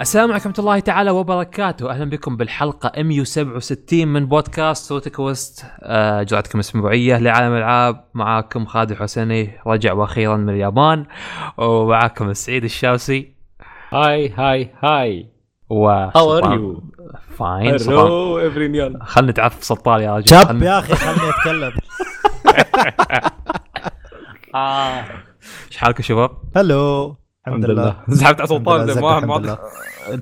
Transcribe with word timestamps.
السلام 0.00 0.30
عليكم 0.30 0.48
ورحمة 0.48 0.64
الله 0.64 0.78
تعالى 0.78 1.10
وبركاته، 1.10 1.90
أهلا 1.90 2.10
بكم 2.10 2.36
بالحلقة 2.36 3.02
167 3.02 4.08
من 4.08 4.26
بودكاست 4.26 4.88
صوت 4.88 5.08
كوست 5.08 5.64
آه 5.82 6.22
جرعتكم 6.22 6.58
أسبوعية 6.58 7.18
لعالم 7.18 7.52
الألعاب. 7.52 8.04
معاكم 8.14 8.66
خالد 8.66 8.90
الحسيني 8.90 9.60
رجع 9.66 9.92
وأخيرا 9.92 10.36
من 10.36 10.48
اليابان. 10.48 11.06
ومعاكم 11.58 12.30
السعيد 12.30 12.64
الشاوسي. 12.64 13.32
هاي 13.92 14.28
هاي 14.28 14.70
هاي. 14.82 15.26
و 15.70 15.88
هاو 15.88 16.38
ار 16.38 16.54
يو 16.54 16.82
فاين 17.38 17.78
سلطان 17.78 18.06
هلو 18.06 18.38
افرينيان 18.38 19.02
خلني 19.02 19.30
نتعرف 19.30 19.64
سلطان 19.64 20.00
يا 20.00 20.16
رجل. 20.16 20.28
شاب 20.28 20.62
يا 20.62 20.78
أخي 20.78 20.94
خلني 20.94 21.30
أتكلم. 21.30 21.72
آه. 24.54 25.04
إيش 25.68 25.76
حالكم 25.76 26.02
شباب؟ 26.02 26.30
هلو 26.56 27.16
الحمد 27.48 27.64
لله. 27.64 27.96
سحبت 28.10 28.40
على 28.40 28.48
سلطان 28.48 29.26
ما. 29.26 29.58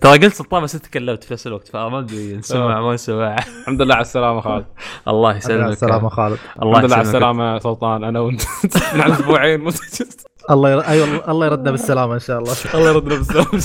ترى 0.00 0.18
قلت 0.18 0.34
سلطان 0.34 0.62
بس 0.62 0.74
انت 0.74 0.84
تكلمت 0.84 1.24
في 1.24 1.34
نفس 1.34 1.46
الوقت 1.46 1.68
فما 1.68 1.98
أدري 1.98 2.36
نسمع 2.36 2.78
آه. 2.78 2.80
ما 2.80 2.94
نسمع 2.94 3.36
الحمد 3.36 3.82
لله 3.82 3.94
على 3.94 4.02
السلامة 4.02 4.40
خالد. 4.40 4.66
الله 5.08 5.18
لله 5.18 5.28
على 5.28 5.36
يسلمك 5.38 5.72
السلامة 5.72 6.08
خالد. 6.08 6.38
الله 6.62 6.72
الحمد 6.72 6.84
لله 6.84 6.96
على 6.96 7.02
يسلمك. 7.02 7.16
السلامة 7.16 7.58
سلطان. 7.58 8.04
أنا 8.04 8.20
وأنت. 8.20 8.42
من 8.94 9.00
عن 9.00 9.10
أسبوعين. 9.10 9.68
الله 10.50 10.70
ير... 10.70 10.80
أيوه 10.80 11.30
الله 11.30 11.46
يردنا 11.46 11.70
بالسلامة 11.70 12.14
إن 12.14 12.18
شاء 12.18 12.38
الله. 12.38 12.54
الله 12.74 12.88
يردنا 12.90 13.14
بالسلامة. 13.16 13.62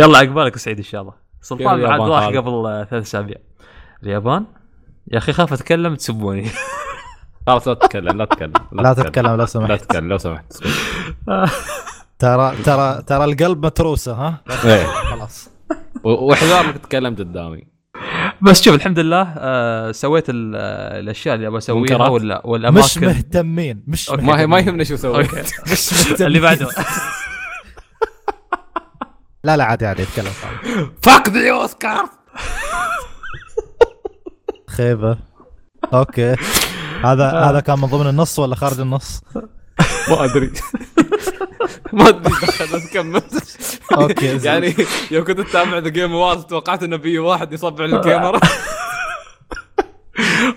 يلا 0.00 0.18
عقبالك 0.18 0.56
سعيد 0.56 0.76
إن 0.76 0.82
شاء 0.84 1.02
الله. 1.02 1.12
سلطان 1.40 1.74
اليابان 1.74 2.00
راح؟ 2.00 2.26
قبل 2.26 2.86
ثلاث 2.90 3.02
أسابيع. 3.06 3.36
اليابان؟ 4.02 4.44
يا 5.12 5.18
أخي 5.18 5.32
خاف 5.32 5.52
أتكلم 5.52 5.94
تسبوني. 5.94 6.46
خلاص 7.46 7.68
لا 7.68 7.74
تتكلم 7.74 8.16
لا 8.18 8.24
تتكلم 8.24 8.52
لا 8.72 8.92
تتكلم 8.94 9.26
لو 9.26 9.34
لا 9.34 9.46
سمحت 9.46 9.80
تتكلم 9.80 10.08
لو 10.08 10.18
سمحت. 10.18 10.44
ترى 12.18 12.56
ترى 12.64 13.02
ترى 13.02 13.24
القلب 13.24 13.66
متروسة 13.66 14.12
ها 14.12 14.40
إيه. 14.64 14.84
خلاص 14.86 15.50
و- 16.04 16.10
واحذر 16.10 16.60
انك 16.60 16.78
تتكلم 16.78 17.14
قدامي 17.14 17.66
بس 18.42 18.62
شوف 18.62 18.74
الحمد 18.74 18.98
لله 18.98 19.34
آه 19.38 19.92
سويت 19.92 20.24
ال- 20.30 20.56
الأشياء 21.02 21.34
اللي 21.34 21.46
أبغى 21.46 21.58
أسويها؟ 21.58 22.08
ولا 22.08 22.42
والأماكن 22.46 22.84
مش 22.86 22.98
مهتمين 22.98 23.84
مش 23.86 24.10
أوكي. 24.10 24.22
ما 24.22 24.40
هي 24.40 24.46
ما 24.46 24.56
مهتمين. 24.56 24.68
يهمنا 24.68 24.84
شو 24.84 24.96
سويت 24.96 25.34
مش 25.72 25.92
مهتمين. 25.92 26.26
اللي 26.26 26.40
بعده 26.40 26.68
لا 29.44 29.56
لا 29.56 29.64
عادي 29.64 29.86
عادي 29.86 30.02
اتكلم. 30.02 30.32
fuck 31.02 31.28
the 31.28 31.52
Oscar 31.52 32.08
خيبة 34.70 35.18
أوكي 35.94 36.36
هذا 37.04 37.30
هذا 37.30 37.60
كان 37.60 37.78
من 37.78 37.86
ضمن 37.88 38.08
النص 38.08 38.38
ولا 38.38 38.54
خارج 38.54 38.80
النص؟ 38.80 39.22
ما 40.10 40.24
أدري. 40.24 40.52
ما 41.92 42.08
أدري 42.08 42.32
بس 42.72 42.92
كمل 42.92 43.22
أوكي. 43.94 44.38
يعني 44.44 44.74
يوم 45.10 45.24
كنت 45.24 45.38
أتابع 45.38 45.78
The 45.78 45.88
Game 45.88 46.14
Awards 46.14 46.44
توقعت 46.44 46.82
إنه 46.82 46.98
في 46.98 47.18
واحد 47.18 47.52
يصبع 47.52 47.84
الكاميرا 47.84 48.40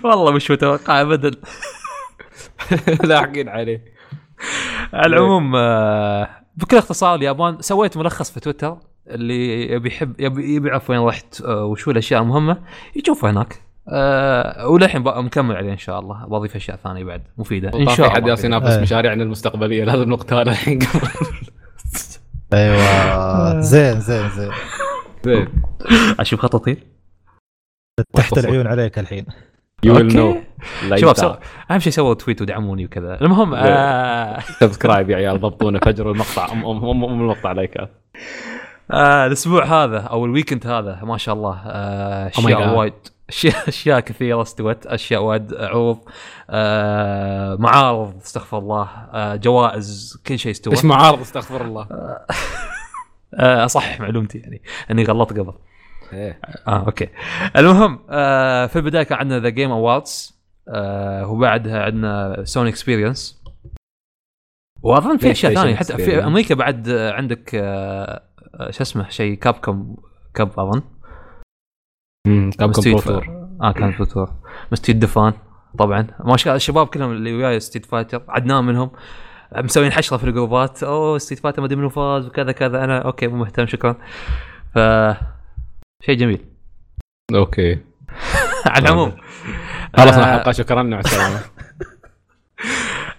والله 0.04 0.32
مش 0.32 0.50
متوقع 0.50 1.00
ابدا. 1.00 1.30
لاحقين 3.04 3.48
عليه. 3.48 3.84
على 4.92 5.06
العموم 5.16 5.56
آه 5.56 6.28
بكل 6.56 6.76
اختصار 6.76 7.14
اليابان 7.14 7.56
سويت 7.60 7.96
ملخص 7.96 8.30
في 8.30 8.40
تويتر 8.40 8.78
اللي 9.08 9.72
يبي 9.72 9.88
يحب 9.88 10.20
يبي 10.20 10.54
يبي 10.54 10.68
يعرف 10.68 10.90
وين 10.90 11.00
رحت 11.00 11.40
آه 11.40 11.64
وشو 11.64 11.90
الأشياء 11.90 12.22
المهمة 12.22 12.62
يشوفها 12.96 13.30
هناك. 13.30 13.62
آه 13.88 14.68
وللحين 14.68 15.00
مكمل 15.02 15.56
عليه 15.56 15.72
إن 15.72 15.78
شاء 15.78 16.00
الله. 16.00 16.26
بضيف 16.26 16.56
أشياء 16.56 16.76
ثانية 16.76 17.04
بعد. 17.04 17.22
مفيدة. 17.38 17.70
إن 17.74 17.88
شاء 17.88 18.08
في 18.08 18.10
حد 18.10 18.16
الله. 18.16 18.28
جالس 18.28 18.44
ينافس 18.44 18.66
إيه. 18.66 18.80
مشاريعنا 18.82 19.22
المستقبليه 19.22 19.84
لازم 19.84 20.10
نقتال 20.10 20.48
الحين 20.48 20.78
قبل. 20.78 21.08
أيوه. 22.52 23.60
زين 23.70 24.00
زين 24.00 24.28
زين. 24.28 24.50
زين. 25.24 25.48
أشوف 26.20 26.40
خططي 26.40 26.76
تحت 28.14 28.38
العيون 28.38 28.66
عليك 28.66 28.98
الحين. 28.98 29.26
you 29.84 29.96
will. 29.96 30.16
no 30.16 30.36
شباب. 30.96 31.38
أهم 31.70 31.78
شيء 31.78 31.92
سووا 31.92 32.14
tweet 32.14 32.42
ودعموني 32.42 32.84
وكذا. 32.84 33.20
المهم 33.20 33.54
آه... 33.54 34.40
subscribe 34.60 35.10
يا 35.10 35.16
عيال 35.16 35.40
ضبطونا 35.40 35.78
فجروا 35.78 36.12
المقطع. 36.12 36.52
ام 36.52 36.64
ام 36.66 36.84
ام, 37.04 37.04
المقطع 37.20 37.52
لايكات 37.52 37.90
آه 38.90 39.26
الأسبوع 39.26 39.64
هذا 39.64 39.98
أو 39.98 40.24
الويكند 40.24 40.66
هذا 40.66 41.00
ما 41.02 41.16
شاء 41.18 41.34
الله 41.34 41.62
آه 41.66 42.28
Oh 42.28 42.38
أشياء. 42.38 42.74
وايد. 42.76 42.92
اشياء 43.30 43.54
أشياء 43.68 44.00
كثيرة 44.00 44.42
استوت 44.42 44.86
أشياء 44.86 45.22
وايد 45.22 45.54
عروض 45.54 45.98
آه 46.50 47.56
معارض 47.56 48.16
استغفر 48.16 48.58
الله 48.58 48.88
آه 49.12 49.36
جوائز 49.36 50.18
كل 50.26 50.38
شيء 50.38 50.50
استوى 50.50 50.74
إيش 50.74 50.84
معارض؟ 50.84 51.20
استغفر 51.20 51.64
الله. 51.64 51.86
آه 53.34 53.64
اصحح 53.64 54.00
معلومتي 54.00 54.38
يعني 54.38 54.62
إني 54.90 55.04
غلطت 55.04 55.38
قبل. 55.38 55.52
إيه. 56.12 56.40
آه 56.68 56.84
أوكي. 56.86 57.08
المهم 57.56 57.98
آه 58.10 58.66
في 58.66 58.76
البداية 58.76 59.02
كان 59.02 59.18
عندنا 59.18 59.38
The 59.40 59.48
Game 59.48 59.70
Awards 59.70 60.40
وبعدها 61.24 61.82
عندنا 61.82 62.44
سوني 62.44 62.70
experience 62.70 63.40
وأظن 64.82 65.16
في 65.16 65.30
أشياء 65.30 65.54
ثانية 65.54 65.74
حتى 65.74 65.96
في. 65.96 66.24
أمريكا 66.24 66.54
بعد 66.54 66.88
عندك 66.90 67.50
آه 67.54 68.22
آه، 68.54 68.70
شو 68.70 68.82
اسمه 68.82 69.08
شيء 69.08 69.34
Capcom 69.34 69.96
Cup 70.34 70.60
أظن. 70.60 70.82
fighter. 72.26 73.02
tour 73.02 73.48
آه 73.62 73.72
كان 73.72 73.96
tour 73.96 74.32
street 74.74 74.96
دفان 74.96 75.32
طبعا. 75.78 76.06
ما 76.24 76.36
شاء 76.36 76.46
الله 76.46 76.56
الشباب 76.56 76.86
كلهم 76.86 77.12
اللي 77.12 77.32
وياي 77.32 77.60
Street 77.60 77.86
Fighter 77.86 78.22
عدنان 78.28 78.64
منهم. 78.64 78.90
مسوين 79.56 79.92
حشرة 79.92 80.16
في 80.16 80.24
الجروبات. 80.24 80.82
أوه 80.82 81.18
Street 81.18 81.38
Fighter 81.38 81.60
ما 81.60 81.66
أدري 81.66 81.76
منو 81.76 81.88
فاز 81.88 82.26
وكذا 82.26 82.52
كذا. 82.52 82.84
أنا 82.84 82.98
أوكي 82.98 83.26
مو 83.26 83.36
مهتم 83.36 83.66
شكرا. 83.66 83.96
ف 84.74 84.78
شيء 86.06 86.16
جميل. 86.16 86.44
أوكي. 87.34 87.78
على 88.66 88.84
العموم. 88.84 89.12
خلصنا 89.96 90.22
آه، 90.22 90.34
الحلقة 90.34 90.52
شكرا 90.52 90.82
مع 90.82 91.00
السلامة. 91.00 91.40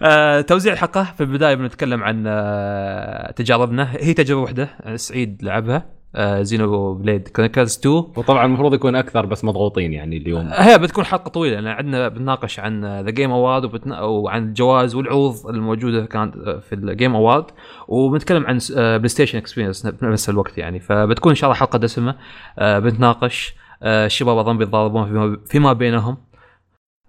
آه، 0.02 0.40
توزيع 0.40 0.72
الحلقة 0.72 1.04
في 1.04 1.20
البداية 1.20 1.54
بنتكلم 1.54 2.04
عن 2.04 2.24
آه، 2.26 3.30
تجاربنا. 3.30 3.92
هي 3.92 4.14
تجربة 4.14 4.40
واحدة 4.40 4.68
آه، 4.82 4.96
سعيد 4.96 5.42
لعبها. 5.42 5.76
آه، 5.76 6.01
Xenoblade 6.40 7.28
Chronicles 7.28 7.78
2 7.78 7.94
وطبعا 7.94 8.46
المفروض 8.46 8.74
يكون 8.74 8.96
أكثر 8.96 9.26
بس 9.26 9.44
مضغوطين 9.44 9.92
يعني 9.92 10.16
اليوم. 10.16 10.48
هي 10.52 10.78
بتكون 10.78 11.04
حلقة 11.04 11.28
طويلة 11.28 11.60
لأن 11.60 11.66
عندنا 11.66 12.08
بنناقش 12.08 12.60
عن 12.60 13.00
The 13.00 13.10
Game 13.10 13.30
Award 13.30 13.88
وعن 14.02 14.42
الجوائز 14.42 14.94
والعروض 14.94 15.46
الموجودة 15.46 16.06
كانت 16.06 16.36
آه، 16.36 16.58
في 16.58 16.74
ال 16.74 16.82
Game 16.82 17.16
Award 17.16 17.44
وبنتكلم 17.88 18.46
عن 18.46 18.58
بلاي 18.76 19.08
ستيشن 19.08 19.38
experience 19.38 19.86
بنفس 19.86 20.30
الوقت 20.30 20.58
يعني. 20.58 20.80
فبتكون 20.80 21.32
إن 21.32 21.36
شاء 21.36 21.50
الله 21.50 21.60
حلقة 21.60 21.78
دسمة 21.78 22.14
آه، 22.58 22.78
بنتناقش 22.78 23.54
آه، 23.82 24.06
الشباب 24.06 24.38
أظن 24.38 24.58
بيتضاربون 24.58 25.36
فيما, 25.46 25.72
بينهم. 25.72 26.16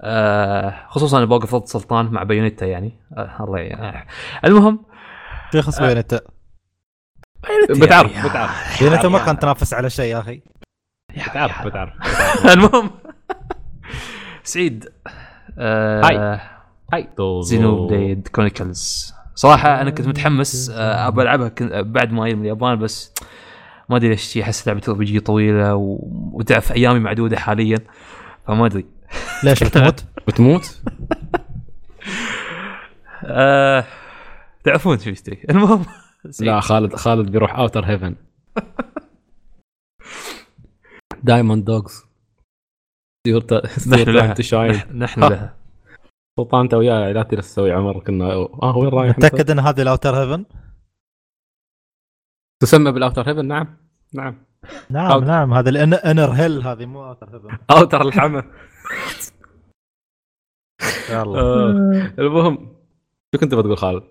آه، 0.02 0.88
خصوصا 0.90 1.26
بوقف 1.26 1.56
ضد 1.56 1.66
سلطان 1.66 2.06
مع 2.06 2.24
بايونيتا 2.24 2.66
يعني. 2.66 3.00
آه، 3.18 3.44
الله 3.44 3.60
يعني 3.60 4.08
المهم 4.46 4.80
شو 5.52 5.58
يخص 5.58 5.82
بينتا 5.82 6.22
بتعرف 7.70 8.12
يعني- 8.12 8.30
بتعرف. 8.30 8.84
بينتا 8.84 9.08
ما 9.08 9.20
كان 9.26 9.40
تنافس 9.40 9.74
على 9.74 9.90
شيء 9.90 10.06
يا 10.16 10.20
أخي. 10.20 10.42
بتعرف 11.30 11.66
بتعرف 11.68 11.94
المهم. 12.54 12.92
سعيد. 14.44 14.86
آه 15.58 16.02
هاي. 16.06 16.40
هاي. 16.94 17.10
زينو 17.44 17.88
بليد 17.88 18.28
كرونيكلز. 18.28 19.14
صراحة 19.36 19.82
أنا 19.82 19.90
كنت 19.90 20.08
متحمس 20.08 20.70
آه، 20.70 21.08
ابى 21.08 21.22
ألعبها. 21.22 21.48
كن- 21.50 21.82
بعد 21.92 22.12
ما 22.12 22.24
من 22.24 22.42
اليابان 22.42 22.80
بس 22.80 23.14
ما 23.90 23.98
أدري 23.98 24.10
ليش 24.10 24.38
أحس 24.38 24.68
لعبة 24.68 24.82
RPG 24.88 25.20
طويلة 25.20 25.76
و- 25.76 26.00
وتعرف 26.34 26.72
أيامي 26.72 27.00
معدودة 27.00 27.38
حاليا. 27.38 27.78
فما 28.48 28.66
أدري. 28.66 28.86
ليش 29.44 29.64
بتموت؟ 29.64 30.06
بتموت؟ 30.28 30.82
آه 33.26 33.84
تعرفون 34.64 35.00
شو 35.00 35.10
يشتري. 35.10 35.40
المهم. 35.50 35.86
سعيد. 36.30 36.50
لا 36.52 36.60
خالد 36.60 36.96
خالد 36.96 37.32
بيروح 37.32 37.56
Outer 37.56 37.86
Heaven 37.86 38.16
Diamond 41.24 41.66
Dogs 41.66 42.06
لها. 43.88 44.34
تشاين 44.34 44.98
نحن- 44.98 45.20
لها. 45.22 45.58
سلطان 46.40 46.62
أنت 46.62 46.74
وياي 46.74 47.14
لا 47.14 47.24
تجلس 47.24 47.48
تسوي 47.54 47.72
عمر 47.72 48.00
كنا 48.00 48.34
آه 48.64 48.78
وين 48.78 48.90
رايح؟ 48.90 49.18
متأكد 49.18 49.52
إن 49.52 49.60
هذه 49.60 49.82
الاوتر 49.82 50.16
هيفن؟ 50.16 50.46
تسمى 52.62 52.92
بالاوتر 52.92 53.30
هيفن 53.30 53.46
نعم. 53.46 53.78
نعم. 54.14 54.46
نعم 54.90 55.24
نعم 55.24 55.54
هذا 55.54 55.70
الانر 55.70 56.30
هيل 56.32 56.62
هذه 56.68 56.86
مو 56.86 57.06
اوتر 57.08 57.36
هيفن 57.36 57.58
اوتر 57.72 58.02
الحمى. 58.02 58.44
يلا 61.10 61.40
آه، 61.40 62.14
المهم 62.20 62.76
شو 63.36 63.40
كنت 63.42 63.56
بتقول 63.56 63.78
خالد؟ 63.78 64.04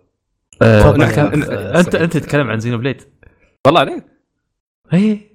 آه 0.62 0.96
يا 0.96 1.04
أخ 1.04 1.18
انت. 1.18 1.94
أنت 1.94 2.16
تتكلم 2.16 2.50
عن 2.50 2.60
زينو 2.60 2.78
بليد 2.78 3.02
والله 3.66 3.80
عليك. 3.80 4.04
اي 4.92 5.30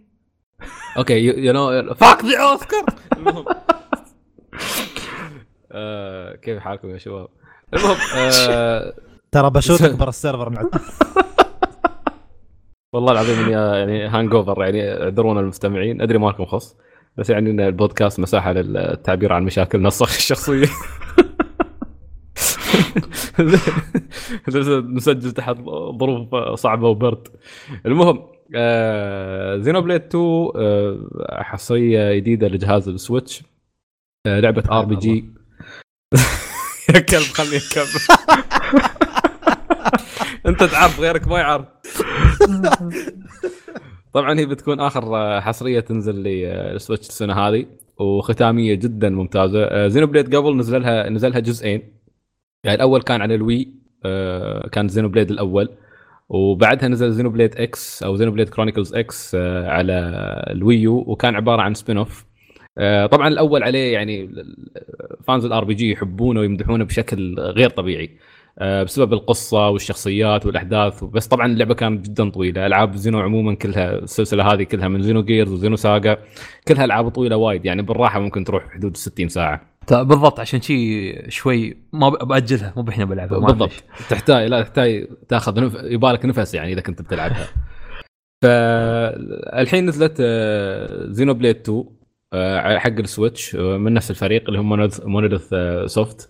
أوكي 0.98 1.20
يو 1.26 1.54
نو 1.54 1.94
فاك 1.94 2.26
ذا 2.26 2.40
اوسكار 2.40 2.86
المهم. 3.18 3.46
آه، 5.72 6.36
كيف 6.36 6.60
حالكم 6.60 6.90
يا 6.90 6.98
شباب؟ 6.98 7.28
المهم 7.74 7.98
آه، 8.18 8.94
ترى 9.32 9.50
بشوتك 9.50 9.96
برا 10.00 10.10
السيرفر 10.10 10.50
مع 10.50 10.62
والله 12.94 13.12
العظيم 13.12 13.40
إني 13.40 13.52
يعني 13.52 14.08
هانج 14.08 14.34
اوفر 14.34 14.64
يعني 14.64 15.04
اعذرونا 15.04 15.40
المستمعين. 15.40 16.02
أدري 16.02 16.18
ما 16.18 16.30
لكم 16.30 16.46
خص 16.46 16.76
بس 17.18 17.30
يعني 17.30 17.52
إن 17.52 17.60
البودكاست 17.60 18.20
مساحة 18.20 18.52
للتعبير 18.52 19.34
عن 19.34 19.44
مشاكلنا 19.44 19.88
الشخصية. 19.88 20.68
نسجل 24.96 25.32
تحت 25.32 25.58
ظروف 26.00 26.36
صعبة 26.60 26.88
وبرد. 26.88 27.28
المهم 27.86 28.24
آه 28.56 29.58
زينو 29.58 29.82
بليد 29.82 30.02
2 30.02 30.24
آه 30.56 31.44
حصرية 31.44 32.16
جديدة 32.16 32.48
لجهاز 32.48 32.90
ال 32.90 32.97
Switch 32.97 33.44
آه 34.28 34.40
لعبة 34.40 34.64
RPG 34.72 35.26
يا 36.96 37.00
كلب 37.00 37.22
خليني 37.22 37.58
أكمل. 37.58 37.88
أنت 40.48 40.64
تعرف 40.64 41.00
غيرك 41.00 41.28
ما 41.28 41.40
يعرف. 41.40 41.66
طبعا 44.14 44.40
هي 44.40 44.46
بتكون 44.46 44.80
آخر 44.80 45.16
آه، 45.18 45.40
حصرية 45.40 45.80
تنزل 45.80 46.16
لل 46.16 46.39
Switch 46.39 47.08
السنة 47.10 47.34
هذه 47.34 47.66
وختامية 48.00 48.74
جدا 48.76 49.10
ممتازة. 49.10 49.88
زينو 49.88 50.08
بليد 50.08 50.36
قبل 50.36 50.58
نزل 50.58 50.82
لها 50.82 51.10
نزل 51.10 51.32
لها 51.32 51.40
جزئين. 51.40 51.97
يعني 52.68 52.76
الأول 52.78 53.02
كان 53.02 53.22
على 53.22 53.36
ال 53.36 53.44
Wii 53.44 53.70
آه، 54.06 54.68
كان 54.68 54.88
زينو 54.88 55.10
بليد 55.10 55.32
الأول. 55.32 55.70
وبعدها 56.30 56.90
نزل 56.90 57.12
زينو 57.12 57.30
بليد 57.30 57.56
X 57.58 58.04
أو 58.04 58.16
زينو 58.16 58.32
بليد 58.32 58.50
كرونيكلز 58.50 58.96
X 58.96 59.36
على 59.66 59.94
ال 60.52 60.60
Wii 60.60 60.85
U 60.85 60.94
وكان 61.08 61.36
عبارة 61.36 61.62
عن 61.62 61.74
spin-off 61.74 62.26
آه، 62.78 63.06
طبعا 63.06 63.28
الأول 63.28 63.64
عليه 63.64 63.94
يعني 63.94 64.30
fans 65.28 65.46
ال 65.46 65.64
RPG 65.64 65.92
يحبونه 65.92 66.40
ويمدحونه 66.40 66.84
بشكل 66.86 67.40
غير 67.40 67.70
طبيعي 67.70 68.10
آه، 68.60 68.84
بسبب 68.84 69.14
القصة 69.14 69.70
والشخصيات 69.70 70.46
والأحداث. 70.46 71.04
بس 71.04 71.28
طبعا 71.28 71.46
اللعبة 71.48 71.74
كانت 71.74 72.10
جدا 72.10 72.30
طويلة. 72.30 72.66
ألعاب 72.66 72.96
زينو 72.96 73.20
عموما 73.20 73.56
كلها 73.56 73.96
السلسلة 73.98 74.54
هذه 74.54 74.64
كلها 74.64 74.88
من 74.88 75.02
زينو 75.02 75.24
جيرز 75.24 75.52
وزينو 75.52 75.76
ساجا 75.76 76.18
كلها 76.68 76.86
ألعاب 76.86 77.10
طويلة 77.10 77.38
وايد. 77.38 77.66
يعني 77.66 77.82
بالراحة 77.82 78.20
ممكن 78.20 78.44
تروح 78.44 78.70
حدود 78.74 78.98
60 78.98 79.28
ساعة. 79.30 79.77
بالضبط 79.94 80.40
عشان 80.40 80.62
شي 80.62 81.32
شوي 81.32 81.78
ما 81.94 82.10
بأجلها 82.10 82.74
مو 82.76 82.84
بحنا 82.84 83.06
بلعبها 83.06 83.40
بالضبط. 83.40 83.72
تحتاج 84.10 84.48
لا 84.48 84.62
تحتاج 84.62 85.08
تاخذ 85.30 85.60
نف... 85.60 85.76
يبالك 85.84 86.26
نفس 86.26 86.54
يعني 86.54 86.74
إذا 86.74 86.82
كنت 86.82 87.02
بتلعبها. 87.02 87.48
فالحين 88.44 89.86
نزلت 89.86 90.22
زينو 91.12 91.34
بليد 91.34 91.56
2 91.56 91.86
آه، 92.34 92.78
حق 92.78 92.90
ال 92.90 92.99
Switch 92.99 93.56
آه، 93.56 93.78
من 93.78 93.94
نفس 93.94 94.12
الفريق 94.12 94.44
اللي 94.48 94.60
هم 94.60 94.90
مونوليث 95.06 95.54
سوفت 95.86 96.30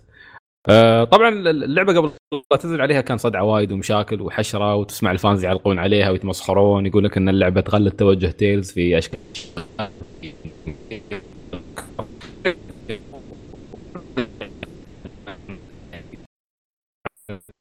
آه، 0.68 1.04
طبعا 1.04 1.28
اللعبة 1.28 1.98
قبل 1.98 2.10
لا 2.50 2.56
تنزل 2.56 2.80
عليها 2.80 3.00
كان 3.00 3.18
صدعة 3.18 3.44
وايد 3.44 3.72
ومشاكل 3.72 4.20
وحشرة 4.20 4.74
وتسمع 4.74 5.10
ال 5.10 5.17
fans 5.17 5.44
يعلقون 5.44 5.78
عليها 5.78 6.10
ويتمسخرون 6.10 6.86
يقول 6.86 7.04
لك 7.04 7.16
إن 7.16 7.28
اللعبة 7.28 7.60
تغلط 7.60 7.94
توجه 7.94 8.26
تيلز 8.26 8.72
في 8.72 8.98
أشكال. 8.98 9.18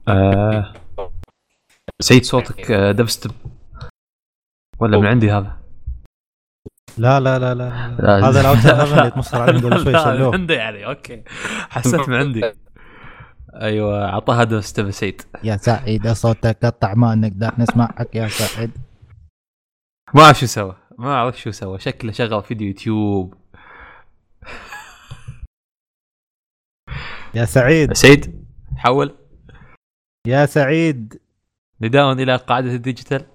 آه. 0.08 0.74
سعيد 2.02 2.24
صوتك 2.24 2.72
آه، 2.72 2.92
دب 2.92 3.06
ستب 3.06 3.32
ولا 4.80 4.98
من 5.00 5.06
عندي 5.06 5.32
هذا؟ 5.32 5.58
لا 6.98 7.20
لا 7.20 7.40
لا 7.40 7.54
لا. 7.54 7.70
هذا 8.30 8.42
الأوتر 8.42 8.74
هذا 8.74 8.98
اللي 8.98 9.08
يتمسخر 9.08 9.42
عليه 9.42 9.60
قبل 9.60 9.84
شوي 9.84 9.94
شلوه 9.94 10.34
عندي 10.34 10.54
يعني 10.54 10.86
أوكي. 10.86 11.24
حسيت 11.70 12.10
من 12.10 12.16
عندي. 12.16 12.52
أيوه 13.62 14.06
اعطاها 14.06 14.44
دب 14.44 14.60
ستب 14.60 14.92
سعيد 14.92 15.22
يا 15.44 15.58
سعيد 15.58 16.08
صوتك 16.08 16.66
قطع 16.66 16.94
ما 16.94 17.16
نقدر 17.16 17.52
نسمعك 17.58 18.16
يا 18.16 18.28
سعيد. 18.28 18.72
ما 20.14 20.22
أعرف 20.22 20.40
شو 20.40 20.46
سوى 20.46 20.76
ما 20.98 21.14
أعرف 21.14 21.40
شو 21.40 21.52
سوى. 21.52 21.80
شكله 21.80 22.12
شغل 22.12 22.44
فيديو 22.44 22.68
يوتيوب. 22.68 23.36
يا 27.34 27.46
سعيد. 27.46 27.94
سعيد 27.94 28.46
حول. 28.78 29.27
يا 30.28 30.46
سعيد. 30.46 31.20
نداء 31.82 32.12
إلى 32.12 32.36
قاعدة 32.36 32.76
ال 32.76 32.81
digital. 32.81 33.26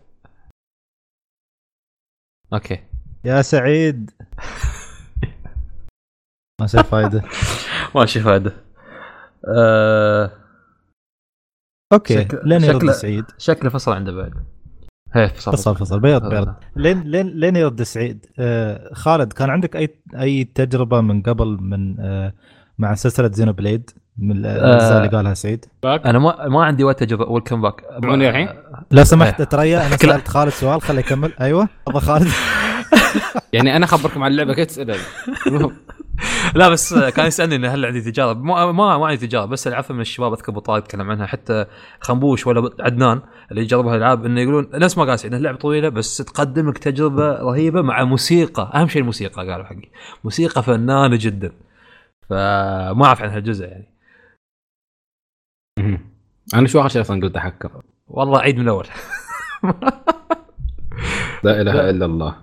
okay. 2.52 2.78
يا 3.24 3.42
سعيد. 3.42 4.10
ما 6.60 6.66
صار 6.66 6.84
فايدة. 6.84 7.22
ماشي 7.94 8.20
فائده 8.20 8.52
آه 9.56 10.30
okay 11.92 12.14
شكل- 12.24 12.40
لين 12.44 12.64
يرد 12.64 12.76
شكله- 12.78 12.92
سعيد 12.92 13.24
شكله 13.38 13.70
فصل 13.70 13.92
عنده 13.92 14.12
بعد. 14.12 14.32
هي 15.14 15.28
فصل 15.28 15.52
فصل 15.52 15.76
فصل 15.76 16.00
بيض 16.00 16.28
بيض. 16.28 16.54
لين 16.76 17.00
لين 17.02 17.26
لين 17.28 17.56
يرد 17.56 17.82
سعيد 17.82 18.26
آه 18.38 18.94
خالد 18.94 19.32
كان 19.32 19.50
عندك 19.50 19.76
اي 19.76 20.02
أي 20.20 20.44
تجربة 20.44 21.00
من 21.00 21.22
قبل 21.22 21.46
من 21.60 22.00
آه 22.00 22.34
مع 22.78 22.94
سلسلة 22.94 23.30
زينو 23.32 23.52
بليد؟ 23.52 23.90
من 24.18 24.36
الأجزاء 24.36 24.96
اللي 24.98 25.16
قالها 25.16 25.34
سعيد. 25.34 25.64
أنا 25.84 26.18
ما 26.18 26.48
ما 26.48 26.64
عندي 26.64 26.84
وقت 26.84 27.00
تجربه 27.04 27.24
welcome 27.24 27.62
back 27.62 27.80
تسمعوني 27.80 28.28
الحين؟ 28.28 28.48
لو 28.90 29.04
سمحت 29.04 29.40
إيه. 29.40 29.46
تريا 29.46 29.86
أنا 29.86 29.96
سألت 29.96 30.28
خالد 30.28 30.52
سؤال 30.52 30.82
خليه 30.82 31.00
يكمل. 31.00 31.32
أيوه 31.40 31.68
أبغى 31.88 32.00
خالد. 32.00 32.28
يعني 33.52 33.76
أنا 33.76 33.84
أخبركم 33.84 34.22
عن 34.22 34.30
اللعبة 34.30 34.54
كيف 34.54 34.66
تسال 34.66 34.96
لا 36.54 36.68
بس 36.68 36.94
كان 36.94 37.26
يسألني 37.26 37.56
إن 37.56 37.64
هل 37.64 37.84
عندي 37.84 38.00
تجارب 38.00 38.44
ما 38.44 38.72
ما, 38.72 38.98
ما 38.98 39.06
عندي 39.06 39.26
تجارب 39.26 39.48
بس 39.48 39.66
العفو 39.66 39.94
من 39.94 40.00
الشباب 40.00 40.32
أذكر 40.32 40.52
أبو 40.52 40.60
طارق 40.60 40.82
تكلم 40.82 41.10
عنها. 41.10 41.26
حتى 41.26 41.66
خنبوش 42.00 42.46
ولا 42.46 42.70
عدنان 42.80 43.20
اللي 43.50 43.64
جربوا 43.64 43.90
الألعاب 43.90 44.26
إنه 44.26 44.40
يقولون 44.40 44.68
نفس 44.74 44.98
ما 44.98 45.04
قال 45.04 45.18
سعيد 45.18 45.34
إنها 45.34 45.44
لعبة 45.44 45.58
طويلة 45.58 45.88
بس 45.88 46.16
تقدم 46.16 46.70
لك 46.70 46.78
تجربة 46.78 47.32
رهيبة 47.32 47.82
مع 47.82 48.04
موسيقى. 48.04 48.70
أهم 48.74 48.88
شيء 48.88 49.00
الموسيقى 49.00 49.50
قالوا 49.50 49.64
حقي. 49.64 49.90
موسيقى 50.24 50.62
فنانة 50.62 51.18
جدا. 51.20 51.52
فما 52.30 53.04
أعرف 53.04 53.22
عن 53.22 53.30
هالجزء 53.30 53.64
يعني. 53.64 53.91
أنا 56.54 56.68
شو 56.68 56.80
آخر 56.80 56.88
شيء 56.88 57.00
أصلا 57.02 57.20
قلت 57.22 57.36
احكر 57.36 57.70
والله 58.08 58.38
عيد 58.38 58.56
من 58.56 58.62
الأول. 58.62 58.86
لا 61.44 61.60
إله 61.60 61.90
إلا 61.90 62.06
الله. 62.06 62.36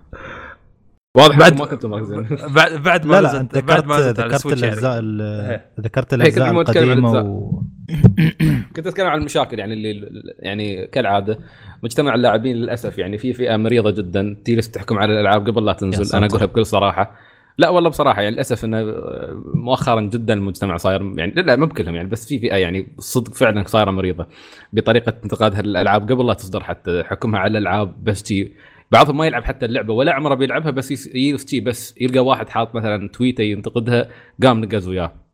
واضح 1.17 1.37
بعد- 1.39 1.59
ما 1.59 1.65
كنتم 1.65 1.89
مركزين 1.89 2.27
بعد 2.55 2.73
بعد 2.83 3.05
ما 3.05 3.13
لا 3.15 3.21
لا 3.21 3.39
أنت 3.41 3.57
ذكرت 3.57 3.85
ذكرت 3.85 4.45
يعني. 4.45 4.53
الأجزاء 4.63 4.99
ال-. 4.99 5.61
ذكرت 5.81 6.03
كنت 6.03 6.13
الأجزاء 6.13 6.53
مو 6.53 6.61
أتكلم 6.61 6.91
عن 6.91 6.97
القديمه. 6.97 7.21
و... 7.21 7.61
كنت 8.75 8.87
أتكلم 8.87 9.07
عن 9.07 9.19
المشاكل 9.19 9.59
يعني 9.59 9.73
اللي 9.73 10.09
يعني 10.39 10.87
كالعادة. 10.87 11.39
مجتمع 11.83 12.15
اللاعبين 12.15 12.55
للأسف 12.55 12.97
يعني 12.97 13.17
في 13.17 13.33
فئة 13.33 13.57
مريضة 13.57 13.91
جدا. 13.91 14.37
تجلس 14.45 14.71
تحكم 14.71 14.97
على 14.99 15.13
الألعاب 15.13 15.47
قبل 15.49 15.65
لا 15.65 15.73
تنزل. 15.73 16.17
أنا 16.17 16.25
أقولها 16.25 16.45
بكل 16.45 16.65
صراحة. 16.65 17.15
لا 17.59 17.69
والله 17.69 17.89
بصراحة 17.89 18.21
يعني 18.21 18.35
للأسف 18.35 18.65
إنه 18.65 18.83
مؤخرا 19.53 20.01
جدا 20.01 20.33
المجتمع 20.33 20.77
صاير 20.77 21.13
يعني 21.17 21.31
لا 21.31 21.55
مو 21.55 21.65
بكلهم 21.65 21.95
يعني 21.95 22.07
بس 22.09 22.27
في 22.27 22.39
فئة 22.39 22.55
يعني 22.55 22.87
صدق 22.99 23.33
فعلا 23.33 23.63
صايرة 23.67 23.91
مريضة 23.91 24.27
بطريقة 24.73 25.13
انتقادها 25.23 25.61
للالعاب 25.61 26.11
قبل 26.11 26.27
لا 26.27 26.33
تصدر 26.33 26.63
حتى 26.63 27.03
حكمها 27.03 27.39
على 27.39 27.51
الألعاب 27.57 28.03
بس 28.03 28.27
شي 28.27 28.51
بعضهم 28.91 29.17
ما 29.17 29.25
يلعب 29.27 29.43
حتى 29.43 29.65
اللعبة 29.65 29.93
ولا 29.93 30.13
عمره 30.13 30.35
بيلعبها 30.35 30.71
بس 30.71 30.93
شي 31.49 31.59
بس 31.59 31.95
يلقى 32.01 32.19
واحد 32.19 32.49
حاط 32.49 32.75
مثلا 32.75 33.09
تويتة 33.09 33.41
ينتقدها 33.41 34.09
قام 34.43 34.61
نقز 34.61 34.87
وياه. 34.87 35.28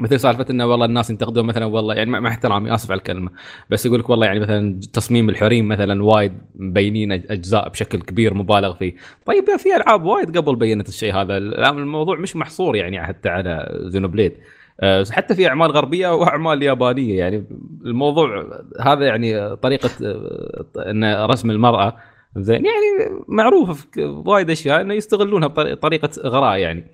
مثل 0.00 0.20
سالفة 0.20 0.46
إنه 0.50 0.66
والله 0.66 0.86
الناس 0.86 1.10
ينتقدون 1.10 1.46
مثلا 1.46 1.64
والله 1.64 1.94
يعني 1.94 2.10
مع 2.10 2.28
احترامي 2.28 2.74
آسف 2.74 2.90
على 2.90 2.98
الكلمة. 2.98 3.30
بس 3.70 3.86
يقول 3.86 4.00
لك 4.00 4.10
والله 4.10 4.26
يعني 4.26 4.40
مثلا 4.40 4.80
تصميم 4.92 5.28
الحريم 5.28 5.68
مثلا 5.68 6.04
وايد 6.04 6.32
مبينين 6.54 7.12
أجزاء 7.12 7.68
بشكل 7.68 8.00
كبير 8.00 8.34
مبالغ 8.34 8.74
فيه. 8.74 8.94
طيب 9.26 9.56
في 9.58 9.76
ألعاب 9.76 10.04
وايد 10.04 10.38
قبل 10.38 10.56
بينت 10.56 10.88
الشيء 10.88 11.14
هذا. 11.14 11.36
الموضوع 11.36 12.18
مش 12.18 12.36
محصور 12.36 12.76
يعني 12.76 13.06
حتى 13.06 13.28
على 13.28 13.78
زينوبليد. 13.86 14.32
أه، 14.80 15.04
حتى 15.10 15.34
في 15.34 15.48
أعمال 15.48 15.70
غربية 15.70 16.14
وأعمال 16.14 16.62
يابانية. 16.62 17.18
يعني 17.18 17.44
الموضوع 17.84 18.46
هذا 18.80 19.06
يعني 19.06 19.56
طريقة 19.56 19.90
أه، 20.02 20.90
إن 20.90 21.24
رسم 21.24 21.50
المرأة 21.50 21.96
زين 22.36 22.64
يعني 22.64 23.20
معروفة 23.28 23.72
في 23.72 24.04
وايد 24.04 24.50
أشياء 24.50 24.80
إنه 24.80 24.94
يستغلونها 24.94 25.48
بطريقة 25.48 26.10
غراء 26.24 26.58
يعني. 26.58 26.84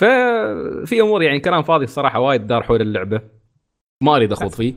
ففي 0.00 1.00
أمور 1.00 1.22
يعني 1.22 1.40
كلام 1.40 1.62
فاضي 1.62 1.84
الصراحة 1.84 2.20
وايد 2.20 2.46
دار 2.46 2.62
حول 2.62 2.80
اللعبة. 2.80 3.20
ما 4.00 4.16
أريد 4.16 4.32
أخوض 4.32 4.50
فيه. 4.50 4.74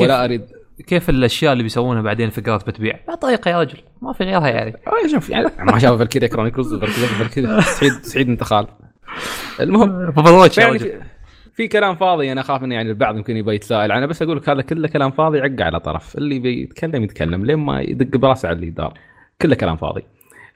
ولا 0.00 0.24
اريد 0.24 0.42
كيف 0.86 1.10
الأشياء 1.10 1.52
اللي 1.52 1.62
بيسوونها 1.62 2.02
بعدين 2.02 2.30
فقرات 2.30 2.66
بتبيع؟ 2.66 3.00
بطريقه 3.08 3.50
يا 3.50 3.60
رجل. 3.60 3.78
ما 4.02 4.12
في 4.12 4.24
غيرها 4.24 4.48
يعني. 4.48 4.74
آه، 4.86 5.08
شوف 5.12 5.30
يعني 5.30 5.46
ما 5.58 5.78
شاف 5.78 5.98
فالكيريا 5.98 6.28
كرونيكلز 6.28 6.74
فالكيريا 6.74 7.60
سعيد 7.60 7.92
سعيد 7.92 8.28
انت 8.28 8.42
خال 8.42 8.66
المهم 9.60 10.12
يعني 10.58 10.78
في, 10.78 11.00
في 11.52 11.68
كلام 11.68 11.96
فاضي 11.96 12.32
أنا 12.32 12.40
أخاف 12.40 12.64
انه 12.64 12.74
يعني 12.74 12.90
البعض 12.90 13.16
يمكن 13.16 13.36
يبي 13.36 13.54
يتساءل 13.54 13.92
أنا 13.92 14.06
بس 14.06 14.22
أقول 14.22 14.36
لك 14.36 14.48
هذا 14.48 14.62
كله 14.62 14.88
كلام 14.88 15.10
فاضي 15.10 15.40
عق 15.40 15.62
على 15.62 15.80
طرف. 15.80 16.16
اللي 16.18 16.38
بيتكلم 16.38 17.04
يتكلم 17.04 17.46
لين 17.46 17.58
ما 17.58 17.80
يدق 17.80 18.16
براسه 18.18 18.48
على 18.48 18.56
اللي 18.56 18.70
دار 18.70 18.94
كله 19.42 19.54
كلام 19.54 19.76
فاضي. 19.76 20.02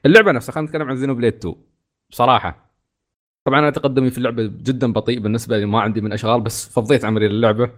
اللعبة 0.05 0.31
نفسها 0.31 0.53
خلينا 0.53 0.67
نتكلم 0.69 0.89
عن 0.89 0.95
زينو 0.95 1.15
بليد 1.15 1.33
2 1.33 1.55
بصراحة 2.09 2.62
طبعا 3.45 3.59
أنا 3.59 3.69
تقدمي 3.69 4.09
في 4.09 4.17
اللعبة 4.17 4.43
جدا 4.43 4.93
بطيء 4.93 5.19
بالنسبة 5.19 5.57
لي 5.57 5.65
ما 5.65 5.81
عندي 5.81 6.01
من 6.01 6.13
أشغال 6.13 6.41
بس 6.41 6.69
فضيت 6.69 7.05
عمري 7.05 7.27
للعبة. 7.27 7.69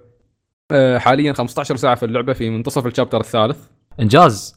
أه، 0.71 0.97
حاليا 0.97 1.33
15 1.33 1.75
ساعة 1.75 1.95
في 1.95 2.05
اللعبة 2.05 2.33
في 2.33 2.49
منتصف 2.49 2.85
ال 2.87 2.91
chapter 2.91 3.19
الثالث. 3.19 3.57
إنجاز. 3.99 4.55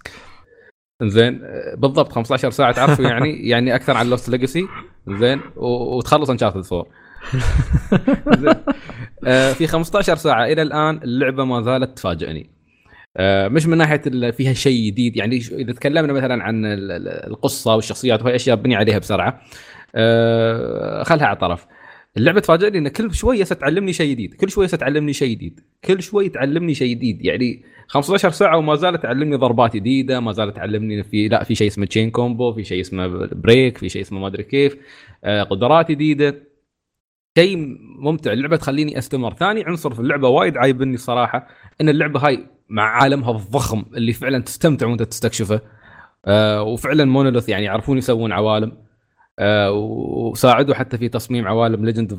زين 1.02 1.40
آه، 1.44 1.74
بالضبط 1.74 2.12
15 2.12 2.50
ساعة 2.50 2.72
تعرفوا 2.72 3.04
يعني 3.04 3.30
يعني 3.48 3.74
أكثر 3.74 3.96
عن 3.96 4.10
Lost 4.10 4.28
Legacy 4.28 4.66
زين 5.08 5.40
وتخلص 5.56 6.30
Uncharted 6.30 6.62
4. 6.72 6.86
آه، 9.26 9.52
في 9.52 9.66
15 9.66 10.16
ساعة 10.16 10.44
إلى 10.46 10.62
الآن 10.62 11.00
اللعبة 11.04 11.44
ما 11.44 11.62
زالت 11.62 11.96
تفاجئني. 11.98 12.50
آه، 13.16 13.48
مش 13.48 13.66
من 13.66 13.78
ناحية 13.78 14.30
فيها 14.30 14.52
شيء 14.52 14.86
جديد 14.86 15.16
يعني 15.16 15.36
إذا 15.36 15.72
تكلمنا 15.72 16.12
مثلا 16.12 16.42
عن 16.44 16.64
ال- 16.66 16.90
ال- 16.92 17.08
القصة 17.30 17.74
والشخصيات 17.74 18.22
وهي 18.22 18.34
أشياء 18.34 18.56
بني 18.56 18.76
عليها 18.76 18.98
بسرعة. 18.98 19.40
آه، 19.94 21.02
خلها 21.02 21.26
على 21.26 21.36
طرف. 21.36 21.66
اللعبة 22.16 22.40
تفاجئني 22.40 22.78
إن 22.78 22.88
كل 22.88 23.14
شوية 23.14 23.44
ستعلمني 23.44 23.92
شيء 23.92 24.10
جديد 24.10 24.34
كل 24.34 24.50
شوية 24.50 24.66
ستعلمني 24.66 25.12
شيء 25.12 25.30
جديد 25.30 25.60
كل 25.84 26.02
شوي 26.02 26.28
تعلمني 26.28 26.74
شيء 26.74 26.90
جديد. 26.96 27.24
يعني 27.24 27.64
15 27.88 28.30
ساعة 28.30 28.56
وما 28.58 28.74
زالت 28.74 29.02
تعلمني 29.02 29.36
ضربات 29.36 29.76
جديدة 29.76 30.20
ما 30.20 30.32
زالت 30.32 30.56
تعلمني 30.56 31.02
في 31.02 31.28
لا 31.28 31.44
في 31.44 31.54
شيء 31.54 31.66
اسمه 31.68 31.86
chain 31.86 32.10
combo 32.10 32.52
في 32.52 32.64
شيء 32.64 32.80
اسمه 32.80 33.06
break 33.32 33.78
في 33.78 33.88
شيء 33.88 34.02
اسمه 34.02 34.20
ما 34.20 34.26
أدري 34.26 34.42
كيف 34.42 34.76
آه، 35.24 35.42
قدرات 35.42 35.90
جديدة. 35.90 36.48
شيء 37.38 37.56
ممتع 37.98 38.32
اللعبة 38.32 38.56
تخليني 38.56 38.98
أستمر. 38.98 39.34
ثاني 39.34 39.64
عنصر 39.64 39.94
في 39.94 40.00
اللعبة 40.00 40.28
وايد 40.28 40.56
عايبني 40.56 40.94
الصراحة 40.94 41.46
إن 41.80 41.88
اللعبة 41.88 42.20
هاي 42.20 42.46
مع 42.68 42.82
عالمها 42.82 43.30
الضخم 43.30 43.84
اللي 43.96 44.12
فعلا 44.12 44.38
تستمتع 44.38 44.86
وأنت 44.86 45.02
تستكشفه. 45.02 45.60
آه 46.26 46.62
وفعلا 46.62 47.04
Monolith 47.04 47.48
يعني 47.48 47.64
يعرفون 47.64 47.98
يسوون 47.98 48.32
عوالم. 48.32 48.87
آه 49.38 49.72
وساعدوا 49.72 50.74
حتى 50.74 50.98
في 50.98 51.08
تصميم 51.08 51.48
عوالم 51.48 51.84
Legend 51.84 52.10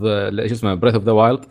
شو 0.48 0.54
اسمه 0.54 0.74
Breath 0.74 0.94
of 0.96 1.03
the 1.03 1.12
Wild 1.12 1.46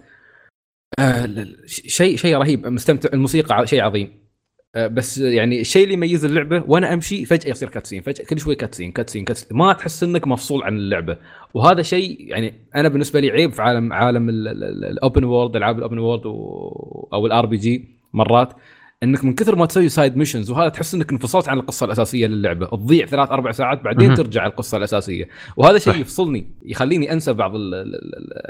شيء 1.66 2.16
شيء 2.16 2.36
رهيب 2.36 2.66
مستمتع 2.66 3.08
الموسيقى 3.14 3.66
شيء 3.66 3.82
عظيم. 3.82 4.28
آه، 4.74 4.86
بس 4.86 5.18
يعني 5.18 5.60
الشيء 5.60 5.82
اللي 5.82 5.94
يميز 5.94 6.24
اللعبة 6.24 6.64
وأنا 6.66 6.92
أمشي 6.94 7.24
فجأة 7.24 7.50
يصير 7.50 7.68
cutscene 7.68 8.02
فجأة 8.02 8.24
كل 8.24 8.40
شوي 8.40 8.54
cutscene 8.54 8.92
cutscene 8.92 9.24
cutscene 9.24 9.58
ما 9.58 9.72
تحس 9.72 10.02
إنك 10.02 10.26
مفصول 10.26 10.62
عن 10.62 10.76
اللعبة. 10.76 11.16
وهذا 11.54 11.82
شيء 11.82 12.16
يعني 12.20 12.54
أنا 12.76 12.88
بالنسبة 12.88 13.20
لي 13.20 13.30
عيب 13.30 13.52
في 13.52 13.62
عالم 13.62 13.92
عالم 13.92 14.28
ال 14.30 14.49
open 14.49 15.24
world 15.24 15.56
ألعاب 15.56 15.78
ال 15.78 15.82
open 15.82 15.98
world 15.98 16.26
أو 16.26 17.26
ال 17.26 17.46
RPG 17.46 17.88
مرات. 18.12 18.52
إنك 19.02 19.24
من 19.24 19.34
كثر 19.34 19.56
ما 19.56 19.66
تسوي 19.66 19.88
side 19.88 20.16
missions 20.16 20.50
وهذا 20.50 20.68
تحس 20.68 20.94
إنك 20.94 21.12
انفصلت 21.12 21.48
عن 21.48 21.58
القصة 21.58 21.86
الأساسية 21.86 22.26
للعبة. 22.26 22.66
تضيع 22.66 23.06
ثلاث 23.06 23.30
أربع 23.30 23.52
ساعات 23.52 23.82
بعدين. 23.82 24.14
ترجع 24.14 24.46
القصة 24.46 24.76
الأساسية. 24.78 25.28
وهذا 25.56 25.78
شيء. 25.78 25.96
يفصلني 25.96 26.46
يخليني 26.62 27.12
أنسى 27.12 27.32
بعض 27.32 27.52
ال- 27.54 28.00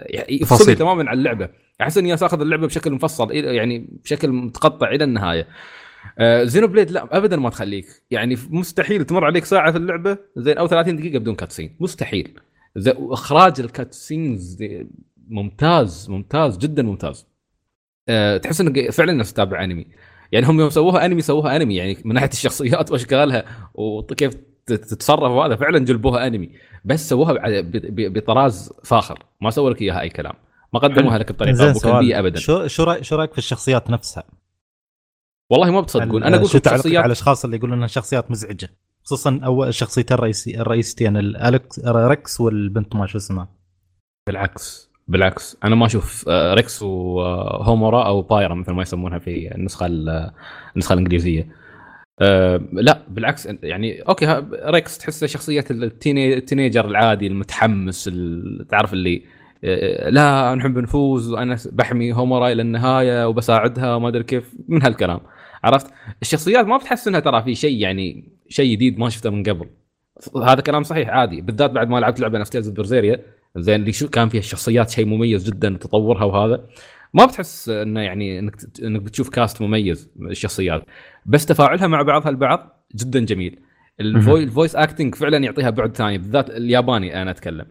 يعني 0.06 0.42
يفصلني. 0.42 0.74
تماما 0.74 1.10
عن 1.10 1.18
اللعبة. 1.18 1.48
أحس 1.80 1.98
إني 1.98 2.14
أخذ 2.14 2.40
اللعبة 2.40 2.66
بشكل 2.66 2.92
مفصل 2.92 3.32
يعني 3.32 3.88
بشكل 4.04 4.28
متقطع 4.28 4.88
إلى 4.90 5.04
النهاية. 5.04 5.46
آه 6.18 6.44
Xenoblade 6.44 6.90
لا 6.90 7.16
ابدا 7.16 7.36
ما 7.36 7.50
تخليك. 7.50 7.86
يعني 8.10 8.36
مستحيل 8.50 9.04
تمر 9.04 9.24
عليك 9.24 9.44
ساعة 9.44 9.72
في 9.72 9.78
اللعبة 9.78 10.18
زين 10.36 10.58
أو 10.58 10.66
30 10.66 10.96
دقيقة 10.96 11.18
بدون 11.18 11.34
cutscene 11.34 11.76
مستحيل. 11.80 12.40
زين 12.76 12.94
وإخراج 12.96 13.60
ال 13.60 13.71
cutscenes 13.71 14.64
ممتاز 15.28 16.10
ممتاز 16.10 16.58
جدا 16.58 16.82
ممتاز. 16.82 17.26
أه 18.08 18.36
تحس 18.36 18.60
إنك 18.60 18.90
فعلا 18.90 19.22
تتابع 19.22 19.64
انمي 19.64 19.86
يعني 20.32 20.46
هم 20.46 20.60
يوم 20.60 20.70
سووها 20.70 21.06
أنمي 21.06 21.20
سووها 21.20 21.56
أنمي. 21.56 21.76
يعني 21.76 21.98
من 22.04 22.14
ناحية 22.14 22.28
الشخصيات 22.28 22.92
وأشكالها 22.92 23.44
وكيف 23.74 24.34
تتصرف 24.66 25.30
وهذا 25.30 25.56
فعلا 25.56 25.78
جلبوها 25.78 26.26
أنمي. 26.26 26.50
بس 26.84 27.08
سووها 27.08 27.34
بطراز 27.88 28.72
فاخر. 28.84 29.24
ما 29.40 29.50
سووا 29.50 29.70
لك 29.70 29.82
إياها 29.82 30.00
أي 30.00 30.08
كلام. 30.08 30.34
ما 30.72 30.80
قدموها 30.80 31.18
لك 31.18 31.32
بطريقة 31.32 31.72
سؤال. 31.72 32.14
ابدا. 32.14 32.38
شو 32.38 32.66
شو 32.66 32.84
رايك 32.84 33.04
شو 33.04 33.16
رأيك 33.16 33.32
في 33.32 33.38
الشخصيات 33.38 33.90
نفسها؟ 33.90 34.24
والله 35.50 35.70
ما 35.70 35.80
بتصدقون 35.80 36.22
أنا 36.22 36.36
أقول 36.36 36.48
شو 36.48 36.58
تعليقك 36.58 36.96
على 36.96 37.06
الأشخاص 37.06 37.44
اللي 37.44 37.56
يقولون 37.56 37.76
إنها 37.76 37.86
شخصيات 37.86 38.30
مزعجة؟ 38.30 38.68
خصوصا 39.04 39.40
أول 39.44 39.68
الشخصيتين 39.68 40.16
الرئيسي 40.16 40.60
الرئيستين 40.60 41.16
ال 41.16 41.32
Rex 41.32 41.80
Rex 41.84 42.40
والبنت 42.40 42.96
ما 42.96 43.06
شو 43.06 43.18
اسمها. 43.18 43.48
بالعكس. 44.26 44.87
بالعكس 45.08 45.56
أنا 45.64 45.74
ما 45.74 45.86
أشوف 45.86 46.24
آه، 46.28 46.54
Rex 46.54 46.82
و 46.82 47.00
Homura 47.00 48.06
أو 48.06 48.22
Pyra 48.22 48.54
مثل 48.54 48.72
ما 48.72 48.82
يسمونها 48.82 49.18
في 49.18 49.54
النسخة 49.54 49.86
ال- 49.86 50.30
النسخة 50.74 50.92
الإنجليزية. 50.92 51.48
لا 52.72 53.02
بالعكس 53.08 53.48
يعني 53.62 54.00
okay 54.00 54.42
Rex 54.64 54.98
تحسه 54.98 55.26
شخصية 55.26 55.64
ال 55.70 55.83
teen 55.83 56.34
ال 56.34 56.40
teenager 56.40 56.84
العادي 56.88 57.26
المتحمس 57.26 58.08
ال- 58.12 58.66
تعرف 58.70 58.92
اللي 58.92 59.22
آه، 59.64 60.10
لا 60.10 60.54
نحب 60.54 60.78
نفوز 60.78 61.32
وأنا 61.32 61.56
بحمي 61.72 62.12
Homura 62.12 62.52
إلى 62.52 62.62
النهاية 62.62 63.28
وبساعدها 63.28 63.94
وما 63.94 64.08
أدري 64.08 64.22
كيف 64.22 64.54
من 64.68 64.82
هالكلام 64.82 65.20
عرفت؟ 65.64 65.86
الشخصيات 66.22 66.66
ما 66.66 66.76
بتحس 66.76 67.08
إنها 67.08 67.20
ترى 67.20 67.42
في 67.42 67.54
شيء 67.54 67.80
يعني 67.80 68.32
شيء 68.48 68.72
جديد 68.72 68.98
ما 68.98 69.08
شفته 69.08 69.30
من 69.30 69.42
قبل. 69.42 69.66
هذا 70.44 70.60
كلام 70.60 70.82
صحيح 70.82 71.08
عادي 71.08 71.40
بالذات 71.40 71.70
بعد 71.70 71.88
ما 71.88 72.00
لعبت 72.00 72.20
لعبة 72.20 72.38
نفس 72.38 72.50
Tales 72.50 72.68
Berseria 72.68 73.20
زين 73.60 73.80
اللي 73.80 73.92
كان 73.92 74.28
فيها 74.28 74.40
الشخصيات 74.40 74.90
شيء 74.90 75.06
مميز 75.06 75.50
جدا 75.50 75.78
تطورها 75.80 76.24
وهذا. 76.24 76.66
ما 77.14 77.26
بتحس 77.26 77.68
إنه 77.68 78.00
يعني 78.00 78.38
إنك 78.38 78.56
إنك 78.82 79.02
بتشوف 79.02 79.28
cast 79.28 79.62
مميز 79.62 80.10
الشخصيات 80.30 80.84
بس 81.26 81.46
تفاعلها 81.46 81.86
مع 81.86 82.02
بعضها 82.02 82.30
البعض 82.30 82.86
جدا 82.94 83.20
جميل. 83.20 83.60
ال 84.00 84.09
voi- 84.09 84.42
ال 84.42 84.48
voice 84.48 84.76
acting 84.76 85.14
فعلا 85.14 85.36
يعطيها 85.36 85.70
بعد 85.70 85.96
ثاني 85.96 86.18
بالذات 86.18 86.50
الياباني 86.50 87.22
أنا 87.22 87.30
أتكلم. 87.30 87.66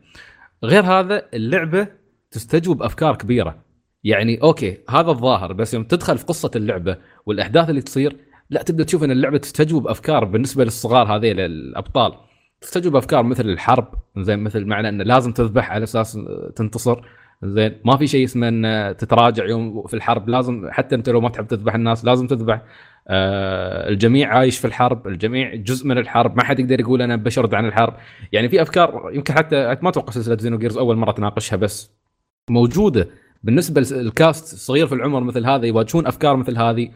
غير 0.64 0.84
هذا 0.84 1.28
اللعبة 1.34 1.88
تستجوب 2.32 2.84
أفكار 2.84 3.16
كبيرة. 3.16 3.64
يعني 4.04 4.42
okay 4.42 4.78
هذا 4.90 5.10
الظاهر 5.10 5.54
بس 5.54 5.74
يوم 5.74 5.84
تدخل 5.84 6.18
في 6.18 6.26
قصة 6.26 6.52
اللعبة 6.56 6.98
والأحداث 7.26 7.70
اللي 7.70 7.82
تصير 7.82 8.18
لا 8.50 8.64
تبدأ 8.64 8.84
تشوف 8.84 9.04
إن 9.04 9.12
اللعبة 9.12 9.38
تستجوب 9.38 9.88
أفكار 9.88 10.26
بالنسبة 10.26 10.64
للصغار 10.64 11.18
هذيل 11.18 11.40
الأبطال. 11.40 12.27
تستجوب 12.62 12.96
أفكار 12.96 13.24
مثل 13.24 13.50
الحرب 13.50 13.88
زين 14.18 14.40
مثل 14.40 14.66
معنى 14.66 14.90
إنه 14.90 15.04
لازم 15.04 15.32
تذبح 15.32 15.72
على 15.72 15.84
أساس 15.84 16.20
تنتصر 16.56 17.02
زين. 17.44 17.76
ما 17.86 17.98
في 17.98 18.08
شيء 18.08 18.26
اسمه 18.26 18.48
ان 18.48 18.96
تتراجع 18.98 19.46
يوم 19.46 19.88
في 19.88 19.94
الحرب 19.94 20.30
لازم 20.30 20.70
حتى 20.72 20.96
أنت 20.96 21.10
لو 21.10 21.22
ما 21.22 21.30
تحب 21.30 21.48
تذبح 21.48 21.76
الناس 21.76 22.06
لازم 22.06 22.28
تذبح. 22.28 22.62
آه 23.08 23.90
الجميع 23.90 24.38
عايش 24.38 24.60
في 24.60 24.68
الحرب 24.68 25.08
الجميع 25.08 25.56
جزء 25.56 25.88
من 25.88 25.98
الحرب 25.98 26.38
ما 26.38 26.44
حد 26.44 26.60
يقدر 26.60 26.80
يقول 26.80 27.02
أنا 27.02 27.16
بشرد 27.16 27.54
عن 27.54 27.66
الحرب. 27.66 27.94
يعني 28.32 28.50
في 28.50 28.62
أفكار 28.62 29.12
يمكن 29.14 29.34
حتى 29.34 29.78
ما 29.82 29.90
أتوقع 29.90 30.12
سلسلة 30.12 30.38
زينو 30.38 30.58
جيرز 30.58 30.78
أول 30.78 30.96
مرة 30.96 31.12
تناقشها 31.12 31.58
بس 31.58 31.92
موجودة. 32.50 33.10
بالنسبة 33.44 33.82
للكاست 33.82 34.54
الصغير 34.54 34.88
في 34.88 34.96
العمر 34.96 35.20
مثل 35.20 35.46
هذا 35.46 35.66
يواجهون 35.66 36.08
أفكار 36.08 36.36
مثل 36.36 36.58
هذه. 36.58 36.90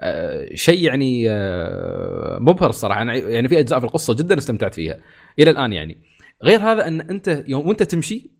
آه، 0.00 0.54
شيء 0.54 0.82
يعني 0.84 1.30
آه، 1.30 2.38
مبهر 2.40 2.70
الصراحه 2.70 3.02
أنا 3.02 3.14
يعني 3.14 3.48
في 3.48 3.58
أجزاء 3.58 3.78
في 3.80 3.86
القصة 3.86 4.14
جدا 4.14 4.38
استمتعت 4.38 4.74
فيها 4.74 4.98
إلى 5.38 5.50
الآن 5.50 5.72
يعني. 5.72 5.98
غير 6.44 6.60
هذا 6.60 6.88
أن 6.88 7.00
أنت 7.00 7.44
يوم 7.48 7.68
وأنت 7.68 7.82
تمشي 7.82 8.30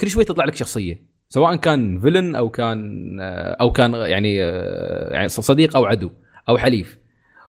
كل 0.00 0.10
شوي 0.10 0.24
تطلع 0.24 0.44
لك 0.44 0.54
شخصية 0.54 1.06
سواء 1.28 1.56
كان 1.56 2.00
villain 2.00 2.34
أو 2.36 2.50
كان 2.50 3.20
آه، 3.20 3.56
أو 3.60 3.72
كان 3.72 3.94
يعني 3.94 4.36
يعني 4.36 5.28
صديق 5.28 5.76
أو 5.76 5.84
عدو 5.84 6.10
أو 6.48 6.58
حليف. 6.58 6.98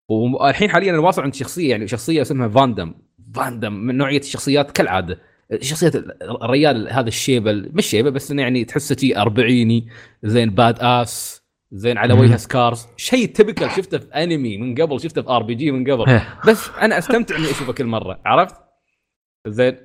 والحين 0.10 0.70
حاليا 0.70 0.92
أنا 0.92 1.00
واصل 1.00 1.22
عند 1.22 1.34
شخصية 1.34 1.70
يعني 1.70 1.88
شخصية 1.88 2.22
اسمها 2.22 2.48
Vandham. 2.48 2.94
Vandham 3.36 3.74
من 3.74 3.98
نوعية 3.98 4.20
الشخصيات 4.20 4.72
كالعادة. 4.72 5.20
شخصية 5.62 5.92
الريال 6.22 6.90
هذا 6.90 7.08
الشيبه 7.08 7.52
مش 7.52 7.86
شيبه 7.86 8.10
بس 8.10 8.32
إنه 8.32 8.42
يعني 8.42 8.66
تحسه 8.66 8.96
شيء 8.96 9.18
أربعيني 9.22 9.88
زين 10.24 10.50
badass 10.50 11.45
زين 11.72 11.98
على 11.98 12.14
مم. 12.14 12.20
وجهه 12.20 12.38
scars 12.38 12.88
شيء 12.98 13.26
typical 13.26 13.72
شفته 13.72 13.98
في 13.98 14.14
انمي 14.14 14.58
من 14.58 14.76
قبل 14.82 15.02
شفته 15.02 15.22
في 15.22 15.30
RPG 15.30 15.72
من 15.72 15.92
قبل 15.92 16.10
إيه. 16.10 16.40
بس 16.48 16.70
أنا 16.82 16.98
أستمتع 16.98 17.36
إني 17.36 17.46
أشوفه 17.46 17.74
كل 17.74 17.86
مرة 17.86 18.20
عرفت؟ 18.26 18.56
زين 19.48 19.78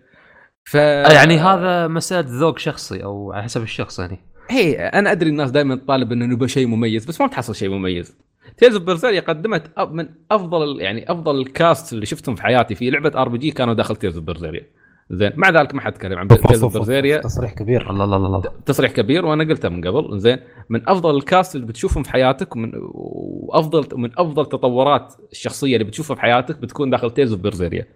ف 0.65 0.75
يعني 0.75 1.39
هذا 1.39 1.89
مسألة 1.89 2.29
ذوق 2.29 2.59
شخصي 2.59 3.05
أو 3.05 3.33
على 3.33 3.43
حسب 3.43 3.63
الشخص 3.63 3.99
يعني 3.99 4.19
هي 4.51 4.77
أنا 4.77 5.13
أدري 5.13 5.31
الناس 5.31 5.51
دائما 5.51 5.77
تطالب 5.77 6.13
إنه 6.13 6.27
نبغى 6.27 6.49
شيء 6.49 6.67
مميز 6.67 7.05
بس 7.05 7.21
ما 7.21 7.27
تحصل 7.27 7.55
شيء 7.55 7.69
مميز 7.69 8.17
Tales 8.57 8.75
of 8.75 8.85
Berseria 8.85 9.21
قدمت 9.21 9.79
من 9.79 10.09
أفضل 10.31 10.81
يعني 10.81 11.13
أفضل 11.13 11.41
ال 11.41 11.51
cast 11.51 11.93
اللي 11.93 12.07
شفتهم 12.07 12.35
في 12.35 12.43
حياتي 12.43 12.75
في 12.75 12.91
لعبة 12.91 13.23
RPG 13.23 13.51
كانوا 13.51 13.75
داخل 13.75 13.97
Tales 13.97 14.17
of 14.17 14.25
Berseria 14.25 14.67
زين 15.11 15.33
مع 15.37 15.51
ذلك 15.51 15.75
ما 15.75 15.81
حد 15.81 15.93
تكلم 15.93 16.19
عن 16.19 16.29
of 16.31 16.77
Berseria 16.77 17.19
تصريح 17.19 17.53
كبير. 17.53 17.91
الله 17.91 18.05
الله 18.05 18.17
الله 18.17 18.27
الله 18.27 18.53
تصريح 18.67 18.93
كبير 18.93 19.27
وأنا 19.27 19.45
قلته 19.45 19.69
من 19.69 19.89
قبل. 19.89 20.19
زين 20.19 20.39
من 20.69 20.89
أفضل 20.89 21.17
ال 21.17 21.24
cast 21.24 21.55
اللي 21.57 21.67
بتشوفهم 21.67 22.03
في 22.03 22.11
حياتك 22.11 22.57
ومن 22.57 22.73
وأفضل 22.75 23.99
من 23.99 24.11
أفضل 24.19 24.47
تطورات 24.47 25.15
الشخصية 25.33 25.77
اللي 25.77 25.85
بتشوفها 25.85 26.15
في 26.15 26.21
حياتك 26.23 26.59
بتكون 26.59 26.91
داخل 26.91 27.11
Tales 27.11 27.33
of 27.33 27.41
Berseria 27.41 27.87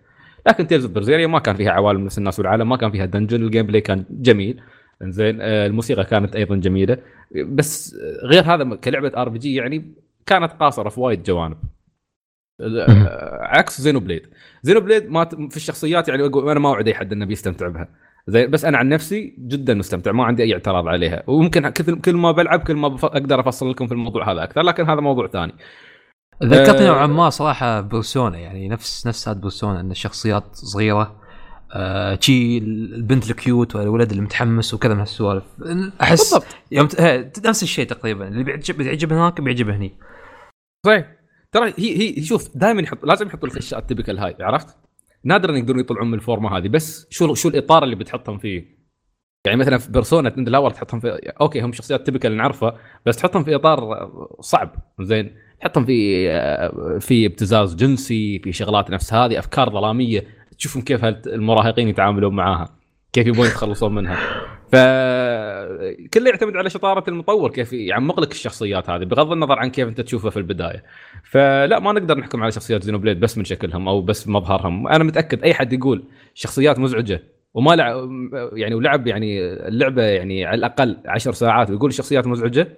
لكن 0.47 0.67
Tales 0.67 0.85
of 0.85 0.95
Berseria 0.95 1.27
ما 1.27 1.39
كان 1.39 1.57
فيها 1.57 1.71
عوالم 1.71 2.05
نفس 2.05 2.19
الناس 2.19 2.39
والعالم 2.39 2.69
ما 2.69 2.77
كان 2.77 2.91
فيها 2.91 3.07
dungeon 3.07 3.43
ال 3.43 3.67
gameplay 3.67 3.81
كان 3.81 4.05
جميل. 4.11 4.61
زين 5.03 5.41
آه، 5.41 5.67
الموسيقى 5.67 6.05
كانت 6.05 6.37
أيضا 6.37 6.57
جميلة. 6.57 6.99
بس 7.47 7.95
آه، 7.95 8.27
غير 8.27 8.43
هذا 8.45 8.75
كلعبة 8.75 9.13
RPG 9.17 9.55
يعني 9.55 9.93
كانت 10.27 10.53
قاصرة 10.53 10.89
في 10.89 11.01
وايد 11.01 11.23
جوانب. 11.23 11.57
عكس 13.41 13.81
Xenoblade 13.81 14.23
Xenoblade 14.63 15.11
ما 15.11 15.25
في 15.51 15.57
الشخصيات 15.57 16.09
يعني 16.09 16.31
أقول- 16.31 16.49
أنا 16.49 16.61
ما 16.61 16.69
اوعد 16.69 16.89
أي 16.89 16.95
حد 16.95 17.13
إنه 17.13 17.27
بيستمتع 17.27 17.69
بها. 17.69 17.89
زين 18.27 18.51
بس 18.51 18.65
أنا 18.65 18.79
عن 18.79 18.89
نفسي 18.89 19.35
جدا 19.39 19.75
مستمتع 19.75 20.13
ما 20.13 20.25
عندي 20.25 20.43
أي 20.43 20.53
اعتراض 20.55 20.89
عليها. 20.89 21.23
وممكن 21.27 21.69
كل 22.05 22.15
ما 22.17 22.33
بلعب 22.33 22.61
كل 22.61 22.75
ما 22.75 22.87
أقدر 22.89 23.41
أفصل 23.41 23.71
لكم 23.71 23.87
في 23.87 23.93
الموضوع 23.93 24.33
هذا 24.33 24.43
أكثر 24.45 24.63
لكن 24.63 24.91
هذا 24.91 25.01
موضوع 25.01 25.27
ثاني. 25.29 25.53
ذكرتني 26.43 26.87
آه، 26.89 26.93
نوعا 26.93 27.07
ما 27.07 27.31
صراحة 27.31 27.81
Persona 27.81 28.39
يعني 28.39 28.69
نفس 28.69 29.07
نفس 29.07 29.29
هذه 29.29 29.37
Persona 29.37 29.81
إن 29.81 29.91
الشخصيات 29.91 30.45
صغيرة 30.57 31.21
آه، 31.73 32.19
شي 32.21 32.59
البنت 32.59 33.31
ال 33.31 33.40
cute 33.40 33.77
والولد 33.77 34.13
المتحمس 34.13 34.75
وكذا 34.75 34.95
من 34.95 35.01
هالسوالف. 35.01 35.45
أحس 36.03 36.33
بالضبط. 36.35 36.57
يوم 36.73 36.87
ت- 36.87 37.01
آه، 37.01 37.31
نفس 37.47 37.63
الشيء 37.63 37.87
تقريبا 37.87 38.29
اللي 38.29 38.45
بيعجب 38.45 38.77
بيعجب 38.77 39.13
هناك 39.13 39.41
بيعجب 39.41 39.69
هني. 39.69 39.93
صحيح. 40.87 41.24
ترى 41.55 41.73
هي 41.79 42.19
هي 42.19 42.23
شوف 42.23 42.57
دائما 42.57 42.83
يحط 42.83 43.05
لازم 43.05 43.27
يحطوا 43.27 43.49
لك 43.49 43.55
الأشياء 43.55 43.81
ال 43.81 43.86
typical 43.86 44.19
هاي 44.19 44.37
عرفت؟ 44.41 44.77
نادرا 45.25 45.57
يقدرون 45.57 45.81
يطلعون 45.81 46.09
من 46.09 46.15
الفورمة 46.15 46.59
هذه 46.59 46.69
بس 46.69 47.07
شو 47.11 47.35
شو 47.35 47.49
الإطار 47.49 47.85
اللي 47.85 47.97
بتحطهم 47.97 48.39
فيه؟ 48.39 48.85
يعني 49.47 49.59
مثلا 49.59 49.79
في 49.79 49.93
Persona 49.93 50.35
انت 50.39 50.49
لا 50.49 50.59
ورا 50.59 50.73
تحطهم 50.73 51.01
في 51.01 51.33
okay 51.41 51.61
هم 51.61 51.73
شخصيات 51.73 52.07
typical 52.07 52.37
نعرفها 52.37 52.79
بس 53.07 53.17
تحطهم 53.17 53.45
في 53.45 53.55
إطار 53.55 54.11
صعب 54.41 54.75
زين 55.01 55.37
تحطهم 55.61 55.85
في 55.85 56.29
في 57.01 57.27
ابتزاز 57.27 57.75
جنسي 57.75 58.39
في 58.39 58.53
شغلات 58.53 58.91
نفس 58.91 59.15
هذه 59.15 59.39
أفكار 59.39 59.71
ظلامية 59.71 60.25
تشوفهم 60.59 60.83
كيف 60.83 61.05
المراهقين 61.05 61.89
يتعاملون 61.89 62.35
معاها 62.35 62.77
كيف 63.13 63.27
يبون 63.27 63.47
يتخلصون 63.47 63.95
منها 63.95 64.19
ف 64.73 64.77
كله 66.15 66.31
يعتمد 66.31 66.57
على 66.57 66.71
شطارة 66.71 67.05
المطور 67.09 67.51
كيف 67.51 67.73
يعمق 67.73 68.21
لك 68.21 68.33
الشخصيات 68.33 68.91
هذه 68.91 69.05
بغض 69.05 69.33
النظر 69.33 69.59
عن 69.59 69.71
كيف 69.71 69.89
انت 69.89 70.01
تشوفها 70.01 70.31
في 70.31 70.37
البداية. 70.37 70.85
فلا 71.23 71.79
ما 71.79 71.93
نقدر 71.93 72.19
نحكم 72.19 72.43
على 72.43 72.53
شخصيات 72.53 72.83
زينوبليد 72.83 73.21
بس 73.21 73.39
من 73.39 73.45
شكلهم 73.45 73.89
أو 73.89 74.03
بس 74.03 74.29
مظهرهم. 74.29 74.89
أنا 74.89 75.05
متأكد 75.05 75.43
أي 75.43 75.55
حد 75.55 75.73
يقول 75.73 76.05
شخصيات 76.35 76.79
مزعجة 76.79 77.23
وما 77.55 77.77
لعب 77.77 78.31
يعني 78.53 78.75
ولعب 78.75 79.07
يعني 79.07 79.41
اللعبة 79.45 80.03
يعني 80.03 80.45
على 80.45 80.59
الأقل 80.59 80.97
عشر 81.07 81.33
ساعات 81.33 81.71
ويقول 81.71 81.91
الشخصيات 81.91 82.27
مزعجة 82.27 82.69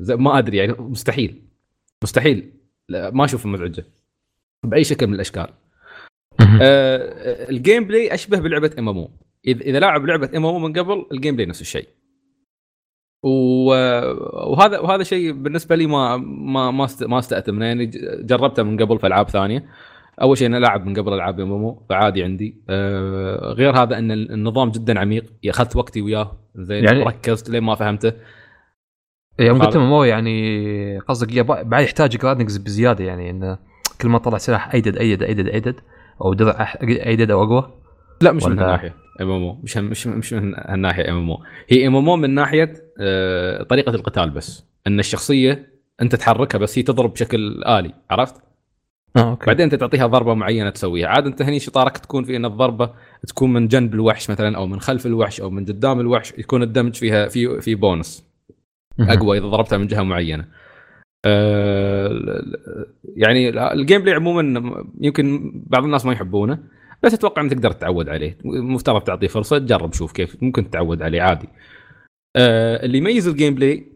ما 0.00 0.38
أدري 0.38 0.56
يعني 0.56 0.72
مستحيل. 0.78 1.42
مستحيل. 2.02 2.50
لا 2.88 3.10
ما 3.10 3.24
اشوفها 3.24 3.52
مزعجة. 3.52 3.84
بأي 4.64 4.84
شكل 4.84 5.06
من 5.06 5.14
الأشكال. 5.14 5.46
آه 6.40 7.50
ال 7.50 7.84
gameplay 7.84 8.14
أشبه 8.14 8.40
بلعبة 8.40 8.70
MMO 8.78 9.10
اذا 9.46 9.60
إذا 9.60 9.78
لاعب 9.78 10.04
لعبة 10.06 10.30
ام 10.36 10.46
ام 10.46 10.62
من 10.62 10.72
قبل 10.72 11.06
ال 11.12 11.34
gameplay 11.36 11.46
نفس 11.46 11.60
الشيء. 11.60 11.88
وهذا 13.22 14.78
وهذا 14.78 15.02
شيء 15.02 15.32
بالنسبة 15.32 15.76
لي 15.76 15.86
ما 15.86 16.16
ما 16.16 16.70
ما 16.70 16.88
ما 17.00 17.18
استأتم 17.18 17.62
يعني 17.62 17.86
ج- 17.86 18.26
جربته 18.26 18.62
من 18.62 18.76
قبل 18.82 18.98
في 18.98 19.06
ألعاب 19.06 19.28
ثانية. 19.30 19.64
أول 20.22 20.38
شيء 20.38 20.46
أنا 20.46 20.56
لاعب 20.56 20.86
من 20.86 20.94
قبل 20.94 21.12
ألعاب 21.14 21.40
MMO 21.40 21.76
فعادي 21.88 22.24
عندي. 22.24 22.62
آه 22.68 23.52
غير 23.52 23.76
هذا 23.82 23.98
إن 23.98 24.10
النظام 24.10 24.70
جدا 24.70 24.98
عميق. 25.00 25.24
أخذت 25.48 25.76
وقتي 25.76 26.00
وياه. 26.02 26.38
زين 26.54 26.84
يعني- 26.84 26.98
يعني 26.98 27.10
ركزت 27.10 27.50
لين 27.50 27.62
ما 27.62 27.74
فهمته. 27.74 28.12
يوم 29.40 29.62
قلت. 29.62 29.76
مو 29.76 30.04
يعني 30.04 30.98
قصدك 30.98 31.38
بعد 31.46 31.82
يحتاج 31.84 32.16
grinding 32.16 32.56
بزيادة 32.56 33.04
يعني 33.04 33.30
إنه 33.30 33.58
كل 34.00 34.08
ما 34.08 34.18
طلع 34.18 34.38
سلاح 34.38 34.74
ايدد 34.74 34.96
ايدد 34.96 35.22
ايدد 35.22 35.48
أيدد 35.48 35.80
أو 36.24 36.34
درع 36.34 36.74
أيدد 36.82 37.30
أو 37.30 37.42
أقوى. 37.42 37.74
لا 38.20 38.32
مش 38.32 38.44
من 38.44 38.58
هالناحية. 38.58 38.94
ام 39.20 39.30
ام 39.30 39.58
مش 39.62 39.76
مش 39.76 40.06
مش 40.06 40.32
من 40.32 40.54
هالناحية 40.56 41.10
ام 41.10 41.30
ام 41.30 41.36
هي 41.68 41.86
ام 41.86 41.96
ام 41.96 42.20
من 42.20 42.34
ناحية 42.34 42.72
آه، 43.00 43.62
طريقة 43.62 43.94
القتال 43.94 44.30
بس. 44.30 44.64
إن 44.86 44.98
الشخصية 44.98 45.72
أنت 46.02 46.14
تحركها 46.16 46.58
بس 46.58 46.78
هي 46.78 46.82
تضرب 46.82 47.12
بشكل 47.12 47.64
آلي 47.64 47.94
عرفت؟ 48.10 48.34
آه 49.16 49.30
أوكي. 49.30 49.46
بعدين 49.46 49.64
أنت 49.64 49.74
تعطيها 49.74 50.06
ضربة 50.06 50.34
معينة 50.34 50.70
تسويها. 50.70 51.08
عاد 51.08 51.26
أنت 51.26 51.42
هني 51.42 51.60
شطارك 51.60 51.98
تكون 51.98 52.24
في 52.24 52.36
إن 52.36 52.44
الضربة 52.44 52.90
تكون 53.28 53.52
من 53.52 53.68
جنب 53.68 53.94
الوحش 53.94 54.30
مثلا 54.30 54.56
أو 54.56 54.66
من 54.66 54.80
خلف 54.80 55.06
الوحش 55.06 55.40
أو 55.40 55.50
من 55.50 55.64
قدام 55.64 56.00
الوحش 56.00 56.32
يكون 56.38 56.62
ال 56.62 56.67
damage 56.67 56.94
فيها 56.96 57.28
في 57.28 57.60
في 57.60 57.74
بونس. 57.74 58.24
أقوى 59.00 59.38
إذا 59.38 59.46
ضربتها 59.46 59.78
من 59.78 59.86
جهة 59.86 60.02
معينة. 60.02 60.44
آه، 61.24 62.06
ال- 62.06 62.56
يعني 63.16 63.48
ال 63.72 64.02
gameplay 64.02 64.14
عموما 64.14 64.72
يمكن 65.00 65.52
بعض 65.66 65.84
الناس 65.84 66.06
ما 66.06 66.12
يحبونه. 66.12 66.58
بس 67.02 67.14
أتوقع 67.14 67.42
إنك 67.42 67.50
تقدر 67.52 67.72
تتعود 67.72 68.08
عليه 68.08 68.38
مفترض 68.44 69.02
تعطيه 69.02 69.26
فرصة 69.28 69.58
تجرب 69.58 69.92
شوف 69.92 70.12
كيف 70.12 70.36
ممكن 70.42 70.70
تتعود 70.70 71.02
عليه 71.02 71.22
عادي. 71.22 71.48
آه، 72.36 72.84
اللي 72.84 72.98
يميز 72.98 73.28
ال 73.28 73.54
gameplay 73.54 73.92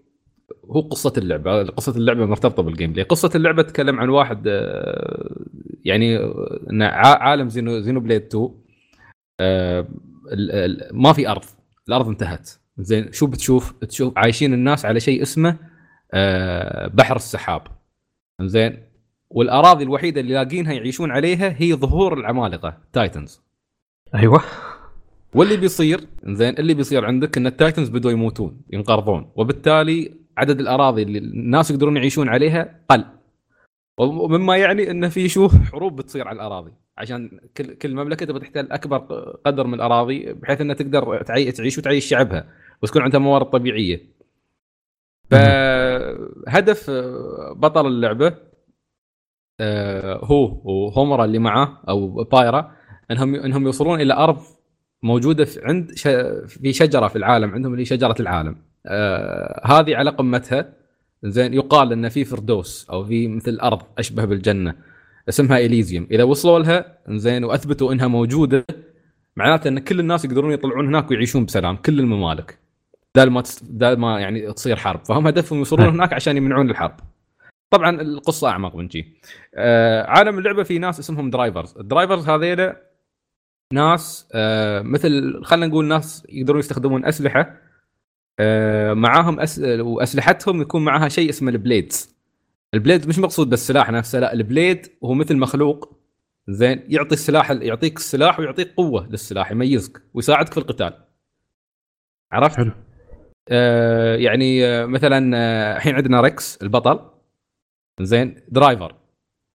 هو 0.70 0.80
قصة 0.80 1.12
اللعبة، 1.18 1.64
قصة 1.64 1.96
اللعبة 1.96 2.26
مرتبطة 2.26 2.62
بال 2.62 2.92
gameplay، 2.92 3.04
قصة 3.04 3.30
اللعبة 3.34 3.62
تتكلم 3.62 4.00
عن 4.00 4.08
واحد 4.08 4.44
آه، 4.48 5.36
يعني 5.84 6.18
انه 6.70 6.86
عالم 6.96 7.48
Xeno 7.48 7.80
Xenoblade 7.80 8.22
2 8.22 8.50
آه، 9.40 9.88
ما 10.92 11.12
في 11.12 11.28
أرض، 11.28 11.44
الأرض 11.88 12.08
انتهت، 12.08 12.50
زين 12.78 13.12
شو 13.12 13.26
بتشوف؟ 13.26 13.72
تشوف 13.72 14.12
عايشين 14.16 14.54
الناس 14.54 14.84
على 14.84 15.00
شيء 15.00 15.22
اسمه 15.22 15.56
آه، 16.14 16.86
بحر 16.86 17.16
السحاب. 17.16 17.62
زين 18.42 18.78
والأراضي 19.34 19.84
الوحيدة 19.84 20.20
اللي 20.20 20.34
لاقينها 20.34 20.72
يعيشون 20.72 21.10
عليها 21.10 21.54
هي 21.58 21.74
ظهور 21.74 22.18
العمالقة 22.18 22.78
titans. 22.92 23.42
أيوه. 24.14 24.42
واللي 25.34 25.56
بيصير 25.56 26.00
زين 26.24 26.58
اللي 26.58 26.74
بيصير 26.74 27.04
عندك 27.04 27.36
إن 27.36 27.46
ال 27.46 27.52
titans 27.52 27.88
بدوا 27.88 28.10
يموتون 28.10 28.60
ينقرضون. 28.72 29.30
وبالتالي 29.36 30.14
عدد 30.36 30.60
الأراضي 30.60 31.02
اللي 31.02 31.18
الناس 31.18 31.70
يقدرون 31.70 31.96
يعيشون 31.96 32.28
عليها 32.28 32.80
قل. 32.90 33.04
ومما 33.98 34.56
يعني 34.56 34.90
انه 34.90 35.08
في 35.08 35.28
شو؟ 35.28 35.48
حروب 35.48 35.96
بتصير 35.96 36.28
على 36.28 36.36
الأراضي. 36.36 36.72
عشان 36.98 37.40
كل 37.56 37.74
كل 37.74 37.94
مملكة 37.94 38.26
تبغى 38.26 38.40
تحتل 38.40 38.72
أكبر 38.72 38.98
قدر 39.46 39.66
من 39.66 39.74
الأراضي 39.74 40.32
بحيث 40.32 40.60
إنها 40.60 40.74
تقدر 40.74 41.22
تعي- 41.22 41.52
تعيش 41.52 41.78
وتعيش 41.78 42.04
شعبها 42.04 42.46
وتكون 42.82 43.02
عندها 43.02 43.20
موارد 43.20 43.46
طبيعية. 43.46 44.02
فهدف 45.30 46.90
بطل 47.56 47.86
اللعبة 47.86 48.51
هو 50.24 50.60
وهومرا 50.64 51.24
اللي 51.24 51.38
معاه 51.38 51.78
أو 51.88 52.24
بايرا 52.24 52.72
إنهم 53.10 53.34
إنهم 53.34 53.64
يوصلون 53.66 54.00
إلى 54.00 54.14
أرض 54.14 54.38
موجودة 55.02 55.44
في 55.44 55.60
عند 55.64 55.92
ش... 55.94 56.08
في 56.46 56.72
شجرة 56.72 57.08
في 57.08 57.16
العالم 57.16 57.50
عندهم 57.50 57.72
اللي 57.72 57.84
شجرة 57.84 58.14
العالم. 58.20 58.56
آه 58.86 59.60
هذه 59.64 59.96
على 59.96 60.10
قمتها. 60.10 60.72
زين 61.24 61.54
يقال 61.54 61.92
إن 61.92 62.08
في 62.08 62.24
فردوس 62.24 62.86
أو 62.90 63.04
في 63.04 63.28
مثل 63.28 63.58
أرض 63.62 63.82
أشبه 63.98 64.24
بالجنة 64.24 64.74
اسمها 65.28 65.58
إليزيوم. 65.58 66.06
إذا 66.10 66.22
وصلوا 66.22 66.58
لها 66.58 66.98
زين 67.08 67.44
وأثبتوا 67.44 67.92
إنها 67.92 68.06
موجودة 68.06 68.66
معناته 69.36 69.68
إن 69.68 69.78
كل 69.78 70.00
الناس 70.00 70.24
يقدرون 70.24 70.52
يطلعون 70.52 70.86
هناك 70.86 71.10
ويعيشون 71.10 71.44
بسلام 71.44 71.76
كل 71.76 72.00
الممالك. 72.00 72.58
بدل 73.14 73.30
ما 73.30 73.40
تس... 73.40 73.62
بدل 73.62 73.96
ما 73.96 74.20
يعني 74.20 74.52
تصير 74.52 74.76
حرب. 74.76 75.04
فهم 75.04 75.26
هدفهم 75.26 75.58
يوصلون 75.58 75.88
هناك 75.88 76.12
عشان 76.12 76.36
يمنعون 76.36 76.70
الحرب. 76.70 76.94
طبعا 77.72 78.00
القصة 78.00 78.48
أعمق 78.48 78.76
من 78.76 78.90
شي. 78.90 79.06
آه 79.54 80.06
عالم 80.06 80.38
اللعبة 80.38 80.62
في 80.62 80.78
ناس 80.78 81.00
اسمهم 81.00 81.30
drivers 81.30 81.78
ال 81.78 81.84
drivers 81.84 82.28
هذيلا 82.28 82.82
ناس 83.72 84.28
آه 84.34 84.82
مثل 84.82 85.40
خلينا 85.44 85.66
نقول 85.66 85.84
ناس 85.84 86.26
يقدرون 86.28 86.58
يستخدمون 86.58 87.04
أسلحة 87.04 87.56
آه 88.40 88.92
معاهم 88.92 89.40
أس... 89.40 89.58
وأسلحتهم 89.64 90.62
يكون 90.62 90.84
معاها 90.84 91.08
شيء 91.08 91.30
اسمه 91.30 91.50
ال 91.50 91.58
blades. 91.58 92.16
ال 92.74 92.80
blade 92.80 93.08
مش 93.08 93.18
مقصود 93.18 93.50
بالسلاح 93.50 93.90
نفسه 93.90 94.18
لا 94.20 94.32
ال 94.32 94.41
blade 94.41 94.86
هو 95.04 95.14
مثل 95.14 95.36
مخلوق. 95.36 95.98
زين 96.48 96.84
يعطي 96.88 97.14
السلاح 97.14 97.50
يعطيك 97.50 97.96
السلاح 97.96 98.40
ويعطيك 98.40 98.74
قوة 98.76 99.08
للسلاح 99.10 99.52
يميزك 99.52 100.02
ويساعدك 100.14 100.52
في 100.52 100.58
القتال. 100.58 100.92
عرفت؟ 102.32 102.56
حلو. 102.56 102.72
آه 103.48 104.16
يعني 104.16 104.66
آه 104.66 104.86
مثلا 104.86 105.36
آه، 105.36 105.76
الحين 105.76 105.94
عندنا 105.94 106.20
ريكس 106.20 106.62
البطل. 106.62 107.11
زين 108.04 108.34
driver. 108.48 108.94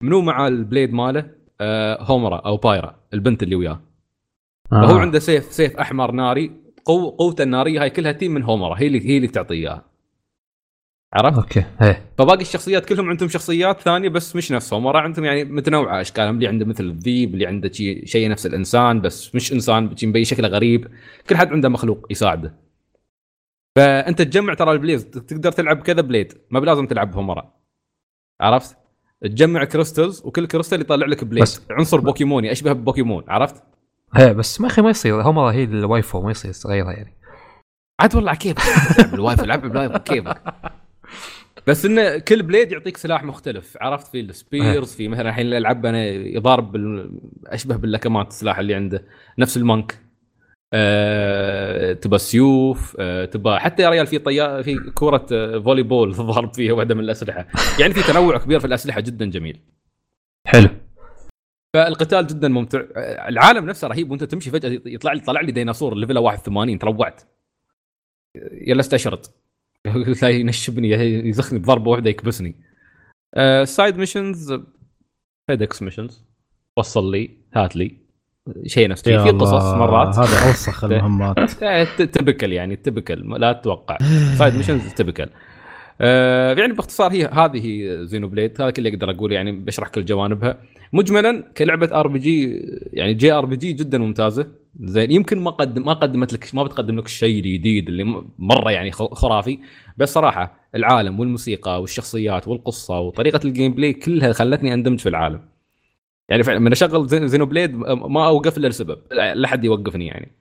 منو 0.03 0.21
مع 0.21 0.47
ال 0.47 0.55
blade 0.55 0.93
ماله؟ 0.93 1.31
آه 1.61 2.03
هومرا 2.03 2.37
أو 2.37 2.57
بايرا 2.57 2.95
البنت 3.13 3.43
اللي 3.43 3.55
وياه. 3.55 3.81
آه. 4.71 4.81
فهو 4.81 4.97
عنده 4.97 5.19
سيف 5.19 5.53
سيف 5.53 5.77
أحمر 5.77 6.11
ناري 6.11 6.51
قو 6.85 7.09
قوته 7.09 7.43
الناريه 7.43 7.81
هاي 7.81 7.89
كلها 7.89 8.11
تيي 8.11 8.33
من 8.33 8.43
هومرا 8.43 8.75
هي 8.79 8.87
اللي 8.87 9.09
هي 9.09 9.17
اللي 9.17 9.27
تعطيه 9.27 9.55
إياها. 9.55 9.85
عرفت؟ 11.13 11.37
أوكي 11.37 11.65
إيه. 11.81 12.11
فباقي 12.17 12.41
الشخصيات 12.41 12.85
كلهم 12.85 13.09
عندهم 13.09 13.29
شخصيات 13.29 13.81
ثانية 13.81 14.09
بس 14.09 14.35
مش 14.35 14.51
نفس 14.51 14.73
هومرا 14.73 14.99
عندهم 14.99 15.25
يعني 15.25 15.43
متنوعة. 15.43 16.01
اشكالهم 16.01 16.35
اللي 16.35 16.47
عنده 16.47 16.65
مثل 16.65 16.83
الذيب 16.83 17.33
اللي 17.33 17.45
عنده 17.45 17.71
شيء 17.71 18.05
شيء 18.05 18.29
نفس 18.29 18.45
الإنسان 18.45 19.01
بس 19.01 19.35
مش 19.35 19.53
إنسان 19.53 19.95
مبين 20.03 20.23
شكله 20.23 20.47
غريب. 20.47 20.87
كل 21.29 21.35
حد 21.35 21.51
عنده 21.51 21.69
مخلوق 21.69 22.07
يساعده. 22.09 22.53
فأنت 23.75 24.21
تجمع 24.21 24.53
ترى 24.53 24.71
ال 24.71 24.76
blades 24.76 25.05
تقدر 25.05 25.51
تلعب 25.51 25.81
كذا 25.81 26.01
blade 26.01 26.33
ما 26.51 26.59
بلازم 26.59 26.87
تلعب 26.87 27.15
هومرا. 27.15 27.56
عرفت؟ 28.41 28.77
تجمع 29.21 29.63
crystals 29.63 30.21
وكل 30.25 30.47
كريستل 30.47 30.81
يطلع 30.81 31.05
لك 31.05 31.23
blade. 31.23 31.43
بس- 31.43 31.61
عنصر 31.71 31.99
بوكيموني 31.99 32.51
أشبه 32.51 32.73
ببوكيمون 32.73 33.23
عرفت؟ 33.27 33.63
إيه 34.17 34.31
بس 34.31 34.61
ما 34.61 34.67
أخي 34.67 34.81
ما 34.81 34.89
يصير 34.89 35.21
هومرا 35.21 35.51
هي 35.51 35.63
ال 35.63 35.73
waifu 35.73 36.21
ما 36.21 36.31
يصير 36.31 36.53
تغيرها 36.53 36.91
يعني. 36.91 37.13
عاد 37.99 38.15
والله 38.15 38.33
تلعب 38.33 39.11
بال 39.11 39.35
waifu 39.35 39.45
العب 39.45 39.61
بالواي 39.61 39.99
كيفك. 39.99 40.41
بس 41.67 41.85
إنه 41.85 42.17
كل 42.17 42.43
blade 42.43 42.71
يعطيك 42.71 42.97
سلاح 42.97 43.23
مختلف 43.23 43.77
عرفت؟ 43.81 44.07
في 44.07 44.19
ال 44.19 44.30
spears 44.30 44.93
في 44.93 45.07
مثلا 45.07 45.29
الحين 45.29 45.45
اللي 45.45 45.57
العب 45.57 45.85
أنا 45.85 46.05
يضارب 46.05 46.71
بال... 46.71 47.11
أشبه 47.47 47.75
باللكمات 47.75 48.27
السلاح 48.27 48.59
اللي 48.59 48.75
عنده. 48.75 49.05
نفس 49.39 49.57
ال 49.57 49.64
monk. 49.64 49.99
آه، 50.73 51.93
تبى 51.93 52.17
سيوف 52.17 52.95
آه، 52.99 53.25
تبى 53.25 53.59
حتى 53.59 53.83
يا 53.83 53.89
ريال 53.89 54.07
في 54.07 54.19
طيار 54.19 54.63
في 54.63 54.91
كرة 54.95 55.25
آه، 55.31 55.59
volleyball 55.59 56.15
تضرب 56.15 56.53
فيها 56.55 56.73
واحدة 56.73 56.95
من 56.95 57.03
الأسلحة. 57.03 57.47
يعني 57.79 57.93
في 57.93 58.11
تنوع 58.13 58.37
كبير 58.37 58.59
في 58.59 58.67
الأسلحة 58.67 59.01
جدا 59.01 59.25
جميل. 59.25 59.59
حلو. 60.47 60.69
فالقتال 61.73 62.27
جدا 62.27 62.47
ممتع. 62.47 62.83
العالم 63.27 63.65
نفسه 63.65 63.87
رهيب 63.87 64.11
وأنت 64.11 64.23
تمشي 64.23 64.51
فجأة 64.51 64.81
يطلع 64.85 65.13
لي 65.13 65.19
طلع 65.19 65.41
لي 65.41 65.51
ديناصور 65.51 65.95
level 65.95 66.17
81 66.17 66.79
تروعت. 66.79 67.21
يلا 68.51 68.79
استشرد. 68.79 69.25
تلاقي 70.19 70.39
ينشبني 70.39 70.89
يزخني 71.29 71.59
بضربة 71.59 71.91
واحدة 71.91 72.09
يكبسني. 72.09 72.55
side 73.63 73.97
missions 73.97 74.53
FedEx 75.47 75.81
missions 75.81 76.25
وصل 76.77 77.11
لي 77.11 77.37
هات 77.53 77.75
لي. 77.75 78.06
شيء 78.65 78.89
نفس 78.89 79.03
في 79.03 79.17
قصص 79.17 79.73
مرات. 79.73 80.19
هذا 80.19 80.47
أوسخ 80.47 80.83
المهمات. 80.85 81.51
typical 82.15 82.53
يعني 82.53 82.75
typical. 82.75 83.39
لا 83.39 83.53
تتوقع. 83.53 83.97
side 84.37 84.55
missions 84.55 84.93
typical. 84.93 85.29
آه 86.01 86.53
يعني 86.53 86.73
باختصار 86.73 87.11
هي 87.11 87.25
هذه 87.25 87.87
Xenoblade 88.03 88.61
هذا 88.61 88.69
كله 88.69 88.89
أقدر 88.89 89.11
أقول 89.11 89.31
يعني 89.31 89.51
بشرح 89.51 89.87
كل 89.87 90.05
جوانبها. 90.05 90.57
مجملا 90.93 91.43
كلعبة 91.57 91.99
RPG 91.99 92.61
يعني 92.93 93.13
JRPG 93.13 93.73
جدا 93.73 93.97
ممتازة. 93.97 94.47
زين 94.83 95.11
يمكن 95.11 95.39
ما 95.39 95.51
قدم 95.51 95.85
ما 95.85 95.93
قدمت 95.93 96.33
لك 96.33 96.49
ما 96.55 96.63
بتقدم 96.63 96.97
لك 96.99 97.05
الشيء 97.05 97.39
الجديد 97.39 97.87
اللي 97.87 98.23
مرة 98.39 98.71
يعني 98.71 98.91
خرافي. 98.91 99.59
بس 99.97 100.13
صراحة 100.13 100.59
العالم 100.75 101.19
والموسيقى 101.19 101.81
والشخصيات 101.81 102.47
والقصة 102.47 102.99
وطريقة 102.99 103.39
ال 103.45 103.73
gameplay 103.73 103.93
كلها 103.93 104.33
خلتني 104.33 104.73
اندمج 104.73 104.99
في 104.99 105.09
العالم. 105.09 105.39
يعني 106.29 106.43
فعلا 106.43 106.59
من 106.59 106.71
أشغل 106.71 107.07
Xen- 107.07 107.27
Xenoblade 107.27 107.75
ما 107.75 108.27
أوقف 108.27 108.57
إلا 108.57 108.67
لسبب. 108.67 108.99
لا 109.11 109.47
حد 109.47 109.63
يوقفني 109.65 110.07
يعني. 110.07 110.31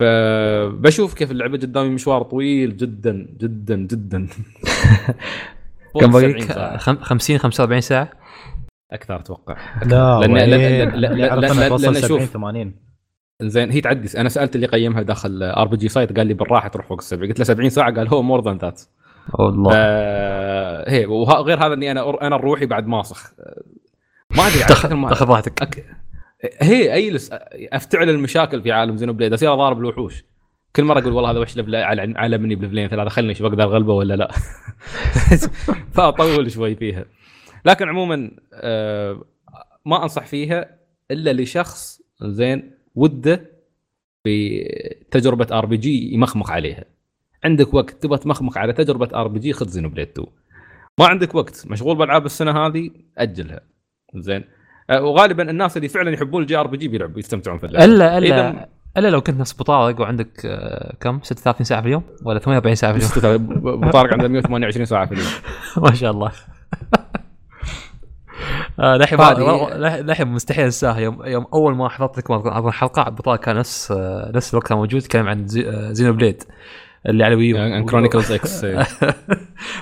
فبشوف 0.00 1.14
كيف 1.14 1.30
اللعبة 1.30 1.58
قدامي 1.58 1.88
مشوار 1.88 2.22
طويل 2.22 2.76
جدا 2.76 3.26
جدا 3.40 3.76
جدا. 3.76 4.26
كم 6.00 6.12
70 6.12 6.32
باقيك 6.32 6.52
ساعة. 6.52 6.76
خم- 6.76 6.98
50 6.98 7.38
45 7.38 7.80
ساعة؟ 7.80 8.10
أكثر 8.92 9.16
أتوقع. 9.16 9.56
لا 9.86 10.20
لأن- 10.20 10.30
وين؟ 10.30 10.38
لأن- 10.38 10.92
لأن- 10.92 10.94
لأن- 10.94 11.30
أعرف 11.30 11.44
لأن- 11.44 11.50
أنا 11.56 11.68
توصل 11.68 11.84
لأن 11.92 11.94
70 12.02 12.20
شوف. 12.20 12.32
80 12.32 12.74
زين 13.42 13.70
هي 13.70 13.80
تعدي 13.80 14.20
أنا 14.20 14.28
سألت 14.28 14.56
اللي 14.56 14.66
قيمها 14.66 15.02
داخل 15.02 15.42
RPG 15.42 15.76
Site 15.76 16.16
قال 16.18 16.26
لي 16.26 16.34
بالراحة 16.34 16.68
تروح 16.68 16.86
فوق 16.86 16.98
السبع 16.98 17.26
قلت 17.26 17.38
له 17.38 17.44
70 17.44 17.70
ساعة؟ 17.70 17.94
قال 17.94 18.08
هو 18.08 18.22
more 18.22 18.44
than 18.44 18.56
that 18.58 18.82
والله. 19.38 19.72
هي 20.88 21.06
وغير 21.06 21.66
هذا 21.66 21.74
إني 21.74 21.90
أنا 21.90 22.26
أنا 22.26 22.36
روحي 22.36 22.66
بعد 22.66 22.86
ماسخ 22.86 23.32
ما 24.36 24.46
أدري 24.46 24.58
تاخذ 24.58 24.94
ما- 24.94 25.08
تاخذ 25.08 25.26
راحتك 25.28 25.62
أك... 25.62 25.84
هي 26.62 26.98
اجلس 26.98 27.30
أفتعل 27.72 28.08
المشاكل 28.10 28.62
في 28.62 28.72
عالم 28.72 28.96
Xenoblade 28.96 29.32
اصير 29.32 29.52
اضارب 29.54 29.78
الوحوش 29.78 30.24
كل 30.76 30.84
مرة 30.84 31.00
أقول 31.00 31.12
والله 31.12 31.30
هذا 31.30 31.38
وحش 31.38 31.56
level 31.56 31.74
على 31.76 32.14
على 32.16 32.38
مني 32.38 32.54
بليفلين 32.54 32.88
ثلاثة 32.88 33.10
خلني 33.10 33.32
أشوف 33.32 33.46
أقدر 33.46 33.62
أغلبه 33.64 33.92
ولا 33.92 34.14
لا. 34.14 34.30
فأطول 35.94 36.50
شوي 36.50 36.74
فيها. 36.74 37.04
لكن 37.64 37.88
عموما 37.88 38.30
آه، 38.54 39.24
ما 39.86 40.02
أنصح 40.02 40.26
فيها 40.26 40.76
إلا 41.10 41.32
لشخص 41.42 42.02
زين 42.22 42.70
وده 42.94 43.50
في 44.24 44.60
تجربة 45.10 45.58
RPG 45.58 46.14
يمخمخ 46.14 46.50
عليها. 46.50 46.84
عندك 47.44 47.74
وقت 47.74 47.90
تبغى 48.02 48.18
تمخمخ 48.18 48.58
على 48.58 48.72
تجربة 48.72 49.20
RPG 49.20 49.52
خذ 49.52 49.68
Xenoblade 49.68 50.08
2 50.08 50.26
ما 50.98 51.06
عندك 51.06 51.34
وقت 51.34 51.66
مشغول 51.66 51.96
بألعاب 51.96 52.26
السنة 52.26 52.66
هذه 52.66 52.90
أجلها. 53.18 53.60
زين. 54.22 54.44
آه، 54.90 55.02
وغالبا 55.02 55.50
الناس 55.50 55.76
اللي 55.76 55.88
فعلا 55.88 56.10
يحبون 56.10 56.42
ال 56.42 56.56
JRPG 56.56 56.88
بيلعبوا 56.88 57.18
يستمتعون 57.18 57.58
في 57.58 57.66
اللعبة. 57.66 57.84
الا 57.84 58.20
إذا- 58.20 58.22
ألا 58.24 58.68
الا 58.96 59.08
لو 59.08 59.20
كنت 59.20 59.40
نفس 59.40 59.54
بو 59.60 59.76
طارق 59.76 60.00
وعندك 60.00 60.28
آه، 60.46 60.94
كم؟ 61.00 61.20
36 61.22 61.64
ساعة 61.64 61.80
في 61.80 61.86
اليوم؟ 61.86 62.02
ولا 62.24 62.38
48 62.38 62.74
ساعة 62.74 62.98
في 62.98 63.16
اليوم؟ 63.18 63.68
ابو 63.68 63.90
طارق 63.90 64.12
عنده 64.12 64.28
128 64.38 64.86
ساعة 64.86 65.06
في 65.06 65.12
اليوم. 65.14 65.28
ما 65.76 65.94
شاء 65.94 66.10
الله. 66.10 66.32
آه 68.80 68.96
للحين 70.00 70.28
مستحيل 70.28 70.64
انساها 70.64 70.98
يوم 70.98 71.24
يوم 71.26 71.46
أول 71.54 71.76
ما 71.76 71.88
حضرت 71.88 72.18
لكم 72.18 72.34
أظن 72.34 72.70
حلقة 72.72 73.02
طارق 73.02 73.40
كان 73.40 73.56
نفس 73.56 73.92
نفس 74.34 74.54
الوقت 74.54 74.66
كان 74.68 74.78
موجود 74.78 75.02
يتكلم 75.02 75.28
عن 75.28 75.46
زي 75.46 75.88
زينو 75.94 76.12
بليد 76.12 76.42
اللي 77.08 77.24
على 77.24 77.34
ويو 77.34 77.84
كرونيكلز 77.86 78.32
إكس 78.32 78.66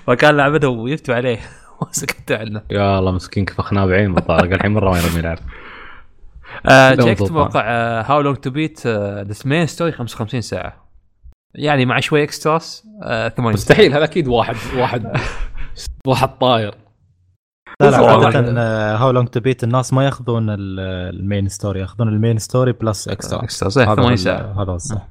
فكان 0.07 0.37
لعبته 0.37 0.69
ويفتوا 0.69 1.15
عليه. 1.15 1.39
سكتوا 1.91 2.37
عنه. 2.37 2.63
يا 2.71 2.99
الله 2.99 3.11
مسكين 3.13 3.45
كفخناه 3.45 3.87
بعين 3.87 4.11
ابو 4.11 4.21
طارق 4.21 4.53
الحين 4.53 4.71
مره 4.73 4.91
ما 4.91 4.99
يرمي 4.99 5.19
يلعب 5.19 5.39
شيكت 7.05 7.23
مضبوط. 7.23 7.31
موقع 7.33 7.63
هاو 8.01 8.21
لونج 8.21 8.37
تو 8.37 8.51
بيت 8.51 8.87
ذا 8.87 9.35
مين 9.45 9.67
ستوري 9.67 9.93
55 9.93 10.41
ساعة؟ 10.41 10.85
يعني 11.55 11.87
مع 11.87 12.01
شوي 12.01 12.23
extras 12.23 12.87
آه 13.03 13.29
80 13.29 13.53
مستحيل 13.55 13.93
هذا 13.95 14.05
أكيد 14.05 14.29
واحد 14.29 14.57
واحد 14.77 15.13
واحد 16.07 16.29
طاير. 16.29 16.75
لا 17.81 17.91
لا. 17.91 17.97
عادة 18.11 18.97
How 18.97 19.11
Long 19.11 19.29
to 19.29 19.41
Beat 19.41 19.65
الناس 19.65 19.93
ما 19.93 20.05
يأخذون 20.05 20.51
ال- 20.51 20.81
ال 21.21 21.26
main 21.26 21.49
story 21.49 21.81
يأخذون 21.81 22.09
ال 22.09 22.15
main 22.15 22.39
story 22.39 22.73
plus 22.73 23.09
extra 23.09 23.43
extras 23.45 23.79
هذا 23.79 23.95
80 23.95 24.11
هو- 24.11 24.17
ساعة. 24.17 24.63
هذا 24.63 24.71
هو 24.71 24.75
الصح. 24.75 25.09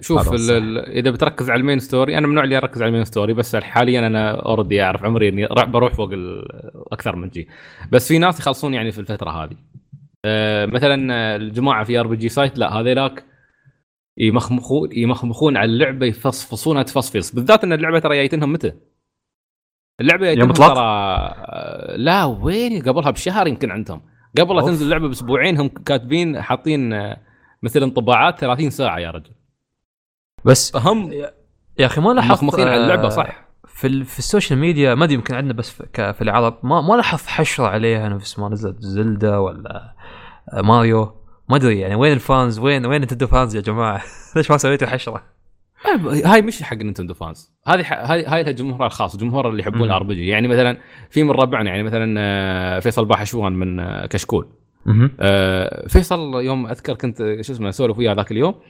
شوف 0.00 0.18
هذا 0.18 0.28
هو 0.28 0.34
ال 0.34 0.40
الصح. 0.40 0.54
ال 0.54 0.78
إذا 0.78 1.10
بتركز 1.10 1.50
على 1.50 1.60
ال 1.60 1.64
main 1.64 1.78
story 1.78 2.18
أنا 2.18 2.26
من 2.26 2.30
النوع 2.30 2.44
اللي 2.44 2.56
اركز 2.56 2.82
على 2.82 2.88
ال 2.88 2.91
main 2.91 3.04
story 3.04 3.34
بس 3.34 3.56
حاليا 3.56 4.06
أنا 4.06 4.30
already 4.30 4.82
أعرف 4.82 5.04
عمري 5.04 5.28
إني 5.28 5.48
بروح 5.66 5.94
فوق 5.94 6.10
أكثر 6.92 7.16
من 7.16 7.28
جي 7.28 7.48
بس 7.92 8.08
في 8.08 8.18
ناس 8.18 8.40
يخلصون 8.40 8.74
يعني 8.74 8.92
في 8.92 8.98
الفترة 8.98 9.30
هذه 9.30 9.56
آه، 10.24 10.66
مثلا 10.66 11.14
آه، 11.14 11.36
الجماعة 11.36 11.84
في 11.84 12.00
RPG 12.00 12.16
Site 12.16 12.58
لا 12.58 12.72
هذيلاك 12.72 13.24
يمخمخون 14.18 14.88
يمخمخون 14.92 15.56
على 15.56 15.72
اللعبة 15.72 16.06
يفصفصونها 16.06 16.82
تفصفص 16.82 17.34
بالذات 17.34 17.64
إن 17.64 17.72
اللعبة 17.72 17.98
ترى 17.98 18.16
جايتنهم 18.16 18.52
متى؟ 18.52 18.72
اللعبة 20.00 20.32
إطلاق؟ 20.32 20.74
ترى 20.74 20.80
آه، 20.80 21.96
لا 21.96 22.24
وين 22.24 22.82
قبلها 22.82 23.10
بشهر 23.10 23.46
يمكن 23.46 23.70
عندهم 23.70 24.02
قبل 24.38 24.56
لا. 24.56 24.62
تنزل 24.62 24.84
اللعبة 24.84 25.08
بأسبوعين 25.08 25.56
هم 25.60 25.68
كاتبين 25.68 26.42
حاطين 26.42 26.92
آه، 26.92 27.16
مثل 27.62 27.82
انطباعات 27.82 28.40
30 28.40 28.70
ساعة 28.70 28.98
يا 28.98 29.10
رجل 29.10 29.30
بس 30.44 30.70
فهم 30.72 31.12
يا 31.78 31.86
أخي 31.86 32.00
ما 32.00 32.10
لاحظت 32.10 32.42
مخمخين 32.42 32.68
على 32.68 32.82
اللعبة 32.82 33.06
آه، 33.06 33.08
صح. 33.08 33.44
في 33.66 33.86
ال- 33.86 34.04
في 34.04 34.18
السوشيال 34.18 34.58
ميديا 34.58 34.94
ما 34.94 35.04
أدري 35.04 35.14
يمكن 35.14 35.34
عندنا 35.34 35.52
بس 35.52 35.70
في, 35.70 35.86
ك- 35.92 36.10
في 36.10 36.22
العرب 36.22 36.58
ما 36.62 36.80
ما 36.80 36.94
لاحظت 36.94 37.26
حشرة 37.26 37.66
عليها 37.66 38.08
نفس 38.08 38.38
ما 38.38 38.48
نزلت 38.48 38.80
زلدا 38.82 39.36
ولا 39.36 39.94
آه، 40.52 40.60
ماريو. 40.60 41.12
ما 41.48 41.56
أدري 41.56 41.80
يعني 41.80 41.94
وين 41.94 42.12
ال 42.12 42.21
fans 42.21 42.58
وين 42.58 42.86
وين 42.86 43.00
Nintendo 43.02 43.26
fans 43.26 43.56
يا 43.56 43.60
جماعة؟ 43.60 44.02
ليش 44.36 44.50
ما 44.50 44.56
سويتوا 44.56 44.88
حشرة؟ 44.88 45.22
هاي 46.24 46.42
مش 46.42 46.62
حق 46.62 46.76
Nintendo 46.76 47.14
fans. 47.14 47.52
هذه 47.66 47.82
ح- 47.82 48.10
هاي 48.10 48.24
هاي 48.26 48.42
لها 48.42 48.52
جمهورها 48.52 48.86
الخاص 48.86 49.16
جمهور 49.16 49.48
اللي 49.48 49.62
يحبون. 49.62 49.82
ال 49.82 50.02
RPG. 50.02 50.28
يعني 50.28 50.48
مثلا 50.48 50.78
في 51.10 51.22
من 51.22 51.30
ربعنا 51.30 51.70
يعني 51.70 51.82
مثلا 51.82 52.14
آه، 52.20 52.78
فيصل 52.80 53.04
باحشوان 53.04 53.52
من 53.52 54.06
كشكول. 54.06 54.48
آه، 55.20 55.86
فيصل 55.88 56.34
يوم 56.34 56.66
أذكر 56.66 56.94
كنت 56.94 57.18
شو 57.18 57.52
اسمه 57.52 57.68
أسولف 57.68 57.98
وياه 57.98 58.12
ذاك 58.14 58.32
اليوم. 58.32 58.54
آه، 58.54 58.60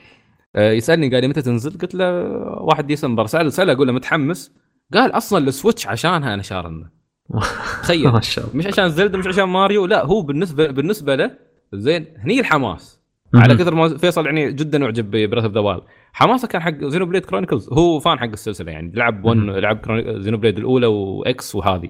يسألني 0.55 1.09
قال 1.09 1.21
لي 1.21 1.27
متى 1.27 1.41
تنزل؟ 1.41 1.77
قلت 1.77 1.95
له 1.95 2.23
1 2.61 2.87
ديسمبر. 2.87 3.25
سألته 3.25 3.73
أقول 3.73 3.87
له 3.87 3.93
متحمس. 3.93 4.55
قال 4.93 5.11
أصلا 5.11 5.47
السويتش 5.47 5.87
عشانها 5.87 6.33
أنا 6.33 6.41
شارنا 6.41 6.89
تخيل. 7.83 8.11
مش 8.53 8.67
عشان 8.67 8.89
زلدا 8.89 9.17
مش 9.17 9.27
عشان 9.27 9.43
ماريو 9.43 9.85
لا 9.85 10.05
هو 10.05 10.21
بالنسبة 10.21 10.67
بالنسبة 10.67 11.15
له 11.15 11.31
زين 11.73 12.05
هني 12.17 12.39
الحماس. 12.39 13.01
على 13.35 13.55
كثر 13.55 13.75
ما 13.75 13.97
فيصل 13.97 14.25
يعني 14.25 14.51
جدا 14.51 14.85
أعجب 14.85 15.11
ب 15.11 15.16
Breath 15.16 15.43
of 15.43 15.53
the 15.53 15.59
Wild. 15.59 15.83
حماسه 16.13 16.47
كان 16.47 16.61
حق 16.61 16.83
Xenoblade 16.85 17.25
Chronicles. 17.25 17.69
هو 17.73 17.99
fan 17.99 18.19
حق 18.19 18.27
السلسلة 18.27 18.71
يعني. 18.71 18.91
لعب 18.95 19.25
1 19.25 19.37
مهم. 19.37 19.49
لعب 19.49 19.81
Xenoblade 20.21 20.57
الأولى 20.57 20.87
و 20.87 21.21
X 21.21 21.55
وهذه. 21.55 21.89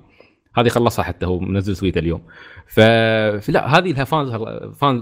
هذه 0.56 0.70
خلصها 0.70 1.04
حتى 1.04 1.26
هو 1.26 1.40
منزل 1.40 1.76
tweet 1.76 1.98
اليوم. 1.98 2.22
ف... 2.68 2.80
فلا 3.46 3.78
هذه 3.78 3.92
لها 3.92 4.04
fans 4.04 4.32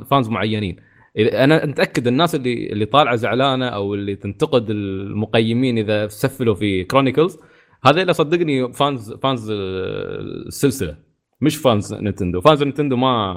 fans, 0.10 0.30
معينين. 0.30 0.76
أنا 1.18 1.66
متاكد 1.66 2.08
الناس 2.08 2.36
اللي 2.36 2.68
اللي 2.72 2.86
طالعة 2.86 3.16
زعلانة 3.16 3.68
أو 3.68 3.94
اللي 3.94 4.16
تنتقد 4.16 4.70
المقيمين 4.70 5.78
إذا 5.78 6.08
سفلوا 6.08 6.56
في 6.56 6.84
Chronicles 6.84 7.38
هذول 7.86 8.16
صدقني 8.16 8.74
fans 8.74 9.14
fans 9.14 9.48
السلسلة 9.52 10.98
مش 11.42 11.58
fans 11.58 11.94
Nintendo 11.94 12.42
fans 12.42 12.64
Nintendo 12.64 12.96
ما 12.96 13.34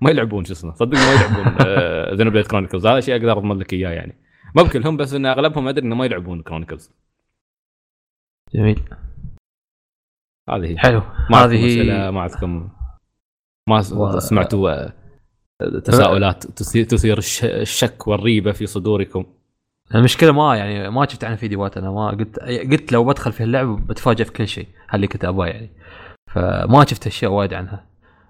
ما 0.00 0.10
يلعبون 0.10 0.44
شو 0.44 0.52
اسمه 0.52 0.74
صدق 0.74 0.98
ما 0.98 1.12
يلعبون 1.12 2.16
Xenoblade 2.16 2.46
Chronicles 2.46 2.86
هذا 2.86 3.00
شيء 3.00 3.16
أقدر 3.16 3.32
أضمن 3.38 3.58
لك 3.58 3.72
إياه 3.72 3.90
يعني. 3.90 4.18
مو 4.56 4.62
بكلهم 4.64 4.96
بس 4.96 5.14
إن 5.14 5.26
أغلبهم 5.26 5.68
أدري 5.68 5.86
إنه 5.86 5.94
ما 5.94 6.04
يلعبون 6.04 6.42
Chronicles 6.42 6.92
جميل. 8.54 8.80
هذه 10.50 10.76
حلو. 10.76 11.02
ما 11.30 11.36
عندكم 11.36 11.64
هذه 11.64 12.10
ما 12.10 12.20
عندكم 12.20 12.68
ما 13.68 13.80
س- 13.82 13.92
و- 13.92 14.18
سمعتوا 14.18 14.70
آه، 14.70 14.92
تساؤلات 15.84 16.46
تثير 16.46 16.84
تثير 16.84 17.18
الش- 17.18 17.44
الشك 17.44 18.06
والريبة 18.08 18.52
في 18.52 18.66
صدوركم. 18.66 19.24
المشكلة 19.94 20.32
ما 20.32 20.56
يعني 20.56 20.90
ما 20.90 21.06
شفت 21.08 21.24
عنها 21.24 21.36
فيديوهات. 21.36 21.76
أنا 21.76 21.90
ما 21.90 22.08
قلت 22.10 22.38
قلت 22.40 22.92
لو 22.92 23.04
بدخل 23.04 23.32
في 23.32 23.42
اللعبه 23.42 23.76
بتفاجئ 23.76 24.24
في 24.24 24.32
كل 24.32 24.48
شيء 24.48 24.66
هل 24.88 24.94
اللي 24.94 25.06
كنت 25.06 25.24
ابغاه 25.24 25.46
يعني. 25.46 25.70
فما 26.34 26.84
شفت 26.84 27.06
أشياء 27.06 27.30
وايد 27.32 27.54
عنها. 27.54 27.84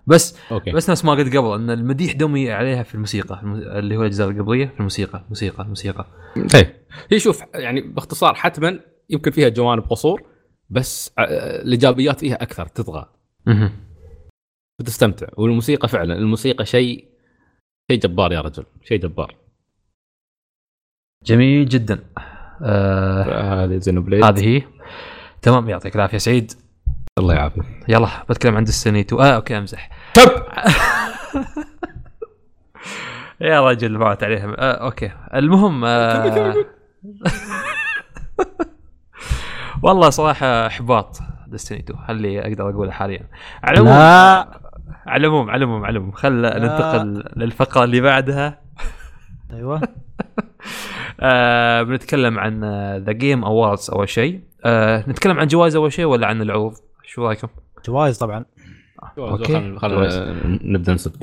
بس 0.06 0.36
أوكي. 0.52 0.70
بس 0.72 0.90
نفس 0.90 1.04
ما 1.04 1.12
قلت 1.12 1.36
قبل 1.36 1.54
إن 1.54 1.70
المديح 1.70 2.12
دمي 2.12 2.50
عليها 2.50 2.82
في 2.82 2.94
الموسيقى 2.94 3.40
الم- 3.42 3.54
اللي 3.54 3.96
هو 3.96 4.00
الأجزاء 4.00 4.28
القبلية 4.30 4.66
في 4.66 4.78
الموسيقى 4.78 5.20
الموسيقى 5.24 5.62
الموسيقى 5.62 6.06
إيه 6.54 6.76
هي 7.12 7.18
شوف 7.20 7.42
يعني 7.54 7.80
باختصار 7.80 8.34
حتما 8.34 8.80
يمكن 9.10 9.30
فيها 9.30 9.48
جوانب 9.48 9.82
قصور 9.82 10.22
بس 10.70 11.12
آه، 11.18 11.22
الإيجابيات 11.62 12.20
فيها 12.20 12.42
أكثر 12.42 12.66
تطغى. 12.66 13.06
مهم. 13.46 13.70
بتستمتع 14.80 15.26
والموسيقى 15.36 15.88
فعلا 15.88 16.14
الموسيقى 16.14 16.66
شيء 16.66 17.07
شيء 17.90 18.00
جبار 18.00 18.32
يا 18.32 18.40
رجل 18.40 18.64
شيء 18.84 18.98
جبار. 19.00 19.34
جميل 21.24 21.68
جدا. 21.68 22.04
آه 22.62 23.64
هذه 23.64 23.76
Xenoblade 23.78 24.24
هذه 24.24 24.48
هي. 24.48 24.62
تمام 25.42 25.68
يعطيك 25.68 25.96
العافية 25.96 26.18
سعيد. 26.18 26.52
الله 27.18 27.34
يعافيك. 27.34 27.64
يلا 27.88 28.08
بتكلم 28.30 28.56
عن 28.56 28.64
Destiny 28.64 29.00
2 29.00 29.22
آه 29.22 29.34
أوكي 29.34 29.58
أمزح. 29.58 29.90
تب! 30.14 30.28
يا 33.40 33.68
رجل 33.68 33.98
فات 33.98 34.24
عليهم. 34.24 34.54
آه 34.58 34.72
أوكي. 34.72 35.10
المهم 35.34 35.84
آه 35.84 36.54
والله 39.82 40.10
صراحة 40.10 40.66
إحباط 40.66 41.18
Destiny 41.46 41.78
2 41.78 41.98
هل 42.06 42.16
اللي 42.16 42.40
أقدر 42.40 42.70
أقوله 42.70 42.90
حاليا؟ 42.90 43.28
على 43.62 43.80
العموم 43.80 43.98
لا. 43.98 44.67
على 45.06 45.26
العموم 45.26 45.50
على 45.50 45.64
العموم 45.64 45.84
على 45.84 45.96
العموم. 45.96 46.12
خل 46.12 46.32
ننتقل 46.32 47.24
للفقرة 47.36 47.84
اللي 47.84 48.00
بعدها. 48.00 48.62
أيوه. 49.52 49.82
آه 51.20 51.82
بنتكلم 51.82 52.38
عن 52.38 52.64
The 52.96 53.12
Game 53.12 53.44
Awards 53.44 53.90
أول 53.90 54.08
شيء. 54.08 54.40
آه 54.64 55.10
نتكلم 55.10 55.38
عن 55.38 55.46
جوائز 55.46 55.76
أول 55.76 55.92
شيء 55.92 56.04
ولا 56.04 56.26
عن 56.26 56.42
العروض؟ 56.42 56.74
شو 57.04 57.26
رأيكم؟ 57.26 57.48
جوائز 57.86 58.18
طبعا. 58.18 58.44
أوكي. 59.18 59.44
خلينا 59.44 59.78
خلينا 59.78 60.42
نبدأ 60.44 60.94
نسب 60.94 61.22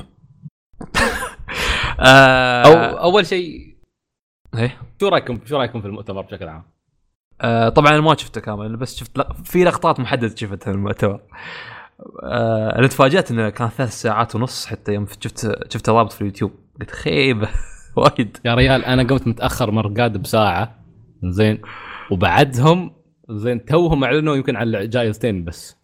آه 2.00 2.62
أو 2.62 2.98
أول 2.98 3.26
شيء 3.26 3.76
إيه؟ 4.54 4.78
شو 5.00 5.08
رايكم 5.08 5.40
شو 5.44 5.56
رأيكم 5.56 5.80
في 5.80 5.86
المؤتمر 5.86 6.22
بشكل 6.22 6.48
عام؟ 6.48 6.62
آه 7.40 7.68
طبعا 7.68 7.90
أنا 7.92 8.00
ما 8.00 8.16
شفته 8.16 8.40
كامل 8.40 8.76
بس 8.76 8.96
شفت 8.96 9.18
لا 9.18 9.32
في 9.44 9.64
لقطات 9.64 10.00
محددة 10.00 10.36
شفتها 10.36 10.72
من 10.72 10.78
المؤتمر. 10.78 11.20
آه 12.22 12.78
أنا 12.78 12.86
تفاجأت 12.86 13.30
إنه 13.30 13.48
كان 13.48 13.68
ثلاث 13.68 13.92
ساعات 14.00 14.34
ونص 14.34 14.66
حتى 14.66 14.92
يوم 14.94 15.06
شفت 15.20 15.72
شفته 15.72 15.92
رابط 15.92 16.12
في 16.12 16.20
اليوتيوب. 16.20 16.52
قلت 16.80 16.90
خيبه 16.90 17.48
وايد. 17.96 18.36
يا 18.44 18.54
ريال 18.54 18.84
أنا 18.84 19.02
قمت 19.02 19.26
متأخر 19.26 19.70
مرقاد 19.70 20.16
بساعة. 20.16 20.78
زين. 21.24 21.62
وبعدهم 22.10 22.90
زين 23.30 23.64
توهم 23.64 24.04
أعلنوا 24.04 24.36
يمكن 24.36 24.56
على 24.56 24.86
جائزتين 24.86 25.44
بس. 25.44 25.76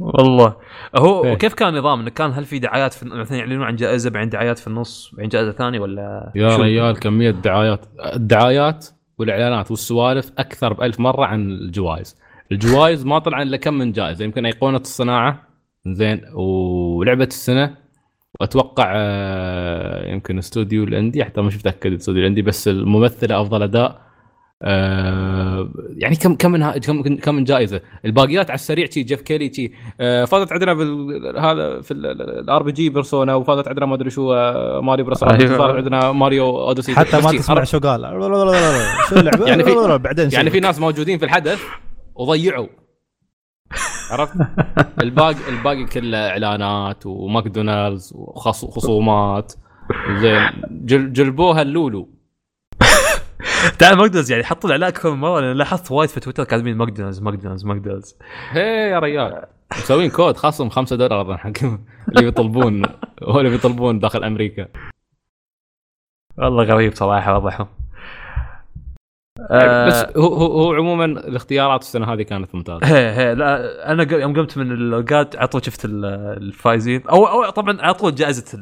والله. 0.00 0.56
هو 0.96 1.24
إيه. 1.24 1.34
كيف 1.34 1.54
كان 1.54 1.68
النظام 1.68 2.00
إنه 2.00 2.10
كان 2.10 2.32
هل 2.32 2.44
في 2.44 2.58
دعايات 2.58 2.92
في 2.92 3.04
مثلا 3.04 3.38
يعلنون 3.38 3.62
عن 3.62 3.76
جائزة 3.76 4.10
بعدين 4.10 4.28
دعايات 4.28 4.58
في 4.58 4.66
النص 4.66 5.10
بعدين 5.12 5.28
جائزة 5.28 5.52
ثانية 5.52 5.80
ولا 5.80 6.32
يا؟ 6.34 6.56
ريال 6.56 6.98
كمية 6.98 7.30
دعايات. 7.30 7.86
الدعايات 8.14 8.86
والإعلانات 9.18 9.70
والسوالف 9.70 10.32
أكثر 10.38 10.72
بألف 10.72 11.00
مرة 11.00 11.24
عن 11.24 11.50
الجوائز. 11.50 12.16
الجوائز 12.52 13.04
ما 13.06 13.18
طلع 13.18 13.42
إلا 13.42 13.56
كم 13.56 13.74
من 13.74 13.92
جائزة. 13.92 14.24
يمكن 14.24 14.46
أيقونة 14.46 14.76
الصناعة. 14.76 15.47
زين. 15.86 16.20
ولعبة 16.34 17.24
السنة 17.24 17.74
وأتوقع 18.40 18.92
آه، 18.96 20.12
يمكن 20.12 20.38
استوديو 20.38 20.84
ال 20.84 20.91
indie 20.91 21.24
حتى 21.24 21.40
ما 21.40 21.50
شفت 21.50 21.66
أكد 21.66 21.92
استوديو 21.92 22.22
ال 22.22 22.25
indie 22.25 22.42
بس 22.42 22.68
الممثله 22.68 23.40
أفضل 23.40 23.62
أداء. 23.62 24.08
آه، 24.62 25.70
يعني 25.96 26.16
كم 26.16 26.34
كم 26.34 26.50
من 26.50 26.70
كم 26.70 27.16
كم 27.16 27.34
من 27.34 27.44
جائزة. 27.44 27.80
الباقيات 28.04 28.50
على 28.50 28.54
السريع 28.54 28.86
شي 28.90 29.02
جيف 29.02 29.20
كيلي 29.20 29.52
شي. 29.54 29.72
آه، 30.00 30.24
فازت 30.24 30.52
عندنا 30.52 30.74
بال- 30.74 31.38
هذا 31.38 31.80
في 31.80 31.94
ال 31.94 32.62
RPG 32.62 32.88
بيرسونا 32.90 33.34
وفازت 33.34 33.68
عندنا 33.68 33.86
ما 33.86 33.94
أدري 33.94 34.10
شو 34.10 34.34
ماريو 34.80 35.04
بيرسونا 35.04 35.38
أيوة. 35.40 35.58
صار 35.58 35.76
عندنا 35.76 36.12
Mario 36.12 36.60
Odyssey. 36.68 36.94
حتى 36.94 37.20
ما 37.20 37.32
تسمع؟ 37.32 37.64
شو 37.64 37.78
قال. 37.78 38.00
شو 39.10 39.16
اللعبة؟ 39.16 39.46
يعني 39.46 39.64
في- 39.64 39.98
بعدين 40.04 40.28
يعني. 40.32 40.50
في 40.50 40.60
ناس 40.60 40.80
موجودين 40.80 41.18
في 41.18 41.24
الحدث 41.24 41.62
وضيعوا. 42.14 42.66
عرفت؟ 44.10 44.36
الباقي 45.02 45.48
الباقي 45.48 45.84
كله 45.84 46.28
إعلانات 46.30 47.06
وماكدونالدز 47.06 48.12
وخصومات 48.14 49.52
زين. 50.10 50.50
جل 50.70 51.12
جلبوها 51.12 51.62
اللولو 51.62 52.08
تعال 53.78 53.96
ماكدونالدز 53.96 54.30
يعني 54.30 54.44
حطوا 54.44 54.70
الإعلان 54.70 54.92
من 55.04 55.10
مرة 55.20 55.40
لأن 55.40 55.56
لاحظت 55.56 55.90
وايد 55.90 56.10
في 56.10 56.20
تويتر 56.20 56.44
كاتبين 56.44 56.76
ماكدونالدز 56.76 57.20
ماكدونالدز 57.22 57.64
ماكدونالدز. 57.64 58.16
هي 58.50 58.90
يا 58.90 58.98
ريال. 58.98 59.44
مسوين 59.72 60.10
كود 60.10 60.36
خصم 60.36 60.68
5 60.68 60.96
دولار 60.96 61.36
حق 61.38 61.52
اللي 62.08 62.22
بيطلبون 62.22 62.82
هو 63.28 63.38
اللي 63.38 63.50
بيطلبون 63.50 63.98
داخل 63.98 64.24
أمريكا. 64.24 64.68
والله 66.38 66.64
غريب 66.64 66.94
صراحة 66.94 67.38
وضعهم 67.38 67.66
آه 69.50 70.12
هو 70.16 70.26
هو, 70.34 70.62
هو 70.62 70.74
عموما 70.74 71.04
الاختيارات 71.04 71.80
السنة 71.82 72.12
هذه 72.12 72.22
كانت 72.22 72.54
ممتازة. 72.54 72.80
هي 72.86 73.10
هي 73.16 73.34
لا 73.34 73.92
أنا 73.92 74.12
يوم 74.12 74.36
قمت 74.36 74.58
من 74.58 74.72
الرقاد 74.72 75.36
على 75.36 75.48
طول 75.48 75.64
شفت 75.64 75.84
ال- 75.84 76.04
الفايزين. 76.42 77.02
أو 77.10 77.26
أو 77.26 77.50
طبعا 77.50 77.80
على 77.82 77.94
طول 77.94 78.14
جائزة 78.14 78.58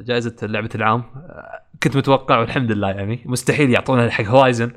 جائزة 0.00 0.36
لعبه 0.42 0.68
العام. 0.74 1.02
كنت 1.82 1.96
متوقع 1.96 2.38
والحمد 2.38 2.72
لله 2.72 2.88
يعني. 2.88 3.20
مستحيل 3.26 3.70
يعطونها 3.70 4.10
حق 4.10 4.24
Horizon 4.24 4.70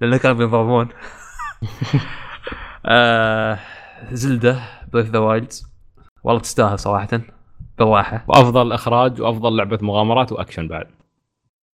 لأنه 0.00 0.16
كانوا 0.16 0.36
بينضربون 0.36 0.88
آه 2.86 3.58
زلدة 4.12 4.58
Breath 4.92 5.06
the 5.06 5.18
Wilds 5.18 5.66
والله 6.24 6.40
تستاهل 6.40 6.78
صراحة. 6.78 7.20
بالراحة. 7.78 8.24
وأفضل 8.28 8.72
إخراج 8.72 9.20
وأفضل 9.20 9.56
لعبة 9.56 9.78
مغامرات 9.82 10.32
وأكشن 10.32 10.68
بعد. 10.68 10.86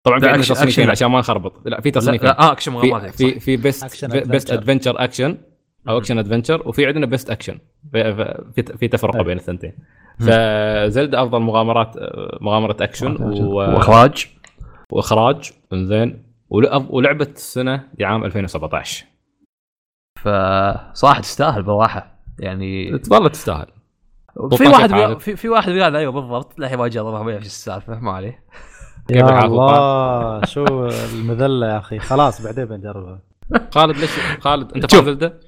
طبعا 0.03 0.21
في 0.21 0.27
عندنا 0.27 0.43
تصنيفين. 0.43 0.91
عشان 0.91 1.09
ما 1.09 1.19
نخربط 1.19 1.69
لا 1.69 1.81
في 1.81 1.91
تصنيفين 1.91 2.29
لا 2.29 2.41
آه 2.41 2.53
أكشن 2.53 2.73
مغامرات 2.73 3.15
في 3.15 3.41
في 3.41 3.57
best 3.57 4.07
best. 4.15 4.51
adventure 4.51 5.05
action 5.05 5.39
أو 5.89 5.99
action 5.99 6.19
adventure 6.19 6.69
وفي 6.69 6.87
عندنا 6.87 7.07
best 7.07 7.31
action 7.31 7.59
في 7.93 8.15
في, 8.57 8.63
في 8.63 8.89
تفرقة 8.89 9.19
أي. 9.19 9.25
بين 9.25 9.37
الثنتين. 9.37 9.73
فزلدا 10.19 11.23
أفضل 11.23 11.41
مغامرات 11.41 11.95
مغامرة 12.41 12.77
اكشن 12.81 13.17
و... 13.23 13.57
وإخراج. 13.57 14.27
وإخراج. 14.91 15.53
زين 15.73 16.23
ولعبة 16.91 17.29
السنة 17.37 17.89
لعام 17.99 18.25
2017 18.25 19.05
فصراحه 20.17 21.21
تستاهل 21.21 21.63
بالراحه 21.63 22.19
يعني 22.39 23.01
والله 23.11 23.29
تستاهل. 23.29 23.67
في 24.57 24.69
واحد؟ 24.69 25.19
في, 25.19 25.37
في 25.37 25.49
واحد 25.49 25.73
بيقول 25.73 25.97
أيوه 25.97 26.13
بالضبط. 26.13 26.59
لا 26.59 26.77
ما 26.77 26.89
جربها 26.89 27.23
ما 27.23 27.31
يعرف 27.31 27.45
إيش 27.45 27.53
السالفة 27.53 28.01
ما 28.01 28.13
عليه. 28.13 28.45
يا 29.11 29.45
الله 29.45 30.45
شو 30.45 30.65
المذلة 31.15 31.67
يا 31.67 31.79
أخي 31.79 31.99
خلاص 31.99 32.43
بعدين 32.43 32.65
بنجربها 32.65 33.21
خالد 33.71 33.97
ليش 33.99 34.11
خالد 34.41 34.73
أنت. 34.73 34.95
فاز 34.95 35.05
زلده؟ 35.05 35.41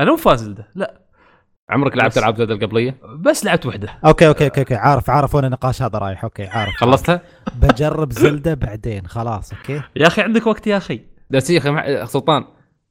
أنا 0.00 0.10
مو 0.10 0.16
فاز 0.16 0.42
زلده 0.44 0.68
لا 0.74 1.00
عمرك 1.70 1.96
لعبت. 1.96 2.18
ألعاب 2.18 2.36
زلدة 2.36 2.54
القبلية؟ 2.54 2.96
بس 3.20 3.44
لعبت 3.44 3.66
وحدة 3.66 3.88
okay 4.06 4.28
okay 4.28 4.44
okay, 4.44 4.60
okay. 4.60 4.74
عارف 4.74 5.10
عارف 5.10 5.34
وين 5.34 5.44
النقاش 5.44 5.82
هذا 5.82 5.98
رايح 5.98 6.24
okay 6.24 6.46
عارف 6.46 6.74
خلصتها؟ 6.76 7.20
بجرب 7.56 8.12
زلدة 8.12 8.54
بعدين 8.54 9.06
خلاص 9.06 9.52
أوكي 9.52 9.80
يا 9.96 10.06
أخي 10.06 10.22
عندك 10.22 10.46
وقت 10.46 10.66
يا 10.66 10.76
أخي 10.76 11.00
بس 11.30 11.50
يا 11.50 11.58
أخي 11.58 12.06
سلطان 12.06 12.44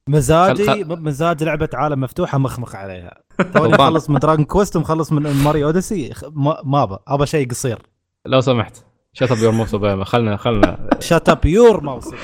مزاجي 0.08 0.66
خل- 0.66 0.88
مو 0.88 0.94
بمزاج 0.94 1.42
لعبة 1.44 1.68
عالم 1.74 2.00
مفتوحة 2.00 2.38
مخمخ 2.38 2.74
عليها 2.76 3.22
توني. 3.54 3.72
مخلص 3.72 4.10
من 4.10 4.18
Dragon 4.18 4.44
Quest 4.44 4.76
ومخلص 4.76 5.12
من 5.12 5.32
Mario 5.44 5.66
Odyssey 5.66 6.14
خ- 6.14 6.24
ما 6.32 6.56
ما 6.64 6.82
ابى 6.82 6.96
ابى 7.08 7.26
شيء 7.26 7.50
قصير 7.50 7.78
لو 8.26 8.40
سمحت 8.40 8.76
shut 9.14 9.30
up 9.32 9.38
your 9.38 9.52
mouth 9.52 9.76
خلنا 10.04 10.36
خلنا. 10.36 10.88
shut 11.00 11.28
up 11.28 11.44
your 11.44 11.80
mouth 11.80 12.14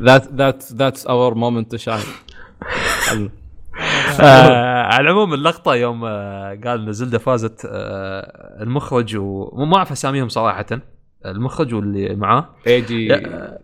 that 0.00 0.32
that 0.32 0.64
that's 0.72 1.06
our 1.06 1.34
moment 1.34 1.70
to 1.70 1.76
shine 1.76 2.00
آه 4.20 4.82
على 4.82 5.00
العموم 5.00 5.34
اللقطة 5.34 5.74
يوم 5.74 6.04
آه 6.04 6.58
قال 6.64 6.86
إن 6.86 6.92
Zelda 6.92 7.18
فازت 7.18 7.66
آه 7.70 8.62
المخرج 8.62 9.16
وما 9.18 9.76
أعرف 9.76 9.92
أساميهم 9.92 10.28
صراحة. 10.28 10.66
المخرج 11.26 11.74
واللي 11.74 12.14
معاه. 12.16 12.48
اي 12.66 12.80
جي 12.80 13.06
يا- 13.06 13.58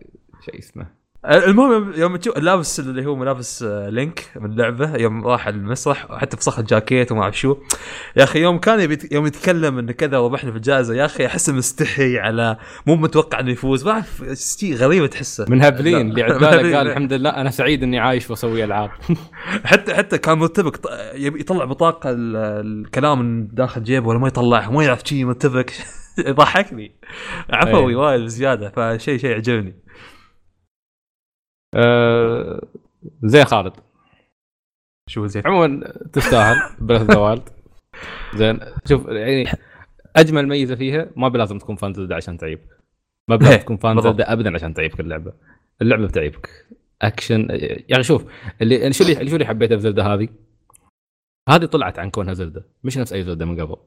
شيء 0.45 0.59
اسمه. 0.59 0.87
المهم 1.27 1.93
يوم 1.95 2.15
تشوف 2.15 2.37
لابس 2.37 2.79
اللي 2.79 3.05
هو 3.05 3.15
ملابس 3.15 3.63
آه، 3.63 3.89
لينك 3.89 4.23
من 4.35 4.51
اللعبه 4.51 4.95
يوم 4.95 5.27
راح 5.27 5.47
المسرح 5.47 6.11
وحتى 6.11 6.37
فسخ 6.37 6.59
الجاكيت 6.59 7.11
وما 7.11 7.21
أعرف 7.21 7.39
شو. 7.39 7.57
يا 8.15 8.23
أخي 8.23 8.39
يوم 8.41 8.57
كان 8.57 8.79
يبي 8.79 8.97
يوم 9.11 9.25
يتكلم 9.27 9.77
إنه 9.79 9.91
كذا 9.91 10.19
ربحنا 10.19 10.51
في 10.51 10.57
الجائزة 10.57 10.95
يا 10.95 11.05
أخي 11.05 11.25
أحسه 11.25 11.53
مستحي 11.53 12.19
على 12.19 12.57
مو 12.85 12.95
متوقع 12.95 13.39
إنه 13.39 13.51
يفوز. 13.51 13.85
ما 13.85 13.91
أعرف 13.91 14.23
شيء 14.59 14.75
غريب 14.75 15.05
تحسه. 15.05 15.45
من 15.49 15.61
هبلين 15.61 16.01
اللي 16.11 16.23
منهبلين. 16.23 16.75
قال 16.75 16.87
الحمد 16.87 17.13
لله 17.13 17.29
أنا 17.29 17.49
سعيد 17.49 17.83
إني 17.83 17.99
عايش 17.99 18.29
وأسوي 18.29 18.63
ألعاب. 18.63 18.89
حتى 19.65 19.95
حتى 19.95 20.17
كان 20.17 20.37
مرتبك 20.37 20.79
يطلع 21.15 21.65
بطاقة 21.65 22.09
ال- 22.09 22.35
الكلام 22.85 23.19
من 23.21 23.47
داخل 23.47 23.83
جيبه 23.83 24.07
ولا 24.07 24.19
ما 24.19 24.27
يطلعها 24.27 24.69
ما 24.71 24.83
يعرف 24.83 25.01
شيء 25.05 25.25
مرتبك 25.25 25.73
يضحكني. 26.27 26.91
عفوي 27.49 27.91
أي. 27.91 27.95
وايد 27.95 28.21
بزيادة 28.21 28.69
فشيء 28.75 29.17
شيء 29.17 29.35
عجبني 29.35 29.75
آه، 31.77 32.61
زين 33.23 33.45
خالد. 33.45 33.73
شو 35.09 35.27
زين؟ 35.27 35.43
عموما 35.45 35.93
تستاهل 36.13 36.55
Breath 36.79 37.01
the 37.01 37.17
Wild. 37.17 37.49
زين 38.35 38.59
شوف 38.89 39.07
يعني 39.07 39.45
أجمل 40.15 40.47
ميزة 40.47 40.75
فيها 40.75 41.09
ما 41.15 41.27
بلازم 41.27 41.57
تكون 41.57 41.75
fan 41.75 41.93
Zelda 41.93 42.15
عشان 42.15 42.37
تعيبك 42.37 42.77
ما 43.27 43.35
بلازم 43.35 43.53
إيه، 43.53 43.61
تكون 43.61 43.77
fan. 43.77 44.01
Zelda 44.01 44.33
ابدا 44.33 44.55
عشان 44.55 44.73
تعيبك 44.73 44.99
اللعبة. 44.99 45.33
اللعبة 45.81 46.07
بتعيبك. 46.07 46.65
أكشن 47.01 47.47
يعني 47.89 48.03
شوف 48.03 48.25
اللي 48.61 48.83
أنا 48.83 48.91
شو 48.91 49.03
اللي 49.03 49.29
شو 49.29 49.35
اللي 49.35 49.45
حبيته 49.45 49.75
في 49.75 49.81
Zelda 49.81 50.03
هذه؟ 50.03 50.29
هذه 51.49 51.65
طلعت 51.65 51.99
عن 51.99 52.09
كونها 52.09 52.33
Zelda 52.33 52.63
مش 52.83 52.97
نفس 52.97 53.13
أي 53.13 53.23
Zelda 53.23 53.45
من 53.45 53.61
قبل. 53.61 53.77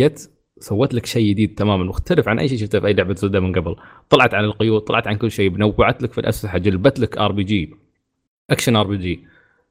جت 0.00 0.30
سوت 0.58 0.94
لك 0.94 1.06
شيء 1.06 1.30
جديد 1.30 1.54
تماما 1.54 1.84
مختلف 1.84 2.28
عن 2.28 2.38
أي 2.38 2.48
شيء 2.48 2.58
شفته 2.58 2.80
في 2.80 2.86
أي 2.86 2.92
لعبة 2.92 3.14
Zelda 3.14 3.40
من 3.40 3.52
قبل. 3.54 3.76
طلعت 4.10 4.34
عن 4.34 4.44
القيود 4.44 4.80
طلعت 4.80 5.06
عن 5.06 5.16
كل 5.16 5.30
شيء 5.30 5.56
نوعت 5.56 6.02
لك 6.02 6.12
في 6.12 6.18
الأسلحة 6.18 6.58
جلبت 6.58 6.98
لك 7.00 7.18
ار 7.18 7.32
بي 7.32 7.42
جي 7.44 7.74
اكشن 8.50 8.76
ار 8.76 8.86
بي 8.86 8.96
جي 8.96 9.24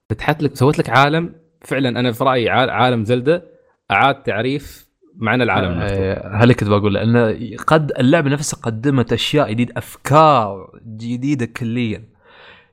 فتحت 0.10 0.44
لك 0.44 0.56
سوت 0.56 0.80
لك 0.80 0.90
عالم. 0.90 1.36
فعلا 1.62 1.90
أنا 2.00 2.12
في 2.12 2.24
رأيي 2.24 2.50
عال- 2.50 2.70
عالم 2.70 3.04
Zelda 3.04 3.44
أعاد 3.92 4.24
تعريف 4.24 4.88
معنى 5.16 5.44
العالم 5.44 5.72
المفتوح. 5.72 5.98
آه، 6.00 6.36
هل 6.36 6.54
كنت 6.54 6.70
بقول 6.70 6.94
لأن 6.94 7.38
قد 7.68 7.92
اللعبة 8.00 8.30
نفسها 8.30 8.60
قدمت 8.60 9.14
أشياء 9.14 9.52
جديدة 9.52 9.74
أفكار 9.78 10.80
جديدة 10.98 11.46
كليا. 11.46 12.04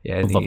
يعني 0.04 0.22
بالضبط. 0.22 0.44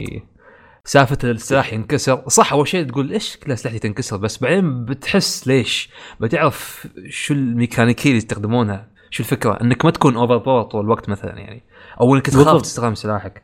سالفة 0.86 1.18
السلاح 1.24 1.72
ينكسر. 1.72 2.28
صح 2.28 2.52
أول 2.52 2.68
شيء 2.68 2.86
تقول 2.86 3.06
ليش 3.06 3.36
كل 3.36 3.52
اسلحتي 3.52 3.78
تنكسر 3.78 4.16
بس 4.16 4.38
بعدين 4.38 4.84
بتحس 4.84 5.48
ليش؟ 5.48 5.90
بتعرف 6.20 6.88
شو 7.08 7.34
الميكانيكية 7.34 8.10
اللي 8.10 8.16
يستخدمونها 8.16 8.90
شو 9.10 9.22
الفكرة؟ 9.22 9.58
إنك 9.62 9.84
ما 9.84 9.90
تكون 9.90 10.16
over 10.16 10.36
power 10.36 10.62
طول 10.62 10.84
الوقت 10.84 11.08
مثلا 11.08 11.38
يعني. 11.38 11.62
أو 12.00 12.14
إنك 12.14 12.26
تخاف. 12.26 12.62
تستخدم 12.62 12.94
سلاحك. 12.94 13.42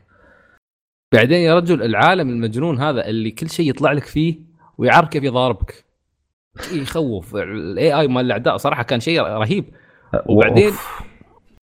بعدين 1.13 1.37
يا 1.37 1.55
رجل 1.55 1.83
العالم 1.83 2.29
المجنون 2.29 2.79
هذا 2.79 3.05
اللي 3.05 3.31
كل 3.31 3.49
شيء 3.49 3.69
يطلع 3.69 3.91
لك 3.91 4.05
فيه 4.05 4.39
ويعرف 4.77 5.09
كيف 5.09 5.23
يضاربك. 5.23 5.85
يخوف. 6.71 7.35
ال 7.35 7.93
AI 7.93 8.07
مال 8.07 8.25
الأعداء 8.25 8.57
صراحة 8.57 8.83
كان 8.83 8.99
شيء 8.99 9.21
رهيب. 9.21 9.73
وبعدين 10.25 10.65
أوف. 10.65 11.01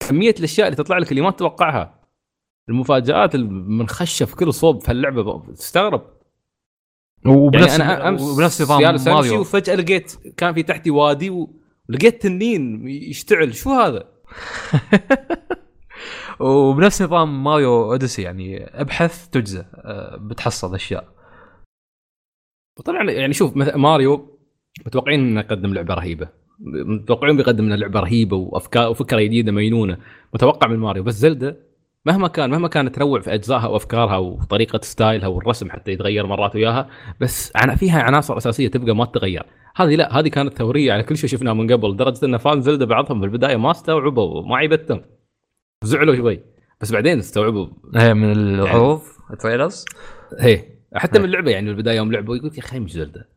كمية 0.10 0.36
الأشياء 0.40 0.68
اللي 0.68 0.78
تطلع 0.78 0.98
لك 0.98 1.12
اللي 1.12 1.22
ما 1.22 1.32
تتوقعها. 1.32 1.97
المفاجآت 2.70 3.36
المنخشه 3.36 4.26
في 4.26 4.36
كل 4.36 4.54
صوب 4.54 4.82
في 4.82 4.92
اللعبة 4.92 5.54
تستغرب 5.54 6.18
وبنفس 7.26 7.80
يعني 7.80 7.94
أنا 7.94 8.10
أمس 8.10 8.22
وبنفس 8.22 8.62
نظام 8.62 8.96
ماريو. 9.06 9.42
وفجأة 9.42 9.76
لقيت 9.76 10.14
كان 10.38 10.54
في 10.54 10.64
تحتي 10.64 10.92
وادي 10.92 11.30
ولقيت 11.30 12.22
تنين 12.22 12.88
يشتعل. 12.88 13.56
شو 13.56 13.72
هذا؟ 13.72 14.08
وبنفس 16.40 17.02
نظام 17.02 17.44
ماريو 17.44 17.92
أوديسي 17.92 18.22
يعني 18.22 18.66
أبحث 18.82 19.30
تجزى 19.30 19.66
أه، 19.76 20.18
بتحصل 20.18 20.76
أشياء. 20.76 21.08
وطبعا 22.78 23.12
يعني 23.12 23.34
شوف 23.34 23.56
ماريو 23.56 24.40
متوقعين 24.86 25.20
إنه 25.20 25.40
يقدم 25.40 25.74
لعبة 25.74 25.94
رهيبة. 25.94 26.30
متوقعين 26.60 27.38
بيقدم 27.38 27.66
لنا 27.66 27.76
لعبة 27.76 28.00
رهيبة 28.00 28.38
وافكار 28.38 28.90
وفكرة 28.90 29.22
جديدة 29.22 29.52
مينونة. 29.52 29.98
متوقع 30.34 30.68
من 30.68 30.78
ماريو. 30.78 31.04
بس 31.04 31.14
Zelda 31.14 31.67
مهما 32.08 32.28
كان 32.28 32.50
مهما 32.50 32.68
كانت 32.68 32.96
تنوع 32.96 33.20
في 33.20 33.34
أجزائها 33.34 33.68
وأفكارها 33.68 34.18
وطريقة 34.18 34.80
style 34.84 35.21
ها 35.21 35.28
والرسم 35.28 35.72
حتى 35.72 35.92
يتغير 35.92 36.28
مرات 36.28 36.56
وياها 36.56 36.90
بس 37.22 37.52
فيها 37.76 38.02
عناصر 38.02 38.38
أساسية 38.38 38.68
تبقى 38.68 38.96
ما 38.96 39.06
تتغير. 39.06 39.46
هذه 39.76 39.96
لا 39.96 40.20
هذه 40.20 40.28
كانت 40.28 40.54
ثورية 40.54 40.94
على 40.94 41.04
كل 41.04 41.18
شيء 41.18 41.30
شفناه 41.30 41.54
من 41.54 41.72
قبل 41.72 41.92
لدرجة 41.92 42.26
إن 42.26 42.38
fan 42.38 42.62
Zelda 42.62 42.86
بعضهم 42.86 43.20
في 43.20 43.26
البداية 43.26 43.56
ما 43.56 43.72
استوعبوا 43.72 44.48
ما 44.48 44.58
عيبتهم. 44.58 45.02
زعلوا 45.84 46.16
شوي 46.16 46.40
بس 46.82 46.92
بعدين 46.92 47.20
استوعبوا. 47.20 47.68
هي 47.96 48.14
من 48.14 48.32
العروض 48.32 49.02
ال 49.34 49.39
trailers؟ 49.39 49.86
هي 50.40 50.64
حتى 50.96 51.20
من 51.20 51.26
اللعبة 51.26 51.52
يعني 51.52 51.70
البداية 51.70 51.98
يوم 51.98 52.12
لعبوا 52.12 52.36
يقول 52.36 52.52
يا 52.54 52.60
أخي 52.60 52.80
مش 52.80 52.92
Zelda 52.92 53.30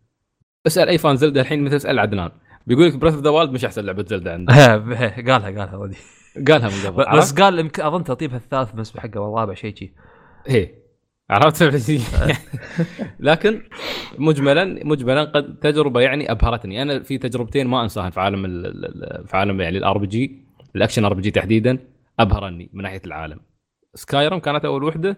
اسأل 0.66 0.88
أي 0.88 0.98
fan 0.98 1.16
Zelda 1.16 1.40
الحين 1.40 1.64
مثل 1.64 1.76
اسأل 1.76 1.98
عدنان. 1.98 2.30
بيقول 2.66 2.86
لك 2.86 2.96
Breath 2.96 3.14
of 3.14 3.24
the 3.24 3.30
Wild 3.30 3.52
مش 3.52 3.64
أحسن 3.64 3.84
لعبة 3.84 4.04
Zelda 4.08 4.32
عنده 4.32 4.54
قالها 5.28 5.50
قالها 5.50 5.76
ودي. 5.76 5.96
قالها 6.48 6.68
من 6.68 6.86
قبل 7.04 7.18
بس؟ 7.18 7.32
قال 7.32 7.58
يمكن 7.58 7.82
أظن 7.82 8.04
ترتيبها 8.04 8.36
الثالث 8.36 8.72
بس 8.72 8.96
حقه 8.98 9.20
والرابع 9.20 9.54
شيء 9.54 9.74
شي 9.74 9.92
إيه 10.48 10.80
عرفت 11.30 11.62
لكن 13.20 13.62
مجملا 14.18 14.64
مجملا 14.86 15.24
قد 15.24 15.58
تجربة 15.58 16.00
يعني 16.00 16.30
أبهرتني 16.30 16.82
أنا 16.82 17.02
في 17.02 17.18
تجربتين 17.18 17.66
ما 17.66 17.82
أنساهن 17.82 18.10
في 18.10 18.20
عالم 18.20 18.44
ال- 18.44 18.66
ال- 18.66 18.84
ال- 19.20 19.28
في 19.28 19.36
عالم 19.36 19.60
يعني 19.60 19.78
ال 19.78 19.98
RPG 19.98 20.44
ال 20.76 20.80
action 20.80 21.04
RPG 21.04 21.30
تحديدا 21.30 21.78
أبهرني 22.20 22.70
من 22.72 22.82
ناحية 22.82 23.02
العالم 23.06 23.40
Skyrim 23.94 24.38
كانت 24.38 24.64
أول 24.64 24.84
وحدة 24.84 25.16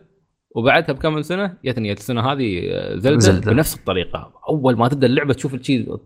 وبعدها 0.57 0.95
بكم 0.95 1.15
من 1.15 1.23
سنة 1.23 1.57
جتني 1.65 1.93
السنة 1.93 2.33
هذه 2.33 2.61
آه، 2.71 2.97
Zelda, 2.97 3.19
Zelda. 3.19 3.53
بنفس 3.53 3.75
الطريقة 3.75 4.33
أول 4.49 4.77
ما 4.77 4.89
تبدأ 4.89 5.07
اللعبة 5.07 5.35
تشوف 5.35 5.55
الشيء 5.55 5.97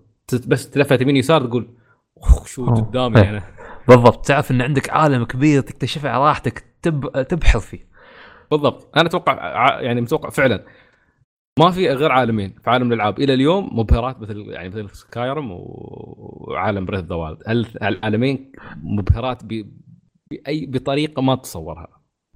بس 0.47 0.71
تلفت 0.71 1.01
يمين 1.01 1.17
يسار 1.17 1.47
تقول 1.47 1.69
"أوه، 2.17 2.45
شو. 2.45 2.75
قدامي 2.75 3.19
إيه. 3.21 3.31
أنا 3.31 3.43
بالضبط. 3.89 4.27
تعرف 4.27 4.51
إن 4.51 4.63
عندك 4.63 4.91
عالم 4.91 5.25
كبير 5.25 5.61
تكتشفه 5.61 6.11
على 6.11 6.25
راحتك 6.25 6.65
تب... 6.83 7.23
تبحر 7.29 7.59
فيه. 7.61 7.87
بالضبط. 8.51 8.97
أنا 8.97 9.07
أتوقع 9.07 9.35
يعني 9.81 10.01
متوقع 10.01 10.31
فعلا 10.31 10.65
ما 11.59 11.71
في 11.71 11.89
غير 11.89 12.13
عالمين 12.13 12.55
في 12.65 12.71
عالم 12.71 12.93
الألعاب. 12.93 13.21
إلى 13.21 13.35
اليوم 13.35 13.79
مبهرات 13.79 14.21
مثل 14.21 14.45
يعني 14.49 14.69
مثل 14.69 14.91
Skyrim 14.91 15.49
وعالم 15.51 16.85
Breath 16.85 17.05
the 17.05 17.15
Wild 17.15 17.67
العالمين 17.83 18.53
مبهرات 18.83 19.45
ب... 19.45 19.67
باي 20.31 20.67
بطريقة 20.67 21.23
ما 21.23 21.35
تتصورها 21.35 21.89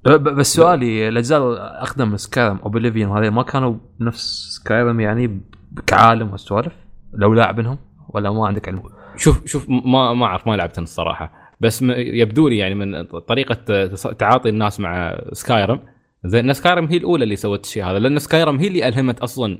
ب- 0.05 0.11
بس 0.11 0.55
سؤالي 0.55 1.09
الاجزاء 1.09 1.53
الاقدم 1.53 2.09
من 2.09 2.17
Skyrim 2.16 2.57
Oblivion 2.57 3.18
هذه 3.19 3.31
ما 3.31 3.43
كانوا 3.43 3.75
نفس 4.01 4.49
Skyrim 4.62 5.01
يعني 5.01 5.41
كعالم 5.87 6.31
والسوالف؟ 6.31 6.73
لو 7.13 7.35
لاعب 7.35 7.59
منهم 7.59 7.79
ولا 8.09 8.31
ما 8.31 8.47
عندك 8.47 8.69
علم؟ 8.69 8.83
شوف 9.17 9.47
شوف 9.47 9.67
ما 9.69 10.15
ما 10.15 10.27
أعرف 10.27 10.47
ما 10.47 10.57
لعبتها 10.57 10.83
الصراحة. 10.83 11.39
بس 11.61 11.83
يبدو 11.96 12.49
لي 12.49 12.59
يعني 12.59 12.75
من 12.75 13.03
طريقة 13.05 13.87
تعاطي 13.94 14.49
الناس 14.49 14.81
مع 14.81 15.20
Skyrim. 15.33 15.81
زين 16.25 16.53
Skyrim 16.53 16.87
هي 16.87 16.96
الأولى 16.96 17.25
اللي 17.25 17.37
سوت 17.37 17.64
الشيء 17.64 17.85
هذا 17.85 17.99
لأن 17.99 18.18
Skyrim 18.18 18.59
هي 18.59 18.68
اللي 18.68 18.88
ألهمت 18.88 19.20
أصلا 19.20 19.59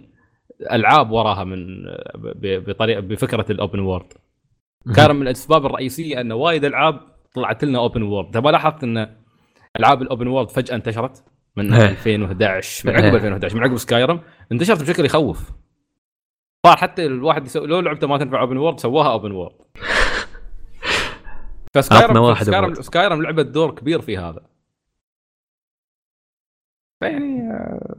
ألعاب 0.73 1.11
وراها 1.11 1.45
من 1.45 1.67
بطريقه 2.43 3.01
بفكرة 3.01 3.53
ال 3.53 3.58
open 3.58 3.79
world. 3.79 4.13
كان 4.97 5.17
من 5.17 5.23
الأسباب 5.23 5.67
الرئيسية 5.67 6.21
إن 6.21 6.33
وايد 6.33 6.65
ألعاب 6.65 7.01
طلعت 7.35 7.65
لنا 7.65 7.79
open 7.79 8.03
world. 8.03 8.31
تبى 8.31 8.51
لاحظت 8.51 8.85
إن 8.85 9.17
ألعاب 9.79 10.03
ال 10.03 10.07
open 10.07 10.27
world 10.27 10.51
فجأة 10.51 10.75
انتشرت 10.75 11.25
من 11.57 11.73
إيه. 11.73 11.89
2011 11.89 12.89
من 12.89 12.95
عقب 12.97 13.05
إيه. 13.05 13.15
2011 13.15 13.57
من 13.57 13.63
عقب 13.63 13.77
Skyrim 13.77 14.21
انتشرت 14.53 14.83
بشكل 14.83 15.05
يخوف. 15.05 15.51
صار 16.67 16.77
حتى 16.77 17.07
الواحد 17.07 17.47
يسوي 17.47 17.67
لو 17.67 17.81
لعبته 17.81 18.07
ما 18.07 18.19
تنفع 18.19 18.41
open 18.41 18.57
world 18.57 18.81
سواها 18.81 19.13
open 19.13 19.33
world. 19.33 19.60
ف 21.75 21.81
Skyrim 21.81 22.17
واحد 22.17 22.45
Skyrim. 22.47 22.75
Skyrim 22.75 23.23
لعبت 23.23 23.47
دور 23.47 23.71
كبير 23.75 24.01
في 24.01 24.19
هذا. 24.19 24.41
فيعني 27.01 27.51
آه، 27.51 27.97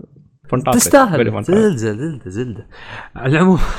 تستاهل. 0.73 1.43
Fantastic. 1.43 1.51
Zelda 1.75 2.29
Zelda. 2.29 2.67
على 3.15 3.31
العموم 3.31 3.59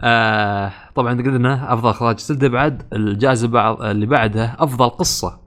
آه 0.00 0.72
طبعا 0.94 1.22
قلنا 1.22 1.72
أفضل 1.74 1.90
إخراج 1.90 2.18
Zelda 2.18 2.48
بعد 2.48 2.82
الجائزة 2.92 3.48
بعض 3.48 3.82
اللي 3.82 4.06
بعدها 4.06 4.56
أفضل 4.58 4.88
قصة 4.90 5.40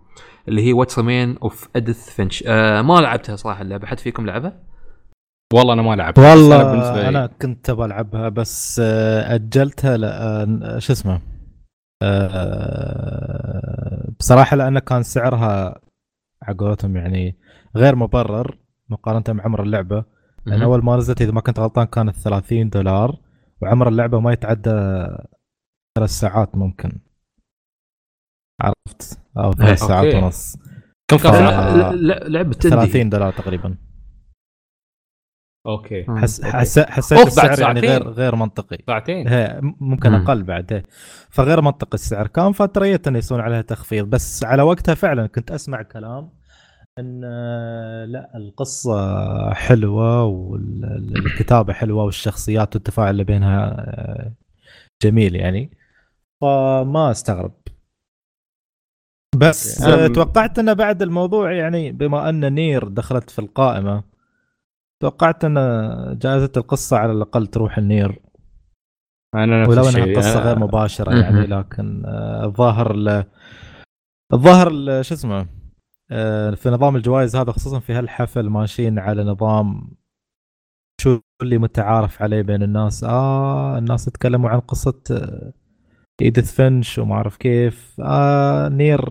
اللي 0.47 0.61
هي 0.67 0.73
What's 0.73 0.99
Remain 0.99 1.37
of 1.37 1.69
Edith 1.75 2.09
Finch 2.09 2.43
آه 2.47 2.81
ما 2.81 2.93
لعبتها 2.93 3.35
صراحة 3.35 3.61
اللعبة. 3.61 3.87
حد 3.87 3.99
فيكم 3.99 4.25
لعبها؟ 4.25 4.59
والله 5.53 5.73
أنا 5.73 5.81
ما 5.81 5.95
لعبت 5.95 6.19
أنا 6.19 6.29
والله 6.29 6.63
بالنسبة 6.63 7.01
لي- 7.01 7.07
أنا 7.09 7.27
كنت 7.41 7.71
بلعبها 7.71 8.29
بس 8.29 8.81
آه، 8.83 9.35
أجلتها 9.35 9.97
آه، 10.03 10.79
شو 10.79 10.93
اسمه؟ 10.93 11.21
آه، 12.01 14.11
بصراحة 14.19 14.57
لأن 14.57 14.79
كان 14.79 15.03
سعرها 15.03 15.81
على 16.43 16.57
قولتهم 16.57 16.97
يعني 16.97 17.37
غير 17.75 17.95
مبرر 17.95 18.57
مقارنة 18.89 19.23
مع 19.29 19.43
عمر 19.43 19.63
اللعبة. 19.63 20.05
لأن 20.45 20.61
أول 20.61 20.83
ما 20.83 20.97
نزلت 20.97 21.21
إذا 21.21 21.31
ما 21.31 21.41
كنت 21.41 21.59
غلطان 21.59 21.85
كانت 21.85 22.15
30 22.15 22.69
دولار 22.69 23.19
وعمر 23.61 23.87
اللعبة 23.89 24.19
ما 24.19 24.33
يتعدى 24.33 24.69
ثلاث 25.97 26.09
ساعات 26.09 26.55
ممكن. 26.55 26.99
عرفت؟ 28.61 29.19
أو 29.37 29.53
ثلاث 29.53 29.81
إيه، 29.81 29.87
ساعات. 29.87 30.15
ونص. 30.15 30.57
كم 31.07 31.17
كان 31.17 31.43
لعبه 32.27 32.53
تندي. 32.53 32.69
30 32.75 33.09
دولار 33.09 33.33
تقريبا. 33.33 33.75
أوكي. 35.67 36.05
حس. 36.17 36.41
حس 36.41 36.79
حسيت 36.79 37.27
السعر 37.27 37.59
يعني. 37.59 37.79
غير 37.79 38.09
غير 38.09 38.35
منطقي. 38.35 38.77
ساعتين 38.87 39.27
هي 39.27 39.59
ممكن 39.61 40.09
مم. 40.09 40.15
أقل 40.15 40.43
بعد. 40.43 40.83
فغير 41.29 41.61
منطقي 41.61 41.93
السعر. 41.93 42.27
كان 42.27 42.51
فتريت 42.51 43.07
انه 43.07 43.17
يسوون 43.17 43.41
عليها 43.41 43.61
تخفيض. 43.61 44.05
بس 44.05 44.43
على 44.43 44.63
وقتها 44.63 44.95
فعلا 44.95 45.27
كنت 45.27 45.51
أسمع 45.51 45.81
كلام 45.81 46.29
إن 46.99 47.21
آه، 47.25 48.05
لا 48.05 48.37
القصة 48.37 49.53
حلوة 49.53 50.23
والكتابه 50.23 51.73
حلوة 51.73 52.03
والشخصيات 52.03 52.75
والتفاعل 52.75 53.09
اللي 53.09 53.23
بينها 53.23 53.65
آه، 53.77 54.33
جميل 55.03 55.35
يعني. 55.35 55.71
فما 56.41 57.11
استغرب. 57.11 57.53
بس 59.35 59.81
أنا 59.81 60.05
آه، 60.05 60.07
توقعت 60.07 60.59
انه 60.59 60.73
بعد 60.73 61.01
الموضوع 61.01 61.51
يعني 61.51 61.91
بما 61.91 62.29
أن 62.29 62.53
نير 62.53 62.87
دخلت 62.87 63.29
في 63.29 63.39
القائمة 63.39 64.03
توقعت 65.01 65.45
أن 65.45 65.53
جائزة 66.21 66.51
القصة 66.57 66.97
على 66.97 67.11
الأقل 67.11 67.47
تروح 67.47 67.77
النير. 67.77 68.21
أنا 69.35 69.61
نفس 69.61 69.69
ولو 69.69 69.89
أنها 69.89 70.17
قصة 70.17 70.39
غير 70.39 70.59
مباشرة 70.59 71.09
مهم. 71.09 71.21
يعني 71.21 71.45
لكن 71.47 72.05
آه، 72.05 72.45
الظاهر 72.45 72.95
ال- 72.95 73.25
الظاهر 74.33 74.71
ال- 74.71 75.05
شو 75.05 75.13
اسمه 75.13 75.47
آه، 76.11 76.51
في 76.51 76.69
نظام 76.69 76.95
الجوائز 76.95 77.35
هذا 77.35 77.51
خصوصا 77.51 77.79
في 77.79 77.93
هالحفل 77.93 78.49
ماشيين 78.49 78.99
على 78.99 79.23
نظام 79.23 79.91
شو 81.01 81.19
اللي 81.41 81.57
متعارف 81.57 82.21
عليه 82.21 82.41
بين 82.41 82.63
الناس. 82.63 83.03
آه 83.03 83.77
الناس 83.77 84.05
تكلموا 84.05 84.49
عن 84.49 84.59
قصة 84.59 85.01
آه، 85.11 85.53
إيديث 86.21 86.53
فينش 86.55 86.99
وما 86.99 87.15
أعرف 87.15 87.37
كيف. 87.37 87.95
آه 88.03 88.69
نير 88.69 89.01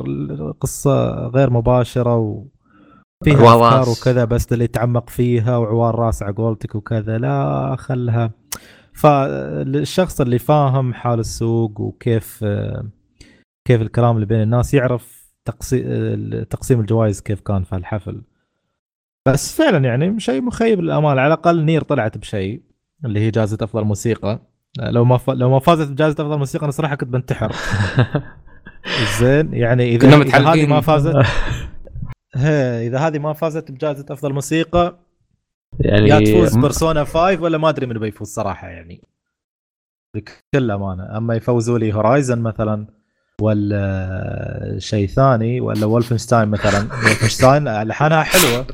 قصة 0.53 1.14
غير 1.28 1.51
مباشرة 1.51 2.16
و 2.16 2.45
فيها 3.34 3.56
أفكار. 3.56 3.88
وكذا 3.88 4.24
بس 4.24 4.52
اللي 4.52 4.64
يتعمق 4.64 5.10
فيها 5.10 5.56
وعوار 5.56 5.94
راس 5.94 6.22
على 6.22 6.34
قولتك 6.34 6.74
وكذا 6.74 7.18
لا 7.18 7.76
خلها. 7.78 8.30
فالشخص 8.92 10.20
اللي 10.20 10.38
فاهم 10.38 10.94
حال 10.94 11.20
السوق 11.20 11.80
وكيف 11.80 12.44
كيف 13.66 13.82
الكلام 13.82 14.14
اللي 14.14 14.26
بين 14.26 14.42
الناس 14.42 14.74
يعرف 14.74 15.32
تقسيم 15.44 16.42
تقسيم 16.50 16.80
الجوائز 16.80 17.20
كيف 17.20 17.40
كان 17.40 17.62
في 17.62 17.76
الحفل 17.76 18.22
بس 19.26 19.56
فعلا 19.56 19.84
يعني 19.84 20.20
شيء 20.20 20.42
مخيب 20.42 20.80
للامال 20.80 21.18
على 21.18 21.26
الأقل 21.26 21.64
نير 21.64 21.82
طلعت 21.82 22.18
بشيء 22.18 22.62
اللي 23.04 23.20
هي 23.20 23.30
جائزة 23.30 23.58
أفضل 23.60 23.84
موسيقى. 23.84 24.40
لو 24.78 25.04
ما 25.04 25.16
ف... 25.18 25.30
لو 25.30 25.50
ما 25.50 25.58
فازت 25.58 25.90
بجائزة 25.90 26.22
أفضل 26.22 26.38
موسيقى 26.38 26.64
أنا 26.64 26.72
صراحة 26.72 26.94
كنت 26.94 27.08
بنتحر. 27.08 27.52
زين 29.20 29.54
يعني 29.54 29.94
اذا 29.96 30.22
إذا 30.22 30.52
هذه. 30.52 30.66
ما 30.66 30.80
فازت 30.80 31.14
إذا 32.87 32.99
هذه 32.99 33.18
ما 33.18 33.32
فازت 33.32 33.70
بجائزة 33.70 34.07
أفضل 34.11 34.32
موسيقى 34.32 34.99
يعني 35.80 36.09
يا 36.09 36.20
تفوز 36.20 36.57
بيرسونا 36.57 37.05
5 37.05 37.43
ولا 37.43 37.59
ما 37.59 37.68
أدري 37.68 37.87
من 37.87 37.99
بيفوز 37.99 38.28
صراحة 38.28 38.68
يعني. 38.68 39.03
بكل 40.14 40.70
أمانة. 40.70 41.16
أما 41.16 41.34
يفوزوا 41.34 41.78
لي 41.78 41.95
Horizon 41.94 42.38
مثلا 42.39 42.87
ولا 43.41 44.76
شيء 44.78 45.09
ثاني 45.09 45.61
ولا 45.61 45.87
Wolfenstein 45.86 46.48
مثلا. 46.49 46.78
Wolfenstein 47.04 47.68
ألحانها 47.68 48.22
حلوة. 48.22 48.66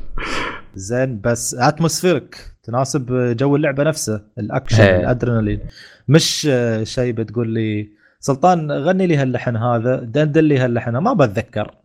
زين 0.75 1.21
بس 1.21 1.55
atmospheric 1.55 2.55
تناسب 2.63 3.35
جو 3.37 3.55
اللعبة 3.55 3.83
نفسه 3.83 4.21
الأكشن. 4.37 4.83
الأدرينالين. 4.83 5.59
مش 6.07 6.49
شيء 6.83 7.13
بتقول 7.13 7.49
لي 7.49 7.89
سلطان 8.19 8.71
غني 8.71 9.07
لي 9.07 9.17
هاللحن 9.17 9.55
هذا 9.55 9.95
دندن 9.95 10.43
لي 10.43 10.57
هاللحن 10.57 10.97
ما 10.97 11.13
بتذكر. 11.13 11.75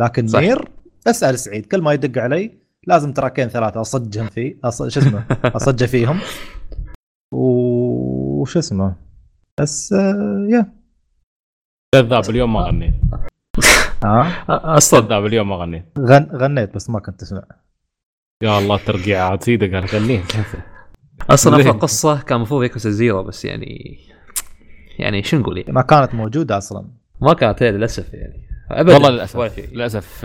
لكن 0.00 0.26
صح. 0.26 0.40
Nier 0.40 0.68
اسال 1.06 1.38
سعيد 1.38 1.66
كل 1.66 1.82
ما 1.82 1.92
يدق 1.92 2.22
علي 2.22 2.58
لازم 2.86 3.12
تراكين 3.12 3.48
ثلاثة 3.48 3.80
أصجهم 3.80 4.26
فيه 4.26 4.56
أص... 4.64 4.82
شو 4.82 5.00
اسمه؟ 5.00 5.24
أصجه 5.56 5.84
فيهم. 5.84 6.20
وش 7.32 8.56
اسمه؟ 8.56 8.96
بس 9.60 9.92
آه، 9.92 10.46
يا. 10.50 10.72
كذاب 11.94 12.30
اليوم 12.30 12.52
ما 12.52 12.60
غنيت. 12.60 12.94
ها؟ 14.04 14.44
أصلا 14.48 15.00
كذاب 15.00 15.26
اليوم 15.26 15.48
ما 15.48 15.56
غنيت. 15.56 15.84
غن... 15.98 16.28
غنيت 16.32 16.74
بس 16.74 16.90
ما 16.90 17.00
كنت 17.00 17.20
تسمع 17.20 17.42
يا 18.42 18.58
الله 18.58 18.76
ترقيعات 18.76 19.42
سيدك 19.42 19.74
قال 19.74 19.86
غنيت. 19.86 20.32
أصلا؟ 21.30 21.56
أفضل 21.56 21.78
قصة 21.78 22.22
كان 22.22 22.36
المفروض 22.36 22.62
يكون 22.62 22.78
زيرو 22.78 23.22
بس 23.22 23.44
يعني 23.44 23.98
يعني 24.98 25.22
شو 25.22 25.36
نقول 25.36 25.58
يعني؟ 25.58 25.72
ما 25.72 25.82
كانت 25.82 26.14
موجودة 26.14 26.58
أصلا. 26.58 26.88
ما 27.20 27.34
كانت 27.34 27.62
هي 27.62 27.70
للأسف 27.70 28.14
يعني. 28.14 28.43
ابدا. 28.70 28.94
والله 28.94 29.10
للأسف. 29.10 29.36
ولا 29.36 29.48
شيء. 29.48 29.68
للأسف. 29.72 30.24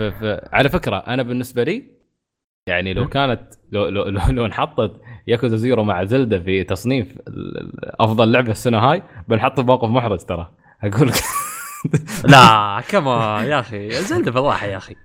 على 0.52 0.68
فكرة 0.68 0.96
أنا 0.96 1.22
بالنسبة 1.22 1.62
لي 1.62 1.84
يعني 2.68 2.94
لو 2.94 3.08
كانت 3.08 3.40
لو 3.72 3.88
لو 3.88 4.04
لو, 4.04 4.20
لو 4.30 4.46
انحطت 4.46 5.00
Yakuza 5.26 5.56
Zero 5.56 5.84
مع 5.84 6.04
Zelda 6.04 6.38
في 6.40 6.64
تصنيف 6.64 7.08
أفضل 8.00 8.32
لعبة 8.32 8.50
السنة 8.50 8.78
هاي 8.78 9.02
بنحط 9.28 9.60
موقف 9.60 9.88
محرج 9.88 10.18
ترى. 10.18 10.50
أقول 10.84 11.08
لك. 11.08 11.14
لا 12.24 12.82
كمان 12.88 13.44
يا 13.44 13.60
أخي 13.60 13.90
Zelda 13.90 14.30
بالراحه 14.30 14.66
يا 14.66 14.76
أخي. 14.76 14.96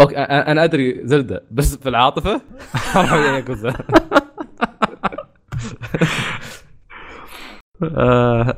okay 0.00 0.16
أنا 0.18 0.64
أدري 0.64 1.00
Zelda 1.06 1.42
بس 1.50 1.76
في 1.76 1.88
العاطفة؟ 1.88 2.40
أروح 2.96 3.12
ياكوزا. 3.12 3.74
آه، 7.82 8.56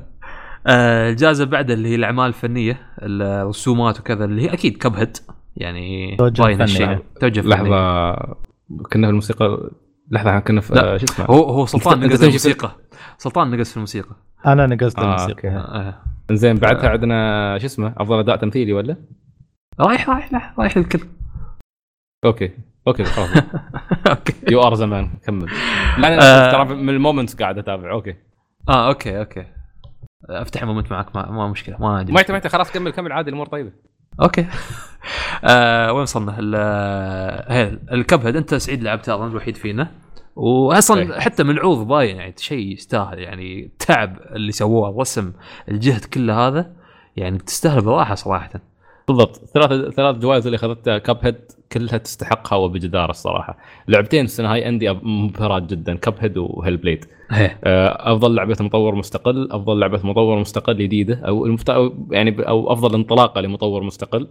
الجائزة 0.67 1.45
بعد 1.45 1.71
اللي 1.71 1.89
هي 1.89 1.95
الأعمال 1.95 2.27
الفنية 2.27 2.81
الرسومات 3.03 4.01
وكذا 4.01 4.25
اللي 4.25 4.43
هي 4.43 4.53
أكيد 4.53 4.77
Cuphead 4.77 5.17
يعني 5.57 6.17
توجه 6.17 6.43
باين 6.43 6.55
فني. 6.57 6.65
الشيء 6.65 6.99
توجه 7.21 7.41
فني. 7.41 7.51
لحظة 7.51 8.13
كنا 8.93 9.07
في 9.07 9.11
الموسيقى 9.11 9.71
لحظة 10.11 10.39
كنا 10.39 10.61
في. 10.61 10.75
آه، 10.81 10.97
شو 10.97 11.05
اسمه 11.05 11.27
هو 11.27 11.43
هو 11.45 11.67
سلطان 11.75 12.01
نقز 12.01 12.19
في- 12.21 12.27
الموسيقى 12.27 12.71
سلطان 13.19 13.51
نقز 13.51 13.71
في 13.71 13.77
الموسيقى 13.77 14.17
أنا 14.47 14.67
نقزت 14.67 14.99
آه، 14.99 15.03
الموسيقى 15.05 15.49
آه. 15.49 16.03
زين 16.33 16.57
بعدها 16.57 16.89
عندنا 16.91 17.59
شو 17.59 17.67
اسمه 17.67 17.95
أفضل 17.99 18.19
أداء 18.19 18.37
تمثيلي 18.37 18.73
ولا؟ 18.73 18.97
رايح 19.81 20.11
رايح 20.11 20.33
لا، 20.33 20.55
رايح 20.59 20.77
الكل 20.77 21.01
okay 22.25 22.51
okay 22.89 23.05
خلاص 23.05 23.29
okay 24.11 24.35
you 24.51 24.63
are 24.63 24.75
the 24.75 24.93
man 24.93 25.11
كمل 25.27 25.47
لا 25.99 26.09
آه. 26.09 26.15
أنا 26.15 26.53
ترى 26.53 26.77
من 26.77 26.89
ال 26.89 26.94
moments 26.95 27.35
قاعد 27.35 27.59
أتابع 27.59 27.91
okay 27.93 28.15
آه 28.69 28.89
okay 28.89 29.19
okay 29.19 29.45
أفتح 30.31 30.65
moment 30.65 30.93
معك 30.93 31.17
ما, 31.17 31.31
ما 31.31 31.49
مشكلة 31.49 31.77
ما 31.81 31.89
عندي 31.89 32.13
ما 32.13 32.21
يحتاج 32.21 32.47
خلاص 32.47 32.73
كمل 32.73 32.91
كمل 32.91 33.13
عادي 33.13 33.29
الأمور 33.29 33.47
طيبة. 33.47 33.73
okay. 34.23 34.47
آه 35.45 35.93
وين 35.93 36.03
وصلنا؟ 36.03 36.33
هي 37.49 37.79
ال 37.93 38.27
Cuphead 38.27 38.37
أنت 38.37 38.55
سعيد 38.55 38.83
لعبتها 38.83 39.15
اظن 39.15 39.31
الوحيد 39.31 39.57
فينا. 39.57 39.91
واصلا 40.37 41.01
إيه. 41.01 41.21
حتى 41.21 41.43
من 41.43 41.51
العوض 41.51 41.89
باين 41.89 42.17
يعني 42.17 42.35
شيء 42.39 42.73
يستاهل 42.73 43.19
يعني 43.19 43.65
التعب 43.65 44.17
اللي 44.31 44.53
سووه 44.53 44.91
الرسم 44.91 45.33
الجهد 45.69 46.05
كله 46.05 46.49
هذا 46.49 46.73
يعني 47.17 47.39
تستاهل 47.39 47.81
براحه 47.81 48.15
صراحة. 48.15 48.51
بالضبط. 49.11 49.37
ثلاث 49.37 49.95
ثلاث 49.95 50.17
جوائز 50.17 50.47
اللي 50.47 50.57
أخذتها 50.57 50.99
Cuphead 50.99 51.37
كلها 51.73 51.99
تستحقها 51.99 52.57
وبجدارة 52.57 53.11
الصراحة. 53.11 53.59
لعبتين 53.89 54.25
السنة 54.25 54.53
هاي 54.53 54.65
عندي 54.65 54.93
مبهرات 55.03 55.63
جدا 55.63 55.95
Cuphead 55.95 56.15
و 56.19 56.39
Hellblade. 56.39 57.05
آه، 57.31 58.13
أفضل 58.13 58.35
لعبة 58.35 58.57
مطور 58.61 58.95
مستقل 58.95 59.49
أفضل 59.53 59.79
لعبة 59.79 60.01
مطور 60.05 60.39
مستقل 60.39 60.77
جديدة 60.77 61.15
أو 61.15 61.47
المفت... 61.47 61.69
يعني 62.11 62.49
أو 62.49 62.73
أفضل 62.73 62.95
انطلاقة 62.95 63.41
لمطور 63.41 63.83
مستقل. 63.83 64.29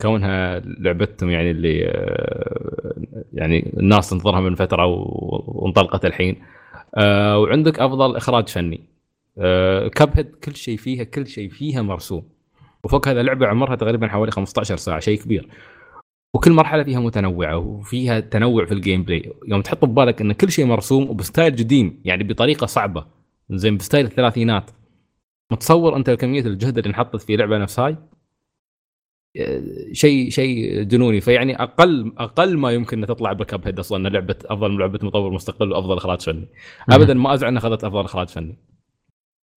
كونها 0.00 0.60
لعبتهم 0.60 1.30
يعني 1.30 1.50
اللي 1.50 1.84
آه، 1.86 2.94
يعني 3.32 3.72
الناس 3.76 4.10
تنتظرها 4.10 4.40
من 4.40 4.54
فترة 4.54 4.86
وانطلقت 4.86 6.04
الحين. 6.04 6.36
آه، 6.94 7.38
وعندك 7.38 7.80
أفضل 7.80 8.16
إخراج 8.16 8.48
فني. 8.48 8.80
Cuphead 9.94 10.26
كل 10.44 10.56
شيء 10.56 10.76
فيها 10.76 11.04
كل 11.04 11.26
شيء 11.26 11.48
فيها 11.48 11.82
مرسوم. 11.82 12.33
وفوق 12.84 13.08
هذا 13.08 13.22
لعبه 13.22 13.46
عمرها 13.46 13.76
تقريبا 13.76 14.08
حوالي 14.08 14.32
15 14.32 14.76
ساعة 14.76 15.00
شيء 15.00 15.18
كبير. 15.18 15.48
وكل 16.34 16.52
مرحلة 16.52 16.84
فيها 16.84 17.00
متنوعة 17.00 17.56
وفيها 17.58 18.20
تنوع 18.20 18.64
في 18.64 18.74
ال 18.74 19.02
gameplay 19.02 19.32
يوم 19.48 19.62
تحط 19.62 19.84
ببالك 19.84 20.20
إن 20.20 20.32
كل 20.32 20.50
شيء 20.50 20.64
مرسوم 20.66 21.10
وب 21.10 21.22
style 21.22 21.52
قديم 21.52 22.02
يعني 22.04 22.24
بطريقة 22.24 22.66
صعبة. 22.66 23.06
زين 23.50 23.76
ب 23.76 23.81
style 23.81 24.06
الثلاثينات. 24.06 24.70
متصور 25.52 25.96
أنت 25.96 26.10
كميه 26.10 26.40
الجهد 26.40 26.78
اللي 26.78 26.88
انحطت 26.88 27.22
في 27.22 27.36
لعبة 27.36 27.58
نفس 27.58 27.80
هاي 27.80 27.96
آه، 29.36 29.62
شيء 29.92 30.30
شيء 30.30 30.82
جنوني. 30.82 31.20
فيعني 31.20 31.62
أقل 31.62 32.12
أقل 32.18 32.58
ما 32.58 32.70
يمكن 32.72 33.00
ان 33.00 33.06
تطلع 33.06 33.32
ب 33.32 33.66
Cuphead 33.66 33.78
أصلا 33.78 34.08
لعبه 34.08 34.36
أفضل 34.44 34.78
لعبة 34.78 34.98
مطور 35.02 35.30
مستقل 35.30 35.72
وأفضل 35.72 35.96
إخراج 35.96 36.20
فني. 36.20 36.48
ابدا 36.90 37.14
ما 37.14 37.34
أزعل 37.34 37.50
ان 37.50 37.56
اخذت 37.56 37.84
أفضل 37.84 38.04
إخراج 38.04 38.28
فني. 38.28 38.56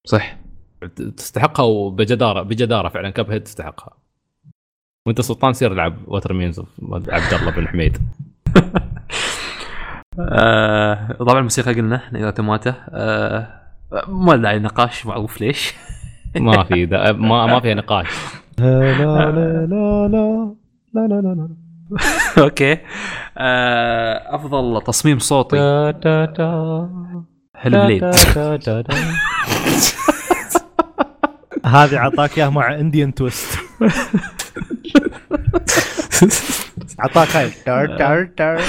صح. 0.05 0.46
تستحقها 1.17 1.63
وبجداره 1.63 2.41
بجدارة 2.41 2.89
فعلا. 2.89 3.09
Cuphead 3.09 3.43
تستحقها. 3.43 3.93
وانت 5.05 5.21
سلطان 5.21 5.53
سير 5.53 5.71
العب 5.71 5.97
What 6.07 6.33
Remains 6.33 6.61
عبد 6.91 7.33
الله 7.33 7.51
بن 7.51 7.67
حميد. 7.67 7.97
آه، 10.19 11.13
طبعا 11.13 11.39
الموسيقى 11.39 11.73
قلنا 11.73 12.01
Nier 12.13 12.29
Automata 12.31 12.73
آه، 12.89 13.47
ما 14.07 14.35
داعي 14.35 14.59
نقاش 14.59 15.05
معروف 15.05 15.41
ليش 15.41 15.73
ما 16.35 16.63
في 16.63 16.85
ما 16.85 17.45
ما 17.45 17.59
فيها 17.59 17.73
نقاش. 17.73 18.07
لا 18.59 18.93
لا 18.97 19.31
لا 19.31 20.07
لا 20.07 20.55
لا 20.93 21.07
لا 21.07 21.21
لا 21.21 21.49
okay. 22.43 22.77
آه، 23.37 24.35
أفضل 24.35 24.81
تصميم 24.81 25.19
صوتي. 25.19 25.57
Hellblade؟ 27.55 28.03
هذه 31.67 31.99
عطاك 31.99 32.37
إياها 32.37 32.49
مع 32.49 32.75
Indian 32.75 33.13
twist 33.13 33.57
عطاك 36.99 37.35
هاي. 37.35 37.49
تار 37.65 37.97
تار 37.97 38.29
تار. 38.37 38.61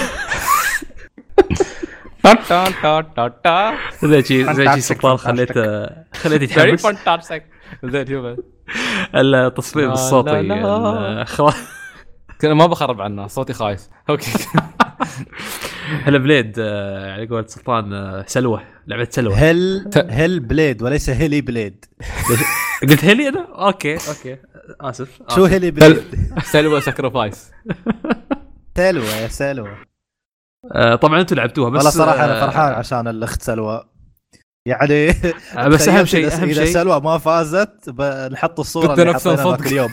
تار 2.22 2.36
تار 2.48 2.72
تار 2.82 3.02
تار 3.02 3.28
تار. 3.44 3.74
زي 4.04 4.22
شي 4.22 4.54
زي 4.54 4.72
شي 4.74 4.80
سكران 4.80 5.16
خليته 5.16 5.86
خليته 6.14 6.42
يتحمس 6.42 6.86
التصميم 9.14 9.90
الصوتي 9.90 10.64
خلاص. 11.24 11.77
كذا 12.38 12.54
ما 12.54 12.66
بخرب 12.66 13.00
عنه 13.00 13.26
صوتي 13.26 13.52
خايس. 13.52 13.90
أوكي. 14.10 14.30
هلا 16.04 16.18
بليد 16.18 16.54
آه، 16.58 17.12
على 17.12 17.26
قولة 17.26 17.46
سلطان 17.46 17.92
آه، 17.92 18.24
سلوى 18.26 18.60
لعبة 18.86 19.08
سلوى 19.10 19.34
هل 19.34 19.90
هل 20.10 20.40
بليد 20.40 20.82
وليس 20.82 21.10
هيلي 21.10 21.40
بليد؟ 21.40 21.84
قلت 22.82 23.04
هلي 23.04 23.28
أنا؟ 23.28 23.46
okay 23.66 23.92
okay. 23.94 24.36
آسف 24.80 25.20
شو. 25.34 25.44
هيلي 25.44 25.70
بليد؟ 25.70 26.02
سلوى 26.44 26.80
Sacrifice 26.80 27.50
سلوى 28.76 29.06
يا 29.06 29.28
سلوى 29.28 29.76
آه، 30.72 30.94
طبعا 30.94 31.20
أنتم 31.20 31.36
لعبتوها 31.36 31.70
بس 31.70 31.76
والله 31.76 31.90
صراحة 31.90 32.24
أنا 32.24 32.46
فرحان 32.46 32.72
عشان 32.72 33.08
الأخت 33.08 33.42
سلوى 33.42 33.84
يعني 34.66 35.12
بس 35.72 35.88
أهم 35.88 36.04
شيء 36.04 36.32
أهم 36.32 36.48
إذا 36.48 36.64
شيء 36.64 36.74
سلوى 36.74 37.00
ما 37.00 37.18
فازت 37.18 37.90
بنحط 37.90 38.60
الصورة 38.60 38.94
اللي 38.94 39.14
حطيناها. 39.14 39.50
ذاك 39.56 39.66
اليوم 39.66 39.90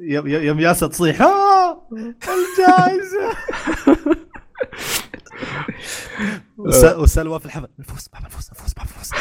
يوم 0.00 0.26
يوم 0.26 0.60
يالسة 0.60 0.86
تصيح 0.86 1.22
آه 1.22 1.47
الجائزة. 1.92 3.30
وس- 6.58 6.84
وسلوى 6.96 7.40
في 7.40 7.46
الحفل. 7.46 7.68
نفوز 7.78 8.08
ما 8.14 8.20
نفوز 8.26 8.50
نفوز 8.52 8.74
ما 8.78 8.84
نفوز. 8.84 9.10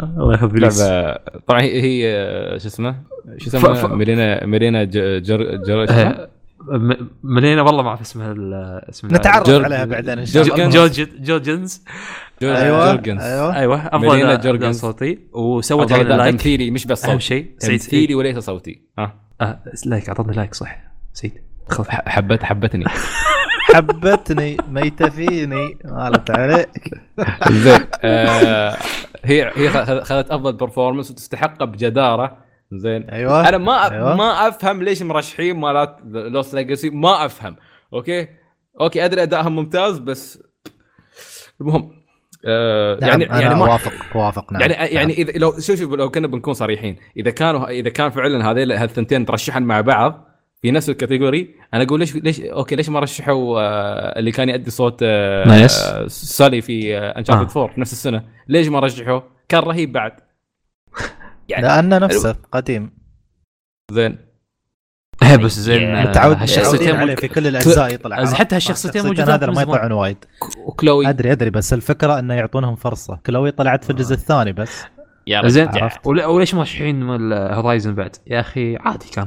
الله 0.00 0.34
يحفظ 0.34 0.54
لعبه 0.56 1.16
طبعا 1.46 1.60
هي, 1.60 1.82
هي 1.82 2.12
آه، 2.16 2.58
شو 2.58 2.68
اسمه؟ 2.68 2.96
شو 3.38 3.50
ف- 3.58 3.84
ميرينا 3.84 4.46
ميرينا 4.46 4.84
ج- 4.84 5.22
جر 5.22 5.56
جر 5.56 5.86
شو 6.66 6.76
اسمها؟ 6.76 6.78
م- 6.78 7.08
منين 7.22 7.58
والله 7.58 7.82
ما 7.82 7.88
أعرف 7.88 8.00
اسمها 8.00 8.32
ال- 8.32 8.80
اسم 8.90 9.06
اللعبة. 9.06 9.28
نتعرف 9.28 9.46
جورج- 9.46 9.64
عليها 9.64 9.84
بعدين 9.84 10.18
إن 10.18 10.26
شاء 10.26 10.42
الله. 10.42 10.56
جورج- 10.56 10.72
جورج 10.72 11.08
جورجنز. 11.24 11.82
جور- 12.42 12.56
أيوه 12.56 12.92
جورجنز 12.92 13.22
أيوه. 13.22 13.56
أيوه 13.56 13.86
أفضل 13.86 14.20
أداء 14.22 14.40
جورجنز. 14.40 14.80
صوتي. 14.80 15.18
وسوت 15.32 15.92
أداء 15.92 16.16
like 16.16 16.32
تمثيلي 16.32 16.70
مش 16.70 16.86
بس 16.86 17.04
أهم 17.04 17.12
صوتي. 17.12 17.24
شيء 17.24 17.50
تمثيلي 17.60 18.14
وليس 18.14 18.38
صوتي. 18.38 18.80
ها 18.98 19.14
آه 19.40 19.58
like 19.86 20.08
اعطتني 20.08 20.36
like 20.36 20.54
صح. 20.54 20.82
ح- 21.88 22.08
حبت 22.08 22.42
حبتني. 22.42 22.84
حبتني 23.74 24.56
ميتة 24.70 25.08
فيني. 25.08 25.78
مالت 25.84 26.30
عليك. 26.30 26.90
زين 27.50 27.80
آه، 28.04 28.76
هي 29.24 29.52
هي 29.56 29.70
خ- 29.70 30.02
خذت 30.02 30.30
أفضل 30.30 30.52
performance 30.52 31.10
وتستحقه 31.10 31.64
بجدارة. 31.64 32.36
زين 32.72 33.10
أيوه 33.10 33.48
أنا 33.48 33.58
ما 33.58 33.90
أيوة. 33.90 34.16
ما 34.16 34.48
أفهم 34.48 34.82
ليش 34.82 35.02
مرشحين 35.02 35.56
مالات 35.56 35.96
Lost 36.04 36.54
Legacy 36.54 36.90
ما 36.90 37.24
أفهم 37.24 37.56
okay 37.92 38.28
okay 38.80 39.04
أدري 39.04 39.22
ادائهم 39.22 39.56
ممتاز 39.56 39.98
بس 39.98 40.42
المهم 41.60 42.00
آه 42.46 42.98
نعم 43.00 43.10
يعني 43.10 43.30
أنا 43.30 43.40
يعني 43.40 43.54
ما 43.54 43.66
اوافق 43.66 43.92
أوافق 44.16 44.52
نعم 44.52 44.60
يعني 44.60 44.74
يعني 44.74 45.12
اذا 45.12 45.32
لو 45.32 45.52
شوف 45.52 45.78
شوف 45.78 45.92
لو 45.92 46.10
كنا 46.10 46.26
بنكون 46.26 46.54
صريحين 46.54 46.96
إذا 47.16 47.30
كانوا 47.30 47.68
إذا 47.68 47.90
كان 47.90 48.10
فعلا 48.10 48.50
هذيل 48.50 48.72
هالثنتين 48.72 49.26
ترشحن 49.26 49.62
مع 49.62 49.80
بعض 49.80 50.26
في 50.62 50.70
نفس 50.70 50.90
ال 50.90 50.97
category 50.97 51.54
أنا 51.74 51.82
أقول 51.82 52.00
ليش 52.00 52.16
ليش 52.16 52.40
okay 52.40 52.76
ليش 52.76 52.88
ما 52.88 53.00
رشحوا 53.00 53.60
آه 53.60 54.18
اللي 54.18 54.30
كان 54.30 54.48
يؤدي 54.48 54.70
صوت 54.70 54.98
آه 55.02 55.48
nice. 55.48 55.82
آه 55.82 56.06
سالي 56.06 56.60
في 56.60 56.98
Uncharted 56.98 57.56
آه. 57.56 57.60
4 57.60 57.74
في 57.74 57.80
نفس 57.80 57.92
السنة 57.92 58.24
ليش 58.48 58.68
ما 58.68 58.80
رشحوه؟ 58.80 59.24
كان 59.48 59.60
رهيب 59.60 59.92
بعد 59.92 60.12
يعني 61.50 61.66
لأنه 61.66 61.98
نفسه 61.98 62.36
قديم. 62.52 62.90
زين. 63.92 64.18
إيه، 65.22 65.36
بس 65.36 65.58
زين 65.58 65.82
آه، 65.82 66.10
متعود 66.10 66.36
هالشخصيتين 66.36 66.86
متعودين 66.86 67.00
عليه 67.00 67.14
في 67.14 67.28
كل 67.28 67.46
الأجزاء 67.46 67.94
يطلع. 67.94 68.16
حتى؟ 68.16 68.26
هالشخصيتين 68.32 68.56
الشخصيتين 68.56 69.02
موجودات 69.02 69.28
هذا 69.28 69.46
من 69.46 69.54
ما. 69.54 69.62
يطلعون 69.62 69.92
وايد. 69.92 70.24
وكلوي. 70.66 71.08
أدري 71.08 71.32
أدري 71.32 71.50
بس 71.50 71.72
الفكرة 71.72 72.18
إنه 72.18 72.34
يعطونهم 72.34 72.76
فرصة. 72.76 73.18
كلوي 73.26 73.50
طلعت 73.50 73.84
في 73.84 73.90
الجزء 73.90 74.14
الثاني 74.14 74.52
بس. 74.52 74.84
يا 75.26 75.48
زين 75.48 75.68
وليش 76.04 76.54
مرشحين 76.54 77.00
مال 77.00 77.32
Horizon 77.32 77.94
بعد؟ 77.94 78.16
يا 78.26 78.40
أخي 78.40 78.76
عادي 78.76 79.06
كان. 79.14 79.26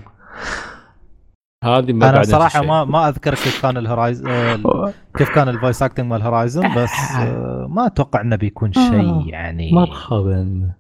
هذه 1.64 1.94
ما 1.94 2.10
أنا 2.10 2.24
صراحة. 2.24 2.62
ما 2.62 2.84
ما 2.84 3.10
أذكر 3.10 3.36
كيف 3.36 3.62
كان 3.62 3.78
ال 3.78 3.84
Horizon 3.84 4.28
كيف 5.18 5.30
كان 5.30 5.50
ال 5.50 5.55
voice 5.55 5.84
acting 5.84 6.06
مال 6.06 6.22
Horizon 6.22 6.76
بس 6.76 6.90
آه، 7.18 7.68
ما 7.70 7.86
أتوقع 7.86 8.22
إنه 8.22 8.36
بيكون 8.36 8.74
شيء 8.74 9.28
يعني. 9.28 9.72
مرحبا 9.72 10.72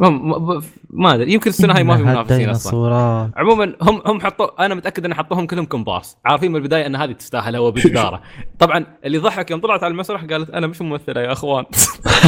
ما, 0.00 1.14
أدري. 1.14 1.32
يمكن 1.32 1.50
السنة 1.50 1.74
هاي 1.74 1.84
ما 1.84 1.96
في 1.96 2.02
منافسين 2.02 2.48
أصلا. 2.48 3.30
عموما 3.36 3.76
هم 3.82 4.02
هم 4.06 4.20
حطوا 4.20 4.66
أنا 4.66 4.74
متأكد 4.74 5.04
إن 5.04 5.14
حطوهم 5.14 5.46
كلهم 5.46 5.64
كومبارس. 5.64 6.16
عارفين 6.24 6.50
من 6.50 6.56
البداية 6.56 6.86
إن 6.86 6.96
هذه 6.96 7.12
تستاهل 7.12 7.56
هو 7.56 7.70
بجدارة. 7.70 8.22
طبعا 8.58 8.86
اللي 9.04 9.18
ضحك 9.18 9.50
يوم 9.50 9.60
طلعت 9.60 9.84
على 9.84 9.90
المسرح 9.90 10.24
قالت 10.24 10.50
أنا 10.50 10.66
مش 10.66 10.82
ممثلة 10.82 11.20
يا 11.20 11.32
أخوان. 11.32 11.64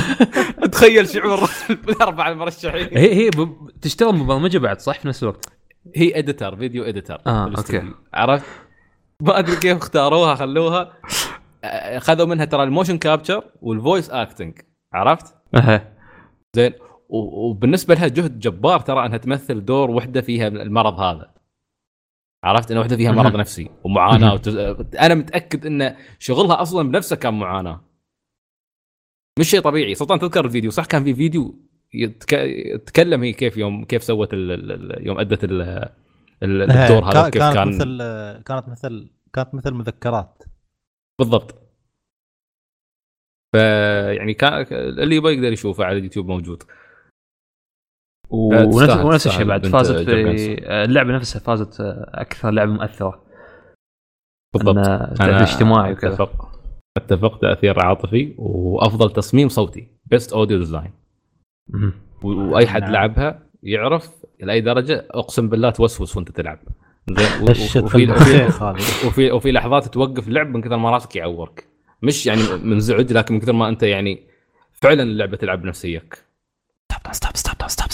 تخيل 0.73 1.09
شعور 1.09 1.51
الاربع 1.89 2.29
المرشحين. 2.29 2.89
هي 2.93 3.15
هي 3.15 3.31
تشتغل 3.83 4.17
مبرمجة 4.17 4.59
بعد 4.59 4.81
صح؟ 4.81 4.99
في 4.99 5.09
نفس 5.09 5.23
الوقت. 5.23 5.49
هي 5.97 6.19
editor 6.19 6.57
video 6.57 6.85
editor 6.85 7.21
بالاستوديو. 7.27 7.81
okay. 7.81 7.95
عرفت؟ 8.15 8.45
ما 9.23 9.39
أدري 9.39 9.57
كيف 9.57 9.77
اختاروها 9.77 10.35
خلوها. 10.35 10.93
آه، 11.65 11.99
خذوا 11.99 12.27
منها 12.27 12.45
ترى 12.45 12.63
ال 12.63 12.68
motion 12.68 12.99
capture 12.99 13.45
وال 13.63 13.77
voice 13.77 14.11
acting 14.11 14.59
عرفت؟ 14.95 15.35
أها. 15.55 15.93
زين. 16.57 16.73
وبالنسبة 17.09 17.95
لها 17.95 18.09
جهد 18.09 18.39
جبار 18.39 18.81
ترى 18.81 19.07
أنها 19.07 19.17
تمثل 19.17 19.65
دور 19.65 19.91
وحدة 19.91 20.21
فيها 20.21 20.49
المرض 20.49 21.01
هذا. 21.01 21.35
عرفت؟ 22.45 22.71
ان 22.71 22.79
وحدة 22.79 22.97
فيها 22.97 23.13
مرض. 23.13 23.37
نفسي 23.37 23.71
ومعاناة 23.85 24.35
وتز... 24.35 24.57
أنا 24.97 25.15
متأكد 25.15 25.67
إن 25.67 25.97
شغلها 26.19 26.63
أصلا 26.63 26.89
بنفسه 26.89 27.17
كان 27.17 27.39
معاناة. 27.39 27.85
مش 29.39 29.51
شيء 29.51 29.61
طبيعي. 29.61 29.95
سلطان 29.95 30.19
تذكر 30.19 30.45
الفيديو؟ 30.45 30.71
صح 30.71 30.85
كان 30.85 31.05
في 31.05 31.15
فيديو 31.15 31.55
يتك... 31.95 32.31
تكلم 32.87 33.23
هي 33.23 33.33
كيف 33.33 33.57
يوم 33.57 33.85
كيف 33.85 34.03
سوت 34.03 34.29
ال... 34.33 35.07
يوم 35.07 35.19
أدت 35.19 35.45
ال... 35.45 35.63
ال- 36.43 36.71
الدور 36.71 37.05
هذا 37.05 37.29
كيف 37.29 37.43
كانت 37.43 37.55
كان. 37.55 37.69
مثل 37.69 37.99
كانت 38.43 38.69
مثل 38.69 39.11
كانت 39.33 39.55
مثل 39.55 39.71
مذكرات. 39.71 40.43
بالضبط. 41.19 41.63
فيعني 43.53 44.35
كان 44.35 44.67
اللي 44.73 45.17
يبغى 45.17 45.35
يقدر 45.35 45.53
يشوفه 45.53 45.85
على 45.85 45.99
اليوتيوب 45.99 46.27
موجود. 46.27 46.63
ونفس 48.31 49.27
الشيء 49.27 49.45
بعد. 49.45 49.67
فازت. 49.67 49.97
في 49.97 50.67
اللعبة 50.85 51.13
نفسها 51.13 51.41
فازت 51.41 51.81
أكثر 52.15 52.51
لعبة 52.51 52.73
مؤثرة. 52.73 53.23
بالضبط. 54.55 54.87
تأثير 54.87 55.43
اجتماعي 55.43 55.93
وكذا. 55.93 56.13
أتفق. 56.13 56.49
أتفق. 56.97 57.39
تأثير 57.39 57.85
عاطفي 57.85 58.35
وأفضل 58.39 59.11
تصميم 59.11 59.49
صوتي. 59.49 59.89
best 60.07 60.33
audio 60.33 60.59
design. 60.59 60.93
وأي 62.23 62.67
حد. 62.67 62.83
لعبها 62.83 63.43
يعرف 63.63 64.11
لاي 64.41 64.61
درجة 64.61 65.07
أقسم 65.11 65.49
بالله 65.49 65.71
توسوس 65.71 66.17
وأنت 66.17 66.31
تلعب. 66.31 66.59
زين 67.11 67.27
وفي 67.85 68.13
وفي 69.07 69.31
وفي 69.31 69.53
لحظات 69.53 69.89
توقف 69.89 70.29
اللعب 70.29 70.47
من 70.49 70.61
كثر 70.61 70.77
ما 70.77 70.91
راسك 70.91 71.17
يعورك. 71.17 71.67
مش 72.03 72.27
يعني 72.27 72.43
منزعج 72.63 73.13
لكن 73.13 73.35
من 73.35 73.41
كثر 73.41 73.53
ما 73.53 73.69
أنت 73.69 73.83
يعني 73.83 74.23
فعلا 74.73 75.03
اللعبة 75.03 75.37
تلعب 75.37 75.73
stop 75.73 75.97
stop 77.13 77.37
stop 77.37 77.69
stop 77.69 77.69
stop 77.69 77.91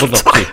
بالضبط 0.00 0.36
شي. 0.36 0.44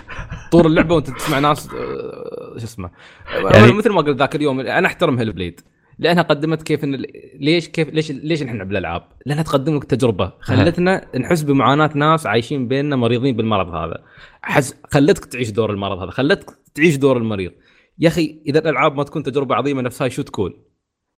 طول 0.52 0.66
اللعبة 0.66 0.94
وانت 0.94 1.10
تسمع 1.10 1.38
ناس 1.38 1.68
آه، 1.74 2.54
شو 2.58 2.64
اسمه. 2.64 2.90
يعني- 3.34 3.72
مثل 3.72 3.90
ما 3.90 4.00
قلت 4.00 4.18
ذاك 4.18 4.36
اليوم 4.36 4.60
أنا 4.60 4.86
أحترم 4.86 5.18
Hellblade 5.18 5.60
لأنها 5.98 6.22
قدمت 6.22 6.62
كيف 6.62 6.84
إن 6.84 6.94
ليش 7.34 7.68
كيف 7.68 7.88
ليش 7.88 8.10
ليش 8.10 8.42
نحن 8.42 8.54
نلعب 8.54 8.70
الالعاب؟ 8.70 9.08
لأنها 9.26 9.42
تقدم 9.42 9.76
لك 9.76 9.84
تجربة. 9.84 10.32
خلتنا 10.40 11.16
نحس 11.18 11.42
بمعاناة 11.42 11.90
ناس 11.94 12.26
عايشين 12.26 12.68
بيننا 12.68 12.96
مريضين 12.96 13.36
بالمرض 13.36 13.74
هذا. 13.74 14.04
حس 14.42 14.74
خلتك 14.92 15.24
تعيش 15.24 15.50
دور 15.50 15.70
المرض 15.70 15.98
هذا 15.98 16.10
خلتك 16.10 16.58
تعيش 16.74 16.96
دور 16.96 17.16
المريض. 17.16 17.52
يا 17.98 18.08
أخي 18.08 18.42
إذا 18.46 18.58
الألعاب 18.58 18.96
ما 18.96 19.02
تكون 19.04 19.22
تجربة 19.22 19.54
عظيمة 19.54 19.82
نفس 19.82 20.02
هاي 20.02 20.10
شو 20.10 20.22
تكون؟ 20.22 20.64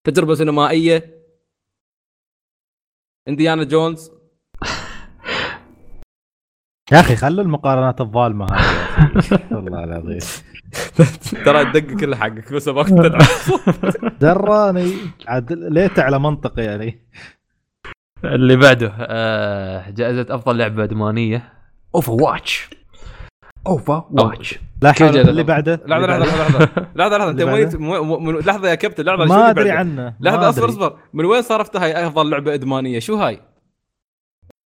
تجربة 0.05 0.35
سينمائية. 0.35 1.25
إنديانا 3.29 3.65
جونز 3.65 4.11
يا 6.93 7.01
أخي 7.01 7.17
خلوا 7.17 7.45
المقارنات 7.45 8.01
الظالمة 8.01 8.47
هذه. 8.47 9.41
والله 9.53 9.85
العظيم. 9.85 10.19
ترى 11.45 11.61
الدق 11.61 12.01
كله 12.01 12.17
حقك 12.17 12.53
بس 12.53 12.69
ابغاك 12.69 12.89
تلعب 12.89 13.23
دراني 14.21 14.93
عاد 15.29 15.53
ليت 15.53 15.99
على 15.99 16.19
منطق 16.19 16.61
يعني. 16.61 17.01
اللي 18.25 18.57
بعده 18.57 18.93
آه 18.99 19.91
جائزة 19.91 20.27
أفضل 20.35 20.59
لعبة 20.59 20.85
أدمانية. 20.85 21.53
اوفر 21.95 22.13
واتش 22.13 22.71
Overwatch 23.67 24.59
جاء 24.83 25.11
اللي 25.31 25.43
بعده. 25.43 25.81
لحظة 25.87 26.05
اللي 26.05 26.19
لحظة 26.19 26.37
بعده. 26.47 26.47
لحظة 26.47 26.59
لحظة. 26.59 26.87
لحظة 26.97 27.31
انت 27.31 27.41
اللي 27.41 27.53
وين 27.53 27.65
بعده؟ 27.65 27.79
مو- 27.79 28.19
مو- 28.19 28.31
لحظة 28.41 28.69
يا 28.69 28.75
كابتن 28.75 29.05
لحظة 29.05 29.27
شو 29.27 29.33
ما 29.33 29.51
أدري؟ 29.51 29.71
عنه. 29.71 30.03
ما 30.03 30.15
لحظة 30.21 30.49
أصبر. 30.49 30.69
أصبر. 30.69 30.97
من 31.15 31.25
وين 31.25 31.43
صرفتها 31.43 31.85
هاي 31.85 32.07
أفضل 32.07 32.31
لعبة 32.31 32.55
أدمانية؟ 32.55 32.99
شو 32.99 33.17
هاي؟ 33.17 33.41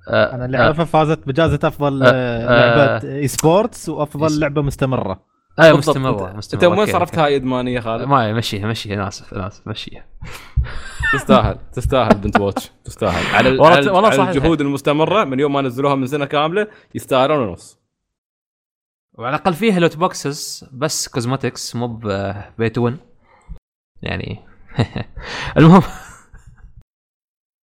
آه 0.09 0.35
أنا 0.35 0.45
اللي 0.45 0.57
آه، 0.57 0.61
اعرفه 0.61 0.83
فازت 0.83 1.27
بجائزة 1.27 1.59
أفضل 1.63 2.03
آه، 2.03 2.07
آه، 2.07 2.47
آه. 2.47 2.77
لعبة 2.99 3.15
esports 3.15 3.89
وافضل 3.89 4.39
لعبة 4.39 4.61
مستمرة 4.61 5.33
أيوه 5.59 5.75
بالضبط. 5.75 5.97
مستمرة 5.97 6.27
انت 6.29 6.37
مستمرة 6.37 6.77
وين 6.79 6.85
صرفت. 6.91 7.19
هاي 7.19 7.35
ادمانيه 7.35 7.79
خالد؟ 7.79 8.03
ما 8.07 8.33
مشيها 8.33 8.67
مشيها 8.67 8.93
أنا 8.95 9.07
اسف 9.07 9.33
أنا 9.33 9.47
اسف 9.47 9.67
مشيها 9.67 10.05
تستاهل 11.13 11.57
تستاهل 11.73 12.15
بنت 12.17 12.39
واتش 12.39 12.71
تستاهل 12.85 13.35
على, 13.35 13.37
على, 13.47 13.49
ال- 13.49 13.89
والله 13.89 14.07
على 14.07 14.17
صح. 14.17 14.27
الجهود 14.27 14.61
المستمرة 14.61 15.23
من 15.23 15.39
يوم 15.39 15.53
ما 15.53 15.61
نزلوها 15.61 15.95
من 15.95 16.07
سنة 16.07 16.25
كاملة 16.25 16.67
يستاهلون 16.95 17.39
ونص 17.47 17.79
وعلى 19.13 19.35
الأقل 19.35 19.53
فيها 19.53 19.79
loot 19.79 19.97
boxes 19.97 20.69
بس 20.73 21.07
cosmetics 21.07 21.75
مو 21.75 21.87
pay 22.57 22.69
to 22.69 22.77
win 22.77 22.97
يعني 24.01 24.39
المهم 25.57 25.81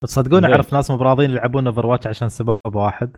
تصدقون. 0.06 0.44
أعرف 0.44 0.74
ناس 0.74 0.90
مو 0.90 0.96
براضين 0.96 1.30
يلعبون 1.30 1.66
Overwatch 1.66 2.06
عشان 2.06 2.28
سبب 2.28 2.60
واحد. 2.74 3.16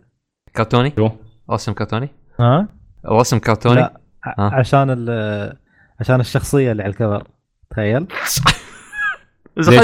كرتوني 0.55 0.93
شو؟ 0.95 1.09
رسم 1.51 1.73
كرتوني 1.73 2.09
ها؟ 2.39 2.67
رسم 3.05 3.39
كرتوني 3.39 3.75
لا 3.75 4.01
ها. 4.25 4.49
عشان 4.53 4.89
ال 4.89 5.57
عشان 5.99 6.19
الشخصية 6.19 6.71
اللي 6.71 6.83
على 6.83 6.89
الكفر. 6.89 7.27
تخيل. 7.69 8.07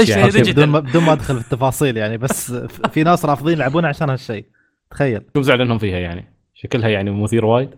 يعني؟ 0.08 0.52
بدون 0.52 0.68
ما 0.68 0.80
بدون 0.80 1.02
ما 1.02 1.12
أدخل 1.12 1.34
في 1.34 1.40
التفاصيل 1.40 1.96
يعني 1.96 2.18
بس 2.18 2.52
في 2.92 3.02
ناس 3.02 3.24
رافضين 3.24 3.54
يلعبون 3.54 3.84
عشان 3.84 4.10
هالشيء. 4.10 4.46
تخيل. 4.90 5.22
شو 5.34 5.40
مزعل 5.40 5.60
إنهم 5.60 5.78
فيها 5.78 5.98
يعني؟ 5.98 6.34
شكلها 6.54 6.88
يعني 6.88 7.10
مثير 7.10 7.44
وايد. 7.44 7.70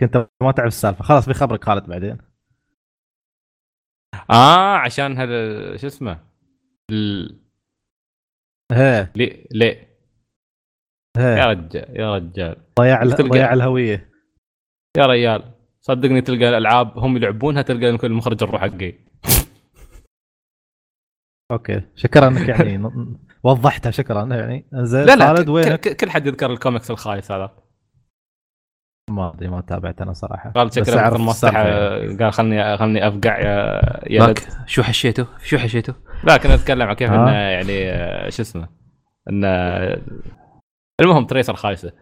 كنت 0.00 0.28
ما 0.42 0.52
تعرف 0.52 0.68
السالفة. 0.68 1.04
خلاص 1.04 1.26
بيخبرك 1.26 1.64
خالد 1.64 1.86
بعدين. 1.86 2.18
آه 4.30 4.76
عشان 4.76 5.18
هذا 5.18 5.76
شو 5.76 5.86
اسمه؟ 5.86 6.33
ال... 6.90 7.40
هي 8.72 9.08
ليه 9.16 9.46
ليه 9.50 9.94
يا 11.18 11.22
هي 11.44 11.50
رجال 11.50 12.00
يا 12.00 12.14
رجال. 12.14 12.56
ضياع 12.80 13.02
ال- 13.02 13.12
تلقى- 13.12 13.28
ضياع 13.30 13.52
الهوية. 13.52 14.10
يا 14.96 15.06
ريال 15.06 15.54
صدقني 15.80 16.20
تلقى 16.20 16.48
الألعاب 16.48 16.98
هم 16.98 17.16
يلعبونها 17.16 17.62
تلقى 17.62 17.96
كل 17.98 18.06
المخرج 18.06 18.42
الروح 18.42 18.60
حقي. 18.60 18.94
أوكي. 21.52 21.82
شكرا 21.94 22.28
انك 22.28 22.48
يعني. 22.48 22.90
وضحتها. 23.44 23.90
شكرا 23.90 24.24
يعني. 24.36 24.68
زين 24.74 25.04
لا 25.04 25.16
لا 25.16 25.34
خالد 25.34 25.48
وينك؟ 25.48 25.96
كل 25.96 26.10
حد 26.10 26.26
يذكر 26.26 26.52
الكوميكس 26.52 26.90
الخايس 26.90 27.32
هذا. 27.32 27.63
ما 29.10 29.32
ادري 29.34 29.48
ما 29.48 29.60
تابعت 29.60 30.00
أنا 30.00 30.12
صراحة. 30.12 30.50
قال 30.50 30.66
بس 30.66 30.78
شكله 30.78 31.18
مثل 31.28 31.46
يعني. 31.54 32.16
قال 32.16 32.32
خلني 32.32 32.76
خلني 32.76 33.08
افقع 33.08 33.38
يا 33.38 33.80
يا 34.10 34.34
شو 34.66 34.82
حشيته؟ 34.82 35.26
شو 35.44 35.58
حشيته؟ 35.58 35.94
لا 36.24 36.36
كنا 36.36 36.56
نتكلم 36.56 36.88
عن 36.88 36.94
كيف؟ 36.94 37.10
إنه 37.10 37.30
يعني 37.32 37.90
آه، 37.90 38.28
شو 38.28 38.42
اسمه 38.42 38.68
إنه 39.30 39.48
المهم 41.00 41.26
تريسر 41.26 41.54
خايسة. 41.54 41.92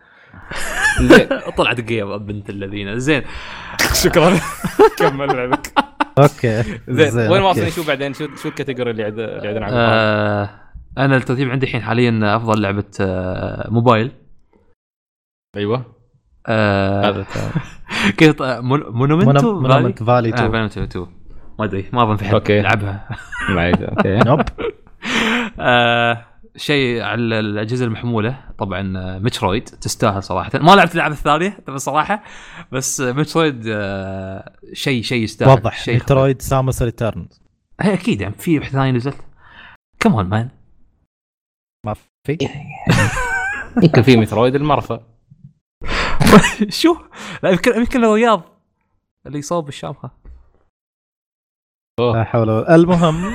زين 1.09 1.29
طلع 1.57 1.73
دقيقه 1.73 2.17
بنت 2.17 2.51
الذين. 2.51 2.99
زين. 2.99 3.23
شكرا. 4.05 4.33
كمل 4.99 5.37
لعبك. 5.37 5.73
أوكي. 6.19 6.63
زين 6.89 7.31
وين. 7.31 7.43
واصلين؟ 7.43 7.71
شو 7.71 7.85
بعدين؟ 7.87 8.15
شو 8.15 8.37
شو 8.37 8.49
الكاتيجوري 8.49 8.91
اللي 8.91 9.05
عند 9.05 9.19
اللي 9.19 9.49
عندنا 9.49 9.69
آه 9.73 10.51
أنا 10.99 11.17
الترتيب 11.17 11.51
عندي 11.51 11.67
الحين 11.67 11.83
حاليا 11.83 12.37
أفضل 12.37 12.63
لعبة 12.63 12.85
آه 13.01 13.71
موبايل. 13.71 14.13
أيوه. 15.57 16.02
هذا 16.49 17.27
كذا 18.19 18.35
آه، 18.41 18.61
مون- 18.61 18.85
مونومنتو 18.91 19.61
مونومنت 19.61 20.03
فالي؟ 20.03 20.07
فالي 20.07 20.29
آه 20.29 20.35
2 20.35 20.51
مونومنتو 20.51 20.83
2 20.83 21.07
ما 21.59 21.65
أدري 21.65 21.85
ما 21.93 22.03
أظن 22.03 22.17
في 22.17 22.25
حد 22.25 22.35
أوكي. 22.35 22.61
لعبها. 22.63 23.09
معي 23.49 23.73
أوكي. 23.91 24.17
نوب 24.19 24.41
آه 25.61 26.25
شيء 26.57 27.03
على 27.03 27.21
الأجهزة 27.41 27.85
المحمولة 27.85 28.41
طبعا 28.59 28.99
آه، 28.99 29.19
مترويد 29.19 29.65
تستاهل 29.65 30.23
صراحة. 30.23 30.51
ما 30.55 30.71
لعبت 30.73 30.93
اللعبة 30.93 31.15
الثانية 31.15 31.49
تبي 31.67 31.77
الصراحه 31.77 32.23
بس 32.73 33.01
آه، 33.01 33.13
مترويد 33.13 33.63
آه 33.69 34.53
شيء 34.73 35.03
شيء 35.03 35.23
يستاهل. 35.23 35.51
وضح 35.51 35.79
شيء 35.85 35.97
مترويد 35.97 36.43
ساموس 36.43 36.83
ريتيرن 36.83 37.29
هي 37.81 37.95
أكيد 37.95 38.21
يعني 38.21 38.35
في 38.35 38.61
ثانية 38.61 38.91
نزلت. 38.91 39.17
كمان 40.01 40.27
مان 40.27 40.49
ما 41.87 41.95
في. 42.27 42.39
يمكن 43.83 44.03
في 44.03 44.17
مترويد 44.17 44.55
المرفأ. 44.55 45.01
شو؟ 46.81 46.97
لا 47.43 47.51
يمكن 47.51 47.77
يمكن 47.77 48.05
الرياض 48.05 48.43
اللي 49.27 49.39
يصاب 49.39 49.65
بالشامخه 49.65 50.11
لا 52.01 52.25
حول 52.25 52.51
ولا 52.51 52.75
المهم 52.75 53.33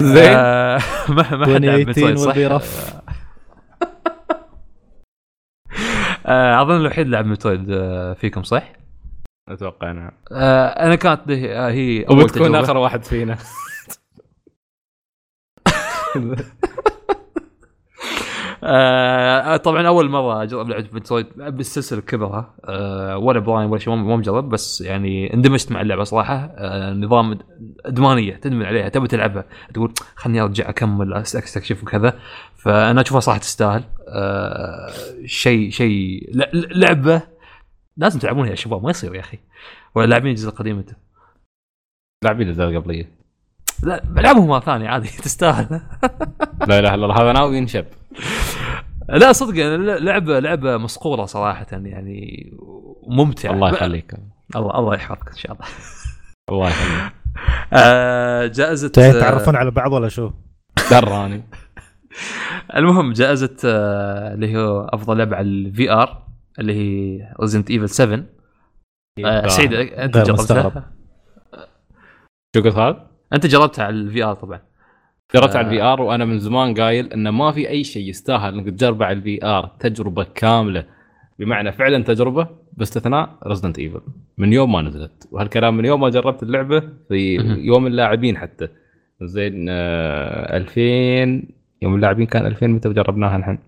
زين 0.00 0.32
آه، 0.36 0.78
ما 1.08 1.36
ما 1.36 1.54
حد 1.54 1.64
لعب 1.64 1.88
2018 1.88 1.88
مترويد 1.88 2.18
صح؟ 2.18 2.34
rough. 2.34 3.02
آه، 6.26 6.62
اظن 6.62 6.76
الوحيد 6.76 7.06
لعب 7.08 7.26
مترويد 7.26 7.70
آه، 7.70 8.12
فيكم 8.12 8.42
صح؟ 8.42 8.72
أتوقع 9.48 9.92
نعم 9.92 10.10
آه، 10.32 10.66
أنا 10.66 10.94
كانت 10.94 11.30
هي 11.30 12.04
أول 12.06 12.22
وبتكون 12.22 12.54
آخر 12.54 12.76
واحد 12.76 13.04
فينا 13.04 13.38
آه 18.64 19.56
طبعا 19.56 19.86
أول 19.86 20.08
مرة 20.08 20.42
أجرب 20.42 20.68
لعبة 20.68 20.88
مترويد 20.92 21.26
بالسلسلة 21.36 22.00
كبرها 22.00 22.54
آه 22.64 23.18
ولا 23.18 23.40
براين 23.40 23.70
ولا 23.70 23.78
شيء 23.78 23.94
ما 23.94 24.16
مجرب 24.16 24.48
بس 24.48 24.80
يعني 24.80 25.34
اندمجت 25.34 25.72
مع 25.72 25.80
اللعبة 25.80 26.04
صراحة. 26.04 26.34
آه 26.34 26.92
نظام 26.92 27.38
أدمانية 27.86 28.36
تدمن 28.36 28.64
عليها 28.64 28.88
تبي 28.88 29.08
تلعبها 29.08 29.44
تقول 29.74 29.92
خلني 30.14 30.40
أرجع 30.40 30.68
أكمل 30.68 31.14
أستكشف 31.14 31.82
وكذا. 31.82 32.18
فأنا 32.56 33.00
أشوفها 33.00 33.20
صراحة 33.20 33.40
تستاهل. 33.40 33.84
شيء 35.24 35.70
شيء 35.70 36.30
لعبة 36.54 37.22
لازم 37.96 38.18
تلعبونها 38.18 38.50
يا 38.50 38.54
شباب 38.54 38.82
ما 38.84 38.90
يصير 38.90 39.14
يا 39.14 39.20
أخي. 39.20 39.38
ولا 39.94 40.06
لاعبين 40.06 40.30
الجزء 40.30 40.48
القديم 40.48 40.78
أنتم 40.78 40.96
لاعبين 42.24 42.46
الاجزاء 42.46 42.68
القبلية. 42.70 43.21
لا 43.82 44.02
بلعبهم 44.04 44.48
مرة 44.48 44.60
ثانية 44.60 44.88
عادي 44.88 45.08
تستاهل. 45.24 45.80
لا 46.68 46.78
إله 46.78 46.94
إلا 46.94 47.04
الله 47.04 47.22
هذا 47.22 47.32
ناوي 47.32 47.56
ينشب 47.56 47.84
لا 49.08 49.32
صدق 49.32 49.58
يعني 49.58 49.76
لعبه 49.76 50.40
لعبه 50.40 50.76
مصقورة 50.76 51.24
صراحة 51.24 51.66
يعني 51.72 52.50
ممتعه 53.08 53.52
الله 53.52 53.68
يخليك. 53.68 54.14
الله 54.56 54.78
الله 54.78 54.94
يحفظك 54.94 55.28
إن 55.28 55.36
شاء 55.36 55.52
الله. 55.52 55.64
الله 56.50 56.68
يخليك. 56.68 57.12
آه 57.72 58.46
جائزه 58.46 58.88
تعرفون 58.88 59.56
على 59.56 59.70
بعض 59.70 59.92
ولا 59.92 60.08
شو؟ 60.08 60.30
دراني. 60.90 61.42
المهم 62.76 63.12
جائزة 63.12 63.56
آه 63.64 64.34
اللي 64.34 64.56
هو 64.56 64.80
أفضل 64.84 65.18
لعبه 65.18 65.36
على 65.36 65.46
ال 65.48 65.90
VR 65.90 66.22
اللي 66.58 66.74
هي 66.74 67.20
Resident 67.40 67.70
Evil 67.70 67.88
7 67.88 68.24
آه 69.24 69.46
سعيد 69.46 69.72
أنت 69.72 70.18
جربتها. 70.18 70.92
شو 72.56 72.62
قلت 72.62 72.76
هذا؟ 72.76 73.11
أنت 73.34 73.46
جربتها 73.46 73.84
على 73.84 73.96
ال 73.96 74.24
VR 74.24 74.34
طبعا. 74.34 74.60
جربت 75.34 75.54
آه. 75.54 75.58
على 75.58 75.66
الفي 75.66 75.82
ار 75.82 76.02
وأنا 76.02 76.24
من 76.24 76.38
زمان 76.38 76.74
قايل 76.74 77.12
إنه 77.12 77.30
ما 77.30 77.52
في 77.52 77.68
أي 77.68 77.84
شيء 77.84 78.08
يستاهل 78.08 78.54
إنك 78.54 78.66
تجربه 78.66 79.06
على 79.06 79.16
ال 79.18 79.44
VR 79.46 79.70
تجربة 79.78 80.26
كاملة. 80.34 80.84
بمعنى 81.38 81.72
فعلا 81.72 82.04
تجربة 82.04 82.48
باستثناء 82.72 83.36
Resident 83.46 83.78
Evil 83.78 84.00
من 84.38 84.52
يوم 84.52 84.72
ما 84.72 84.82
نزلت. 84.82 85.28
وهالكلام 85.30 85.76
من 85.76 85.84
يوم 85.84 86.00
ما 86.00 86.08
جربت 86.08 86.42
اللعبة 86.42 86.80
في. 87.08 87.34
يوم 87.58 87.86
اللاعبين 87.86 88.38
حتى. 88.38 88.68
زين 89.22 89.66
آه 89.68 90.56
2000 90.56 90.80
يوم 91.82 91.94
اللاعبين 91.94 92.26
كان 92.26 92.46
2000 92.46 92.66
متى 92.66 92.88
جربناها 92.88 93.36
الحين؟ 93.36 93.58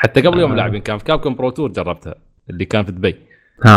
حتى 0.00 0.20
قبل 0.20 0.38
يوم 0.40 0.50
آه. 0.50 0.52
اللاعبين 0.52 0.80
كان 0.80 0.98
في 0.98 1.04
Capcom 1.04 1.34
Pro 1.34 1.50
Tour 1.50 1.72
جربتها 1.72 2.14
اللي 2.50 2.64
كان 2.64 2.84
في 2.84 2.92
دبي. 2.92 3.16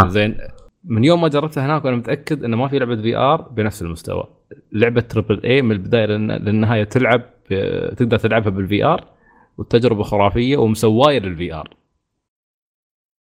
زين 0.08 0.38
من 0.84 1.03
يوم 1.03 1.21
ما 1.21 1.27
جربتها 1.27 1.65
هناك 1.65 1.86
وأنا 1.86 1.97
متأكد 1.97 2.43
انه 2.43 2.57
ما 2.57 2.67
في 2.67 2.80
لعبة 2.80 2.95
VR 3.01 3.41
بنفس 3.41 3.82
المستوى 3.82 4.23
لعبة 4.71 5.01
triple 5.01 5.43
A 5.43 5.62
من 5.61 5.71
البداية 5.71 6.05
للن- 6.05 6.41
للنهاية 6.41 6.84
تلعب 6.84 7.21
ب- 7.49 7.93
تقدر 7.93 8.17
تلعبها 8.17 8.49
بال 8.49 8.84
VR 8.86 9.05
والتجربة 9.57 10.03
خرافية 10.03 10.57
ومسوايه 10.57 11.19
لل 11.20 11.53
VR 11.53 11.70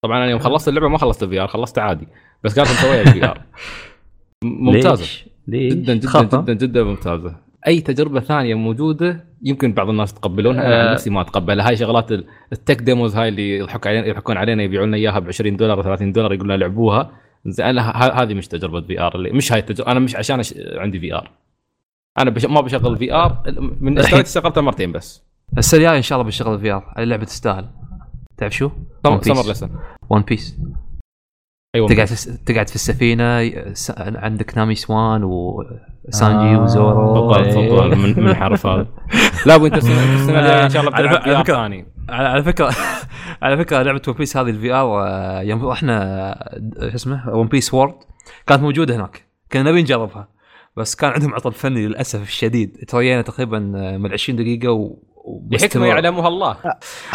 طبعا 0.04 0.18
أنا 0.18 0.30
يوم 0.32 0.40
خلصت 0.40 0.68
اللعبة 0.68 0.88
ما 0.88 0.98
خلصت 0.98 1.24
ال 1.24 1.40
VR 1.42 1.48
خلصتها 1.48 1.82
عادي 1.84 2.08
بس 2.44 2.56
كانت 2.56 2.68
مسويه 2.70 3.02
لل 3.02 3.26
VR 3.26 3.42
ممتازة 4.44 5.02
ليش؟ 5.02 5.26
ليش؟ 5.48 5.74
جدا 5.74 5.94
جدا 5.94 6.10
ها؟ 6.38 6.42
جدا 6.42 6.54
جدا 6.54 6.84
ممتازة 6.84 7.36
أي 7.68 7.82
تجربة 7.82 8.20
ثانية 8.20 8.56
موجودة 8.56 9.26
يمكن 9.44 9.74
بعض 9.74 9.90
الناس 9.90 10.12
يتقبلونها 10.12 10.66
أنا 10.68 10.84
آه. 10.84 10.88
عن 10.88 10.94
نفسي 10.94 11.10
ما 11.10 11.22
أتقبلها 11.22 11.68
هاي 11.68 11.76
شغلات 11.78 12.12
ال- 12.12 12.26
ال 12.54 12.60
tech 12.60 12.82
demos 12.82 13.16
هاي 13.16 13.28
اللي 13.30 13.58
يضحك 13.58 13.88
علينا 13.88 14.08
يضحكون 14.08 14.38
علينا 14.38 14.64
يبيعوا 14.64 14.86
لنا 14.86 14.98
إياها 14.98 15.20
ب 15.20 15.28
20 15.28 15.58
دولار 15.58 15.80
و 15.80 15.84
30 15.84 16.12
دولار 16.12 16.34
يقولون 16.34 16.56
لعبوها 16.60 17.12
أنا 17.60 17.82
هذه 18.22 18.34
مش 18.34 18.48
تجربة 18.48 18.82
VR 18.82 19.16
اللي 19.16 19.32
مش 19.32 19.52
هاي 19.52 19.60
التجربه 19.60 19.92
أنا 19.92 20.00
مش 20.00 20.16
عشان 20.16 20.40
أش... 20.40 20.54
عندي 20.76 21.00
VR 21.00 21.32
أنا 22.20 22.30
بش... 22.30 22.46
ما 22.46 22.62
بشغل 22.62 22.98
في 22.98 23.14
ار 23.14 23.44
من 23.82 24.00
الحين- 24.00 24.20
اشتريت 24.20 24.28
شغلتها 24.28 24.62
مرتين 24.62 24.92
بس. 24.92 25.24
السنة 25.58 25.80
الجاية 25.80 25.98
إن 25.98 26.02
شاء 26.02 26.18
الله 26.18 26.28
بشتغل 26.28 26.60
في 26.60 26.72
ار 26.72 26.94
اللعبة 26.98 27.26
تستاهل. 27.26 27.66
تعرف 28.38 28.54
شو؟ 28.54 28.70
سمر 29.22 29.52
لسن 29.52 29.70
ون 30.10 30.22
بيس 30.22 30.58
أيوه 31.76 31.88
تقعد 31.88 32.08
في 32.08 32.38
تقعد 32.46 32.70
في 32.70 32.76
السفينة 32.76 33.52
عندك 34.00 34.58
نامي 34.58 34.76
سوان 34.76 35.24
وسانجي 35.24 36.56
آه، 36.56 36.62
وزورو 36.64 37.16
تفضل 37.16 37.50
تفضل 37.52 37.96
من 37.96 38.24
من 38.24 38.36
حرف 38.36 38.66
هذا. 38.66 38.88
لا 39.46 39.56
ابو 39.56 39.66
إنت 39.66 39.78
السنة 39.78 40.16
السنة 40.16 40.40
الجايه 40.40 40.64
إن 40.64 40.70
شاء 40.70 40.82
الله 40.82 40.94
على 40.96 41.08
بتلعب 41.08 41.22
على 41.24 41.36
ار 41.38 41.44
فكرة- 41.44 41.48
ثاني 41.48 41.86
على 42.10 42.44
فكرة 42.44 42.72
على 43.44 43.58
فكرة 43.58 43.82
لعبة 43.82 44.02
ون 44.08 44.14
بيس 44.14 44.38
هذه 44.38 44.50
الفي 44.50 44.72
ار 44.74 44.88
يوم 45.44 45.66
رحنا 45.66 46.02
آه، 46.32 46.90
شو 46.90 46.96
اسمه 46.96 47.30
ون 47.30 47.48
بيس 47.48 47.74
وورد 47.74 47.94
كانت 48.48 48.62
موجودة 48.62 48.96
هناك. 48.96 49.26
كنا 49.52 49.64
نبي 49.72 49.82
نجربها. 49.82 50.28
بس 50.78 50.96
كان 50.96 51.12
عندهم 51.12 51.34
عطل 51.36 51.52
فني 51.54 51.88
للأسف 51.88 52.22
الشديد. 52.22 52.78
ترينا 52.88 53.22
تقريبا 53.22 53.58
آه، 53.76 53.98
من 53.98 54.12
20 54.14 54.40
دقيقة 54.40 54.72
و- 54.72 54.98
لحكمه 55.52 55.86
يعلمها 55.86 56.28
الله. 56.28 56.58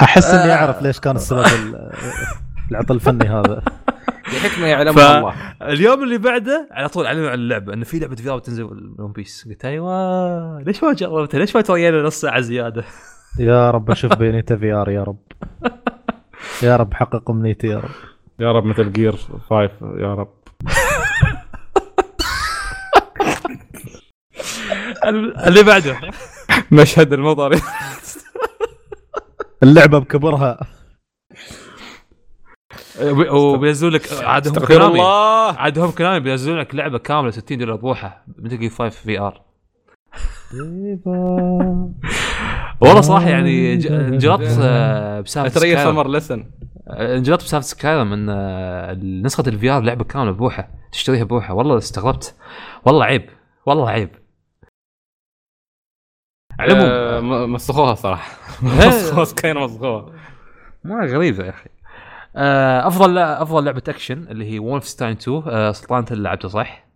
أحس 0.03 0.25
إني 0.35 0.53
أعرف 0.53 0.83
ليش 0.83 1.01
كان 1.01 1.17
السبب 1.17 1.45
ال- 1.47 1.93
العطل 2.73 2.95
الفني 2.95 3.29
هذا. 3.29 3.63
لحكمه 4.33 4.67
يعلمها 4.67 5.19
الله. 5.19 5.35
اليوم 5.63 6.03
اللي 6.03 6.19
بعده 6.19 6.69
على 6.71 6.89
طول 6.89 7.07
اعلنوا 7.07 7.31
عن 7.31 7.35
اللعبة 7.35 7.73
إنه 7.75 7.85
في 7.85 7.99
لعبة 7.99 8.17
VR 8.17 8.39
بتنزل 8.39 8.63
One 8.99 9.13
Piece 9.13 9.49
قلت 9.49 9.65
أيوه 9.65 10.61
ليش 10.63 10.83
ما 10.85 10.93
جربتها؟ 10.93 11.39
ليش 11.39 11.57
ما 11.57 11.63
ترينا 11.63 12.03
نص 12.03 12.21
ساعة 12.21 12.41
زيادة؟ 12.41 12.85
يا 13.39 13.71
رب 13.71 13.91
أشوف 13.91 14.13
Bayonetta 14.15 14.57
VR 14.57 14.91
يا 14.91 15.03
رب. 15.03 15.19
يا 16.63 16.77
رب 16.77 16.95
حقق 16.95 17.31
أمنيتي 17.31 17.67
يا 17.67 17.79
رب. 17.79 17.91
يا 18.41 18.53
رب 18.53 18.65
Metal 18.65 18.93
Gear 18.93 19.17
5 19.51 19.71
يا 19.83 20.15
رب. 20.15 20.29
اللي 25.47 25.63
بعده. 25.63 25.97
مشهد 26.73 27.13
المطر 27.13 27.61
اللعبة 29.63 29.99
بكبرها. 29.99 30.61
وبينزلوا 33.31 33.91
لك 33.93 34.13
عاد 34.13 34.49
هم 34.49 34.83
الله. 34.83 35.53
عاد 35.59 35.79
هم 35.79 35.91
كونامي 35.91 36.21
بينزلوا 36.21 36.61
لك 36.61 36.75
لعبة 36.75 36.99
كاملة 36.99 37.31
60 37.31 37.59
دولار 37.59 37.77
بروحها 37.77 38.25
Metal 38.39 38.59
Gear 38.59 38.71
5 38.71 38.89
VR 38.89 39.43
والله 42.81 43.01
صراحة 43.01 43.29
يعني 43.29 43.73
انجلطت 44.09 44.59
آه، 44.63 45.21
بسالفه 45.21 45.61
ترى 45.61 45.71
Skyrim. 45.71 45.93
Summer 45.93 46.09
Lesson 46.11 46.51
انجلطت 46.91 47.45
بسالفه 47.45 47.67
سكايرم 47.67 48.13
إن 48.13 48.29
آه، 48.31 48.93
نسخة 48.95 49.45
ال 49.47 49.71
VR 49.71 49.81
لعبة 49.83 50.05
كاملة 50.05 50.31
بروحها 50.33 50.69
تشتريها 50.93 51.25
بروحها 51.25 51.53
والله 51.53 51.79
استغربت. 51.79 52.35
والله 52.85 53.05
عيب. 53.05 53.29
والله 53.67 53.91
عيب. 53.91 54.11
على 56.61 56.73
العموم. 56.73 57.33
آه، 57.33 57.47
مسخوها 57.47 57.95
صراحة. 57.95 58.33
مسخوها 58.63 59.25
سكاين 59.25 59.57
مسخوها. 59.59 60.13
ما 60.85 61.07
غريبة 61.07 61.45
يا 61.45 61.51
أخي. 61.51 61.71
أفضل 62.37 63.19
أفضل 63.19 63.65
لعبة 63.65 63.83
أكشن 63.89 64.29
اللي 64.29 64.51
هي 64.51 64.59
وولفستاين 64.59 65.13
2 65.17 65.43
آه، 65.47 65.73
سلطان 65.73 66.05
لعبته 66.11 66.49
صح؟ 66.49 66.87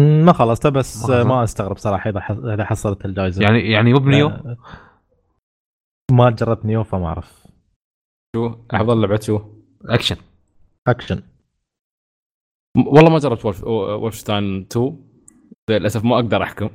ما 0.00 0.32
خلصته 0.32 0.68
بس 0.68 0.96
ما 1.02 1.06
خلصت. 1.16 1.26
ما 1.26 1.44
استغرب 1.44 1.76
صراحة 1.76 2.10
إذا 2.10 2.20
ح- 2.20 2.30
إذا 2.30 2.64
حصلت 2.64 3.04
الجائزه 3.04 3.42
يعني 3.42 3.70
يعني 3.70 3.92
مو 3.92 3.98
بنيو؟ 3.98 4.28
آه، 4.28 4.56
ما 6.12 6.30
جربت 6.30 6.64
نيو 6.64 6.84
فما 6.84 7.06
أعرف. 7.06 7.46
شو؟ 8.36 8.54
أفضل 8.70 9.00
لعبة 9.00 9.20
شو؟ 9.20 9.40
action. 9.84 10.16
action. 10.88 11.22
والله 12.86 13.10
ما 13.10 13.18
جربت 13.18 13.44
وولف 13.44 13.64
وولفستاين 13.64 14.60
2 14.60 15.06
للأسف 15.70 16.04
ما 16.04 16.14
أقدر 16.14 16.42
أحكم. 16.42 16.70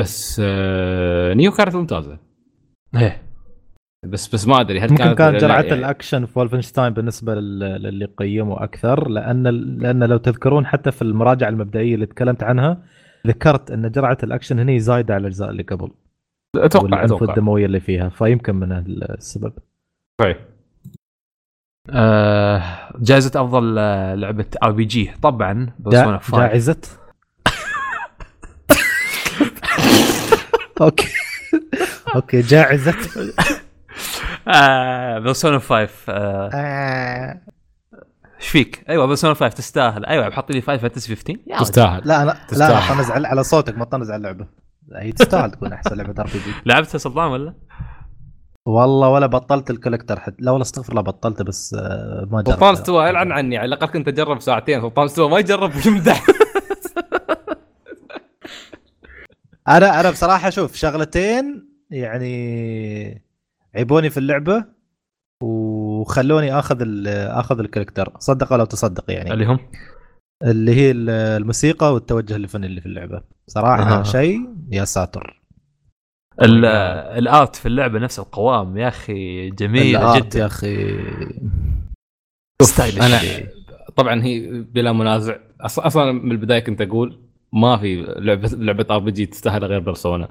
بس 0.00 0.40
آه، 0.44 1.34
نيو 1.34 1.52
كانت 1.52 1.74
ممتازة. 1.76 2.18
إيه. 2.96 3.27
بس 4.06 4.34
بس 4.34 4.46
ما 4.48 4.60
أدري 4.60 4.80
هل 4.80 4.90
ممكن 4.90 5.04
كانت 5.04 5.18
كان 5.18 5.36
جرعة 5.36 5.60
يعني- 5.62 5.74
الأكشن 5.74 6.26
في 6.26 6.38
وولفنشتاين 6.38 6.92
بالنسبة 6.92 7.34
لل- 7.34 7.58
للي 7.82 8.04
قيموا 8.04 8.64
أكثر 8.64 9.08
لأن 9.08 9.42
لأن 9.78 10.04
لو 10.04 10.16
تذكرون 10.16 10.66
حتى 10.66 10.90
في 10.90 11.02
المراجعة 11.02 11.48
المبدئية 11.48 11.94
اللي 11.94 12.06
تكلمت 12.06 12.42
عنها 12.42 12.82
ذكرت 13.26 13.70
إن 13.70 13.90
جرعة 13.90 14.18
الأكشن 14.22 14.58
هنا 14.58 14.78
زايدة 14.78 15.14
على 15.14 15.20
الأجزاء 15.20 15.50
اللي 15.50 15.62
قبل 15.62 15.90
أتوقع 16.56 17.04
أتوقع. 17.04 17.32
الدموية 17.32 17.66
اللي 17.66 17.80
فيها 17.80 18.08
فيمكن 18.08 18.54
من 18.54 18.72
السبب. 18.72 19.52
صحيح 20.20 20.36
آه، 21.90 22.62
جائزة 23.00 23.40
أفضل 23.42 23.78
آه، 23.78 24.14
لعبة 24.14 24.46
RPG 24.62 25.10
طبعا 25.22 25.64
جا- 25.64 25.72
بيرسونا 25.90 26.18
5 26.18 26.38
جائزة؟ 26.38 26.76
أوكي. 30.80 31.08
أوكي 32.14 32.40
جائزة. 32.40 32.94
آه، 34.48 35.18
بيرسونا 35.18 35.58
5 35.58 35.88
آه، 36.08 36.50
آه. 36.54 37.40
إيش 38.40 38.48
فيك؟ 38.48 38.84
أيوه 38.88 39.06
بيرسونا 39.06 39.34
5 39.34 39.56
تستاهل. 39.56 40.04
أيوه 40.04 40.28
بحط 40.28 40.50
لي 40.50 40.60
5 40.60 40.76
فانتسي 40.82 41.16
15 41.16 41.38
يا 41.46 41.56
رجل. 41.56 41.64
تستاهل. 41.64 42.02
لا 42.04 42.24
لا 42.24 42.36
تستاهل. 42.48 42.72
لا 42.72 42.94
طنز 42.94 43.10
على 43.10 43.28
على 43.28 43.42
صوتك 43.44 43.78
ما 43.78 43.84
تطنز 43.84 44.10
على 44.10 44.16
اللعبة. 44.16 44.46
هي 44.96 45.12
تستاهل 45.12 45.50
تكون 45.50 45.72
أحسن 45.72 45.96
لعبة 45.96 46.14
RPG 46.18 46.52
لعبتها 46.66 46.98
سلطان 46.98 47.30
ولا؟ 47.30 47.54
والله 48.66 49.08
ولا 49.08 49.26
بطلت 49.26 49.70
ال 49.70 49.75
collector 49.75 50.20
حتى. 50.20 50.36
لا 50.38 50.50
والله 50.50 50.62
استغفر 50.62 50.90
الله 50.90 51.02
بطلته 51.02 51.44
بس 51.44 51.74
آه، 51.74 52.28
ما 52.30 52.42
جربت. 52.42 52.54
سلطان 52.54 52.72
استوى 52.72 53.10
العن 53.10 53.32
عني. 53.32 53.58
على 53.58 53.66
الأقل 53.66 53.86
كنت 53.86 54.08
أجرب 54.08 54.40
ساعتين. 54.40 54.80
سلطان 54.80 55.04
استوى 55.04 55.30
ما 55.30 55.38
يجرب 55.38 55.72
يمدح 55.86 56.26
أنا 59.68 60.00
أنا 60.00 60.10
بصراحة 60.10 60.50
شوف 60.50 60.74
شغلتين 60.74 61.68
يعني 61.90 63.27
عيبوني 63.74 64.10
في 64.10 64.18
اللعبة 64.18 64.64
وخلوني 65.42 66.58
آخذ 66.58 66.78
ال- 66.82 67.08
آخذ 67.28 67.58
ال 67.60 67.65
character. 67.65 68.12
صدق 68.18 68.52
ولا 68.52 68.64
تصدق 68.64 69.10
يعني. 69.10 69.32
اللي 69.32 69.46
هم؟ 69.46 69.58
اللي 70.44 70.74
هي 70.74 70.90
ال- 70.90 71.10
الموسيقى 71.10 71.94
والتوجه 71.94 72.36
الفني 72.36 72.66
اللي 72.66 72.80
في 72.80 72.86
اللعبة. 72.86 73.22
صراحة 73.46 73.98
أها. 73.98 74.02
شيء 74.02 74.40
يا 74.72 74.84
ساتر. 74.84 75.42
ال- 76.42 76.64
ال 77.18 77.28
art 77.28 77.56
في 77.56 77.66
اللعبة 77.66 77.98
نفس 77.98 78.18
القوام 78.18 78.76
يا 78.76 78.88
أخي 78.88 79.48
ال 79.48 79.67
art 79.67 80.26
جدا. 80.26 80.38
يا 80.40 80.46
أخي. 80.46 80.98
stylish. 82.62 82.96
أنا 82.98 83.20
طبعا 83.96 84.22
هي 84.22 84.62
بلا 84.62 84.92
منازع. 84.92 85.36
أصلا 85.60 86.12
من 86.12 86.32
البداية 86.32 86.58
كنت 86.60 86.80
أقول 86.80 87.18
ما 87.52 87.76
في 87.76 88.02
لعبه 88.18 88.48
لعبة 88.52 88.86
RPG 88.90 89.26
تستاهل 89.26 89.64
غير 89.64 89.80
بيرسونا 89.80 90.28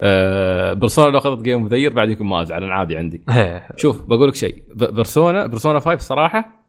أه 0.00 0.72
بيرسونا 0.72 1.10
لو 1.10 1.18
اخذت 1.18 1.42
game 1.42 1.62
of 1.62 1.69
the 1.69 1.79
year 1.79 1.92
بعد 1.92 2.10
يمكن 2.10 2.24
ما 2.26 2.42
أزعل 2.42 2.64
أنا 2.64 2.74
عادي 2.74 2.96
عندي. 2.96 3.22
شوف 3.76 4.02
بقول 4.02 4.28
لك 4.28 4.34
شيء 4.34 4.64
ب- 4.74 4.94
بيرسونا 4.94 5.46
بيرسونا 5.46 5.80
5 5.80 5.96
صراحة 5.98 6.66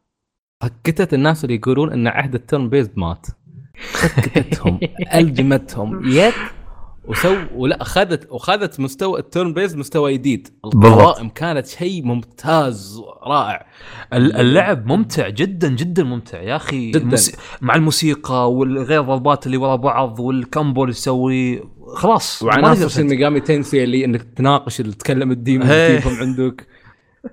سكتت 0.64 1.14
الناس 1.14 1.44
اللي 1.44 1.56
يقولون 1.56 1.92
إن 1.94 2.08
عهد 2.08 2.36
ال 2.36 2.42
turn 2.42 2.70
based 2.70 3.00
مات 3.00 3.28
سكتتهم 3.78 4.80
ألجمتهم 5.16 6.02
يد 6.06 6.34
وسو 7.08 7.36
ولا 7.56 7.82
أخذت 7.82 8.32
وأخذت 8.32 8.80
مستوى 8.80 9.20
ال 9.20 9.26
turn 9.26 9.54
based 9.54 9.76
مستوى 9.76 10.14
جديد 10.14 10.48
القوائم 10.66 11.30
كانت 11.30 11.68
شيء 11.68 12.04
ممتاز 12.06 13.02
رائع 13.28 13.66
ال- 14.14 14.36
اللعب 14.36 14.86
ممتع 14.88 15.30
جدا 15.30 15.70
جدا 15.76 16.04
ممتع 16.04 16.42
يا 16.42 16.56
أخي 16.56 16.92
جداً. 16.92 17.00
الموسي... 17.00 17.36
مع 17.62 17.76
الموسيقى 17.76 18.52
والغير 18.54 19.02
ضربات 19.02 19.46
اللي 19.46 19.58
ورا 19.58 19.76
بعض 19.76 20.20
وال 20.20 20.38
combo 20.38 20.84
اللي 20.84 20.94
تسويه 20.94 21.64
خلاص 21.96 22.44
وعناصر 22.44 22.86
نسد. 22.86 23.02
ميجامي 23.04 23.40
تنسي 23.40 23.84
اللي 23.84 24.06
إنك 24.06 24.22
تناقش 24.36 24.80
اللي 24.80 24.92
تتكلم 24.92 25.32
ال 25.32 25.37
demon. 25.37 25.68
تجيبهم 25.68 26.16
عندك 26.20 26.68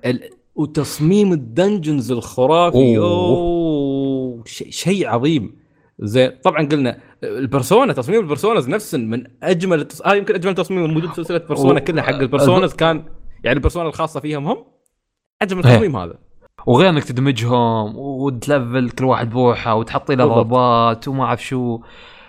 ال... 0.05 0.29
وتصميم 0.55 1.33
ال 1.33 1.42
dungeons 1.42 2.11
الخرافي 2.11 2.97
أوه. 2.97 3.05
أوه 3.07 4.43
شيء 4.45 4.71
شيء 4.71 5.07
عظيم 5.07 5.55
زين 5.99 6.31
طبعا 6.43 6.65
قلنا 6.67 6.97
البرسونا 7.25 7.93
تصميم 7.93 8.19
ال 8.19 8.25
Personas 8.25 8.69
نفسا 8.69 8.97
من 8.97 9.23
أجمل 9.43 9.79
التص... 9.79 10.01
آه 10.01 10.15
يمكن 10.15 10.35
أجمل 10.35 10.55
تصميم 10.55 10.93
موجود 10.93 11.09
في 11.09 11.15
سلسلة 11.15 11.41
برسونا 11.49 11.71
أوه. 11.71 11.79
كلها 11.79 12.03
حق 12.03 12.13
ال 12.13 12.19
Personas. 12.19 12.73
كان 12.73 13.03
يعني 13.43 13.57
البرسونا 13.57 13.89
الخاصة 13.89 14.19
فيهم 14.19 14.47
هم 14.47 14.65
أجمل 15.41 15.65
هي. 15.65 15.75
تصميم 15.75 15.95
هذا. 15.97 16.13
وغير 16.65 16.89
إنك 16.89 17.03
تدمجهم 17.03 17.97
وتلفل 17.97 18.89
كل 18.89 19.05
واحد 19.05 19.29
بروحه 19.29 19.75
وتحطي 19.75 20.15
له. 20.15 20.25
ضربات 20.25 21.07
وما 21.07 21.23
أعرف 21.23 21.45
شو. 21.45 21.79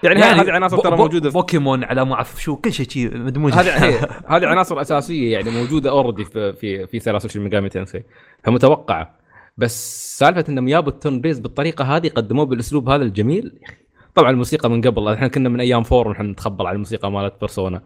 يعني, 0.02 0.20
يعني 0.20 0.40
هذه 0.40 0.52
عناصر 0.52 0.78
ترى 0.78 0.96
موجودة. 0.96 1.30
في 1.30 1.34
بوكيمون 1.34 1.84
على 1.84 2.04
ما 2.04 2.14
أعرف 2.14 2.42
شو 2.42 2.56
كل 2.56 2.72
شيء 2.72 2.88
شي 2.88 3.08
مدموج 3.08 3.52
هذه 3.52 3.98
هذه 4.36 4.46
عناصر 4.46 4.80
أساسية 4.80 5.32
يعني 5.32 5.50
موجودة 5.50 5.90
already 5.90 6.24
في 6.24 6.52
في 6.52 6.86
في 6.86 7.00
سلاسل 7.00 7.30
شين 7.30 7.42
ميجامي 7.42 7.68
تنسي 7.68 8.02
فمتوقعة. 8.44 9.18
بس 9.58 10.18
سالفة 10.18 10.44
إنهم 10.48 10.68
جابوا 10.68 10.92
ال 10.92 10.98
turn 10.98 11.20
based 11.20 11.38
بالطريقة 11.38 11.84
هذه 11.84 12.08
قدموه 12.08 12.46
بالأسلوب 12.46 12.88
هذا 12.88 13.02
الجميل 13.02 13.58
يا 13.62 13.68
أخي. 13.68 13.85
طبعا 14.16 14.30
الموسيقى 14.30 14.70
من 14.70 14.80
قبل 14.80 15.12
إحنا 15.12 15.28
كنا 15.28 15.48
من 15.48 15.60
أيام 15.60 15.82
four 15.82 16.08
ونحن 16.08 16.22
نتخبر 16.24 16.66
على 16.66 16.74
الموسيقى 16.74 17.10
مالت 17.12 17.34
بيرسونا. 17.40 17.82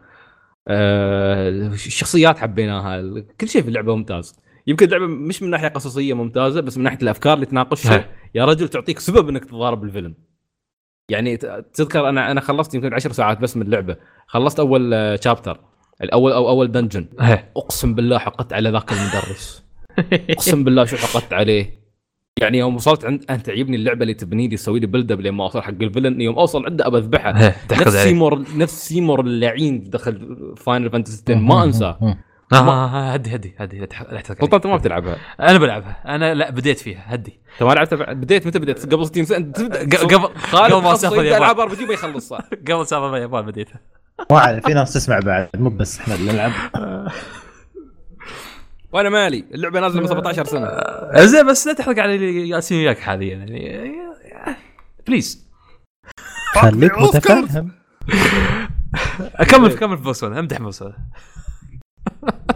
آه 0.69 1.49
الشخصيات 1.49 2.39
حبيناها 2.39 3.03
كل 3.41 3.49
شيء 3.49 3.63
في 3.63 3.69
اللعبة 3.69 3.97
ممتاز. 3.97 4.37
يمكن 4.67 4.87
اللعبة 4.87 5.07
مش 5.07 5.43
من 5.43 5.51
ناحية 5.51 5.69
قصصية 5.69 6.15
ممتازة 6.15 6.61
بس 6.61 6.79
من 6.79 6.85
ناحية 6.85 6.99
الأفكار 7.03 7.35
اللي 7.35 7.47
تناقشها. 7.47 8.09
يا 8.35 8.45
رجل 8.45 8.69
تعطيك 8.69 8.99
سبب 8.99 9.29
إنك 9.29 9.45
تتضارب 9.45 9.85
ال 9.85 9.89
villain 9.89 10.15
يعني 11.09 11.37
تذكر 11.75 12.09
أنا 12.09 12.31
أنا 12.31 12.41
خلصت 12.41 12.75
يمكن 12.75 12.95
10 12.95 13.13
ساعات 13.13 13.39
بس 13.41 13.57
من 13.57 13.63
اللعبة. 13.63 13.97
خلصت 14.27 14.61
أول 14.61 15.19
chapter 15.25 15.61
الأول 16.03 16.33
أو 16.33 16.49
أول 16.49 16.73
dungeon. 16.73 17.09
أقسم 17.57 17.95
بالله 17.95 18.19
حقدت 18.19 18.53
على 18.53 18.71
ذاك 18.71 18.93
المدرس. 18.93 19.65
أقسم 20.31 20.65
بالله 20.65 20.85
شو 20.85 20.97
حقدت 20.97 21.33
عليه. 21.33 21.80
يعني 22.41 22.59
يوم 22.59 22.75
وصلت 22.75 23.05
عند 23.05 23.25
أنت 23.31 23.47
تعجبني 23.47 23.77
اللعبة 23.77 24.03
اللي 24.03 24.15
تبني 24.15 24.49
لي 24.49 24.57
تسوي 24.57 24.81
لي 24.81 24.87
build 24.87 25.13
up 25.13 25.21
لما 25.21 25.45
اوصل 25.45 25.63
حق 25.63 25.69
ال 25.81 25.85
villain. 25.85 26.21
يوم 26.21 26.39
أوصل 26.39 26.65
عنده 26.67 26.87
أبى 26.87 26.99
اذبحه 26.99 27.33
نفس 27.73 27.97
سيمور 27.97 28.45
نفس 28.57 28.89
سيمور 28.89 29.21
اللعين 29.21 29.91
دخل 29.91 30.37
فاينل 30.57 30.91
فانتسي 30.91 31.23
10 31.29 31.35
ما 31.41 31.65
أنساه. 31.65 31.99
آه، 32.03 32.17
آه، 32.53 32.57
آه، 32.59 33.13
هدي 33.13 33.35
هدي 33.35 33.55
هدي 33.59 33.79
لا 33.79 33.87
تح- 33.87 34.03
لا 34.13 34.21
تحرق 34.21 34.41
سلطان 34.41 34.51
أنت 34.55 34.67
ما 34.67 34.77
بتلعبها 34.77 35.17
أنا 35.41 35.59
بلعبها 35.59 36.03
أنا 36.07 36.35
لا 36.35 36.51
بديت 36.51 36.79
فيها. 36.79 37.05
هدي. 37.07 37.39
أنت 37.55 37.63
ما 37.63 37.73
لعبتها 37.75 38.13
بديت 38.13 38.47
متى 38.47 38.59
بديت؟ 38.59 38.95
قبل 38.95 39.07
60 39.07 39.25
سنة. 39.25 39.53
قبل 39.53 40.19
خالد 40.39 40.73
قبل 40.73 40.83
ما 40.83 40.93
اسافر 40.93 41.21
اليابان 41.21 41.39
العاب 41.43 41.61
RPG 41.61 41.85
ما 41.87 41.93
يخلصها 41.93 42.39
قبل 42.69 42.87
سافر 42.87 43.17
اليابان 43.17 43.47
بديتها. 43.47 43.81
ما 44.31 44.39
عليه 44.39 44.61
في 44.61 44.75
ناس 44.75 44.93
تسمع 44.93 45.19
بعد 45.19 45.49
مو 45.55 45.71
بس 45.71 46.01
إحنا 46.01 46.15
اللي 46.15 46.33
نلعب. 46.33 46.53
وأنا 48.93 49.09
مالي 49.09 49.45
اللعبة 49.55 49.81
نازلة 49.81 50.01
من 50.01 50.07
17 50.07 50.45
سنة. 50.45 50.67
آه، 50.67 51.25
زين 51.25 51.47
بس 51.47 51.67
لا 51.67 51.73
تحرق 51.73 51.99
على 51.99 52.15
اللي 52.15 52.49
جالسين 52.49 52.79
وياك 52.79 52.99
حاليا 52.99 53.37
يعني 53.37 53.93
بليز 55.07 55.51
خليك 56.55 56.99
متفهم. 56.99 57.73
كمل 59.51 59.73
كمل 59.79 59.97
في 59.99 60.03
بوسونا 60.03 60.39
أمدح 60.39 60.59
بوسونا 60.61 60.97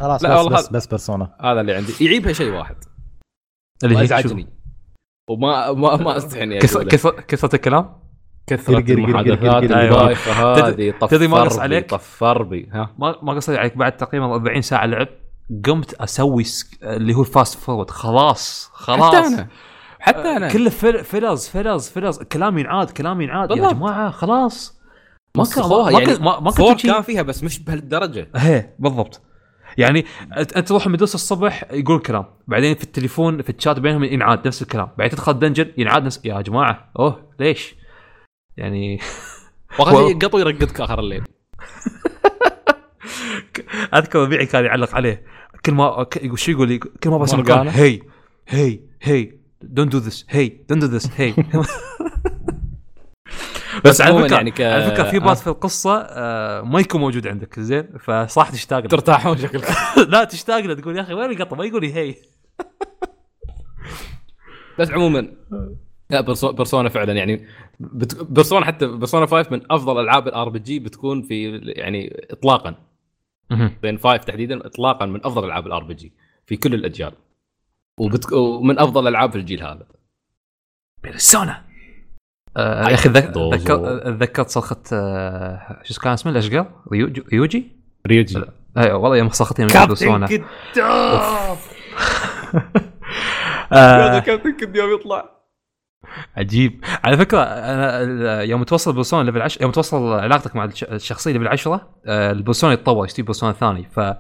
خلاص 0.01 0.22
لا 0.24 0.30
بس 0.35 0.37
والله 0.45 0.59
بس, 0.59 0.68
بس 0.68 0.87
بيرسونا. 0.87 1.37
هذا 1.41 1.61
اللي 1.61 1.74
عندي. 1.74 1.93
يعيبها 2.01 2.32
شيء 2.32 2.53
واحد. 2.53 2.76
اللي 3.85 3.95
هي 3.99 4.07
شو؟ 4.07 4.14
وازعجني 4.14 4.47
وما 5.30 5.72
ما 5.72 5.97
ما 5.97 6.16
أستحي 6.16 6.43
إني 6.43 6.59
كثر- 6.59 6.76
أقوله. 6.76 6.91
كثر- 6.91 7.20
كثرة 7.20 7.55
الكلام؟ 7.55 7.97
كثرة 8.47 8.78
المحادثات. 8.93 9.62
البايخة 9.62 10.32
هذه 10.32 10.95
تدري 11.11 11.28
ما 11.28 11.41
قص 11.43 11.59
عليك؟ 11.59 11.91
طفر 11.91 12.43
بي 12.43 12.68
ها؟ 12.72 12.95
ما 12.99 13.16
ما 13.22 13.32
قصدي 13.32 13.59
عليك 13.59 13.76
بعد 13.76 13.97
تقريبا 13.97 14.26
40 14.35 14.62
ساعة 14.62 14.87
لعب. 14.87 15.09
قمت 15.65 15.95
أسوي 15.95 16.45
سك... 16.45 16.67
اللي 16.83 17.15
هو 17.15 17.21
ال 17.21 17.28
fast 17.28 17.59
forward 17.59 17.91
خلاص 17.91 18.71
خلاص. 18.73 19.15
حتى 19.15 19.27
أنا. 19.27 19.49
حتى 20.01 20.19
أنا. 20.37 20.49
كله 20.53 20.71
فل... 20.71 21.05
فلز 21.05 21.49
فلز 21.49 21.89
فلز. 21.89 22.19
كلام 22.23 22.59
ينعاد 22.59 22.91
كلام 22.91 23.21
ينعاد. 23.21 23.51
يا. 23.51 23.73
جماعة 23.73 24.11
خلاص. 24.11 24.81
ما 25.37 25.45
كان- 25.45 25.69
ما 25.69 25.91
يعني. 25.91 26.19
ما- 26.41 26.51
four 26.51 26.75
كان 26.77 27.03
فيها 27.03 27.23
بس 27.23 27.45
مش 27.45 27.59
بهالدرجة. 27.59 28.29
هي 28.37 28.71
بالضبط. 28.79 29.21
يعني 29.79 30.05
أنت 30.37 30.59
تروح 30.59 30.87
المدرسة 30.87 31.15
الصبح 31.15 31.65
يقول 31.73 31.99
كلام. 32.01 32.25
بعدين 32.49 32.75
في 32.75 32.85
التليفون 32.85 33.43
في 33.43 33.51
الشات 33.51 33.79
بينهم 33.79 34.05
ينعاد 34.05 34.47
نفس 34.47 34.63
الكلام. 34.63 34.89
بعدين 34.99 35.17
تدخل 35.17 35.39
dungeon 35.39 35.73
ينعاد 35.79 36.05
نفس 36.05 36.21
يا 36.25 36.41
جماعة 36.41 36.91
أوه 36.99 37.31
ليش؟ 37.41 37.75
يعني 38.57 38.99
شيء 39.77 40.19
قطو 40.23 40.39
يرقدك 40.39 40.81
آخر 40.81 40.99
الليل. 41.01 41.25
اذكر 43.95 44.19
ربيعي 44.19 44.47
كان 44.47 44.65
يعلق 44.65 44.95
عليه. 44.95 45.23
كل 45.67 45.73
ما 45.73 46.07
شو 46.35 46.51
يقول؟ 46.53 46.69
لي 46.69 46.79
كل 46.79 47.11
ما 47.11 47.19
بس 47.19 47.35
مورقانا؟ 47.35 47.71
مكان 47.71 47.75
hey 47.85 48.01
hey 48.49 48.81
hey 49.03 49.33
don't 49.62 49.93
do 49.93 49.99
this 49.99 50.27
hey 50.31 50.49
don't 50.49 50.85
do 50.85 50.97
this 50.97 51.11
هي 51.21 51.35
بس 53.85 54.01
على 54.01 54.23
فكره 54.23 54.35
يعني 54.37 54.51
ك- 54.51 54.61
على 54.61 54.91
فكرة 54.91 55.03
في 55.11 55.17
آه. 55.17 55.21
part 55.21 55.39
في 55.39 55.47
القصة 55.47 55.97
آه 56.11 56.63
ما 56.63 56.81
يكون 56.81 57.01
موجود 57.01 57.27
عندك 57.27 57.61
زين؟ 57.61 57.89
فصح 58.01 58.51
تشتاق. 58.51 58.79
له. 58.81 58.89
ترتاحون 58.89 59.39
شكلك. 59.39 59.65
لا 60.13 60.25
تشتاق 60.25 60.61
له 60.61 60.75
تقول 60.75 60.97
يا 60.97 61.03
أخي 61.03 61.15
وين 61.15 61.31
القطة؟ 61.31 61.57
ما 61.57 61.65
يقول 61.65 61.83
لي 61.83 61.95
هي 61.95 62.15
بس 64.79 64.91
عموما 64.91 65.29
لا 66.11 66.21
بيرسو- 66.21 66.51
بيرسونا 66.51 66.89
فعلا 66.89 67.13
يعني 67.13 67.47
بت... 67.81 68.23
بيرسونا 68.23 68.67
حتى 68.67 68.87
بيرسونا 68.87 69.27
5 69.27 69.49
من 69.51 69.61
أفضل 69.71 70.01
ألعاب 70.01 70.29
ال 70.29 70.49
RPG 70.49 70.79
بتكون 70.79 71.23
في 71.23 71.57
يعني 71.65 72.27
اطلاقا. 72.31 72.75
بيرسونا 73.83 73.99
5 73.99 74.17
تحديدا 74.17 74.67
اطلاقا 74.67 75.07
من 75.07 75.21
أفضل 75.27 75.45
ألعاب 75.45 75.67
ال 75.67 75.85
RPG 75.85 76.12
في 76.47 76.57
كل 76.57 76.75
الأجيال. 76.75 77.13
وبت... 78.01 78.33
ومن 78.33 78.79
أفضل 78.79 79.03
الالعاب 79.03 79.31
في 79.31 79.39
الجيل 79.39 79.63
هذا. 79.63 79.87
بيرسونا. 81.03 81.65
آه 82.57 82.89
يا 82.89 82.95
أخي 82.95 83.09
تذكرت 83.09 84.49
صرخة 84.49 84.83
آه 84.93 85.81
شو 85.83 86.01
كان 86.01 86.13
اسمه 86.13 86.33
الاشقر 86.33 86.67
ريوجي؟ 86.93 87.21
ريوجي؟ 87.33 87.73
ريوجي. 88.07 88.43
أيوه 88.77 88.97
والله 88.97 89.17
يوم 89.17 89.29
صرختين 89.29 89.67
من 89.67 89.87
بيرسونا. 89.87 90.27
كابتن 90.27 90.45
آه. 93.73 94.19
Captain 94.19 94.57
Kidd 94.57 94.77
يوم 94.77 94.95
يطلع. 94.95 95.34
عجيب. 96.37 96.85
على 97.05 97.17
فكرة 97.17 97.39
أنا 97.43 98.43
يوم 98.43 98.63
توصل 98.63 98.93
persona 98.93 99.23
level 99.23 99.43
10 99.43 99.63
يوم 99.63 99.73
توصل 99.73 100.13
علاقتك 100.13 100.57
مع 100.57 100.65
الش- 100.65 100.85
الشخصية 100.85 101.33
level 101.33 101.49
10 101.49 101.89
آه، 102.07 102.33
ال 102.33 102.38
persona 102.38 102.73
يتطور 102.73 103.05
يشتري 103.07 103.23
persona 103.23 103.53
ثاني 103.53 103.89
فما 103.97 104.17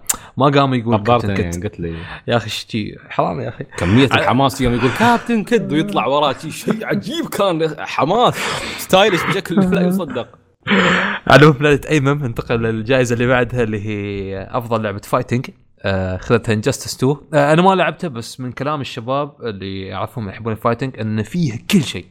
قام 0.54 0.74
يقول 0.74 0.96
كابتن 0.96 1.12
خبرتني 1.28 1.50
Kidd 1.50 1.62
قلت 1.64 1.80
لي. 1.80 1.94
يا 2.28 2.36
أخي 2.36 2.50
شتي 2.50 2.96
حرام 3.08 3.40
يا 3.40 3.48
أخي. 3.48 3.64
كمية 3.78 4.04
الحماس 4.06 4.60
يوم 4.60 4.74
يقول 4.74 4.90
Captain 4.98 5.44
Kidd 5.44 5.72
ويطلع 5.72 6.06
وراه 6.06 6.32
شي 6.42 6.50
شيء 6.50 6.86
عجيب 6.86 7.26
كان. 7.28 7.74
حماس 7.78 8.34
stylish 8.78 9.22
بشكل 9.24 9.54
لا 9.74 9.80
يصدق. 9.86 10.28
على 11.30 11.50
بلانت 11.52 11.86
ايمن 11.86 12.18
ننتقل 12.22 12.54
للجائزة 12.62 13.14
اللي 13.14 13.26
بعدها 13.26 13.62
اللي 13.62 13.86
هي 13.86 14.42
أفضل 14.50 14.82
لعبة 14.82 14.98
fighting 15.04 15.46
آه 15.84 16.16
خذتها 16.16 16.52
Injustice 16.52 16.96
2 16.96 17.16
آه 17.34 17.52
أنا 17.52 17.62
ما 17.62 17.74
لعبتها 17.74 18.08
بس 18.08 18.40
من 18.40 18.52
كلام 18.52 18.80
الشباب 18.80 19.42
اللي 19.42 19.94
اعرفهم 19.94 20.28
يحبون 20.28 20.52
ال 20.52 20.57
fighting 20.57 21.00
إن 21.00 21.22
فيه 21.22 21.66
كل 21.70 21.82
شيء. 21.82 22.06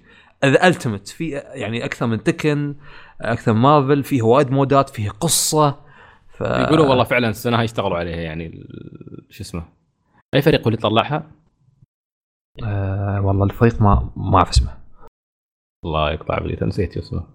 the 0.45 0.67
ultimate 0.67 1.07
في 1.07 1.29
يعني 1.29 1.85
أكثر 1.85 2.07
من 2.07 2.23
Tekken 2.23 2.75
أكثر 3.21 3.53
من 3.53 3.59
مارفل 3.59 4.03
فيه 4.03 4.21
وايد 4.21 4.51
mode 4.51 4.82
ات 4.82 4.89
فيه 4.89 5.09
قصة. 5.09 5.79
ف... 6.27 6.41
يقولوا 6.41 6.89
والله 6.89 7.03
فعلا 7.03 7.29
السنة 7.29 7.57
هاي 7.57 7.65
اشتغلوا 7.65 7.97
عليها 7.97 8.17
يعني 8.21 8.67
شو 9.29 9.43
اسمه؟ 9.43 9.65
أي 10.35 10.41
فريق 10.41 10.61
هو 10.61 10.67
اللي 10.67 10.77
طلعها؟ 10.77 11.31
آه 12.63 13.21
والله 13.21 13.43
الفريق 13.43 13.81
ما 13.81 14.13
ما 14.15 14.37
أعرف 14.37 14.49
اسمه. 14.49 14.77
الله 15.85 16.11
يقطع 16.11 16.39
بلي 16.39 16.57
نسيت 16.61 16.97
اسمه. 16.97 17.27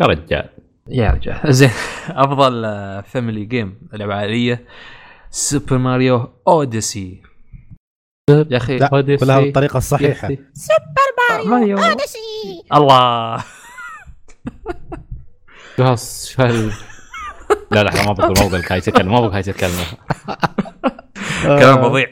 يا 0.00 0.06
رجال. 0.06 0.48
يا 0.88 1.10
رجال. 1.10 1.40
زين. 1.52 1.70
أفضل 2.08 2.62
family 3.06 3.44
game 3.44 3.78
لعبه 3.92 4.14
عائليه 4.14 4.64
Super 5.30 5.78
Mario 5.78 6.32
Odyssey 6.48 7.22
يا 8.30 8.56
أخي 8.56 8.76
لا 8.78 8.88
كلها 9.20 9.40
بالطريقة 9.40 9.76
الصحيحة. 9.78 10.28
ماريو 11.46 11.78
الله 12.74 13.44
شو 15.76 15.82
هالس- 15.84 16.26
شو 16.30 16.42
هال 16.42 16.72
لا 17.70 17.82
لا 17.82 18.06
ما 18.06 18.12
بقول 18.12 18.28
ما 18.38 18.48
بقول 18.48 18.62
هاي 18.70 18.78
الكلمة 18.78 19.12
ما 19.12 19.20
بقول 19.20 19.32
هاي 19.32 19.40
الكلمة 19.40 19.84
كلام 21.60 21.82
فظيع. 21.82 22.06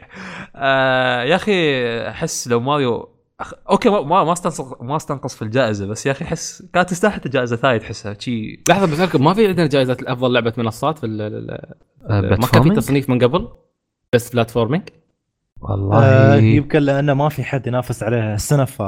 آه 0.57 1.22
يا 1.22 1.37
أخي 1.37 1.81
أحس 2.09 2.49
لو 2.49 2.61
ماريو 2.61 3.13
أخ... 3.41 3.55
أوكي 3.70 3.89
ما 3.91 4.01
ما 4.01 4.24
ما 4.24 4.32
استنقص 4.32 4.61
ما 4.80 4.97
استنقص 4.97 5.35
في 5.35 5.43
الجائزة 5.43 5.87
بس 5.87 6.07
يا 6.07 6.12
أخي 6.12 6.24
أحس 6.24 6.62
كانت 6.72 6.91
تستاهل 6.91 7.12
حتى 7.12 7.28
جائزة 7.28 7.57
ثانية 7.57 7.78
تحسها 7.78 8.14
شي 8.18 8.62
لحظة 8.68 8.87
بسالكم 8.93 9.24
ما 9.24 9.35
في 9.35 9.47
عندنا 9.49 9.66
جائزة 9.66 9.97
أفضل 10.07 10.32
لعبة 10.32 10.53
منصات 10.59 10.99
في 10.99 11.07
ال- 11.07 11.20
ال- 11.20 11.51
ال- 12.11 12.41
ما 12.41 12.47
كان 12.47 12.62
في؟ 12.62 12.70
تصنيف 12.70 13.11
من 13.11 13.18
قبل؟ 13.18 13.49
بس 14.12 14.32
platforming 14.32 14.82
والله. 15.61 15.99
آه 16.05 16.37
يمكن 16.37 16.78
لأنه 16.78 17.14
ما 17.14 17.28
في 17.28 17.45
حد 17.45 17.66
ينافس 17.66 18.03
عليها 18.03 18.35
السنة 18.35 18.64
ف 18.64 18.82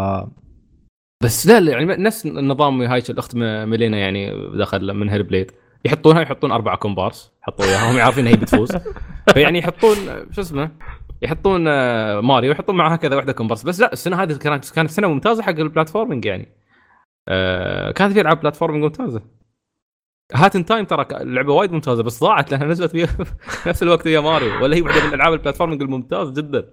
بس 1.22 1.46
لا 1.46 1.60
لا 1.60 1.72
يعني 1.72 1.84
نفس 1.84 2.26
النظام 2.26 2.82
هاي 2.82 3.02
الأخت 3.10 3.36
Melina 3.36 3.98
يعني 3.98 4.30
دخل 4.58 4.94
من 4.94 5.08
Hellblade. 5.08 5.50
يحطونها 5.84 6.22
يحطون 6.22 6.52
أربعة 6.52 6.76
كومبارس 6.76 7.32
حطوا 7.42 7.64
اياها 7.64 7.92
هم 7.92 8.00
عارفين 8.00 8.26
هي 8.26 8.36
بتفوز. 8.36 8.68
فيعني 9.34 9.58
يحطون 9.62 9.96
شو 10.30 10.40
اسمه؟ 10.40 10.70
يحطون 11.22 11.68
آه، 11.68 12.20
ماريو 12.20 12.50
يحطون 12.52 12.76
معها 12.76 12.96
كذا 12.96 13.16
واحدة 13.16 13.32
كومبارس. 13.32 13.62
بس 13.62 13.80
لا 13.80 13.92
السنة 13.92 14.22
هذه 14.22 14.36
كانت 14.36 14.70
كانت 14.70 14.90
سنة 14.90 15.08
ممتازة 15.08 15.42
حق 15.42 15.48
ال 15.50 15.57
platforming 15.57 16.24
يعني. 16.24 16.56
آه، 17.28 17.90
كانت 17.90 18.12
في 18.12 18.20
ألعاب 18.20 18.40
platforming 18.40 18.84
ممتازة. 18.84 19.22
Hat 20.34 20.56
in 20.56 20.64
Time 20.64 20.84
ترى 20.84 21.06
لعبة 21.10 21.52
وايد 21.52 21.72
ممتازة 21.72 22.02
بس 22.02 22.20
ضاعت 22.20 22.50
لأنها 22.50 22.66
نزلت 22.66 22.90
في 22.90 23.08
نفس 23.68 23.82
الوقت 23.82 24.06
ويا 24.06 24.20
ماريو. 24.20 24.62
ولا 24.62 24.76
هي 24.76 24.82
واحدة 24.82 25.06
من 25.06 25.14
ألعاب 25.14 25.32
ال 25.32 25.36
platforming 25.36 25.82
الممتاز 25.82 26.30
جدا. 26.30 26.70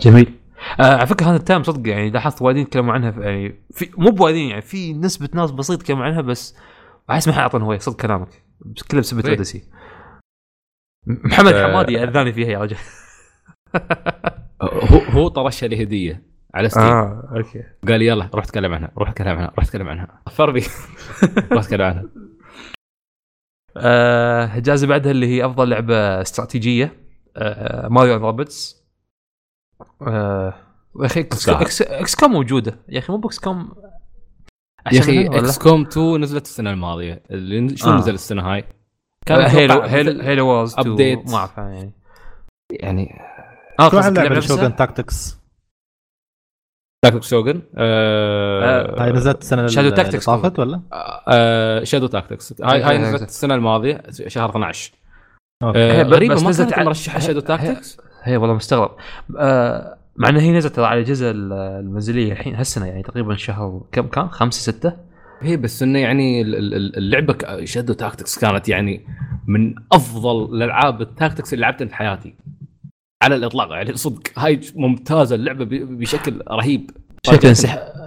جميل. 0.00 0.34
آه 0.80 0.96
على 0.96 1.06
فكرة 1.06 1.26
Hat 1.26 1.36
in 1.36 1.45
Time 1.45 1.62
صدق 1.62 1.88
يعني 1.90 2.10
لاحظت 2.10 2.42
وايدين 2.42 2.62
يتكلموا 2.62 2.92
عنها 2.94 3.10
في 3.10 3.20
يعني 3.20 3.64
في 3.70 3.90
مو 3.98 4.10
بوايدين 4.10 4.48
يعني 4.50 4.62
في 4.62 4.92
نسبة 4.92 5.28
ناس 5.34 5.50
بسيط 5.50 5.80
يتكلموا 5.80 6.04
عنها 6.04 6.20
بس 6.20 6.56
أحس 7.10 7.28
ما 7.28 7.34
حيعطون 7.34 7.62
هويه 7.62 7.78
صدق 7.78 7.96
كلامك. 7.96 8.28
كله 8.90 9.00
بسبب. 9.00 9.26
اوديسي 9.26 9.64
محمد 11.06 11.52
آه. 11.52 11.66
حمادي 11.72 12.02
أذاني 12.02 12.32
فيها 12.32 12.48
يا 12.48 12.58
رجل. 12.58 12.76
هو 14.62 14.98
هو 14.98 15.28
طرشها 15.28 15.66
لي 15.68 15.82
هدية 15.82 16.22
على 16.54 16.68
ستيم 16.68 16.82
آه 16.82 17.28
أوكي. 17.36 17.64
قال 17.88 18.02
يلا 18.02 18.30
روح 18.34 18.44
اتكلم 18.44 18.74
عنها 18.74 18.90
روح 18.98 19.08
اتكلم 19.08 19.28
عنها 19.28 19.46
روح 19.56 19.64
اتكلم 19.64 19.88
عنها. 19.88 20.22
ظفر 20.28 20.50
بي 20.50 20.60
روح 21.52 21.64
اتكلم 21.64 21.82
عنها. 21.82 22.04
آه 23.76 24.56
الجائزه 24.56 24.86
بعدها 24.86 25.10
اللي 25.12 25.26
هي 25.26 25.46
أفضل 25.46 25.68
لعبة 25.68 26.20
استراتيجية 26.20 26.96
آه 27.36 27.88
ماريو 27.88 28.14
اند 28.14 28.22
رابتس 28.24 28.84
آه 30.02 30.54
يا 31.00 31.06
أخي 31.06 31.20
إكس, 31.20 31.82
إكس 31.82 32.14
كوم 32.14 32.32
موجودة. 32.32 32.78
يا 32.88 32.98
أخي 32.98 33.12
مو 33.12 33.18
باكس 33.18 33.38
كوم 33.38 33.72
يا 34.92 35.00
أخي؟ 35.00 35.26
XCOM 35.26 35.82
2 35.82 36.20
نزلت 36.20 36.44
السنة 36.44 36.70
الماضية. 36.70 37.22
اللي 37.30 37.76
شو 37.76 37.90
آه. 37.90 37.96
نزل 37.98 38.14
السنة 38.14 38.42
هاي؟ 38.42 38.64
آه، 39.30 39.48
Halo 39.48 39.80
Halo 39.80 40.22
Halo 40.22 40.46
Wars 40.48 40.74
2 40.78 40.96
update. 40.96 41.30
ما 41.30 41.36
أعرف 41.36 41.58
يعني 41.58 41.92
يعني 42.70 43.20
آه 43.80 43.90
شو 43.90 43.98
عن 43.98 44.14
لعبة 44.14 44.40
Shogun؟ 44.40 44.76
Tactics 44.76 45.38
Tactics 47.04 47.30
Shogun 47.30 47.62
آه 47.76 49.02
هاي 49.02 49.12
نزلت 49.12 49.42
السنة 49.42 49.64
اللي 49.64 49.96
Tactics 49.96 50.24
طافت 50.24 50.58
ولا؟ 50.58 50.80
آه 51.28 51.84
Shadow 51.84 52.06
Tactics 52.06 52.62
هاي 52.62 52.82
هاي 52.82 52.96
آه، 52.96 52.98
نزلت 52.98 53.22
آه. 53.22 53.24
السنة 53.24 53.54
الماضية 53.54 54.02
شهر 54.26 54.50
12 54.50 54.92
أوكي 55.62 55.78
آه 55.78 56.02
غريبه 56.02 56.34
بس 56.34 56.42
ما 56.42 56.50
نزلت 56.50 56.78
مرشحة 56.78 57.18
Shadow 57.18 57.40
Tactics 57.40 58.00
هي 58.22 58.36
والله 58.36 58.54
مستغرب 58.54 58.96
آه 59.38 59.98
مع 60.16 60.28
انها 60.28 60.42
هي 60.42 60.52
نزلت 60.52 60.78
على 60.78 61.00
الاجهزه 61.00 61.30
المنزلية 61.30 62.32
الحين 62.32 62.54
هالسنة 62.54 62.86
يعني 62.86 63.02
تقريبا 63.02 63.36
شهر 63.36 63.82
كم 63.92 64.06
كان؟ 64.06 64.28
خمسة 64.28 64.72
ستة 64.72 65.07
هي 65.40 65.56
بس 65.56 65.82
انه 65.82 65.98
يعني 65.98 66.42
ال- 66.42 66.54
ال- 66.54 66.74
ال- 66.74 66.96
اللعبه 66.96 67.64
Shadow 67.64 67.92
Tactics 67.92 68.38
كانت 68.38 68.68
يعني 68.68 69.06
من 69.46 69.74
افضل 69.92 70.54
الالعاب 70.54 71.00
ال 71.02 71.09
tactics 71.09 71.54
اللي 71.54 71.62
لعبتها 71.62 71.86
في 71.86 71.94
حياتي 71.94 72.34
على 73.22 73.34
الاطلاق 73.34 73.70
يعني 73.70 73.96
صدق 73.96 74.22
هاي 74.36 74.60
ممتازه 74.74 75.34
اللعبه 75.36 75.64
بشكل 75.70 76.42
رهيب 76.50 76.90
شكلها 77.26 77.52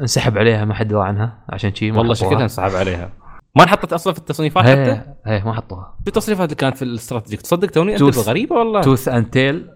انسحب 0.01 0.38
عليها 0.38 0.65
ما 0.65 0.73
حد 0.73 0.88
درى 0.88 1.01
عنها 1.07 1.45
عشان 1.49 1.75
شي 1.75 1.91
ما 1.91 1.97
والله. 1.99 2.13
شكلها 2.13 2.43
انسحب 2.43 2.75
عليها 2.75 3.09
ما 3.55 3.63
انحطت 3.63 3.93
أصلا 3.93 4.13
في 4.13 4.19
التصنيفات 4.19 4.63
حتى 4.63 4.71
هي 4.79 5.03
هي 5.25 5.43
ما 5.43 5.53
حطوها 5.53 5.97
في 6.01 6.07
التصنيفات 6.07 6.45
اللي 6.45 6.55
كانت 6.55 6.77
في 6.77 6.82
ال 6.82 6.88
strategic 6.88 7.41
تصدق 7.41 7.69
توني 7.69 7.91
انت 7.91 7.99
Tooth. 7.99 8.30
غريبه 8.29 8.55
والله 8.55 8.82
Tooth 8.82 9.07
and 9.07 9.26
Tail 9.30 9.68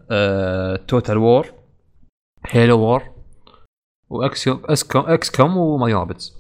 Total 0.87 1.17
War 1.17 1.47
Halo 2.49 2.79
War 2.79 3.03
و 4.09 4.47
X 4.47 4.83
XCOM 4.83 5.03
XCOM 5.07 5.29
و 5.31 5.57
Mario 5.57 5.99
Rabbids 5.99 6.33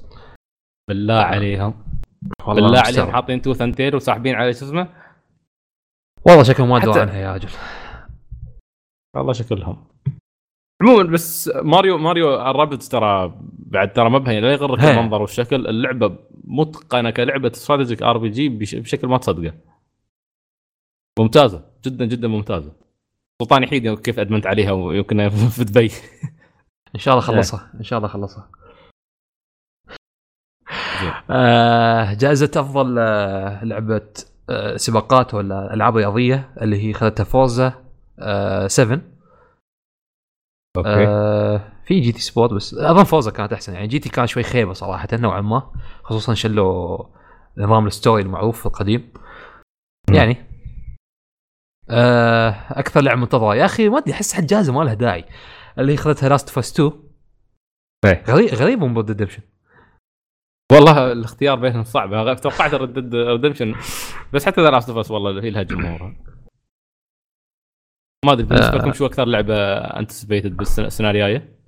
بالله 0.89 1.13
عليهم. 1.21 1.73
والله 2.47 2.61
بالله. 2.63 2.79
عليهم. 2.81 3.11
حاطين 3.11 3.41
Tooth 3.41 3.61
and 3.61 3.76
Tail 3.76 3.95
وساحبين 3.95 4.35
على 4.35 4.53
شو 4.53 4.65
اسمه؟ 4.65 4.87
والله 6.25 6.43
شكلهم 6.43 6.69
ما 6.69 6.79
دروا 6.79 6.93
حتى- 6.93 6.97
عنها 6.97 7.17
يا 7.17 7.33
رجل 7.33 7.49
والله 9.15 9.33
شكلهم. 9.33 9.87
عموما 10.81 11.03
بس 11.03 11.51
Mario 11.63 11.97
Mario 11.97 12.35
ال 12.49 12.54
Rabbids 12.54 12.89
ترى 12.89 13.33
بعد 13.57 13.93
ترى 13.93 14.09
مبهي 14.09 14.39
لا 14.41 14.51
يغرك. 14.53 14.83
المنظر 14.83 15.21
والشكل. 15.21 15.67
اللعبة 15.67 16.17
متقنة 16.43 17.09
كلعبة 17.09 17.51
strategic 17.51 18.03
RPG 18.03 18.49
بشكل 18.49 19.07
ما 19.07 19.17
تصدقه. 19.17 19.53
ممتازة 21.19 21.65
جدا 21.85 22.05
جدا 22.05 22.27
ممتازة. 22.27 22.73
سلطان 23.41 23.63
يحيد 23.63 23.93
كيف 23.99 24.19
أدمنت 24.19 24.47
عليها 24.47 24.71
ويمكن 24.71 25.29
في 25.55 25.63
دبي. 25.63 25.91
إن 26.95 26.99
شاء 26.99 27.13
الله 27.13 27.25
خلصها 27.29 27.71
إن 27.75 27.83
شاء 27.83 27.97
الله 27.97 28.09
خلصها. 28.09 28.49
آه 31.29 32.13
جائزة 32.13 32.51
أفضل 32.55 32.99
آه 32.99 33.63
لعبة 33.63 34.01
آه 34.49 34.77
سباقات 34.77 35.33
ولا 35.33 35.73
ألعاب 35.73 35.97
رياضية 35.97 36.49
اللي 36.61 36.87
هي 36.87 36.93
خذتها 36.93 37.23
Forza 37.23 37.73
آه 38.19 38.67
7 38.67 39.01
آه 40.85 41.61
في 41.85 41.99
GT 41.99 42.19
Sport 42.19 42.53
بس 42.53 42.73
أظن 42.73 43.03
Forza 43.03 43.31
كانت 43.31 43.53
أحسن 43.53 43.73
يعني 43.73 43.87
GT 43.87 44.09
كان 44.09 44.27
شوي 44.27 44.43
خيبة 44.43 44.73
صراحة 44.73 45.07
نوعا 45.13 45.41
ما 45.41 45.71
خصوصا 46.03 46.33
شلوا 46.33 47.03
نظام 47.57 47.87
ال 47.87 47.93
story 47.93 48.21
المعروف 48.23 48.67
القديم. 48.67 49.13
يعني 50.13 50.37
آه 51.89 52.49
أكثر 52.69 53.01
لعبة 53.01 53.21
منتظرة. 53.21 53.55
يا 53.55 53.65
أخي 53.65 53.89
ما 53.89 53.97
أدري 53.97 54.13
أحس 54.13 54.33
حد 54.33 54.45
جائزة 54.45 54.73
ما 54.73 54.83
لها 54.83 54.93
داعي 54.93 55.25
اللي 55.79 55.91
هي 55.93 55.97
خذتها 55.97 56.29
Last 56.29 56.47
of 56.49 56.59
2 56.59 56.91
إيه. 58.05 58.23
غريب 58.27 58.49
غريب 58.49 58.83
من 58.83 58.97
Redemption 58.97 59.41
والله 60.71 61.11
الاختيار 61.11 61.55
بينهم 61.55 61.83
صعب. 61.83 62.35
توقعت 62.41 62.73
Red 62.73 62.91
Dead 62.91 63.15
Redemption 63.15 63.75
بس 64.33 64.45
حتى 64.45 64.61
The 64.61 64.69
Last 64.69 64.89
of 64.89 65.11
والله 65.11 65.43
هي 65.43 65.49
لها 65.49 65.63
جمهورها 65.63 66.15
ما 68.25 68.31
أدري 68.33 68.43
بالنسبة 68.43 68.73
آه. 68.73 68.77
لكم 68.77 68.93
شو 68.93 69.05
أكثر 69.05 69.25
لعبة 69.25 69.55
anticipated 69.77 70.57
بالسنه 70.57 71.09
الجايه؟ 71.09 71.59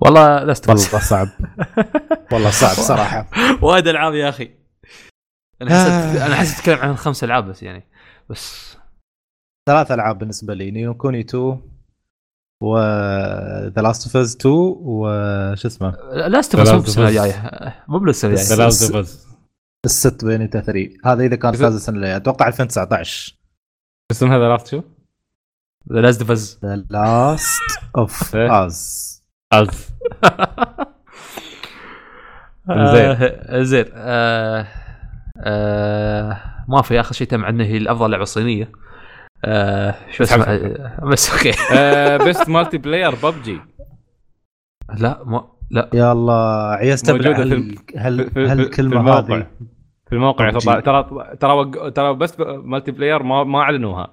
والله 0.00 0.44
Last 0.44 0.68
والله 0.68 0.82
صعب. 0.82 1.28
والله 2.32 2.50
صعب 2.50 2.70
صراحة. 2.70 3.26
وايد 3.62 3.88
ألعاب 3.88 4.14
يا 4.14 4.28
أخي. 4.28 4.50
أنا 5.62 5.70
حسيت 5.70 6.22
أنا 6.22 6.34
حسيت 6.34 6.58
أتكلم 6.58 6.88
عن 6.88 6.96
خمس 6.96 7.24
ألعاب 7.24 7.44
بس 7.48 7.62
يعني 7.62 7.86
بس. 8.30 8.76
ثلاث 9.68 9.90
ألعاب 9.90 10.18
بالنسبة 10.18 10.54
لي 10.54 10.70
نيو 10.70 10.94
كوني 10.94 11.20
2 11.20 11.71
و 12.62 12.78
ذا 13.68 13.82
لاست 13.82 14.06
اوف 14.06 14.16
اس 14.16 14.36
2 14.36 14.52
وش 14.82 15.66
اسمه؟ 15.66 15.92
لاست 16.12 16.54
اوف 16.54 16.68
The 16.68 16.72
مو 16.72 16.78
Last 16.78 16.82
of 16.82 16.84
بالسنه 16.84 17.04
Us. 17.04 17.08
الجاية. 17.08 17.74
مو 17.88 17.98
بالسنة 17.98 18.34
ذا 18.34 18.42
الجاية. 18.42 18.58
لاست 18.58 18.94
اوف 18.94 19.04
اس 19.04 19.26
الست 19.84 20.24
بينتا 20.24 20.60
3 20.60 20.88
هذا 21.04 21.22
إذا 21.24 21.36
كان 21.36 21.52
فاز 21.52 21.74
السنة 21.74 21.96
اللي 21.96 22.16
أتوقع 22.16 22.48
2019 22.48 23.36
اسمها 24.10 24.38
ذا 24.38 24.48
لاست 24.48 24.66
شو؟ 24.66 24.82
ذا 25.92 26.00
لاست 26.00 26.20
اوف 26.20 26.30
اس 26.30 26.58
ذا 26.64 26.76
لاست 26.90 27.60
اوف. 27.96 28.36
اس 28.36 29.22
از 29.52 29.92
زين. 32.92 33.64
زين. 33.64 33.84
آه، 33.94 34.66
آه، 35.38 36.64
ما 36.68 36.82
في 36.82 37.00
آخر 37.00 37.12
شيء 37.14 37.26
تم 37.26 37.44
عندنا 37.44 37.64
هي 37.64 37.76
الأفضل 37.76 38.10
لعبة 38.10 38.24
صينية. 38.24 38.72
آه، 39.44 39.94
شو 40.10 40.22
اسمه؟ 40.24 40.44
آه، 40.44 41.04
بس 41.04 41.30
okay. 41.32 41.52
best 42.24 42.48
multiplayer 42.48 43.14
PUBG. 43.14 43.60
لا 44.98 45.24
ما 45.24 45.48
لا. 45.70 45.90
يا 45.94 46.12
الله 46.12 46.70
عيست 46.70 47.10
موجودة 47.10 47.34
في 47.34 47.78
هل 47.96 48.30
هل 48.36 48.46
هالكلمه 48.60 48.96
الموقع. 49.00 49.18
هذه؟ 49.36 49.46
في 50.06 50.12
الموقع. 50.12 50.50
ترى 50.80 51.02
ترى 51.36 51.90
ترى 51.90 52.14
بس 52.14 52.40
multiplayer 52.40 53.22
ما 53.22 53.44
ما 53.44 53.58
أعلنوها. 53.60 54.12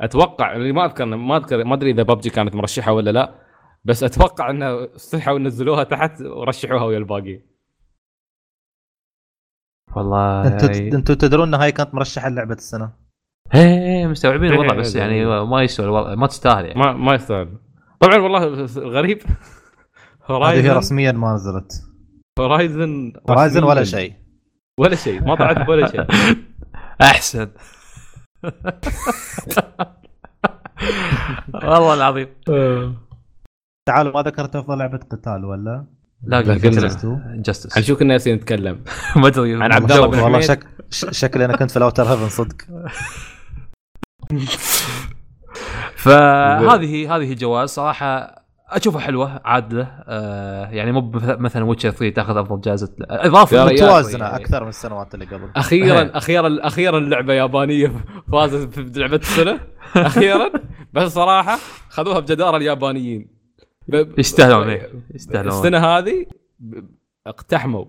أتوقع 0.00 0.56
اللي 0.56 0.72
ما 0.72 0.84
اذكر 0.84 1.04
ما 1.04 1.36
اذكر 1.36 1.64
ما 1.64 1.74
أدري 1.74 1.90
إذا 1.90 2.02
ببجي 2.02 2.30
كانت 2.30 2.54
مرشحة 2.54 2.92
ولا 2.92 3.10
لا 3.10 3.34
بس 3.84 4.02
أتوقع 4.02 4.50
إنه 4.50 4.88
صحوا 4.96 5.34
ونزلوها 5.34 5.84
تحت 5.84 6.20
ورشحوها 6.22 6.84
ويا 6.84 6.98
الباقي. 6.98 7.40
والله 9.96 10.46
أنتم 10.46 10.72
يعني- 10.72 10.92
أنتم 10.94 11.14
تدرون 11.14 11.48
إن 11.48 11.60
هاي 11.60 11.72
كانت 11.72 11.94
مرشحة 11.94 12.28
لعبه 12.28 12.54
السنة؟ 12.54 13.01
هي 13.52 14.00
هي 14.00 14.06
مستوعبين 14.08 14.52
الوضع 14.52 14.74
بس 14.74 14.96
يعني 14.96 15.44
ما 15.46 15.62
يسوى 15.62 15.86
الوضع 15.86 16.14
ما 16.14 16.26
تستاهل 16.26 16.64
يعني. 16.64 16.80
ما 16.80 16.92
ما 16.92 17.14
يستاهل. 17.14 17.48
طبعا 18.00 18.16
والله 18.16 18.44
الغريب 18.76 19.22
هذه 20.30 20.64
هي 20.64 20.70
رسميا 20.70 21.12
ما 21.12 21.34
نزلت. 21.34 21.72
هورايزن 22.38 23.12
هورايزن 23.30 23.64
ولا 23.64 23.84
شيء. 23.84 24.12
ولا 24.78 24.94
شيء 24.94 25.24
ما 25.24 25.34
طلعت 25.34 25.68
ولا 25.68 25.86
شيء. 25.86 26.06
أحسن. 27.00 27.48
والله 31.54 31.94
العظيم. 31.94 32.28
تعالوا 33.86 34.12
ما 34.12 34.22
ذكرت 34.22 34.56
أفضل 34.56 34.78
لعبة 34.78 34.98
قتال 34.98 35.44
ولا؟ 35.44 35.86
لا 36.24 36.38
قلنا. 36.38 36.60
Injustice 37.34 37.92
كنا 37.92 38.12
ناسيين 38.12 38.36
نتكلم؟ 38.36 38.84
ما 39.16 39.26
أدري. 39.26 39.54
عن 39.54 39.72
عبد 39.72 39.92
الله 39.92 40.06
بن 40.06 40.18
والله. 40.18 40.40
شك... 40.40 40.66
شكلي 40.90 41.44
أنا 41.44 41.56
كنت 41.56 41.70
في 41.70 41.76
ال 41.76 41.80
Outer 41.80 42.02
Heaven 42.02 42.28
صدق. 42.28 42.56
فهذه 45.96 47.16
هذه 47.16 47.32
الجوائز 47.32 47.70
صراحة 47.70 48.42
أشوفها 48.68 49.00
حلوة 49.00 49.40
عادلة 49.44 50.04
آه 50.06 50.70
يعني 50.70 50.92
مو 50.92 51.10
مثلا 51.14 51.64
Witcher 51.64 51.90
3 51.90 52.14
تأخذ 52.14 52.36
أفضل 52.36 52.60
جائزة 52.60 52.94
إضافة. 53.00 53.64
متوازنة 53.64 54.24
يعني. 54.24 54.36
أكثر 54.36 54.62
من 54.62 54.68
السنوات 54.68 55.14
اللي 55.14 55.26
قبل. 55.26 55.50
أخيرا 55.56 56.18
أخيرا 56.18 56.66
أخيرا 56.66 57.00
لعبه 57.00 57.32
يابانية 57.32 57.92
فازت 58.32 58.74
في 58.74 59.00
لعبة 59.00 59.16
السنة. 59.16 59.60
أخيرا. 59.96 60.52
بس 60.92 61.12
صراحة 61.12 61.58
خذوها 61.88 62.20
بجدارة 62.20 62.56
اليابانيين. 62.56 63.28
يستاهلون 64.18 64.68
إيه، 64.68 64.90
يستاهلون. 65.14 65.52
السنة 65.52 65.78
هذه 65.78 66.26
اقتحموا. 67.26 67.84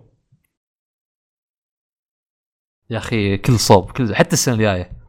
يا 2.90 2.98
أخي 2.98 3.38
كل 3.38 3.60
صوب 3.60 3.92
كل 3.92 4.16
حتى 4.16 4.34
السنة 4.34 4.56
الجاية. 4.56 5.03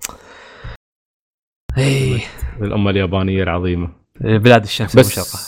اي 1.78 2.20
الامه 2.60 2.90
اليابانية 2.90 3.42
العظيمة 3.42 3.92
بلاد 4.20 4.62
الشمس 4.62 4.96
بس 4.96 5.18
المشرقة 5.18 5.38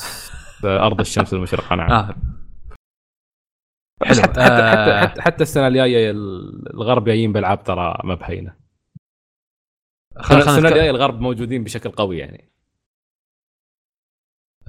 أرض 0.87 1.01
الشمس 1.01 1.35
المشرقة 1.35 1.77
نعم 1.77 1.91
آه. 1.93 2.15
حلو. 4.05 4.23
حتى 4.23 4.43
حتى, 4.43 4.43
حتى 4.43 4.91
آه. 4.91 5.01
حتى 5.07 5.23
حتى 5.23 5.43
السنة 5.43 5.67
الجاية 5.69 6.11
الغرب 6.75 7.05
جايين 7.05 7.33
بألعاب 7.33 7.65
ترى 7.65 7.99
ما 8.05 8.15
بهينة 8.15 8.57
خلينا 10.19 10.45
السنة 10.45 10.69
الجاية 10.69 10.91
الغرب 10.91 11.21
موجودين 11.21 11.65
بشكل 11.65 11.91
قوي 11.91 12.19
يعني 12.19 12.53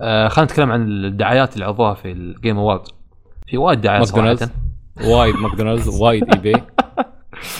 آه، 0.01 0.28
خلينا 0.28 0.51
نتكلم 0.51 0.72
عن 0.72 0.82
الدعايات 1.05 1.53
اللي 1.53 1.66
عرضوها 1.66 1.93
في 1.93 2.12
ال 2.11 2.21
Game 2.21 2.57
Awards 2.57 2.88
في 3.47 3.58
وايد 3.58 3.82
دعايات 3.82 4.08
ماكدونالدز. 4.08 4.39
صراحة 4.39 5.10
وايد 5.12 5.36
ماكدونالدز 5.36 6.01
وايد 6.01 6.36
اي 6.36 6.39
بي 6.41 6.53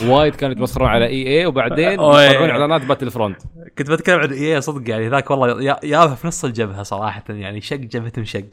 وايد 0.04 0.36
كانوا 0.36 0.56
يتمسخرون 0.56 0.88
على 0.90 1.06
EA 1.08 1.46
وبعدين. 1.46 1.92
يطلعون 1.92 2.50
اعلانات 2.50 2.82
Battlefront 2.86 3.42
كنت 3.78 3.92
بتكلم 3.92 4.20
عن 4.20 4.32
EA 4.34 4.60
صدق 4.60 4.90
يعني 4.90 5.08
ذاك 5.10 5.32
والله 5.32 5.64
يا- 5.84 6.16
في 6.16 6.28
نص 6.28 6.46
الجبهة 6.46 6.84
صراحة 6.84 7.24
يعني 7.30 7.62
شق 7.62 7.76
جبهة 7.76 8.14
مشق. 8.18 8.50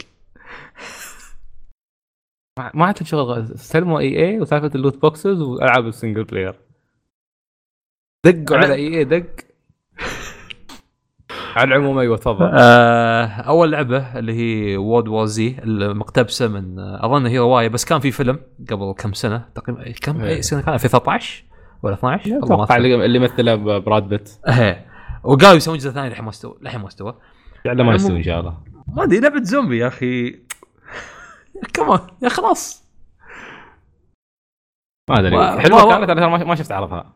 ما 2.75 2.85
عندهم 2.85 3.05
شغل 3.05 3.59
سلموا 3.59 4.01
EA 4.01 4.41
وسالفة 4.41 4.71
ال 4.75 4.79
loot 4.79 4.97
boxes 5.03 5.41
وألعاب 5.41 5.87
ال 5.87 5.92
single 5.92 6.25
player 6.25 6.61
دقوا 8.27 8.57
على 8.57 8.75
EA 8.75 9.05
دق. 9.05 9.27
على 11.57 11.65
العموم 11.75 11.99
أيوه 11.99 12.17
تفضل. 12.17 12.51
آه، 12.55 13.25
أول 13.27 13.73
لعبة 13.73 14.19
اللي 14.19 14.33
هي 14.33 14.77
World 14.77 15.09
War 15.09 15.25
Z 15.25 15.57
المقتبسة 15.65 16.49
من 16.49 16.79
أظن 16.79 17.27
هي 17.27 17.39
رواية 17.39 17.69
بس 17.69 17.85
كان 17.85 18.01
في 18.01 18.11
فيلم 18.11 18.39
قبل 18.71 18.95
كم 18.99 19.13
سنة؟ 19.13 19.49
تقريبا 19.55 19.93
كم؟ 20.03 20.21
إيه. 20.21 20.37
اي 20.37 20.43
سنة 20.43 20.61
كان 20.63 20.75
2013 20.75 21.45
ولا 21.83 21.95
12 21.95 22.31
والله 22.33 22.57
ما 22.57 22.65
أتوقع. 22.65 22.77
اللي 22.77 23.19
مثله 23.19 23.55
براد 23.79 24.09
بيت. 24.09 24.31
إيه. 24.49 24.87
وقالوا 25.25 25.55
يسوون 25.55 25.79
جزء 25.79 25.91
ثاني 25.91 26.09
للحين 26.09 26.25
ما 26.25 26.31
استوى 26.31 26.57
للحين 26.63 26.81
ما 26.81 26.87
استوى. 26.89 27.15
لعله 27.65 27.85
ما 27.85 27.95
يستوي 27.95 28.17
إن 28.17 28.23
شاء 28.23 28.41
الله. 28.41 28.59
ما 28.97 29.03
أدري 29.05 29.21
لعبة 29.21 29.43
زومبي 29.43 29.79
يا 29.79 29.87
أخي. 29.89 30.31
كمان 31.75 31.99
يا 32.23 32.29
خلاص. 32.29 32.85
ما 35.11 35.21
أدري. 35.21 35.61
حلوة 35.61 35.99
كانت 35.99 36.11
أنا 36.11 36.29
ما- 36.29 36.45
ما 36.45 36.55
شفت 36.55 36.73
عرضها 36.73 37.13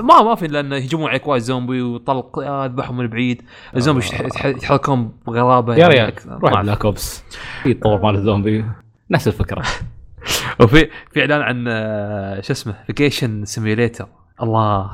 ما 0.00 0.22
ما 0.22 0.34
في 0.34 0.46
لأن 0.46 0.72
يهجمون 0.72 1.10
عليك 1.10 1.26
وايد 1.26 1.42
زومبي 1.42 1.82
وطلق 1.82 2.38
آه، 2.38 2.64
اذبحهم 2.66 2.96
من 2.96 3.06
بعيد 3.06 3.42
الزومبي 3.76 4.04
يح- 4.06 4.44
يتحركون 4.46 5.12
بغرابة 5.26 5.74
يا 5.74 5.78
يعني 5.78 5.94
ريال. 5.94 6.12
روح 6.42 6.52
ما. 6.52 6.62
Black 6.62 6.84
Ops 6.84 7.22
في 7.62 7.74
طور 7.74 8.02
مال 8.02 8.14
الزومبي 8.14 8.64
نفس 9.10 9.28
الفكرة 9.28 9.62
وفي 10.60 10.88
في 11.12 11.20
إعلان 11.20 11.40
عن 11.42 11.64
آه، 11.68 12.40
شو 12.40 12.52
اسمه 12.52 12.74
Vacation 12.86 13.44
Simulator 13.44 14.06
الله 14.42 14.90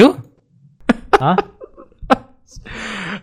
شو؟ 0.00 0.14
ها 1.22 1.36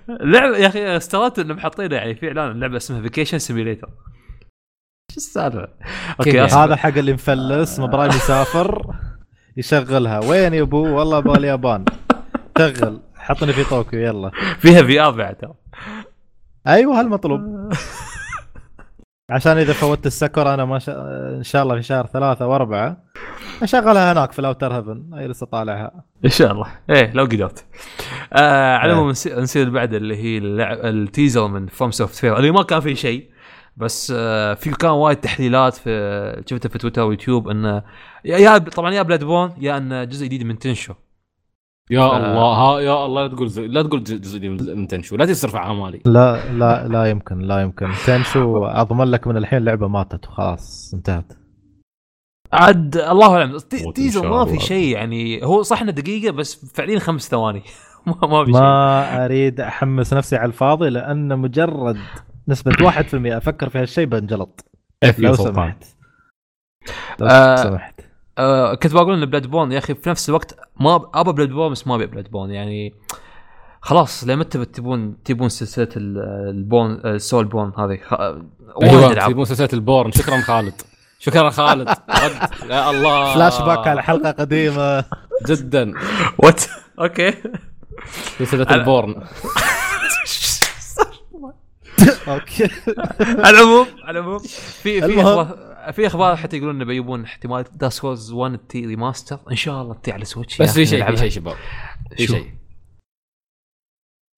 لعبة 0.10 0.58
يا 0.58 0.68
أخي 0.68 0.98
استغربت 0.98 1.40
إنهم 1.40 1.60
حاطينه 1.60 1.96
يعني 1.96 2.16
في 2.16 2.28
إعلان 2.28 2.50
عن 2.50 2.60
لعبة 2.60 2.78
اسمها 2.78 3.02
Vacation 3.02 3.40
Simulator 3.40 3.90
شو 5.12 5.18
السالفة؟ 5.18 5.68
okay 6.20 6.30
يعني؟ 6.38 6.52
هذا 6.52 6.76
حق 6.76 6.98
اللي 6.98 7.14
مفلس 7.14 7.80
مبراي 7.80 8.08
مسافر 8.08 8.82
يشغلها. 9.58 10.20
وين 10.20 10.54
يا 10.54 10.62
أبو؟ 10.62 10.98
والله 10.98 11.18
أبغى 11.18 11.38
اليابان. 11.38 11.86
شغل. 12.58 13.00
حطني 13.16 13.54
في 13.54 13.64
طوكيو 13.64 14.00
يلا. 14.00 14.32
فيها 14.60 14.84
VR 14.84 15.12
بعد. 15.12 15.36
أيوه 16.68 17.00
هالمطلوب. 17.00 17.72
عشان 19.30 19.58
إذا 19.58 19.74
فوتت 19.74 20.06
السكر 20.06 20.54
أنا 20.54 20.66
ما 20.66 20.80
شاء 20.80 20.96
إن 21.38 21.44
شاء 21.44 21.64
الله 21.64 21.76
في 21.76 21.84
شهر 21.84 22.06
ثلاثة 22.06 22.48
وأربعة 22.48 22.98
أشغلها 23.64 24.14
هناك 24.14 24.32
في 24.32 24.40
ال 24.40 24.45
Outer 24.45 24.74
Heaven. 24.78 25.14
أي 25.14 25.28
لسه 25.28 25.46
طالعها. 25.46 25.92
إن 26.26 26.30
شاء 26.30 26.52
الله. 26.52 26.68
إيه 26.90 27.14
لو 27.14 27.24
قدرت. 27.24 27.66
آه 28.34 28.76
على 28.78 28.92
إيه. 28.92 28.94
العموم 28.94 29.10
نصير 29.10 29.62
اللي 29.62 29.74
بعده 29.74 29.98
اللي 29.98 30.18
هي 30.18 30.38
اللعب 30.38 30.78
ال 30.86 30.95
teaser 30.95 31.48
من 31.48 31.68
FromSoftware 31.68 32.38
اللي 32.38 32.52
ما 32.52 32.64
كان 32.64 32.80
فيه 32.80 32.94
شيء. 32.96 33.30
بس 33.78 34.14
آه 34.16 34.54
في 34.54 34.72
كان 34.72 34.92
وايد 34.92 35.18
تحليلات 35.18 35.74
في 35.74 36.44
شفتها 36.50 36.70
في 36.70 36.78
تويتر 36.78 37.02
ويوتيوب 37.02 37.48
انه 37.50 37.84
يا 38.26 38.38
يا- 38.38 38.58
طبعا 38.58 38.92
يا 38.94 39.02
Bloodborne 39.02 39.54
يا 39.60 39.78
انه 39.78 40.04
جزء 40.04 40.26
جديد 40.26 40.44
من 40.44 40.60
Tenchu. 40.60 40.94
يا 41.92 42.02
آه. 42.02 42.18
الله 42.18 42.42
ها 42.54 42.80
يا 42.80 43.06
الله 43.06 43.22
لا 43.28 43.28
تقول 43.36 43.50
زي 43.50 43.68
لا 43.68 43.84
تقول 43.84 44.04
جزء 44.04 44.18
جزء 44.18 44.50
من 44.76 44.88
Tenchu 44.88 45.16
لا 45.16 45.26
تصرف 45.26 45.56
اعمالي 45.56 46.02
لا 46.06 46.52
لا 46.52 46.88
لا 46.88 47.06
يمكن 47.06 47.40
لا 47.40 47.62
يمكن. 47.62 47.92
Tenchu 48.06 48.66
أضمن 48.66 49.06
لك 49.06 49.28
من 49.28 49.38
الحين 49.38 49.66
لعبة 49.66 49.88
ماتت 49.88 50.28
وخلاص 50.28 50.92
انتهت. 50.94 51.34
عاد 52.54 52.98
الله 52.98 53.36
أعلم. 53.38 53.58
teaser 53.96 54.30
ما 54.30 54.46
في. 54.46 54.60
شيء 54.60 54.88
يعني 54.96 55.44
هو 55.46 55.62
صح 55.62 55.82
إنه 55.82 55.92
دقيقة 55.92 56.32
بس 56.32 56.74
فعليا 56.76 57.00
خمس 57.00 57.30
ثواني. 57.30 57.62
ما 58.08 58.28
ما 58.28 58.46
في 58.46 58.52
شيء. 58.52 58.62
ما 58.62 59.26
أريد 59.26 59.60
أحمس 59.62 60.14
نفسي 60.14 60.36
على 60.36 60.46
الفاضي 60.48 60.90
لأن 60.90 61.40
مجرد 61.40 61.98
نسبة 62.48 62.72
1% 62.92 63.06
أفكر 63.14 63.70
في 63.70 63.78
هالشيء 63.80 64.06
بنجلط 64.06 64.66
اف 65.04 65.20
لو 65.20 65.34
سمحت. 65.36 65.84
لو 67.20 67.28
آه، 67.28 67.56
سمحت. 67.56 68.02
آه 68.38 68.74
كنت 68.76 68.94
بقول 68.94 69.14
إن 69.24 69.26
Bloodborne 69.30 69.72
يا 69.72 69.78
أخي 69.78 69.96
في 69.96 70.10
نفس 70.10 70.30
الوقت 70.30 70.56
ما 70.80 71.10
ابى 71.14 71.32
Bloodborne 71.32 71.72
بس 71.72 71.88
ما 71.88 71.96
أبي 71.96 72.06
Bloodborne 72.06 72.52
يعني 72.52 72.94
خلاص 73.82 74.24
لمتى 74.24 74.66
تبون 74.66 75.24
تبون 75.24 75.50
سلسلة 75.50 75.90
ال- 75.98 76.50
البون 76.50 76.92
ال 77.06 77.46
Soulsborne 77.46 77.72
هذه؟ 77.78 77.98
خ... 78.08 78.14
أيوه 78.84 79.12
العاب 79.12 79.32
في 79.32 79.38
مسلسلات 79.38 79.74
ال 79.74 79.79
Borne. 79.79 80.12
شكرا 80.12 80.42
خالد. 80.42 80.74
شكرا 81.20 81.50
خالد. 81.50 81.90
رد. 81.90 82.70
يا 82.70 82.90
الله. 82.90 83.34
فلاش 83.34 83.62
باك 83.62 83.88
على 83.88 84.04
حلقة 84.04 84.32
قديمة. 84.32 85.06
جدا. 85.48 85.94
what 86.38 86.64
okay 87.00 87.34
سلسلة 88.40 88.76
ال 88.76 88.81
Borne. 88.81 89.16
okay 92.28 92.64
على 93.46 93.50
العموم 93.60 93.86
على 94.04 94.20
العموم 94.20 94.40
في 94.40 95.02
في. 95.02 95.22
إخبار 95.22 95.58
في 95.94 96.08
إخبار 96.08 96.36
حتى 96.36 96.58
يقولون 96.58 96.76
إنه 96.76 96.86
بيجيبون 96.86 97.24
احتمال 97.24 97.64
Dark 97.74 97.92
Souls 97.92 98.32
1 98.32 98.58
تي 98.58 98.86
remaster 98.86 99.40
إن 99.52 99.56
شاء 99.56 99.82
الله 99.82 99.94
تي 99.94 100.12
على 100.12 100.26
Switch 100.26 100.62
بس 100.62 100.74
في 100.74 100.86
شيء 100.86 101.06
في. 101.12 101.18
شيء 101.18 101.30
شباب 101.30 101.56
في؟ 102.18 102.28
شيء 102.28 102.46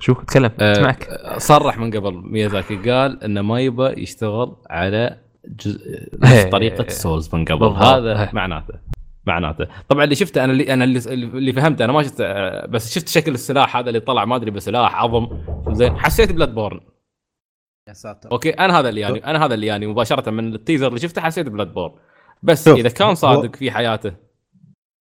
شو 0.01 0.13
تكلم 0.13 0.51
آه، 0.59 0.71
اسمعك 0.71 1.09
صرح 1.37 1.77
من 1.77 1.91
قبل 1.91 2.13
ميازاكي 2.13 2.75
قال 2.91 3.23
انه 3.23 3.41
ما 3.41 3.59
يبى 3.59 4.01
يشتغل 4.01 4.55
على 4.69 5.19
جزء. 5.45 6.09
نفس 6.19 6.43
طريقة 6.43 6.83
ال 6.83 6.91
Souls 6.91 7.29
من 7.35 7.45
قبل. 7.45 7.67
هذا. 7.67 8.29
معناته 8.33 8.73
معناته 9.25 9.67
طبعا 9.89 10.03
اللي 10.03 10.15
شفته 10.15 10.43
أنا 10.43 10.51
اللي 10.51 10.73
أنا 10.73 10.83
اللي, 10.83 10.99
اللي 11.13 11.53
فهمته 11.53 11.85
أنا 11.85 11.93
ما 11.93 12.03
شفت 12.03 12.21
آه، 12.21 12.65
بس 12.65 12.93
شفت 12.95 13.07
شكل 13.07 13.33
السلاح 13.33 13.77
هذا 13.77 13.87
اللي 13.87 13.99
طلع 13.99 14.25
ما 14.25 14.35
أدري 14.35 14.51
بسلاح 14.51 14.95
عظم 14.95 15.27
زين 15.71 15.97
حسيت 15.97 16.31
Bloodborne 16.31 16.79
يا 17.87 17.93
ساتر. 17.93 18.31
okay 18.31 18.49
أنا 18.49 18.79
هذا 18.79 18.89
اللي 18.89 19.01
يعني 19.01 19.25
أنا 19.25 19.45
هذا 19.45 19.53
اللي 19.53 19.67
يعني 19.67 19.87
مباشرة 19.87 20.29
من 20.31 20.55
ال 20.55 20.60
teaser 20.60 20.87
اللي 20.87 20.99
شفته 20.99 21.21
حسيت 21.21 21.47
Bloodborne 21.49 21.93
بس 22.43 22.65
شوف، 22.69 22.77
إذا 22.77 22.89
كان 22.89 23.07
هو- 23.07 23.13
صادق 23.13 23.55
في 23.55 23.71
حياته. 23.71 24.13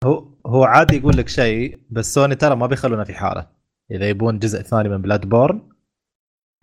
هو 0.05 0.29
هو 0.47 0.65
عادي 0.65 0.97
يقول 0.97 1.17
لك 1.17 1.29
شيء 1.29 1.79
بس 1.91 2.15
سوني 2.15 2.35
ترى 2.35 2.57
ما 2.57 2.67
بيخلونا 2.67 3.05
في 3.05 3.15
حاله. 3.15 3.47
إذا 3.91 4.09
يبون 4.09 4.39
جزء 4.39 4.63
ثاني 4.63 4.89
من 4.89 5.03
Bloodborne 5.03 5.63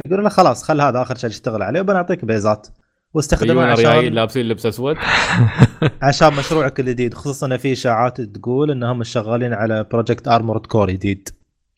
يقولون 0.06 0.24
له 0.24 0.30
خلاص 0.30 0.64
خل 0.64 0.82
هذا 0.82 1.02
آخر 1.02 1.16
شيء 1.18 1.30
تشتغل 1.30 1.62
عليه 1.62 1.82
وبنعطيك 1.82 2.26
بيزات. 2.26 2.68
واستخدمه 3.14 3.52
يجون 3.52 3.64
ريايل 3.86 3.98
عشان 4.04 4.14
لابسين 4.14 4.46
لبس 4.50 4.66
أسود. 4.66 4.96
عشان 6.02 6.34
مشروعك 6.34 6.80
الجديد 6.80 7.14
خصوصا 7.14 7.48
إن 7.48 7.58
في 7.58 7.72
إشاعات 7.74 8.22
تقول 8.22 8.72
إنهم 8.72 9.04
شغالين 9.04 9.54
على 9.54 9.84
project 9.84 10.28
Armored 10.28 10.66
Core 10.66 10.92
جديد. 10.92 11.30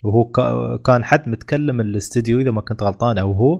وهو 0.04 0.24
كا- 0.26 0.78
كان 0.86 1.04
حد 1.04 1.30
متكلم 1.30 1.82
الاستديو 1.82 2.39
إذا 2.39 2.52
ما 2.52 2.62
كنت 2.62 2.84
غلطان 2.84 3.18
أو 3.18 3.32
هو 3.32 3.60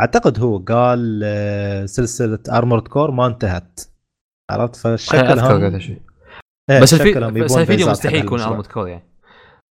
أعتقد 0.00 0.38
هو 0.40 0.58
قال 0.58 1.20
آه، 1.24 1.86
سلسلة 1.86 2.38
Armored 2.48 2.88
Core 2.88 3.10
ما 3.10 3.26
انتهت. 3.26 3.80
عرفت؟ 4.50 4.76
فالشكل 4.76 5.16
هم 5.16 5.62
هذا 5.62 5.76
الشيء 5.76 6.00
إيه، 6.70 6.80
بس 6.80 6.94
الفي... 6.94 7.10
شكلهم 7.10 7.34
بس 7.34 7.50
يبون 7.50 7.62
الفيديو 7.62 7.90
مستحيل 7.90 8.24
يكون. 8.24 8.40
Armored 8.40 8.66
Core 8.66 8.88
يعني. 8.88 9.04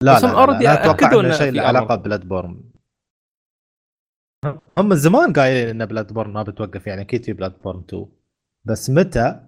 لا 0.03 0.15
بس 0.15 0.23
لا, 0.23 0.31
هم 0.31 0.51
لا, 0.51 0.57
لا, 0.57 0.63
لا 0.63 0.83
أتوقع 0.83 1.19
إنه 1.19 1.31
شيء 1.31 1.51
له 1.51 1.61
علاقة 1.61 1.93
أمر. 1.93 2.03
Bloodborne 2.03 2.61
هم 4.77 4.89
من 4.89 4.95
زمان 4.95 5.33
قايلين 5.33 5.69
إن 5.81 5.85
Bloodborne 5.85 6.33
ما 6.33 6.43
بتوقف 6.43 6.87
يعني 6.87 7.01
أكيد 7.01 7.25
في 7.25 7.33
Bloodborne 7.33 7.83
2 7.89 8.05
بس 8.67 8.89
متى؟ 8.89 9.39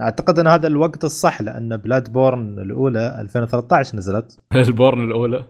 أعتقد 0.00 0.38
إن 0.38 0.46
هذا 0.46 0.66
الوقت 0.66 1.04
الصح 1.04 1.42
لأن 1.42 1.76
Bloodborne 1.76 2.58
الاولى 2.58 3.20
2013 3.20 3.96
نزلت. 3.96 4.38
ال 4.54 4.62
Borne 4.62 5.04
الأولى. 5.04 5.44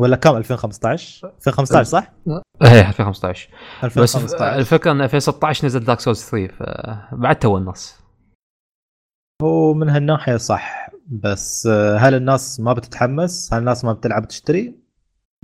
ولا 0.00 0.16
كم؟ 0.16 0.36
2015 0.36 1.28
2015 1.28 1.82
صح؟ 1.82 2.12
إيه 2.64 2.88
2015 2.88 3.48
بس 3.84 3.98
2015 3.98 4.58
الفكرة 4.58 4.92
إن 4.92 5.00
2016 5.00 5.66
نزل 5.66 5.84
Dark 5.84 6.00
Souls 6.00 6.24
3 6.24 6.54
فبعد 6.54 7.38
تو 7.38 7.58
النص. 7.58 8.00
هو 9.42 9.74
من 9.74 9.88
هالناحية 9.88 10.36
صح 10.36 10.90
بس 11.06 11.66
آه، 11.66 11.96
هل 11.96 12.14
الناس 12.14 12.60
ما 12.60 12.72
بتتحمس؟ 12.72 13.52
هل 13.52 13.58
الناس 13.58 13.84
ما 13.84 13.92
بتلعب 13.92 14.28
تشتري؟ 14.28 14.74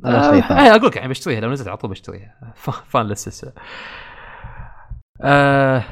ثاني 0.03 0.43
آه 0.43 0.77
أقول 0.77 0.87
لك 0.87 0.97
يعني 0.97 1.09
بشتريها 1.09 1.41
لو 1.41 1.51
نزلت 1.53 1.69
على 1.69 1.77
طول 1.77 1.91
بشتريها. 1.91 2.55
fan 2.91 3.07
للسلسله 3.07 3.53
آه 5.21 5.85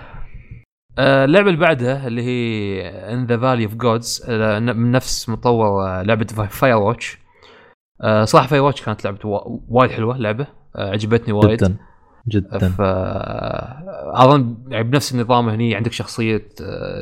آه، 0.98 1.24
اللعبة 1.24 1.48
اللي 1.48 1.60
بعدها 1.60 2.06
اللي 2.06 2.22
هي 2.22 2.80
In 3.12 3.26
the 3.26 3.38
Valley 3.38 3.64
of 3.64 3.74
Gods 3.74 4.30
من 4.60 4.90
نفس 4.90 5.28
مطور 5.28 5.86
آه، 5.88 6.02
لعبة 6.02 6.24
Firewatch 6.26 7.18
صراحة 8.24 8.46
Firewatch 8.46 8.82
كانت 8.82 9.04
لعبة 9.04 9.18
وا- 9.24 9.58
وايد 9.68 9.90
حلوة 9.90 10.16
لعبة 10.18 10.46
آه، 10.76 10.90
عجبتني 10.90 11.32
وايد. 11.32 11.56
جدا 11.58 11.76
جدا. 12.28 12.58
ف 12.58 12.80
أظن 14.14 14.54
يعني 14.68 14.84
بنفس 14.84 15.14
النظام 15.14 15.48
هني 15.48 15.74
عندك 15.74 15.92
شخصية 15.92 16.48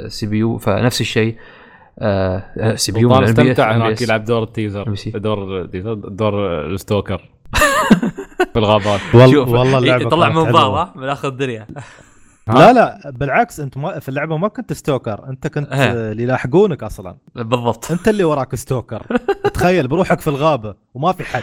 CPU 0.09 0.59
فنفس 0.59 1.01
الشيء. 1.01 1.37
آه، 1.99 2.75
CPU 2.75 3.13
استمتع. 3.15 3.77
هناك 3.77 4.03
يلعب 4.03 4.25
دور 4.25 4.43
ال 4.43 4.49
teaser. 4.49 4.95
دور 5.15 5.65
دور 5.95 6.67
ال 6.67 6.74
stalker. 6.74 7.31
في 8.53 8.57
الغابات. 8.59 9.01
والله 9.15 9.39
والله 9.41 9.79
اللعبة 9.79 10.03
يطلع 10.07 10.27
كانت 10.29 10.39
منظار 10.39 10.93
من 10.97 11.09
آخر 11.09 11.29
الدنيا. 11.29 11.67
لا 12.55 12.73
لا 12.73 13.11
بالعكس 13.11 13.61
انت 13.61 13.77
ما 13.77 13.99
في 13.99 14.09
اللعبة 14.09 14.37
ما 14.37 14.49
كنت 14.49 14.73
stalker 14.73 15.29
انت 15.29 15.47
كنت 15.47 15.73
إيه. 15.73 15.79
آه، 15.93 16.13
اللي 16.13 16.23
يلاحقونك 16.23 16.83
أصلا. 16.83 17.17
بالضبط. 17.35 17.91
انت 17.91 18.09
اللي 18.09 18.25
وراك 18.25 18.55
stalker. 18.55 19.07
تخيل 19.55 19.89
بروحك 19.89 20.21
في 20.21 20.29
الغابة 20.29 20.75
وما 20.95 21.13
في 21.13 21.25
حد. 21.25 21.43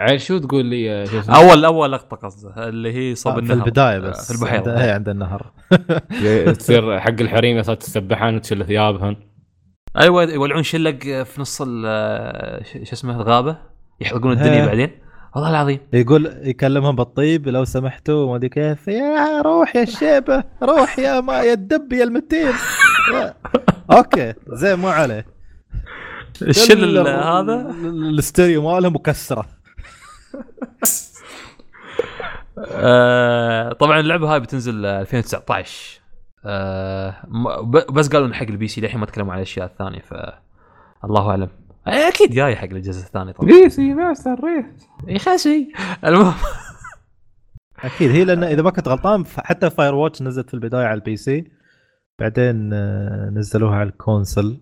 عيل 0.00 0.20
شو 0.20 0.38
تقول 0.38 0.64
لي 0.66 0.82
يا 0.84 1.04
شو 1.04 1.18
اسمه؟ 1.18 1.36
أول 1.36 1.64
أول 1.64 1.92
لقطة 1.92 2.16
قصده 2.16 2.68
اللي 2.68 2.92
هي 2.92 3.14
صوب 3.14 3.32
آه، 3.32 3.36
في 3.36 3.42
النهر. 3.52 3.66
البداية 3.66 3.96
آه، 3.96 3.98
بس. 3.98 4.32
في 4.32 4.38
البحيرة. 4.38 4.58
عند, 4.58 4.68
هي 4.68 4.90
عند 4.90 5.08
النهر. 5.08 5.50
تصير 6.58 7.00
حق 7.00 7.20
الحريم 7.20 7.62
صارت 7.62 7.82
تسبحان 7.82 8.36
وتشيل 8.36 8.66
ثيابهن 8.66 9.16
أيوه 10.00 10.22
يولعون 10.22 10.62
شلق 10.62 10.98
في 11.22 11.40
نص 11.40 11.62
ال- 11.66 12.66
ش- 12.66 12.72
شو 12.72 12.92
اسمه 12.92 13.16
الغابة؟ 13.16 13.56
يحرقون 14.00 14.32
الدنيا 14.32 14.60
إيه. 14.62 14.66
بعدين. 14.66 14.90
والله 15.34 15.50
العظيم. 15.50 15.78
يقول 15.92 16.26
يكلمهم 16.42 16.96
بالطيب 16.96 17.48
لو 17.48 17.64
سمحتوا 17.64 18.26
ما 18.30 18.36
أدري 18.36 18.48
كيف. 18.48 18.88
يا 18.88 19.42
روح 19.42 19.76
يا 19.76 19.82
الشيبه 19.82 20.44
روح 20.62 20.98
يا 20.98 21.20
ما 21.20 21.40
يا 21.42 21.52
الدب 21.52 21.92
يا 21.92 22.04
المتين. 22.04 22.52
أوكي 23.92 24.34
زين 24.48 24.78
مو 24.78 24.88
عليه. 24.88 25.26
الشل 26.42 26.98
هذا؟ 26.98 27.54
ال- 27.70 28.08
الاستيريو 28.10 28.62
مالهم 28.62 28.94
مكسرة. 28.94 29.46
آه، 32.58 33.72
طبعا 33.72 34.00
اللعبة 34.00 34.34
هاي 34.34 34.40
بتنزل 34.40 34.86
آه، 34.86 35.00
2019 35.00 36.00
آه 36.46 37.14
بس 37.92 38.08
قالوا 38.08 38.34
حق 38.34 38.42
ال 38.46 38.68
PC 38.68 38.80
للحين 38.80 39.00
ما 39.00 39.06
تكلموا 39.06 39.32
عن 39.32 39.38
الأشياء 39.38 39.66
الثانية 39.66 39.98
ف 40.00 40.14
الله 41.04 41.30
أعلم. 41.30 41.48
أكيد 41.86 42.30
جاي 42.30 42.56
حق 42.56 42.64
الجزء 42.64 43.00
الثاني 43.06 43.32
طبعا. 43.32 43.46
بي 43.48 43.70
C 43.70 43.94
master 43.94 44.44
race 44.44 44.88
يا 45.08 45.18
خاسي 45.18 45.72
المهم. 46.04 46.34
أكيد 47.84 48.10
هي 48.10 48.24
لأن 48.24 48.44
إذا 48.44 48.62
ما 48.62 48.70
كنت 48.70 48.88
غلطان 48.88 49.24
حتى 49.26 49.70
Firewatch 49.70 50.22
نزلت 50.22 50.48
في 50.48 50.54
البداية 50.54 50.84
على 50.84 50.94
ال 50.94 51.16
PC. 51.16 51.50
بعدين 52.18 52.70
آه، 52.72 53.30
نزلوها 53.30 53.76
على 53.76 53.88
الكونسل. 53.88 54.60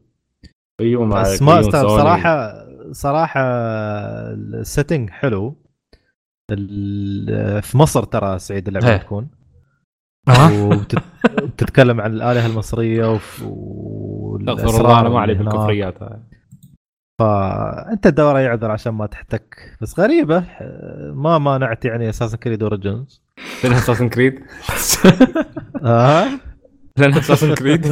أيوه 0.81 1.05
مع 1.05 1.23
بس 1.23 1.43
ما 1.43 1.61
استوعب 1.61 1.89
سوني. 1.89 2.01
صراحة 2.01 2.66
صراحة 2.93 3.40
السيتنج 4.32 5.11
حلو. 5.11 5.62
في 7.62 7.73
مصر 7.74 8.05
ترى 8.05 8.39
سعيد 8.39 8.69
اللعبة 8.69 8.90
إيه. 8.90 8.97
تكون. 8.97 9.28
وبتتكلم 10.53 12.01
عن 12.01 12.12
الآلهة 12.12 12.47
المصرية 12.47 13.16
استغفر 13.16 14.81
الله 14.81 15.01
أنا 15.01 15.09
ما 15.09 15.20
علي 15.20 15.32
اللي 15.32 15.44
هناك. 15.44 15.55
بالكفريات. 15.55 15.99
فأنت 17.18 18.06
الدوره 18.06 18.40
يعذر 18.40 18.70
عشان 18.70 18.93
ما 18.93 19.06
تحتك 19.06 19.76
بس 19.80 20.01
غريبة. 20.01 20.44
ما 21.14 21.39
مانعت 21.39 21.84
يعني 21.84 22.09
أساسا 22.09 22.36
كريد 22.36 22.62
اوريجنز 22.62 23.22
لأن 23.64 23.72
اساسن 23.72 24.09
كريد 24.09 24.44
آه. 25.84 26.28
لأن 26.98 27.12
اساسن 27.14 27.55
كريد 27.55 27.86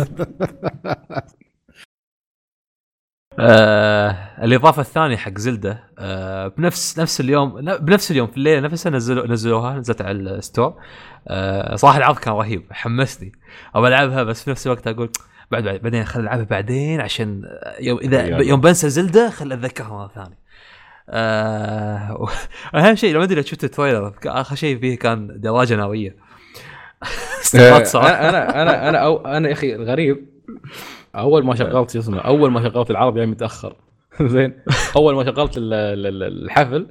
آه 3.39 4.11
الإضافة 4.45 4.81
الثانية 4.83 5.17
حق 5.17 5.39
زلدة 5.39 5.85
آه 5.99 6.49
بنفس 6.49 6.99
نفس 6.99 7.21
اليوم 7.21 7.61
بنفس 7.61 8.11
اليوم 8.11 8.27
في 8.27 8.37
الليلة 8.37 8.61
نفسها 8.61 8.91
نزلوا 8.93 9.27
نزلوها 9.27 9.79
نزلت 9.79 10.03
على 10.03 10.13
الستور. 10.13 10.81
آه 11.29 11.77
صراحة 11.77 11.99
العرض 11.99 12.19
كان 12.19 12.35
رهيب 12.35 12.67
حمسني. 12.71 13.33
ابى 13.75 13.89
ألعبها 13.89 14.23
بس 14.23 14.43
في 14.45 14.51
نفس 14.51 14.67
الوقت 14.67 14.87
أقول 14.87 15.11
بعد 15.51 15.65
بعد- 15.65 15.81
بعدين 15.83 16.05
خل 16.05 16.21
ألعبها 16.21 16.45
بعدين 16.45 17.01
عشان 17.01 17.43
يوم 17.81 17.99
إذا. 17.99 18.23
يوم 18.43 18.61
بنسى 18.61 18.89
زلدة 18.91 19.31
خل 19.31 19.53
أتذكرها 19.53 19.89
مرة 19.89 20.09
ثانية. 20.15 20.39
آه 21.09 22.29
أهم 22.75 22.95
شيء 22.95 23.13
لو 23.13 23.19
ما 23.19 23.25
أدري 23.25 23.43
شفت 23.43 23.65
ال 23.65 23.71
trailer 23.71 24.15
آخر 24.27 24.57
شيء 24.57 24.79
فيه 24.79 24.99
كان 24.99 25.41
دراجة 25.41 25.77
نارية. 25.77 26.17
صراحة 27.85 28.09
أنا 28.09 28.29
أنا 28.29 28.63
أنا 28.63 28.89
أنا 28.89 28.99
أو 28.99 29.27
أنا 29.27 29.49
يا 29.49 29.53
أخي 29.53 29.75
الغريب 29.75 30.27
أول 31.17 31.45
ما 31.45 31.55
شغلت 31.55 31.91
شو 31.91 31.99
اسمه 31.99 32.19
أول 32.19 32.51
ما 32.51 32.63
شغلت 32.69 32.91
العرض 32.91 33.17
يعني 33.17 33.31
متأخر 33.31 33.77
زين 34.21 34.55
أول 34.97 35.15
ما 35.15 35.25
شغلت 35.25 35.57
ال- 35.57 35.73
ال- 35.75 36.07
ال- 36.07 36.45
الحفل 36.45 36.87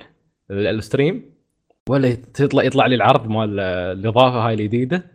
ال- 0.52 0.68
ال 0.68 0.77
stream 0.77 1.34
ولا 1.90 2.08
يطلع 2.40 2.64
يطلع 2.64 2.86
لي 2.86 2.96
العرض 2.96 3.28
مال 3.28 3.60
الإضافة 3.60 4.48
هاي 4.48 4.54
الجديدة 4.54 5.06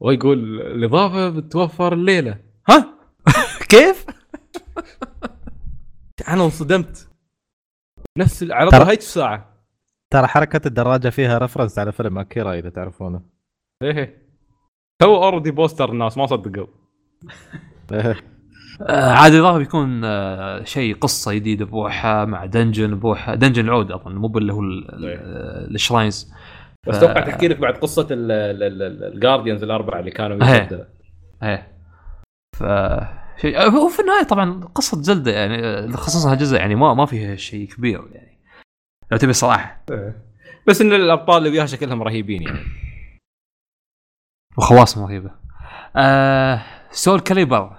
ويقول 0.00 0.60
الإضافة 0.60 1.28
بتوفر 1.28 1.92
الليلة 1.92 2.47
ها؟ 2.70 2.94
كيف؟ 3.68 4.06
أنا 6.28 6.44
انصدمت. 6.44 7.08
نفس 8.18 8.42
العرض 8.42 8.72
ترى- 8.74 8.88
هيك 8.88 9.00
ساعه 9.00 9.54
ترى 10.12 10.26
حركة 10.26 10.66
الدراجة 10.66 11.08
فيها 11.08 11.38
reference 11.38 11.78
على 11.78 11.92
فيلم 11.92 12.18
أكيرا 12.18 12.52
إذا 12.54 12.70
تعرفونه. 12.70 13.22
إيه. 13.82 14.28
هو 15.02 15.24
already 15.24 15.50
poster 15.50 15.92
الناس 15.92 16.18
ما 16.18 16.26
صدقوا. 16.26 16.66
إيه. 17.92 18.16
آه، 18.82 19.12
عاد 19.12 19.32
الاضافه 19.32 19.58
بيكون 19.58 20.04
آه، 20.04 20.64
شيء 20.64 20.94
قصة 20.96 21.32
جديدة 21.34 21.64
بروحها 21.64 22.24
مع 22.24 22.44
dungeon 22.44 22.98
بروحها 22.98 23.34
dungeon 23.34 23.64
العود 23.64 23.92
أظن 23.92 24.14
مو 24.14 24.28
باللي 24.28 24.52
هو 24.52 24.62
إيه. 24.62 25.14
ال 25.74 25.80
shrines. 25.80 26.32
بس 26.88 26.96
أتوقع 26.96 27.20
تحكي 27.26 27.48
لك 27.48 27.58
بعد 27.58 27.74
قصة 27.74 28.06
ال 28.10 28.25
guardians 28.25 29.62
الأربعة 29.62 30.00
اللي 30.00 30.10
كانوا. 30.10 30.46
إيه. 31.42 31.77
ف 32.58 32.62
شيء. 33.40 33.58
آه، 33.60 33.84
وفي 33.84 34.00
النهاية 34.00 34.24
طبعا 34.24 34.60
قصة 34.74 35.02
زلدة 35.02 35.32
يعني 35.32 35.66
آه، 35.66 35.90
خصوصا 35.90 36.32
هالجزء 36.32 36.56
يعني 36.56 36.74
ما 36.74 36.94
ما 36.94 37.06
فيها 37.06 37.36
شيء 37.36 37.68
كبير 37.68 38.08
يعني. 38.12 38.38
لو 39.12 39.18
تبي 39.18 39.30
الصراحه 39.30 39.84
بس 40.68 40.80
إن 40.80 40.92
الأبطال 40.92 41.38
اللي 41.38 41.50
وياها 41.50 41.66
شكلهم 41.66 42.02
رهيبين 42.02 42.42
يعني. 42.42 42.58
وخواص 44.58 44.98
رهيبة. 44.98 45.30
آه 45.96 46.62
سول 46.90 47.20
كاليبر 47.20 47.76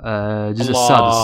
آه 0.00 0.48
الجزء. 0.48 0.70
السادس. 0.70 1.16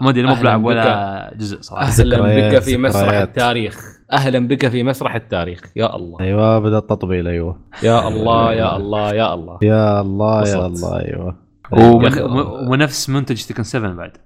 ما 0.00 0.10
أدري 0.10 0.26
مو 0.26 0.34
بلعب 0.34 0.64
ولا 0.64 1.34
جزء 1.36 1.60
صراحة. 1.60 1.86
أهلا 1.86 2.48
بك 2.50 2.58
في 2.58 2.76
مسرح 2.76 3.02
ذكريات. 3.02 3.28
التاريخ. 3.28 3.80
أهلا 4.12 4.48
بك 4.48 4.68
في 4.68 4.82
مسرح 4.82 5.14
التاريخ. 5.14 5.60
يا 5.76 5.96
الله. 5.96 6.20
أيوه 6.20 6.58
بدا 6.58 6.78
التطبيل 6.78 7.28
أيوه. 7.28 7.60
يا 7.82 8.08
الله 8.08 8.52
يا 8.52 8.76
الله 8.76 9.14
يا 9.14 9.34
الله. 9.34 9.58
يا 9.62 10.00
الله 10.00 10.48
يا. 10.48 10.66
الله 10.66 11.00
أيوه. 11.00 11.49
ومن- 11.72 12.68
ونفس 12.68 13.10
منتج 13.10 13.44
Tekken 13.44 13.62
7 13.62 13.94
بعد. 13.94 14.16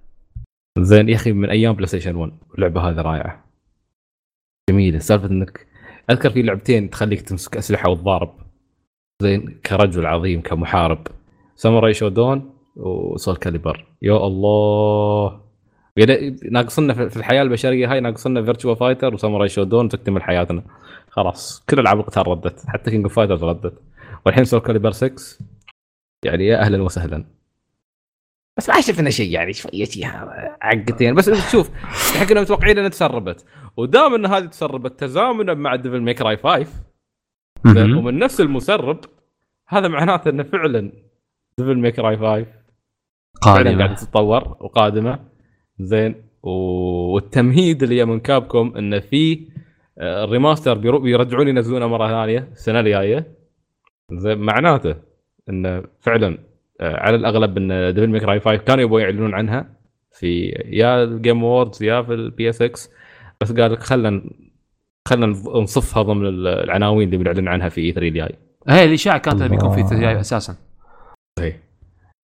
زين 0.79 1.09
يا 1.09 1.15
أخي 1.15 1.33
من 1.33 1.51
أيام 1.51 1.73
PlayStation 1.73 2.15
1 2.17 2.33
اللعبة 2.55 2.81
هذه 2.81 3.01
رائعة. 3.01 3.45
جميلة. 4.71 4.99
سالفة 4.99 5.27
إنك 5.27 5.67
أذكر 6.11 6.31
في 6.31 6.43
لعبتين 6.43 6.91
تخليك 6.91 7.21
تمسك 7.21 7.57
أسلحة 7.57 7.89
وتضارب. 7.91 8.35
زين 9.23 9.59
كرجل 9.67 10.07
عظيم 10.07 10.41
كمحارب. 10.41 11.07
Samurai 11.57 11.95
Shodown 11.95 12.51
و 12.77 12.89
Soul 12.89 13.37
Calibur. 13.37 13.87
يا 14.03 14.17
الله. 14.17 15.41
يعني 15.97 16.37
ناقصنا 16.51 16.95
في 16.95 17.11
في 17.11 17.17
الحياة 17.17 17.43
البشرية 17.43 17.93
هاي 17.93 18.01
ناقصنا 18.01 18.43
Virtua 18.43 18.75
Fighter 18.75 19.15
و 19.15 19.19
Samurai 19.19 19.49
Shodown 19.49 19.89
تكتمل 19.89 20.23
حياتنا. 20.23 20.63
خلاص 21.11 21.65
كل 21.69 21.79
ألعاب 21.81 22.01
القتال 22.01 22.29
ردت. 22.29 22.65
حتى 22.67 22.91
King 22.91 23.05
of 23.05 23.15
Fighters 23.15 23.45
ردت. 23.45 23.75
والحين 24.27 24.45
Soul 24.45 24.61
Calibur 24.61 24.91
6 24.91 25.39
يعني 26.25 26.47
يا 26.47 26.61
أهلا 26.61 26.83
وسهلا. 26.83 27.25
بس 28.59 28.69
ما 28.71 28.81
شفنا 28.81 29.11
شيء 29.11 29.31
يعني 29.31 29.53
شوية 29.53 29.87
عقتين. 30.63 31.15
بس 31.15 31.31
شوف 31.53 31.71
إحنا 32.15 32.27
كنا 32.29 32.41
متوقعين 32.41 32.79
إنها 32.79 32.89
تسربت. 32.89 33.45
ودام 33.77 34.15
إن 34.15 34.27
هذه 34.27 34.45
تسربت 34.47 35.01
تزامنا 35.01 35.55
مع 35.55 35.75
Devil 35.77 36.01
May 36.03 36.23
Cry 36.23 36.37
5 36.37 36.85
زين، 37.67 37.91
مهم. 37.91 37.99
ومن 37.99 38.19
نفس 38.19 38.41
المسرب 38.41 39.01
هذا 39.69 39.89
معناته 39.89 40.29
إنه 40.29 40.43
فعلا 40.43 40.93
Devil 41.59 41.79
May 41.79 41.99
Cry 41.99 42.17
5 42.17 42.23
فعلا 42.25 42.45
قادمة. 43.41 43.79
قاعدة 43.79 43.95
تتطور 43.95 44.57
وقادمة. 44.61 45.19
زين. 45.79 46.15
و- 46.43 47.15
والتمهيد 47.15 47.83
اللي 47.83 48.05
من 48.05 48.21
Capcom 48.21 48.73
إنه 48.77 49.01
في 49.01 49.49
آه، 49.99 50.25
ال 50.25 50.30
remaster 50.30 50.75
بيرو- 50.79 50.99
بيرجعون 51.03 51.49
ينزلونه 51.49 51.87
مرة 51.87 52.09
ثانية 52.09 52.49
السنة 52.53 52.81
الجاية. 52.81 53.35
زين. 54.13 54.39
معناته 54.39 54.97
انه 55.49 55.83
فعلا 56.01 56.39
آه، 56.81 56.97
على 57.01 57.17
الأغلب 57.17 57.57
إن 57.57 57.95
Devil 57.95 58.07
May 58.07 58.23
Cry 58.23 58.41
5 58.41 58.57
كانوا 58.57 58.85
يبغوا 58.85 59.01
يعلنون 59.01 59.35
عنها 59.35 59.67
في 60.13 60.47
يا 60.67 61.05
ال 61.05 61.13
Game 61.13 61.45
Awards 61.45 61.83
يا 61.83 62.03
في 62.03 62.15
ال 62.15 62.49
PSX 62.51 62.91
بس 63.41 63.53
قال 63.53 63.73
لك 63.73 63.83
خلنا 63.83 64.23
خلنا 65.09 65.27
نصفها 65.61 66.03
ضمن 66.03 66.27
العناوين 66.27 67.09
اللي 67.09 67.17
بنعلن 67.17 67.49
عنها 67.49 67.69
في 67.69 67.81
E3 67.81 68.09
الجاي 68.09 68.39
هي 68.69 68.85
الاشاعه 68.85 69.19
كانت 69.19 69.41
انه 69.41 69.51
بيكون 69.51 69.71
في 69.71 69.81
الله. 69.81 69.89
ثلاثي 69.89 70.21
أساسا 70.21 70.57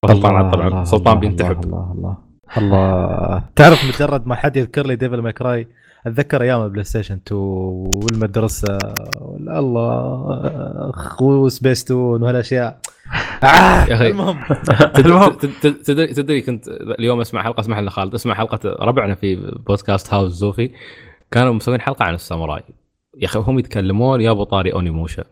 سلطان 0.07 0.52
طبعا 0.52 0.84
سلطان 0.84 1.19
بينتحب. 1.19 1.64
الله 1.64 1.91
الله 1.91 2.18
الله. 2.57 3.44
تعرف 3.56 3.85
مجرد 3.85 4.27
ما 4.27 4.35
حد 4.35 4.57
يذكر 4.57 4.88
لي 4.88 4.95
Devil 4.95 5.19
May 5.22 5.44
Cry 5.44 5.68
أتذكر 6.06 6.41
أيام 6.41 6.68
PlayStation 6.68 7.19
2 7.28 7.41
والمدرسة 7.41 8.78
وال- 9.22 9.49
الله 9.49 10.91
وسبيس 11.22 11.86
تون 11.86 12.24
وهالأشياء. 12.24 12.80
آه 13.44 13.48
يا 13.86 13.94
أخي. 13.95 14.07
المهم. 14.07 14.40
المهم. 14.98 15.34
تدري 15.61 16.07
تدري- 16.07 16.41
كنت 16.41 16.68
اليوم 16.99 17.22
أسمع 17.22 17.44
حلقة 17.44 17.60
اسمح 17.60 17.80
لنا 17.80 17.90
خالد 17.90 18.14
أسمع 18.14 18.34
حلقة 18.34 18.60
ربعنا 18.86 19.15
في 19.15 19.36
بودكاست 19.68 20.14
هاوس 20.14 20.32
زوفي. 20.32 20.72
كانوا 21.32 21.53
مسوين 21.53 21.82
حلقة 21.82 22.06
عن 22.06 22.14
الساموراي. 22.14 22.64
يا 23.18 23.26
أخي 23.26 23.40
هم 23.40 23.60
يتكلمون 23.60 24.22
يابوا 24.22 24.44
طاري 24.44 24.74
Onimusha. 24.73 25.23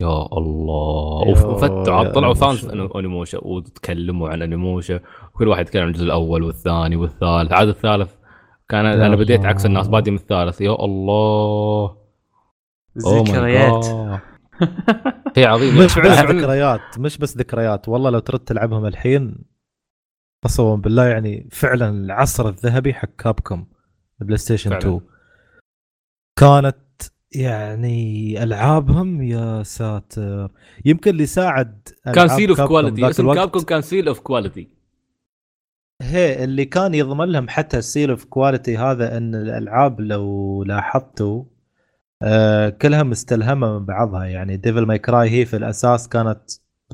يا 0.00 0.26
الله. 0.32 1.28
وفتوا 1.28 2.04
طلعوا. 2.04 2.34
fans 2.34 2.64
Onimusha 2.66 3.38
وتكلموا 3.42 4.28
عن 4.28 4.42
Onimusha. 4.42 5.00
وكل 5.34 5.48
واحد 5.48 5.66
يتكلم 5.66 5.82
عن 5.82 5.88
الجزء 5.88 6.04
الأول 6.04 6.42
والثاني 6.42 6.96
والثالث. 6.96 7.52
عاد 7.52 7.68
الثالث 7.68 8.10
كان 8.68 8.86
أنا 8.86 9.16
بديت. 9.16 9.44
عكس 9.44 9.66
الناس 9.66 9.88
بادي 9.88 10.10
من 10.10 10.16
الثالث. 10.16 10.60
يا 10.60 10.84
الله. 10.84 11.96
Oh 12.98 13.08
ذكريات. 13.08 13.84
God. 13.84 14.18
شيء 15.34 15.46
عظيم 15.46 15.78
مش 15.78 15.98
بس 16.04 16.18
ذكريات 16.18 16.98
مش 16.98 17.18
بس 17.18 17.36
ذكريات. 17.36 17.88
والله 17.88 18.10
لو 18.10 18.18
ترد 18.18 18.40
تلعبهم 18.40 18.86
الحين 18.86 19.44
قسما 20.44 20.74
بالله 20.76 21.06
يعني 21.06 21.48
فعلا 21.52 21.90
العصر 21.90 22.48
الذهبي 22.48 22.94
حق 22.94 23.08
Capcom 23.18 23.66
PlayStation 24.20 24.70
فعلاً. 24.70 24.82
2 24.82 25.00
كانت 26.38 26.76
يعني 27.32 28.42
ألعابهم 28.42 29.22
يا 29.22 29.62
ساتر. 29.62 30.50
يمكن 30.84 31.10
اللي 31.10 31.26
ساعد 31.26 31.88
كان 32.14 32.28
seal 32.28 32.48
of 32.48 32.60
quality 32.60 33.10
اسم 33.10 33.34
Capcom 33.34 33.60
كان 33.60 33.82
seal 33.82 34.08
of 34.08 34.20
quality 34.20 34.77
هي 36.02 36.44
اللي 36.44 36.64
كان 36.64 36.94
يضمن 36.94 37.28
لهم 37.28 37.48
حتى 37.48 37.78
ال 37.78 37.84
seal 37.84 38.10
of 38.10 38.24
quality 38.24 38.76
هذا 38.76 39.16
إن 39.16 39.34
الألعاب 39.34 40.00
لو 40.00 40.64
لاحظتوا 40.64 41.44
آه 42.22 42.68
كلها 42.68 43.02
مستلهمه 43.02 43.78
من 43.78 43.84
بعضها. 43.86 44.24
يعني 44.24 44.56
Devil 44.56 44.86
May 44.86 44.98
Cry 44.98 45.30
هي 45.30 45.44
في 45.44 45.56
الأساس 45.56 46.08
كانت 46.08 46.40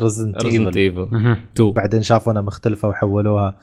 Resident 0.00 0.44
Evil 0.44 0.78
Evil 0.78 1.08
مهم. 1.12 1.36
2 1.54 1.72
بعدين 1.72 2.02
شافوا 2.02 2.32
إنها 2.32 2.42
مختلفة 2.42 2.88
وحولوها. 2.88 3.58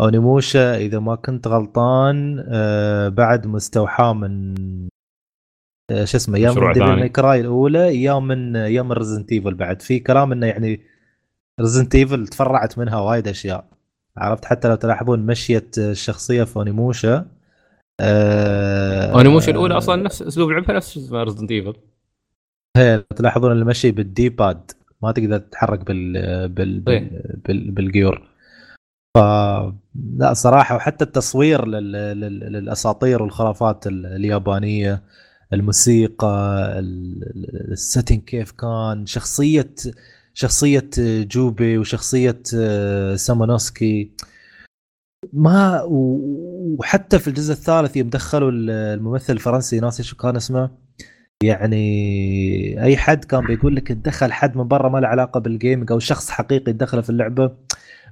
Onimusha 0.00 0.76
إذا 0.76 0.98
ما 0.98 1.14
كنت 1.14 1.48
غلطان 1.48 2.44
آه 2.48 3.08
بعد 3.08 3.46
مستوحاة 3.46 4.12
من 4.12 4.54
آه 5.90 6.04
شو 6.04 6.16
اسمه 6.16 6.50
مشروع 6.50 6.68
من 6.68 6.72
Devil 6.74 6.86
May 6.86 7.08
Cry 7.08 7.40
الأولى 7.40 7.88
أيام 7.88 8.26
من 8.26 8.56
أيام 8.56 8.92
Resident 8.92 9.32
Evil 9.32 9.54
بعد. 9.54 9.82
في 9.82 9.98
كلام 9.98 10.32
إنه 10.32 10.46
يعني 10.46 10.80
Resident 11.60 11.94
Evil 11.94 12.28
تفرعت 12.28 12.78
منها 12.78 13.00
وايد 13.00 13.28
أشياء. 13.28 13.77
عرفت؟ 14.18 14.44
حتى 14.44 14.68
لو 14.68 14.74
تلاحظون 14.74 15.26
مشيه 15.26 15.70
الشخصية 15.78 16.44
في 16.44 16.56
Onimusha 16.56 17.26
آه 18.00 19.12
Onimusha 19.14 19.50
الأولى 19.50 19.76
أصلا 19.76 20.02
نفس 20.02 20.22
أسلوب 20.22 20.50
لعبها 20.50 20.76
نفس 20.76 21.12
Resident 21.12 21.50
Evil 21.50 21.74
هي 22.76 23.04
تلاحظون 23.16 23.52
المشي 23.52 23.90
بال 23.90 24.28
D-pad 24.28 24.70
ما 25.02 25.12
تقدر 25.12 25.38
تتحرك 25.38 25.86
بال 25.86 26.12
بال 26.48 26.80
بال, 26.80 26.94
إيه. 26.94 27.22
بال 27.46 27.70
بالجيور. 27.70 28.28
ف 29.16 29.18
لا 30.16 30.32
صراحة 30.32 30.76
وحتى 30.76 31.04
التصوير 31.04 31.66
لل... 31.66 31.92
لل... 31.92 32.40
للأساطير 32.52 33.22
والخرافات 33.22 33.86
ال- 33.86 34.06
اليابانية 34.06 35.02
الموسيقى 35.52 36.56
ال- 36.78 37.72
ال 37.72 37.78
setting 37.78 38.20
كيف 38.20 38.50
كان 38.50 39.06
شخصية 39.06 39.74
شخصية 40.38 40.90
جوبي 40.98 41.78
وشخصية 41.78 42.42
آه، 42.56 43.16
سامونوسكي. 43.16 44.12
ما 45.32 45.82
وحتى 46.78 47.18
في 47.18 47.28
الجزء 47.28 47.52
الثالث 47.52 47.96
يوم 47.96 48.08
دخلوا 48.10 48.50
الممثل 48.52 49.32
الفرنسي 49.32 49.80
ناسي 49.80 50.02
شو 50.02 50.16
كان 50.16 50.36
اسمه. 50.36 50.70
يعني 51.42 52.82
أي 52.84 52.96
حد 52.96 53.24
كان 53.24 53.46
بيقول 53.46 53.76
لك 53.76 53.88
تدخل 53.88 54.32
حد 54.32 54.56
من 54.56 54.68
برا 54.68 54.88
ما 54.88 54.98
له 54.98 55.08
علاقة 55.08 55.40
بال 55.40 55.53
gaming 55.53 55.92
أو 55.92 55.98
شخص 55.98 56.30
حقيقي 56.30 56.70
يدخله 56.70 57.00
في 57.02 57.10
اللعبة 57.10 57.56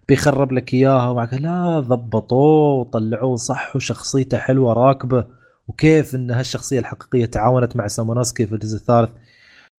بيخرب 0.09 0.53
لك 0.53 0.75
إياها. 0.75 1.11
ومعك 1.11 1.35
لا 1.35 1.81
ضبطوه 1.81 2.75
وطلعوه 2.81 3.37
صح 3.37 3.77
وشخصيته 3.77 4.39
حلوة 4.39 4.73
راكبة. 4.73 5.27
وكيف 5.69 6.15
إن 6.15 6.31
هالشخصية 6.31 6.79
الحقيقية 6.79 7.27
تعاونت 7.27 7.77
مع 7.77 7.87
سامونوسكي 7.89 8.47
في 8.47 8.55
الجزء 8.55 8.77
الثالث؟ 8.77 9.11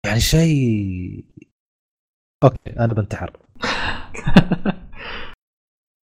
يعني 0.06 0.20
شيء 0.20 1.24
okay 2.44 2.78
أنا 2.78 2.94
بنتحر. 2.94 3.32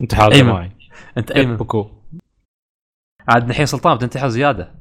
انت 0.03 0.15
حاضر 0.15 0.35
أيمن. 0.35 0.51
معي 0.51 0.73
أنت 1.19 1.31
أيمن. 1.31 1.57
بكو. 1.57 1.91
عاد 3.29 3.49
الحين 3.51 3.67
سلطان 3.67 3.97
بتنتحر 3.97 4.29
زيادة. 4.29 4.75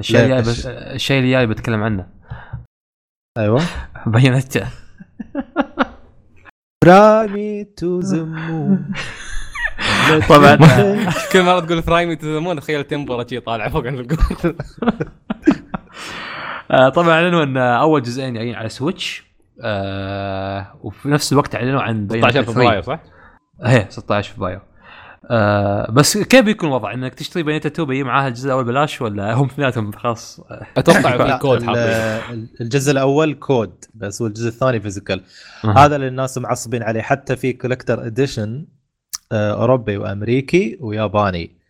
الشيء 0.00 0.20
اللي 0.20 0.28
جاي؟ 0.28 0.42
بت... 0.42 0.66
الشيء 0.66 1.18
اللي 1.18 1.30
جاي 1.30 1.46
بتكلم 1.46 1.82
عنه. 1.82 2.08
أيوه. 3.38 3.62
Bayonetta 4.06 4.70
Fly 6.84 7.32
me 7.32 7.64
to 7.64 8.00
the 8.00 8.39
moon 8.39 8.92
طبعاً. 10.28 10.56
كل 11.32 11.42
مرة 11.42 11.60
تقول 11.60 11.82
Fly 11.82 12.02
me 12.02 12.16
to 12.16 12.26
the 12.26 12.40
moon 12.40 12.60
تخيل 12.60 12.84
تمبرا 12.84 13.26
شي 13.28 13.40
طالع 13.40 13.68
فوق 13.68 13.86
عند 13.86 13.98
الجول 13.98 14.56
آه، 16.70 16.88
طبعا 16.88 17.10
اعلنوا 17.10 17.44
ان 17.44 17.56
أول 17.56 18.02
جزئين 18.02 18.34
جايين 18.34 18.54
على 18.54 18.68
Switch 18.68 19.31
آه 19.62 20.78
وفي 20.82 21.08
نفس 21.08 21.32
الوقت 21.32 21.54
اعلنوا 21.54 21.82
عن 21.82 22.08
16 22.10 22.42
فبراير 22.42 22.82
صح؟ 22.82 23.00
إيه 23.66 23.86
16 23.90 24.34
فبراير 24.34 24.60
آه 25.30 25.90
بس 25.90 26.18
كيف 26.18 26.44
بيكون 26.44 26.68
الوضع؟ 26.68 26.94
انك 26.94 27.14
تشتري 27.14 27.42
Bayonetta 27.42 27.68
2 27.68 27.88
بيجي 27.88 28.02
معاها 28.02 28.28
الجزء 28.28 28.46
الأول 28.46 28.64
بلاش 28.64 29.00
ولا 29.02 29.32
هم 29.34 29.46
اثنيناتهم؟ 29.46 29.92
خلاص. 29.92 30.40
أتوقع 30.76 31.32
في 31.32 31.38
كود 31.38 31.62
الجزء 32.60 32.92
الأول 32.92 33.34
كود 33.34 33.84
بس 33.94 34.20
والجزء 34.22 34.48
الثاني 34.48 34.80
physical 34.80 35.22
آه. 35.64 35.78
هذا 35.78 35.96
اللي 35.96 36.08
الناس 36.08 36.38
معصبين 36.38 36.82
عليه. 36.82 37.02
حتى 37.02 37.36
في 37.36 37.52
collector 37.52 38.06
edition 38.06 38.66
أوروبي 39.32 39.96
وأمريكي 39.96 40.78
وياباني. 40.80 41.62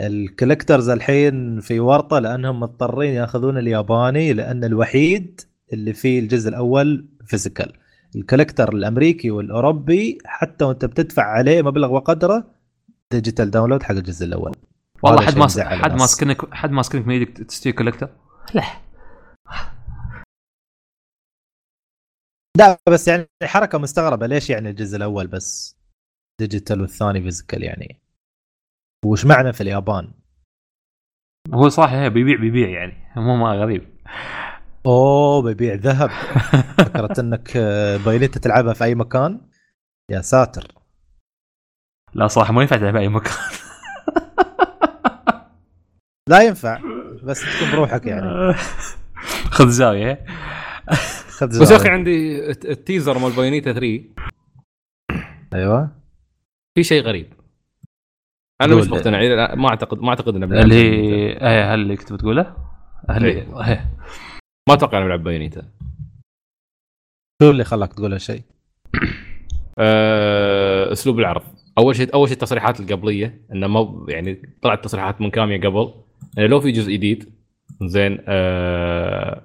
ال 0.00 0.08
collectors 0.08 0.88
الحين 0.88 1.60
في 1.60 1.80
ورطة 1.80 2.18
لأنهم 2.18 2.60
مضطرين 2.60 3.14
ياخذون 3.14 3.58
الياباني 3.58 4.32
لأن 4.32 4.64
الوحيد 4.64 5.40
اللي 5.72 5.92
فيه 5.92 6.20
الجزء 6.20 6.48
الأول 6.48 7.08
physical 7.30 7.72
ال 8.16 8.22
collector 8.22 8.74
الامريكي 8.74 9.30
والاوروبي 9.30 10.18
حتى 10.24 10.64
وانت 10.64 10.84
بتدفع 10.84 11.22
عليه 11.22 11.62
مبلغ 11.62 11.92
وقدره 11.92 12.54
digital 13.12 13.50
download 13.50 13.82
حق 13.82 13.90
الجزء 13.90 14.26
الأول 14.26 14.52
والله 15.02 15.26
حد 15.26 15.36
ما 15.36 15.48
حد. 15.64 15.92
ماسكنك 15.92 16.54
حد 16.54 16.70
ماسكنك 16.70 17.06
من 17.06 17.14
إيدك 17.14 17.36
تشتري 17.46 17.72
collector 17.72 18.10
لا 18.54 18.62
لا 22.58 22.78
بس 22.88 23.08
يعني 23.08 23.26
حركه 23.42 23.78
مستغربه 23.78 24.26
ليش 24.26 24.50
يعني 24.50 24.70
الجزء 24.70 24.96
الأول 24.96 25.26
بس 25.26 25.76
digital 26.40 26.80
والثاني 26.80 27.22
physical 27.22 27.62
يعني 27.62 28.00
وش 29.04 29.26
معنى 29.26 29.52
في 29.52 29.60
اليابان 29.60 30.12
هو 31.54 31.68
صح 31.68 31.90
هي 31.92 32.10
بيبيع 32.10 32.36
بيبيع 32.40 32.68
يعني 32.68 33.12
مو 33.16 33.36
ما 33.36 33.52
غريب 33.52 34.00
أوه 34.86 35.42
ببيع 35.42 35.74
ذهب 35.74 36.10
فكرت 36.78 37.18
إنك 37.18 37.52
آه، 37.56 37.96
Bayonetta 37.96 38.40
تلعبها 38.40 38.72
في 38.74 38.84
أي 38.84 38.94
مكان 38.94 39.40
يا 40.10 40.20
ساتر 40.20 40.72
لا 42.14 42.26
صراحة 42.26 42.52
ما 42.52 42.60
ينفع 42.62 42.76
تلعب 42.76 42.96
أي 42.96 43.08
مكان 43.08 43.32
لا 46.28 46.42
ينفع 46.42 46.80
بس 47.22 47.40
تكون 47.58 47.70
بروحك 47.72 48.06
يعني 48.06 48.54
خذ 49.56 49.68
زاوية 49.68 50.24
خذ 51.28 51.46
بس 51.48 51.54
يا 51.56 51.64
زاوية. 51.64 51.80
أخي 51.80 51.88
عندي 51.88 52.50
الت- 52.50 52.64
ال 52.66 52.73
teaser 52.73 53.18
مال 53.18 53.32
Bayonetta 53.32 53.72
3 53.72 54.00
أيوه 55.54 55.90
في 56.74 56.84
شيء 56.84 57.02
غريب 57.02 57.32
أنا. 58.60 58.74
مش 58.76 58.86
مقتنع 58.88 59.54
ما 59.54 59.68
أعتقد 59.68 59.98
ما 60.00 60.08
أعتقد 60.08 60.34
إنه 60.36 60.46
اللي. 60.62 60.74
هي 61.42 61.62
هل 61.64 61.80
اللي 61.80 61.96
كنت 61.96 62.12
بتقوله؟ 62.12 62.56
هل 63.10 63.24
إيه. 63.24 63.66
إيه. 63.68 63.90
ما 64.70 64.74
أتوقع 64.74 64.98
إنه 64.98 65.06
بلعب 65.06 65.22
Bayonetta 65.22 65.62
شو 67.42 67.50
اللي 67.50 67.64
خلاك 67.64 67.92
تقول 67.92 68.12
هالشيء؟ 68.12 68.42
أه، 69.78 70.92
أسلوب 70.92 71.18
العرض. 71.18 71.42
أول 71.78 71.96
شيء 71.96 72.14
أول 72.14 72.28
شيء 72.28 72.36
التصريحات 72.36 72.80
القبلية 72.80 73.40
إنه 73.52 73.66
ما 73.66 74.06
يعني 74.08 74.56
طلعت 74.62 74.84
تصريحات 74.84 75.20
من 75.20 75.30
كام 75.30 75.50
يوم 75.52 75.60
قبل 75.60 75.94
إنه 76.38 76.46
لو 76.46 76.60
في 76.60 76.70
جزء 76.70 76.92
جديد 76.92 77.32
زين 77.82 78.18
أه 78.28 79.42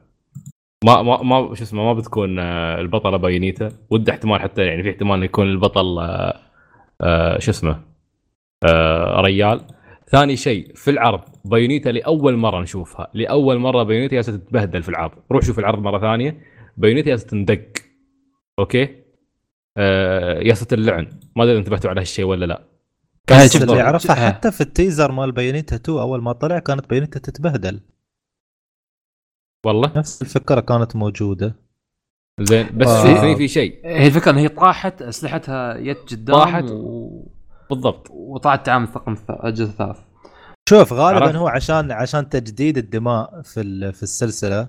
ما 0.86 1.02
ما 1.02 1.24
ما 1.24 1.56
شو 1.56 1.64
اسمه 1.64 1.84
ما 1.84 1.94
بتكون 1.94 2.40
آه، 2.40 2.82
البطلة 2.82 3.18
Bayonetta 3.18 3.72
ود 3.90 4.10
احتمال 4.10 4.42
حتى 4.42 4.66
يعني 4.66 4.84
في 4.84 4.90
احتمال 4.90 5.16
إنه 5.16 5.26
يكون 5.26 5.48
البطل 5.48 6.00
آه، 6.00 6.40
آه، 7.02 7.40
شو 7.40 7.52
اسمه 7.52 7.82
آه، 8.64 9.22
ريال. 9.22 9.62
ثاني 10.08 10.36
شيء 10.36 10.74
في 10.76 10.92
العرض 10.92 11.35
Bayonetta 11.50 11.90
لأول 11.90 12.36
مرة 12.38 12.62
نشوفها. 12.62 13.08
لأول 13.14 13.58
مرة 13.60 13.84
Bayonetta 13.84 14.16
جالسة 14.16 14.38
تتبهدل 14.38 14.84
في 14.84 14.90
العرض. 14.90 15.12
روح 15.32 15.44
شوف 15.44 15.60
العرض 15.60 15.80
مرة 15.80 16.00
ثانية. 16.00 16.42
Bayonetta 16.78 17.08
جالسة 17.10 17.28
تندق. 17.28 17.66
okay؟ 18.60 19.04
آه، 19.78 20.40
ياسة 20.40 20.68
اللعن 20.74 21.08
ما 21.36 21.44
أدري 21.44 21.58
انتبهتوا 21.58 21.90
على 21.90 22.02
هالشيء 22.02 22.26
ولا 22.26 22.46
لا. 22.46 22.64
كان 23.28 23.38
هاي 23.38 23.46
بس 23.46 23.54
شفت- 23.54 23.62
اللي 23.64 23.74
الصدر- 23.74 23.86
اعرفها 23.86 24.28
آه. 24.28 24.32
حتى 24.32 24.52
في 24.52 24.62
ال 24.62 24.69
teaser 24.69 25.12
مال 25.12 25.32
Bayonetta 25.32 25.76
2 25.76 26.00
أول 26.00 26.22
ما 26.22 26.32
طلع 26.32 26.60
كانت 26.60 26.90
Bayonetta 26.90 27.20
تتبهدل. 27.20 27.80
والله. 29.66 29.92
نفس 29.98 30.22
الفكرة 30.22 30.60
كانت 30.60 30.96
موجودة. 30.96 31.56
زين 32.42 32.78
بس 32.78 32.88
آه. 32.88 33.22
في 33.22 33.36
في, 33.36 33.48
شيء. 33.48 33.80
هي 33.86 34.08
الفكرة 34.08 34.32
إن 34.32 34.38
هي 34.38 34.48
طاحت 34.48 35.02
أسلحتها 35.02 35.78
جت 35.78 36.12
قدام 36.12 36.36
طاحت. 36.36 36.64
و... 36.72 37.10
بالضبط. 37.70 38.08
وطاعت 38.12 38.66
تعامل 38.66 38.86
الطاقم 38.88 39.16
الث- 39.16 39.46
الجزء 39.46 39.70
الثالث 39.72 40.00
شوف 40.70 40.94
غالبا 40.94 41.26
عرفت. 41.26 41.36
هو 41.36 41.48
عشان 41.48 41.92
عشان 41.92 42.30
تجديد 42.30 42.78
الدماء 42.78 43.42
في 43.42 43.92
في 43.92 44.04
السلسلة 44.04 44.68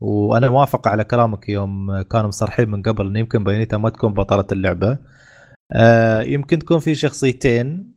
وأنا 0.00 0.48
موافق 0.48 0.88
على 0.88 1.04
كلامك 1.04 1.48
يوم 1.48 2.02
كانوا 2.02 2.28
مصرحين 2.28 2.70
من 2.70 2.82
قبل 2.82 3.06
إن 3.06 3.16
يمكن 3.16 3.44
Bayonetta 3.44 3.76
ما 3.76 3.90
تكون 3.90 4.14
بطلة 4.14 4.46
اللعبة. 4.52 4.98
آه 5.72 6.22
يمكن 6.22 6.58
تكون 6.58 6.78
في 6.78 6.94
شخصيتين 6.94 7.92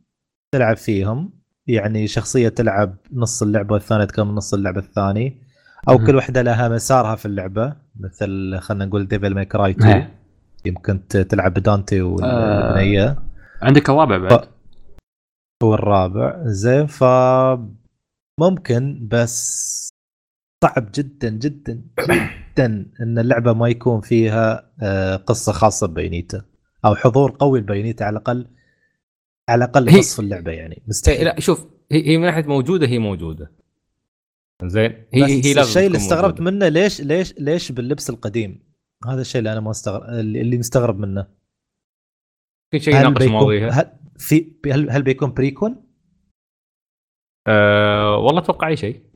تلعب 0.52 0.76
فيهم. 0.76 1.32
يعني 1.66 2.06
شخصية 2.06 2.48
تلعب 2.48 2.96
نص 3.12 3.42
اللعبة 3.42 3.74
والثانية 3.74 4.04
تكمل 4.04 4.34
نص 4.34 4.54
اللعبة 4.54 4.80
الثاني. 4.80 5.42
أو 5.88 5.98
مهم. 5.98 6.06
كل 6.06 6.16
واحدة 6.16 6.42
لها 6.42 6.68
مسارها 6.68 7.14
في 7.14 7.26
اللعبة. 7.26 7.72
مثل 8.00 8.58
خلينا 8.58 8.84
نقول 8.84 9.08
Devil 9.08 9.34
May 9.34 9.44
Cry 9.44 9.70
2 9.70 9.96
إيه. 9.96 10.10
يمكن 10.64 11.08
تلعب 11.08 11.54
بدانتي 11.54 12.00
والبنيه 12.02 13.16
عندك 13.62 13.90
الرابع 13.90 14.18
بعد. 14.18 14.44
هو 15.62 15.74
الرابع. 15.74 16.42
زين 16.46 16.86
ف 16.86 17.04
ممكن 18.40 19.08
بس 19.10 19.90
صعب 20.64 20.90
جدا 20.94 21.28
جدا 21.28 21.82
جدا 22.00 22.92
إن 23.00 23.18
اللعبة 23.18 23.52
ما 23.52 23.68
يكون 23.68 24.00
فيها 24.00 24.70
آه، 24.82 25.16
قصة 25.16 25.52
خاصة 25.52 25.86
ببينيتا 25.86 26.44
أو 26.84 26.94
حضور 26.94 27.36
قوي 27.40 27.60
لبينيتا 27.60 28.04
على 28.04 28.12
الأقل 28.12 28.46
على 29.48 29.64
الأقل 29.64 29.98
نصف 29.98 30.20
اللعبة 30.20 30.52
يعني. 30.52 30.74
إيه، 30.74 30.82
مستحيل 30.86 31.24
لا 31.24 31.40
شوف 31.40 31.66
هي 31.92 32.08
هي 32.08 32.16
من 32.18 32.24
ناحية 32.24 32.42
موجودة 32.42 32.86
هي 32.86 32.98
موجودة. 32.98 33.52
زين 34.64 35.04
هي 35.14 35.22
بس 35.22 35.30
هي 35.30 35.54
لازم 35.54 35.60
الشيء 35.60 35.86
اللي 35.86 35.98
استغربت. 35.98 36.40
منه 36.40 36.68
ليش 36.68 37.00
ليش 37.00 37.34
ليش 37.38 37.72
باللبس 37.72 38.10
القديم؟ 38.10 38.62
هذا 39.06 39.20
الشيء 39.20 39.38
اللي 39.38 39.52
أنا 39.52 39.60
ما 39.60 39.70
استغرب 39.70 40.02
اللي 40.12 40.58
مستغرب 40.58 40.98
منه. 40.98 41.26
في 42.70 42.80
شيء 42.80 42.96
يناقش 42.96 43.26
مواضيعها 43.26 43.70
هل 43.70 43.99
في 44.20 44.52
هل, 44.66 44.90
هل 44.90 45.02
بيكون 45.02 45.32
بريكون؟ 45.32 45.86
أه 47.46 48.16
والله 48.16 48.40
أتوقع 48.40 48.68
أي 48.68 48.76
شيء. 48.76 49.10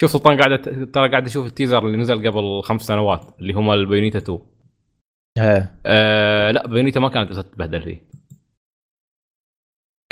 شوف 0.00 0.10
سلطان 0.10 0.38
قاعد 0.38 0.62
ترى 0.92 1.08
قاعد 1.08 1.26
أشوف 1.26 1.46
ال 1.46 1.52
teaser 1.52 1.86
اللي 1.86 1.96
نزل 1.96 2.28
قبل 2.28 2.62
خمس 2.62 2.82
سنوات 2.82 3.40
اللي 3.40 3.52
هم 3.52 3.70
ال 3.70 3.75
Bayonetta 3.75 4.18
2 4.18 4.38
إيه 5.38 5.80
أه 5.86 6.50
لا 6.50 6.66
Bayonetta 6.66 7.00
ما 7.00 7.08
كانت 7.08 7.30
بس 7.30 7.36
تبهدل 7.36 7.82
فيه. 7.82 8.08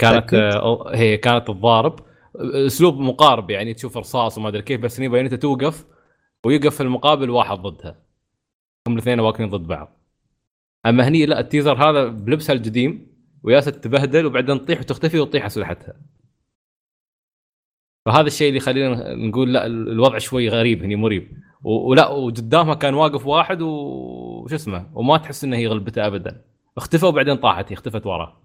كانت؟ 0.00 0.34
آه 0.34 0.94
هي 0.94 1.16
كانت 1.16 1.50
الضارب 1.50 2.00
أسلوب 2.36 2.98
مقارب 2.98 3.50
يعني 3.50 3.74
تشوف 3.74 3.96
رصاص 3.96 4.38
وما 4.38 4.48
أدري 4.48 4.62
كيف 4.62 4.80
بس 4.80 4.98
هني 5.00 5.08
Bayonetta 5.08 5.36
توقف 5.36 5.86
ويقف 6.46 6.76
في 6.76 6.82
المقابل 6.82 7.30
واحد 7.30 7.58
ضدها. 7.58 8.02
هم 8.88 8.92
الاثنين 8.92 9.20
واقفين 9.20 9.50
ضد 9.50 9.66
بعض. 9.66 9.98
أما 10.86 11.08
هني 11.08 11.26
لا 11.26 11.40
ال 11.40 11.47
teaser 11.47 11.90
هذا 11.90 12.08
بلبسها 12.08 12.56
القديم 12.56 13.11
وياسة 13.42 13.70
تبهدل 13.70 14.26
وبعدين 14.26 14.60
تطيح 14.64 14.80
وتختفي 14.80 15.18
وتطيح 15.20 15.44
اسلحتها 15.44 15.94
فهذا 18.06 18.26
الشيء 18.26 18.48
اللي 18.48 18.56
يخلينا 18.58 19.14
نقول 19.14 19.52
لا 19.52 19.66
ال- 19.66 19.88
الوضع 19.88 20.18
شوي 20.18 20.48
غريب 20.48 20.82
هني 20.82 20.96
مريب. 20.96 21.38
و- 21.64 21.90
ولا 21.90 22.08
وقدامها 22.08 22.74
كان 22.74 22.94
واقف 22.94 23.26
واحد 23.26 23.62
وش 23.62 24.52
اسمه 24.52 24.90
وما 24.98 25.16
تحس 25.18 25.44
انه 25.44 25.56
هي 25.56 25.66
غلبته 25.66 26.06
ابدا. 26.06 26.44
اختفى 26.76 27.06
وبعدين 27.06 27.36
طاحت 27.36 27.66
هي 27.68 27.74
اختفت 27.74 28.06
وراه. 28.06 28.42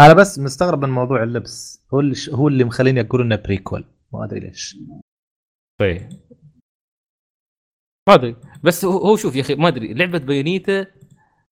أنا 0.00 0.12
بس 0.12 0.38
مستغرب 0.38 0.84
من 0.84 0.90
موضوع 0.90 1.22
اللبس. 1.22 1.86
هو 1.94 2.00
اللي 2.00 2.14
هو 2.32 2.48
اللي 2.48 2.64
مخليني 2.64 3.00
أقول 3.00 3.20
إنه 3.20 3.36
بريكول 3.36 3.84
ما 4.12 4.24
أدري 4.24 4.40
ليش. 4.40 4.76
طيب. 5.80 6.08
ما 8.08 8.14
أدري. 8.14 8.36
بس 8.64 8.84
هو 8.84 8.98
هو 8.98 9.16
شوف 9.16 9.36
يا 9.36 9.40
أخي 9.40 9.54
ما 9.54 9.68
أدري. 9.68 9.94
لعبة 9.94 10.18
Bayonetta 10.18 10.86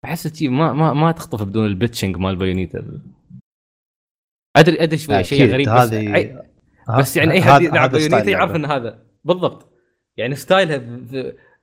أحس 0.05 0.43
ما 0.43 0.73
ما 0.73 0.93
ما 0.93 1.13
تخطف 1.13 1.43
بدون 1.43 1.67
ال 1.67 1.72
bitching 1.72 2.17
مال 2.17 2.37
Bayonetta. 2.37 2.85
أدري 4.57 4.83
أدري 4.83 4.99
شوي 4.99 5.25
شيء 5.25 5.53
غريب 5.53 5.69
بس, 5.69 5.91
بس 6.99 7.17
يعني 7.17 7.33
أي 7.33 7.41
هذا- 7.41 7.55
حد 7.55 7.63
يلعب 7.63 7.91
Bayonetta 7.91 8.31
يعرف 8.31 8.51
لعبة. 8.51 8.57
ان 8.57 8.71
هذا. 8.71 8.99
بالضبط. 9.25 9.73
يعني 10.17 10.35
style 10.35 10.92
ها 10.92 11.03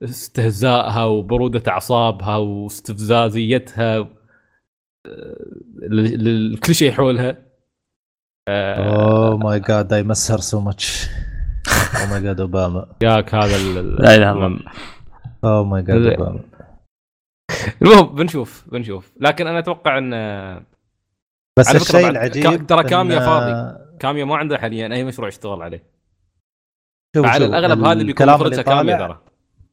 استهزائها 0.03 1.03
وبرودة 1.03 1.71
أعصابها 1.71 2.35
واستفزازيتها 2.37 3.97
آه، 3.97 4.07
ال- 5.83 6.27
ال- 6.27 6.59
كل 6.59 6.75
شيء 6.75 6.91
حولها 6.91 7.37
Oh 8.49 9.37
my 9.37 9.59
God 9.59 9.93
I 9.93 10.03
miss 10.03 10.31
her 10.31 10.39
so 10.39 10.59
much 10.59 11.07
oh 12.01 12.09
my 12.11 12.21
god 12.21 12.39
اوباما 12.41 12.95
ياك 13.03 13.35
هذا 13.35 13.57
لا 13.57 14.15
إله 14.15 14.15
إلا 14.15 14.31
الله. 14.31 14.59
oh 15.43 15.63
my 15.63 15.81
god. 15.83 16.05
اوباما 16.05 16.39
المهم 17.81 18.15
بنشوف 18.15 18.63
بنشوف. 18.71 19.11
لكن 19.19 19.47
أنا 19.47 19.59
أتوقع 19.59 19.97
إن 19.97 20.09
بس 21.59 21.67
على 21.67 21.77
الشيء 21.77 22.09
العجيب 22.09 22.67
ترى 22.67 22.83
كاميا 22.83 23.19
إن- 23.19 23.23
فاضي. 23.23 23.77
كاميا 23.99 24.25
ما 24.25 24.35
عنده 24.37 24.57
حاليا 24.57 24.93
أي 24.93 25.03
مشروع 25.03 25.27
يشتغل 25.27 25.61
عليه. 25.61 25.83
شوف 27.15 27.25
شوف، 27.25 27.35
الأغلب 27.35 27.79
هذا 27.83 27.91
اللي 27.93 28.03
بيكون 28.03 28.27
مخرجها 28.27 28.61
كاميا 28.61 28.97
ترى. 28.97 29.21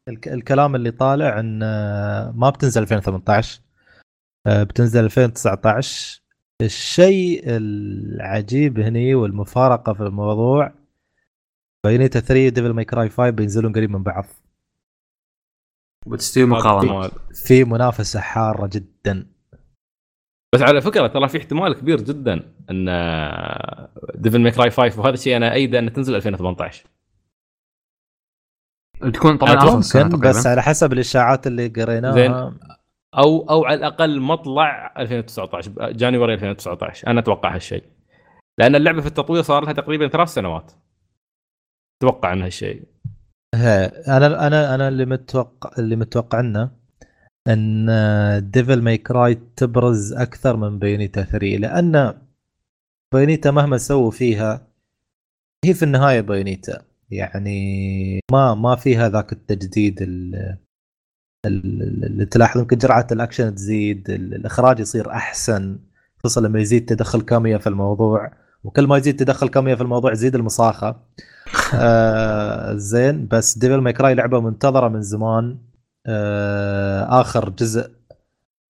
الك- 0.09 0.29
الكلام 0.29 0.75
اللي 0.75 0.91
طالع 0.91 1.41
إن 1.41 1.61
آه، 1.63 2.33
ما 2.37 2.51
بتنزل 2.51 2.83
2018 2.83 3.61
آه، 4.47 4.63
بتنزل 4.63 5.05
2019 5.05 6.23
الشيء 6.63 7.43
العجيب 7.47 8.81
هني 8.81 9.15
والمفارقة 9.15 9.93
في 9.93 10.01
الموضوع 10.03 10.73
بايونيتا 11.85 12.21
3 12.21 12.47
وديفل 12.47 12.71
ماي 12.71 12.85
كراي 12.85 13.09
5 13.09 13.31
بينزلون 13.31 13.73
قريب 13.73 13.91
من 13.91 14.03
بعض. 14.03 14.25
بتستوي 16.07 16.45
مقارنه 16.45 17.11
في 17.47 17.65
منافسة 17.65 18.21
حارة 18.21 18.71
جدا. 18.73 19.27
بس 20.55 20.63
على 20.63 20.81
فكرة 20.81 21.07
ترى 21.07 21.29
في 21.29 21.39
احتمال 21.39 21.75
كبير 21.75 22.01
جدا 22.01 22.55
إن 22.71 22.87
ديفل 24.15 24.39
ماي 24.41 24.59
كراي 24.59 24.71
5 24.71 25.01
وهذا 25.01 25.15
الشيء 25.15 25.37
أنا 25.37 25.53
ايده 25.53 25.79
انه 25.79 25.91
تنزل 25.91 26.15
2018 26.15 26.87
تكون 29.15 29.37
طبعا 29.37 29.75
ممكن 29.75 30.21
بس 30.21 30.47
على 30.47 30.63
حسب 30.63 30.93
الإشاعات 30.93 31.47
اللي 31.47 31.69
قريناها. 31.69 32.13
زين. 32.13 32.33
أو 33.19 33.51
أو 33.51 33.65
على 33.65 33.75
الأقل 33.75 34.21
مطلع 34.21 34.95
2019 34.99 35.93
January 35.93 36.35
2019 36.35 37.07
أنا 37.07 37.21
أتوقع 37.21 37.55
هالشيء. 37.55 37.85
لأن 38.59 38.75
اللعبة 38.75 39.01
في 39.01 39.07
التطوير 39.07 39.43
صار 39.43 39.65
لها 39.65 39.73
تقريبا 39.73 40.09
ثلاث 40.09 40.29
سنوات. 40.29 40.73
أتوقع 42.03 42.33
إن 42.33 42.43
هالشيء. 42.43 42.83
هي 43.55 43.85
أنا 44.09 44.47
أنا 44.47 44.75
أنا 44.75 44.89
اللي 44.89 45.05
متوقع 45.07 45.71
اللي 45.79 45.97
متوقعنه 45.97 46.71
أن 47.49 47.87
ديفل 48.51 48.83
ماي 48.83 48.99
كراي 48.99 49.35
تبرز 49.57 50.13
أكثر 50.13 50.57
من 50.57 50.79
بيونيتا 50.79 51.23
3 51.23 51.47
لأن 51.57 52.15
بيونيتا 53.15 53.51
مهما 53.51 53.79
سووا 53.79 54.11
فيها 54.11 54.67
هي 55.65 55.75
في 55.75 55.83
النهاية 55.85 56.21
بيونيتا 56.21 56.83
يعني 57.11 58.21
ما 58.33 58.55
ما 58.55 58.77
فيها 58.77 59.09
ذاك 59.09 59.33
التجديد 59.33 60.03
ال- 60.03 60.57
ال- 61.47 62.05
اللي 62.07 62.27
تلاحظ 62.27 62.61
يمكن 62.61 62.79
جرعة 62.79 63.07
الأكشن 63.13 63.55
تزيد 63.55 64.11
ال- 64.11 64.35
الإخراج 64.35 64.81
يصير 64.81 65.11
أحسن. 65.11 65.79
خصوصا 66.19 66.41
لما 66.41 66.61
يزيد 66.61 66.87
تدخل 66.87 67.23
كاميا 67.23 67.59
في 67.59 67.67
الموضوع. 67.67 68.31
وكل 68.65 68.87
ما 68.87 68.97
يزيد 68.97 69.17
تدخل 69.17 69.49
كاميا 69.49 69.75
في 69.75 69.83
الموضوع 69.83 70.13
يزيد 70.13 70.35
المصاخه 70.35 70.97
آه 71.75 72.75
زين 72.75 73.29
بس 73.29 73.59
ديفل 73.59 73.77
ماي 73.79 73.93
كراي 73.93 74.15
لعبة 74.15 74.41
منتظرة 74.41 74.89
من 74.89 75.03
زمان. 75.03 75.59
آه 76.07 77.21
آخر 77.21 77.51
جزء 77.51 77.91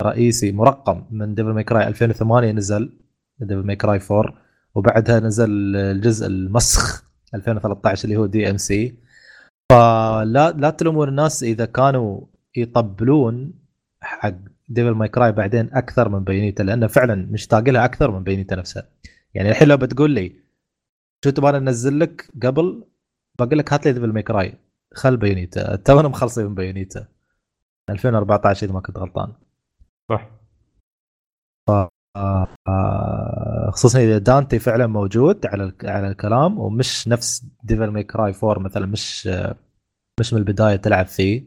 رئيسي 0.02 0.52
مرقم 0.52 1.04
من 1.10 1.34
ديفل 1.34 1.50
ماي 1.50 1.64
كراي 1.64 1.88
2008 1.88 2.52
نزل 2.52 2.92
ديفل 3.40 3.66
ماي 3.66 3.76
كراي 3.76 4.00
4 4.10 4.34
وبعدها 4.74 5.20
نزل 5.20 5.76
الجزء 5.76 6.26
المسخ 6.26 7.04
2013 7.34 8.04
اللي 8.04 8.16
هو 8.16 8.26
دي 8.26 8.50
ام 8.50 8.56
سي 8.56 8.94
فلا 9.72 10.50
لا 10.56 10.70
تلومون 10.70 11.08
الناس 11.08 11.42
إذا 11.42 11.64
كانوا 11.64 12.20
يطبلون 12.56 13.52
حق 14.00 14.34
ديفل 14.68 14.90
ماي 14.90 15.08
كراي 15.08 15.32
بعدين 15.32 15.70
أكثر 15.72 16.08
من 16.08 16.24
بيونيتا 16.24 16.62
لأنه 16.62 16.86
فعلا 16.86 17.14
مشتاق 17.14 17.68
لها 17.68 17.84
أكثر 17.84 18.10
من 18.10 18.22
بيونيتا 18.22 18.56
نفسها. 18.56 18.88
يعني 19.34 19.50
الحين 19.50 19.68
لو 19.68 19.76
بتقول 19.76 20.10
لي 20.10 20.42
شو 21.24 21.30
تبغى 21.30 21.58
ننزل 21.58 21.98
لك 21.98 22.30
قبل؟ 22.42 22.84
بقول 23.38 23.58
لك 23.58 23.72
هات 23.72 23.86
لي 23.86 23.92
ديفل 23.92 24.12
ماي 24.12 24.22
كراي 24.22 24.58
خل 24.94 25.16
بيونيتا 25.16 25.76
تونا 25.76 26.08
مخلصين 26.08 26.46
من 26.46 26.54
بيونيتا 26.54 27.06
2014 27.90 28.66
إذا 28.66 28.74
ما 28.74 28.80
كنت 28.80 28.98
غلطان. 28.98 29.32
صح. 30.10 30.30
آه، 32.16 32.48
آه، 32.68 33.70
خصوصا 33.70 33.98
إذا 34.00 34.18
دانتي 34.18 34.58
فعلا 34.58 34.86
موجود 34.86 35.46
على 35.46 35.72
على 35.84 36.08
الكلام 36.08 36.58
ومش 36.58 37.08
نفس 37.08 37.46
ديفل 37.64 37.86
ماي 37.90 38.04
كراي 38.04 38.34
4 38.44 38.58
مثلا 38.58 38.86
مش 38.86 39.26
آه، 39.26 39.56
مش 40.20 40.32
من 40.32 40.38
البداية 40.38 40.76
تلعب 40.76 41.06
فيه. 41.06 41.44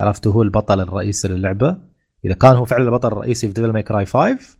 عرفت؟ 0.00 0.26
هو 0.26 0.42
البطل 0.42 0.80
الرئيسي 0.80 1.28
للعبة. 1.28 1.78
إذا 2.24 2.34
كان 2.34 2.56
هو 2.56 2.64
فعلا 2.64 2.84
البطل 2.84 3.08
الرئيسي 3.08 3.46
في 3.46 3.52
ديفل 3.52 3.72
ماي 3.72 3.82
كراي 3.82 4.06
5 4.06 4.59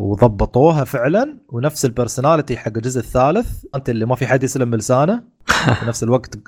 وضبطوها 0.00 0.84
فعلا 0.84 1.38
ونفس 1.48 1.84
ال 1.84 1.90
personality 1.90 2.56
حق 2.56 2.72
الجزء 2.76 3.00
الثالث. 3.00 3.64
أنت 3.74 3.90
اللي 3.90 4.06
ما 4.06 4.14
في 4.14 4.26
حد 4.26 4.42
يسلم 4.42 4.70
بلسانه 4.70 5.22
في 5.80 5.86
نفس 5.86 6.02
الوقت 6.02 6.38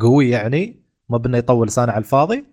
قوي 0.00 0.30
يعني. 0.30 0.80
ما 1.08 1.18
بدنا 1.18 1.38
يطول 1.38 1.66
لسانه 1.66 1.92
على 1.92 1.98
الفاضي. 1.98 2.44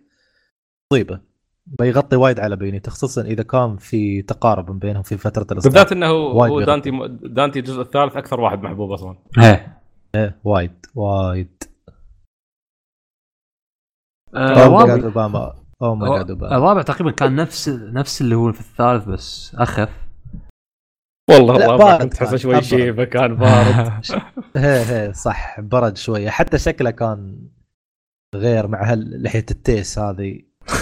مصيبه 0.94 1.20
بيغطي 1.66 2.16
وايد 2.16 2.40
على 2.40 2.56
بيونيتا 2.56 2.92
خصوصا 2.92 3.22
إذا 3.22 3.44
كان 3.44 3.78
في 3.78 4.22
تقارب 4.22 4.72
من 4.72 4.80
بينهم 4.80 5.04
في 5.04 5.18
فترة 5.18 5.48
الاصدار 5.52 5.74
بالذات 5.74 5.92
إنه 5.92 6.12
وايد 6.12 6.52
هو. 6.52 6.62
دانتي 6.62 6.92
دانتي 7.24 7.60
الجزء 7.60 7.82
الثالث 7.82 8.18
أكثر 8.18 8.40
واحد 8.40 8.62
محبوب 8.64 8.92
أصلا. 8.92 9.16
إيه. 9.38 9.78
إيه، 10.16 10.40
وايد 10.44 10.86
وايد. 10.96 11.64
آه، 14.36 14.50
اوه 14.50 14.56
ماي 14.56 14.66
الرابع 14.66 14.96
جاد 14.96 15.04
أوباما. 15.04 15.56
اوه 15.82 15.96
ماي 15.96 16.18
جاد 16.18 16.30
أوباما. 16.30 16.58
الرابع 16.58 16.82
تقريبا 16.82 17.12
كان 17.12 17.36
نفس 17.36 17.70
نفس 17.70 18.22
اللي 18.22 18.36
هو 18.36 18.52
في 18.52 18.60
الثالث 18.60 19.06
بس 19.06 19.56
أخف. 19.56 20.07
والله 21.30 21.56
الرابع 21.56 21.76
بارد 21.86 22.02
كنت 22.04 22.14
تحسه 22.14 22.38
شوي. 22.38 22.62
شيبه 22.62 23.04
كان 23.04 23.36
بارد. 23.36 23.92
هي 24.56 24.80
هي 24.86 25.14
صح 25.14 25.60
برد 25.60 25.98
شوية. 25.98 26.30
حتى 26.30 26.58
شكله 26.58 26.90
كان 26.92 27.38
غير 28.36 28.68
مع 28.68 28.92
هال- 28.92 29.24
لحية 29.24 29.46
التيس 29.52 30.00
هذه. 30.00 30.40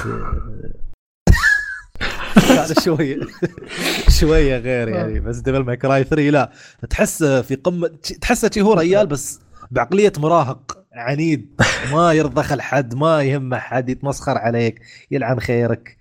كان 2.47 2.75
شوية 2.83 3.19
شوية 4.19 4.57
غير 4.57 4.87
يعني 4.87 5.19
بس 5.19 5.37
ديفل 5.37 5.59
ماي 5.59 5.77
كراي 5.77 6.03
3 6.03 6.29
لا. 6.29 6.51
تحس 6.89 7.23
في 7.23 7.55
قمة 7.55 7.87
تحسه 8.21 8.49
شي 8.53 8.61
هو 8.61 8.73
ريال 8.73 9.07
بس 9.07 9.39
بعقلية 9.71 10.13
مراهق 10.17 10.85
عنيد. 10.93 11.61
ما 11.91 12.13
يرضخ 12.13 12.53
لحد 12.53 12.95
ما 12.95 13.23
يهمه 13.23 13.57
حد 13.57 13.89
يتمسخر 13.89 14.37
عليك 14.37 14.81
يلعن 15.11 15.39
خيرك. 15.39 15.97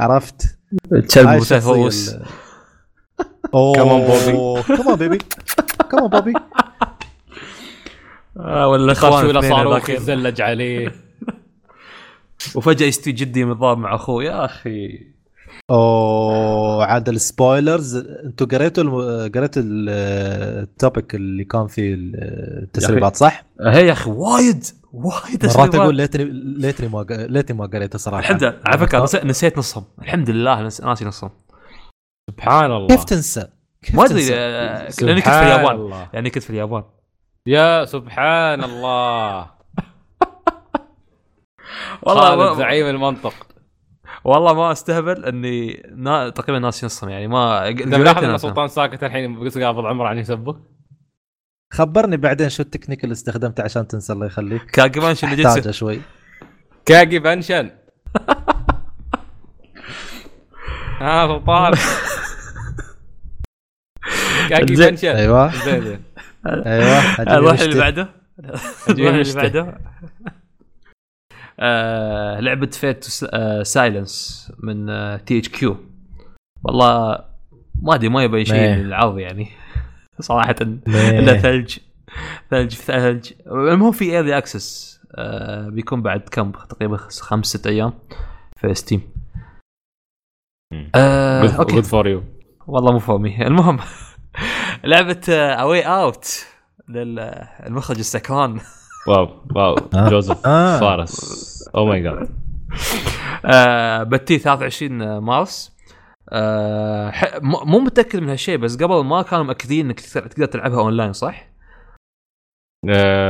عرفت؟ 0.00 0.58
متفوس 0.92 2.14
ال- 2.14 2.26
اوه 3.54 3.74
Come 3.74 3.88
on, 3.88 4.10
Bobby. 4.10 4.72
كمان 4.82 4.96
بيبي 4.96 5.18
كمان 5.90 6.06
بوبي 6.08 6.32
آه 8.36 8.68
ولا 8.68 8.94
خاف 8.94 9.04
اخوان 9.12 9.26
ولا 9.26 9.40
صاروخ. 9.40 9.90
يتزلج 9.90 10.40
عليه 10.40 10.92
وفجأة 12.56 12.86
يستوي 12.86 13.12
جدي 13.12 13.44
متضارب 13.44 13.78
مع 13.78 13.94
أخوه 13.94 14.24
يا 14.24 14.44
أخي 14.44 15.06
اوه 15.70 16.84
عاد 16.84 17.08
ال 17.08 17.18
spoilers 17.18 17.96
أنتم 17.96 18.46
قريتوا. 18.46 19.28
قريتوا 19.28 19.62
ال- 19.62 19.88
ال 20.62 20.71
topic 20.71 21.14
اللي 21.14 21.44
كان 21.44 21.66
فيه 21.66 21.94
التسريبات 21.98 23.16
صح؟ 23.16 23.44
هي 23.60 23.86
يا 23.86 23.92
أخي 23.92 24.10
وايد 24.10 24.64
وايد 24.92 25.46
مرات. 25.46 25.74
أقول 25.74 25.94
ليتني 25.96 26.24
ليتني 26.58 26.88
ما 26.88 27.02
ق- 27.02 27.12
ليتني 27.26 27.56
ما 27.58 27.66
قريته 27.66 27.98
صراحة 27.98 28.20
الحمد 28.20 28.42
لله 28.44 28.56
على 28.66 28.78
فكرة 28.78 29.24
نسيت, 29.24 29.58
نصهم 29.58 29.84
الحمد 30.02 30.30
لله 30.30 30.62
ناسي 30.62 31.04
نصهم 31.04 31.30
سبحان 32.30 32.72
الله. 32.72 32.88
كيف 32.88 33.04
تنسى؟ 33.04 33.48
كيف 33.82 33.94
ما 33.94 34.04
أدري 34.04 34.28
لأني 34.28 35.20
كنت 35.20 35.28
في 35.28 35.30
سبحان 35.30 35.44
اليابان. 35.44 35.74
الله. 35.76 36.08
يعني 36.12 36.30
كنت 36.30 36.42
في 36.42 36.50
اليابان. 36.50 36.84
يا 37.46 37.84
سبحان 37.84 38.64
الله. 38.64 39.46
والله 42.02 42.54
زعيم 42.54 42.86
المنطق. 42.86 43.34
والله 44.24 44.54
ما 44.54 44.72
أستهبل 44.72 45.24
إني 45.24 45.82
نا... 45.94 46.30
تقريبا 46.30 46.58
ناسي 46.58 46.86
نصهم 46.86 47.10
يعني 47.10 47.28
ما 47.28 47.70
ملاحظ 47.70 48.24
ان. 48.24 48.38
سلطان 48.38 48.68
ساكت 48.68 49.04
الحين 49.04 49.44
بس 49.44 49.58
قابض 49.58 49.86
عمره 49.86 50.08
عن 50.08 50.18
يسبك 50.18 50.56
خبرني 51.72 52.16
بعدين 52.16 52.48
شو 52.48 52.62
التكنيك 52.62 53.04
اللي 53.04 53.12
استخدمته 53.12 53.62
عشان 53.62 53.86
تنسى 53.86 54.12
الله 54.12 54.26
يخليك. 54.26 54.76
شو 55.14 55.26
اللي 55.26 55.48
احتاجه 55.48 55.70
شوي. 55.70 56.00
كاجي 56.86 57.18
بنشن 57.18 57.70
ها 61.00 61.26
سلطان 61.26 61.72
كاجي 64.48 64.76
زين. 64.80 64.90
بنشن 64.90 65.08
أيوه. 65.08 65.64
زين 65.64 65.80
زين. 65.84 66.02
أيوه 66.46 67.20
نروح. 67.20 67.60
اللي 67.60 67.78
بعده؟ 67.80 68.08
نروح 68.88 69.14
اللي. 69.14 69.34
بعده؟ 69.34 69.78
آه، 71.60 72.40
لعبة 72.40 72.66
Fade 72.66 72.91
to 72.91 73.04
Silence 73.62 74.52
من 74.62 74.86
THQ 75.24 75.76
والله 76.64 77.18
ما 77.82 77.94
أدري 77.94 78.08
ما 78.08 78.22
يبين 78.22 78.44
شيء. 78.44 78.76
من 78.76 78.80
العرض 78.86 79.18
يعني. 79.18 79.48
صراحة. 80.20 80.54
ميه. 80.86 81.18
الا 81.18 81.36
ثلج. 81.38 81.78
ثلج 82.50 82.74
في 82.74 82.82
ثلج. 82.92 83.32
المهم 83.46 83.92
في 83.92 84.04
early 84.04 84.38
access 84.38 85.00
بيكون 85.66 86.02
بعد 86.02 86.20
كم؟ 86.20 86.52
تقريبا 86.52 86.96
خمس 86.96 87.46
ست 87.46 87.66
أيام 87.66 87.92
في 88.60 88.74
Steam 88.74 89.00
آه، 89.00 89.19
good 90.72 91.84
for 91.84 92.08
you 92.08 92.22
والله 92.66 92.92
مو 92.92 92.98
فاهمي 92.98 93.42
المهم 93.46 93.78
لعبة 94.84 95.20
A 95.28 95.82
Way 95.82 96.14
Out 96.14 96.46
للمخرج 96.88 97.98
السكران. 97.98 98.60
wow 99.08 99.28
wow. 99.56 99.76
آه. 99.94 100.08
جوزيف 100.08 100.46
آه. 100.46 100.80
فارس 100.80 101.68
oh 101.74 101.86
my 101.86 102.02
god 102.02 102.28
آه 103.44 104.02
بتي 104.02 104.38
23 104.38 105.18
مارس. 105.18 105.76
آه 106.32 107.12
مو 107.42 107.78
متأكد 107.78 108.18
من 108.18 108.28
هالشيء 108.28 108.56
بس 108.56 108.76
قبل 108.76 109.04
ما 109.04 109.22
كانوا 109.22 109.44
مأكدين 109.44 109.86
إنك 109.86 110.00
تقدر 110.00 110.46
تلعبها 110.46 110.80
اونلاين 110.80 111.12
صح؟ 111.12 111.50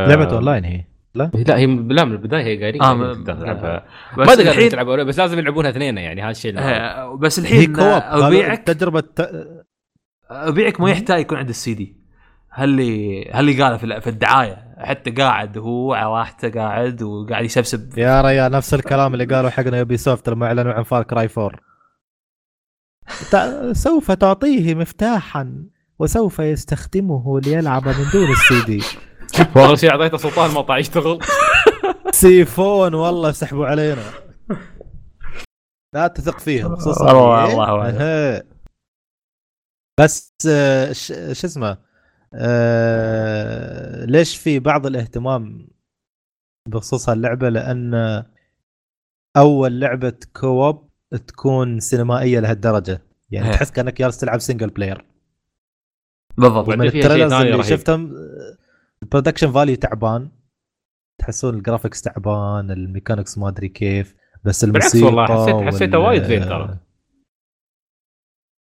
لعبة 0.09 0.35
اونلاين 0.35 0.65
هي. 0.65 0.85
لا. 1.15 1.31
هي 1.35 1.66
لا 1.66 2.05
من 2.05 2.12
البداية 2.12 2.45
هي 2.45 2.62
قايلين 2.62 2.82
آه، 2.82 2.93
إنك 2.93 3.16
م- 3.19 3.24
تقدر 3.24 3.41
تلعبها 3.43 3.85
بس 4.19 4.28
ما 4.28 4.35
تقدر 4.35 4.51
الحين 4.51 4.69
تلعبها 4.69 5.03
بس 5.05 5.19
لازم 5.19 5.39
يلعبونها 5.39 5.70
اثنين 5.70 5.99
يعني 5.99 6.23
هذا 6.23 6.31
الشيء. 6.31 6.59
آه 6.59 7.16
بس 7.16 7.39
الحين 7.39 7.81
ابيعك 7.81 8.59
تجربه 8.66 9.01
ت... 9.01 9.31
أبيعك 10.31 10.81
ما 10.81 10.91
يحتاج 10.91 11.20
يكون 11.20 11.39
عنده 11.39 11.51
السي 11.51 11.74
دي. 11.74 11.97
هاللي 12.53 13.24
هاللي 13.31 13.62
قاله 13.62 13.77
في 13.77 13.85
ال- 13.85 14.03
في 14.03 14.11
الدعاية؟ 14.11 14.74
حتى 14.78 15.11
قاعد 15.11 15.59
هو 15.59 15.95
على 15.95 16.11
راحته 16.11 16.51
قاعد 16.51 17.03
وقاعد 17.03 17.45
يسبسب. 17.45 17.99
يا 17.99 18.20
ريال 18.23 18.53
نفس 18.53 18.74
الكلام 18.74 19.12
اللي 19.15 19.24
قالوا 19.24 19.51
حقنا 19.51 19.78
Ubisoft 19.78 20.28
لما 20.28 20.47
أعلنوا 20.47 20.73
عن 20.73 20.82
Far 20.82 21.03
Cry 21.03 21.28
4 21.39 21.59
ت- 23.32 23.73
سوف 23.73 24.11
تعطيه 24.12 24.74
مفتاحا 24.74 25.65
وسوف 25.99 26.39
يستخدمه 26.39 27.41
ليلعب 27.41 27.89
من 27.89 27.95
دون 28.12 28.31
السي 28.31 28.65
دي. 28.66 28.82
واغلى 29.57 29.77
شيء 29.77 29.90
أعطيته 29.90 30.16
سلطان 30.19 30.51
ما 30.51 30.62
طاع 30.62 30.78
يشتغل 30.78 31.19
سيفون 32.12 32.94
والله 32.94 33.32
سحبوا 33.32 33.66
علينا 33.66 34.02
لا 35.94 36.07
تثق 36.07 36.39
فيهم 36.39 36.77
خصوصا 36.77 37.12
والله- 37.12 37.44
إيه؟ 37.47 37.52
الله 37.52 37.65
أعلم. 37.65 37.97
أها. 37.97 38.43
بس 40.01 40.32
آه، 40.48 40.93
ش- 40.93 41.12
شو 41.12 41.47
اسمه 41.47 41.78
آه، 42.35 44.05
ليش 44.05 44.36
في 44.36 44.59
بعض 44.59 44.86
الاهتمام 44.86 45.69
بخصوص 46.69 47.09
هاللعبة 47.09 47.48
لأن 47.48 47.94
أول 49.36 49.81
لعبة 49.81 50.12
co-op 50.41 50.91
تكون 51.27 51.81
سينمائية 51.81 52.40
لهالدرجة 52.40 53.02
يعني 53.31 53.47
إيه. 53.47 53.52
تحس 53.52 53.70
كأنك 53.70 53.98
جالس 53.98 54.19
تلعب 54.19 54.39
single 54.41 54.70
player 54.70 55.05
بالضبط 56.39 56.69
من 56.69 56.82
ال 56.87 56.92
trailers 56.92 57.32
اللي. 57.32 57.62
شفتهم 57.65 58.12
ال 59.03 59.07
production 59.07 59.53
value 59.53 59.77
تعبان. 59.77 60.31
تحسون 61.20 61.55
ال 61.55 61.60
graphics 61.60 62.03
تعبان 62.02 62.70
ال 62.70 62.77
mechanics 62.77 63.39
ما 63.39 63.48
أدري 63.48 63.68
كيف 63.68 64.14
بس 64.44 64.64
بالعكس 64.64 64.94
الموسيقى 64.94 65.06
والله 65.06 65.27
حسيت- 65.44 65.66
حسيته 65.74 65.98
وال- 65.98 66.06
وايد 66.06 66.22
زين 66.24 66.43
ترى. 66.44 66.78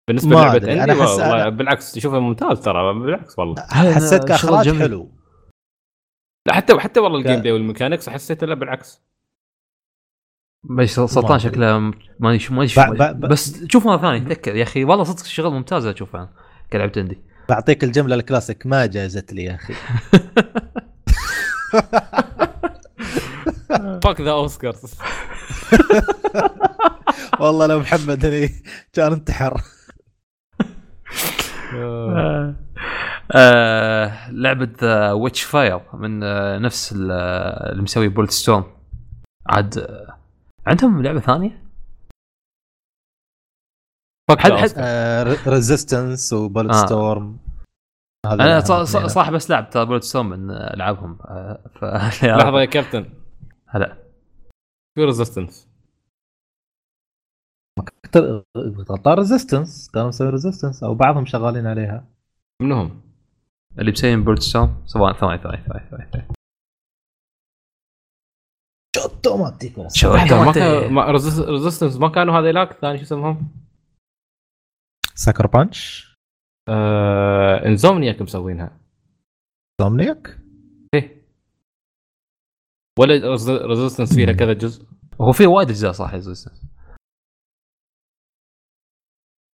بالنسبة 0.09 0.31
للعبه 0.31 0.57
أدري، 0.57 0.71
عندي 0.81 0.93
أنا 0.93 1.03
أحس 1.03 1.11
والله 1.11 1.45
أنا- 1.45 1.49
بالعكس 1.49 1.93
تشوفه 1.93 2.19
ممتاز 2.21 2.61
ترى 2.61 2.95
بالعكس 2.95 3.39
والله. 3.39 3.63
حسيت 3.71 4.25
كأخراج. 4.25 4.79
حلو. 4.79 5.13
لا 6.47 6.55
حتى 6.55 6.79
حتى 6.81 7.01
والله 7.01 7.23
ك- 7.23 7.27
ال 7.27 7.41
gameplay 7.41 7.53
وال 7.53 7.63
mechanics 7.63 8.09
حسيت 8.09 8.45
لا 8.45 8.55
بالعكس. 8.55 9.03
بس 10.79 10.91
سلطان 11.01 11.39
شكله 11.39 11.79
ما 12.21 12.29
ادري 12.29 12.39
شو 12.39 12.55
ما 12.55 12.65
بس 13.13 13.65
شوف 13.67 13.87
مرة 13.87 13.97
ثانية 14.01 14.19
تذكر 14.25 14.57
يا 14.57 14.63
أخي 14.63 14.85
والله 14.85 15.05
صدق 15.05 15.25
شغل 15.25 15.51
ممتاز 15.53 15.87
أشوفه 15.87 16.29
كلعبة 16.73 16.93
عندي 16.97 17.23
بعطيك 17.49 17.85
الجملة 17.85 18.15
الكلاسيك 18.15 18.67
ما 18.67 18.87
جازت 18.87 19.33
لي 19.33 19.45
يا 19.45 19.55
أخي 19.55 19.75
Fuck 24.05 24.21
the 24.21 24.31
Oscars 24.31 24.95
والله 27.41 27.67
لو 27.67 27.81
محمد 27.81 28.27
هني 28.27 28.51
كان 28.93 29.13
انتحر 29.13 29.63
آه. 31.75 32.55
آه 33.33 34.31
لعبة 34.31 34.69
The 34.81 35.13
Witchfire 35.13 35.81
من 35.95 36.23
آه 36.23 36.59
نفس 36.59 36.93
ال- 36.93 37.11
اللي 37.73 37.83
مسوي 37.83 38.09
Bulletstorm 38.09 38.65
عاد 39.47 39.79
آه، 39.79 40.17
عندهم 40.67 41.03
لعبة 41.03 41.21
ثانية؟ 41.21 41.68
Resistance 45.49 46.33
و 46.33 46.38
Bullet 46.38 46.71
آه. 46.71 46.87
storm 46.87 47.39
أنا 48.27 48.61
ص- 48.61 48.73
ص- 48.73 48.97
صراحة 48.97 49.31
بس 49.31 49.51
لعبت 49.51 49.79
Bulletstorm 49.79 50.27
من 50.29 50.51
ألعابهم. 50.51 51.19
آه 51.25 51.71
ف 51.75 51.85
لحظة 52.25 52.61
يا 52.61 52.65
كابتن. 52.65 53.11
هلا. 53.69 53.97
شو 54.99 55.05
Resistance 55.05 55.69
غلطان 58.57 59.15
Resistance 59.19 59.91
كانوا 59.91 60.09
مسوي 60.09 60.29
Resistance 60.31 60.83
أو 60.83 60.95
بعضهم 60.95 61.27
شغالين 61.27 61.67
عليها. 61.67 62.05
منهم. 62.63 63.01
اللي 63.79 63.91
مسويين 63.93 64.25
Bulletstorm 64.25 64.83
سواء 64.87 65.13
ثواني 65.13 65.43
ثواني 65.43 65.63
ثواني 65.67 65.87
ثواني 65.91 66.29
شو 68.97 69.03
اوتوماتيك 69.03 69.75
شو 69.95 70.13
ما 70.13 70.23
أوتوماتيك. 70.23 70.63
كان 70.63 70.93
ما 70.93 71.11
Resistance 71.11 71.97
ما 71.97 72.09
كانوا 72.09 72.35
هذيلاك؟ 72.41 72.71
الثاني 72.71 72.99
شو 72.99 73.05
اسمهم؟ 73.05 73.49
Sucker 75.19 75.47
Punch 75.47 76.09
آه 76.69 77.67
Insomniac 77.67 78.23
مسوينها. 78.23 78.81
Insomniac 79.81 80.39
إيه. 80.95 81.27
ولا 82.99 83.15
Resistance 83.67 84.15
فيها 84.15 84.33
كذا 84.33 84.53
جزء. 84.53 84.87
هو 85.21 85.33
في 85.33 85.47
وايد 85.47 85.69
أجزاء 85.69 85.93
صح 85.93 86.15
Resistance 86.15 86.65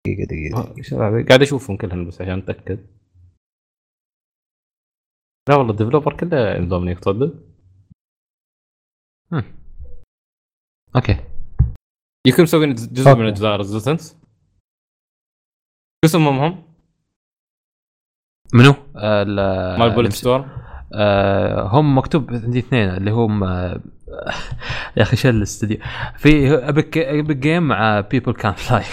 دقيقة 0.07 0.25
دقيقة 0.25 0.59
آه،؟ 0.59 1.25
قاعد 1.29 1.41
أشوفهم 1.41 1.77
كلهم 1.77 2.07
بس 2.07 2.21
عشان 2.21 2.37
أتأكد. 2.37 2.87
لا 5.49 5.55
والله 5.55 5.71
ال 5.71 5.76
developer 5.76 6.17
كله 6.17 6.57
Insomniac 6.57 6.99
تصدق؟ 6.99 7.33
okay. 10.95 11.13
يمكن 12.27 12.43
مسوين 12.43 12.75
جزء. 12.75 13.15
من 13.15 13.27
أجزاء 13.27 13.57
Resistance 13.57 14.24
شو 16.05 16.17
اسمهم 16.17 16.39
هم؟ 16.39 16.63
منو؟ 18.53 18.69
آه 18.95 19.23
ال- 19.27 19.79
مال 19.79 19.89
Bulletstorm 19.95 20.45
آه 20.93 21.67
هم 21.67 21.97
مكتوب 21.97 22.33
عندي 22.33 22.59
اثنين 22.59 22.89
اللي 22.89 23.11
هم 23.11 23.43
آه 23.43 23.79
يا 24.97 25.01
أخي 25.01 25.15
شل 25.15 25.29
الاستديو 25.29 25.77
في 26.17 26.53
Epic 26.55 26.97
Epic 26.97 27.37
Game 27.37 27.67
مع 27.67 27.99
People 27.99 28.33
Can 28.33 28.53
Fly 28.53 28.83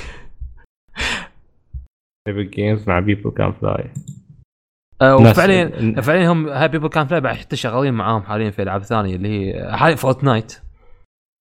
Epic 2.28 2.54
Games 2.54 2.88
مع 2.88 3.00
People 3.00 3.30
Can 3.30 3.52
Fly 3.52 3.90
وفعليا 5.02 6.00
فعليا 6.00 6.28
هم 6.32 6.48
هاي 6.48 6.68
People 6.68 6.88
Can 6.88 7.04
Fly 7.06 7.20
بعد 7.20 7.36
حتى 7.36 7.56
شغالين 7.56 7.94
معاهم 7.94 8.22
حاليا 8.22 8.50
في 8.50 8.62
ألعاب 8.62 8.82
ثانية 8.82 9.16
اللي 9.16 9.28
هي 9.54 9.76
حاليا 9.76 9.96
Fortnite 9.96 10.58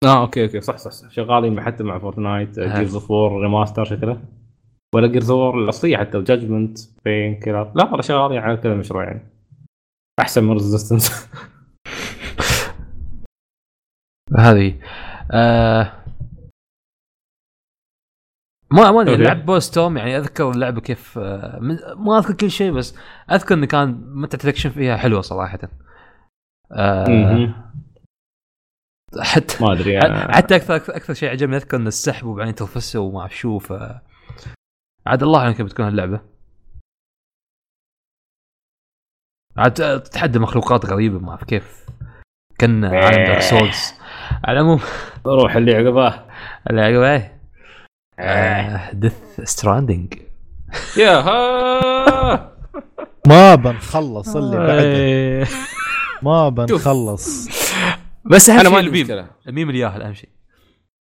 آه 0.06 0.22
okay 0.22 0.44
okay 0.44 0.62
صح 0.62 0.78
صح, 0.78 0.92
صح. 0.92 1.10
شغالين 1.12 1.62
حتى 1.62 1.84
مع 1.84 2.00
Fortnite. 2.00 2.60
Gears 2.60 2.94
of 2.94 3.12
War 3.12 3.42
remaster 3.42 3.84
شكله 3.86 4.22
ولا 4.96 5.08
Gears 5.08 5.32
الاصليه 5.32 5.98
حتى 5.98 6.22
Judgment 6.22 6.80
بين 7.06 7.40
كذا. 7.40 7.72
لا 7.76 7.84
والله 7.84 8.02
شغالين 8.02 8.38
على 8.38 8.58
كذا 8.58 8.76
مشروع 8.76 9.04
يعني. 9.04 9.22
أحسن 10.20 10.44
من 10.44 10.52
Resistance 10.52 11.12
هذه. 14.38 14.80
آه. 15.32 15.92
ما 18.72 18.92
ما 18.92 19.02
أدري. 19.02 19.24
لعب 19.24 19.46
Bulletstorm 19.46 19.98
يعني 19.98 20.18
أذكر 20.18 20.52
اللعبة 20.52 20.82
كيف 20.82 21.18
آه 21.18 21.60
ما 21.98 22.18
أذكر 22.18 22.34
كل 22.34 22.52
شيء 22.52 22.72
بس 22.72 22.98
أذكر 23.32 23.56
إن 23.56 23.66
كان 23.66 24.02
متعه 24.16 24.40
الاكشن 24.44 24.70
فيها 24.70 24.98
حلوة 24.98 25.22
صراحة. 25.22 25.60
آه. 26.72 27.54
حتى 29.22 29.64
ما 29.64 29.72
أدري 29.74 29.94
يعني 29.94 30.34
حتى 30.34 30.56
أكثر 30.56 30.76
أكثر, 30.76 30.96
أكثر 30.96 31.14
شيء 31.14 31.30
عجبني 31.30 31.56
أذكر 31.58 31.78
إن 31.78 31.88
السحب 31.88 32.26
وبعدين 32.28 32.56
ترفسه 32.56 33.00
وما 33.00 33.20
أعرف 33.20 33.38
شو 33.38 33.60
عاد 35.08 35.24
الله 35.24 35.40
اعلم 35.40 35.54
كيف 35.54 35.66
بتكون 35.66 35.88
اللعبه 35.88 36.22
عاد 39.58 39.74
تتحدى 40.04 40.40
مخلوقات 40.40 40.86
غريبة 40.86 41.20
ما 41.20 41.30
أعرف 41.30 41.44
كيف. 41.44 41.86
كأن 42.60 42.86
عالم 42.86 43.26
Dark 43.26 43.42
Souls 43.42 43.94
على 44.44 44.60
العموم. 44.60 44.80
روح 45.26 45.56
اللي 45.56 45.76
عقباه 45.76 46.26
اللي 46.70 46.82
عقبه 46.82 47.32
إيه. 48.20 48.92
Death 48.94 49.42
Stranding 49.44 50.14
يا 50.98 51.12
ها 51.12 52.58
ما 53.28 53.56
بنخلص 53.56 54.36
اللي 54.36 54.58
بعده. 54.58 54.82
إيه. 54.82 55.46
ما 56.22 56.50
بنخلص. 56.50 57.48
بس 58.26 58.50
أهم 58.50 58.60
أنا 58.60 58.64
شيء 58.64 58.72
ما 58.72 58.78
عندي 58.78 58.88
الميم 58.90 59.04
مشكلة. 59.04 59.30
الميم 59.48 59.70
الياهل 59.70 60.02
اهم 60.02 60.14
شيء. 60.14 60.30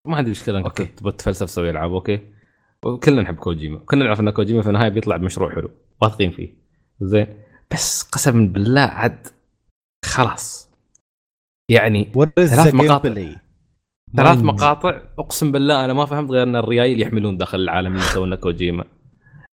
ما 0.07 0.17
عندي 0.17 0.31
مشكلة 0.31 0.59
إنك. 0.59 0.77
تبغى 0.77 1.13
تتفلسف 1.13 1.47
تسوي 1.47 1.71
ألعاب 1.71 1.93
okay؟ 1.93 2.36
وكلنا 2.93 3.23
نحب 3.23 3.37
كوجيما. 3.37 3.79
كلنا 3.79 4.05
نعرف 4.05 4.21
إن 4.21 4.31
كوجيما 4.31 4.63
في 4.63 4.69
النهاية 4.69 4.89
بيطلع 4.89 5.17
بمشروع 5.17 5.55
حلو. 5.55 5.71
واثقين 6.03 6.31
فيه. 6.31 6.55
زين. 7.01 7.27
بس 7.73 8.03
قسما 8.03 8.47
بالله 8.47 8.81
عاد 8.81 9.27
خلاص. 10.05 10.71
يعني 11.71 12.13
ثلاث 12.37 12.75
مقاطع. 12.75 13.15
ثلاث 14.17 14.39
مقاطع. 14.39 15.01
اقسم 15.19 15.53
بالله 15.53 15.85
أنا 15.85 15.93
ما 15.93 16.07
فهمت 16.07 16.31
غير 16.31 16.43
إن 16.43 16.57
الريايل 16.57 17.03
يحملون 17.03 17.37
داخل 17.37 17.61
العالم 17.61 17.97
اللي 17.97 18.27
لنا 18.27 18.37
كوجيما. 18.37 18.85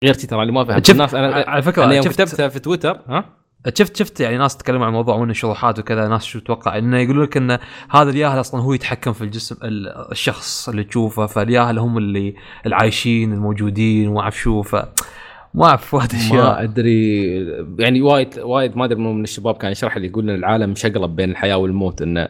غير 0.03 0.13
ترى 0.13 0.41
اللي 0.41 0.51
ما 0.51 0.63
فهمت. 0.63 0.89
الناس 0.89 1.15
أنا 1.15 1.33
على 1.47 1.61
فكرة 1.61 1.85
أنا 1.85 1.93
يوم 1.93 2.05
شفت 2.05 2.21
كتبتها 2.21 2.47
في 2.47 2.59
تويتر 2.59 3.01
ها؟ 3.07 3.40
شفت 3.75 3.95
شفت 3.97 4.19
يعني 4.19 4.37
ناس 4.37 4.57
تتكلموا 4.57 4.85
عن 4.85 4.89
الموضوع 4.89 5.15
وإنه 5.15 5.33
شروحات 5.33 5.79
وكذا 5.79 6.07
ناس 6.07 6.23
شو 6.25 6.39
تتوقع؟ 6.39 6.77
إنه 6.77 6.97
يقولون 6.97 7.23
لك 7.23 7.37
إن 7.37 7.57
هذا 7.89 8.09
الياهل 8.09 8.39
أصلا 8.39 8.61
هو 8.61 8.73
يتحكم 8.73 9.13
في 9.13 9.21
الجسم 9.23 9.55
ال- 9.63 10.11
الشخص 10.11 10.69
اللي 10.69 10.83
تشوفه 10.83 11.25
فالياهل 11.25 11.79
هم 11.79 11.97
اللي 11.97 12.35
العايشين 12.65 13.33
الموجودين 13.33 14.07
وما 14.07 14.21
أعرف 14.21 14.37
شو 14.39 14.61
ف 14.61 14.75
ما 15.53 15.65
أعرف 15.65 15.93
وايد 15.93 16.13
ما 16.13 16.19
أشياء. 16.19 16.63
أدري. 16.63 17.23
يعني 17.79 18.01
وايد 18.01 18.39
وايد 18.39 18.77
ما 18.77 18.85
أدري 18.85 18.99
من 18.99 19.23
الشباب 19.23 19.55
كان 19.57 19.71
يشرح 19.71 19.97
لي 19.97 20.07
يقول 20.07 20.29
إن 20.29 20.35
العالم 20.35 20.75
شقلب 20.75 21.15
بين 21.15 21.31
الحياة 21.31 21.55
والموت 21.57 22.01
انه 22.01 22.21
هي 22.21 22.29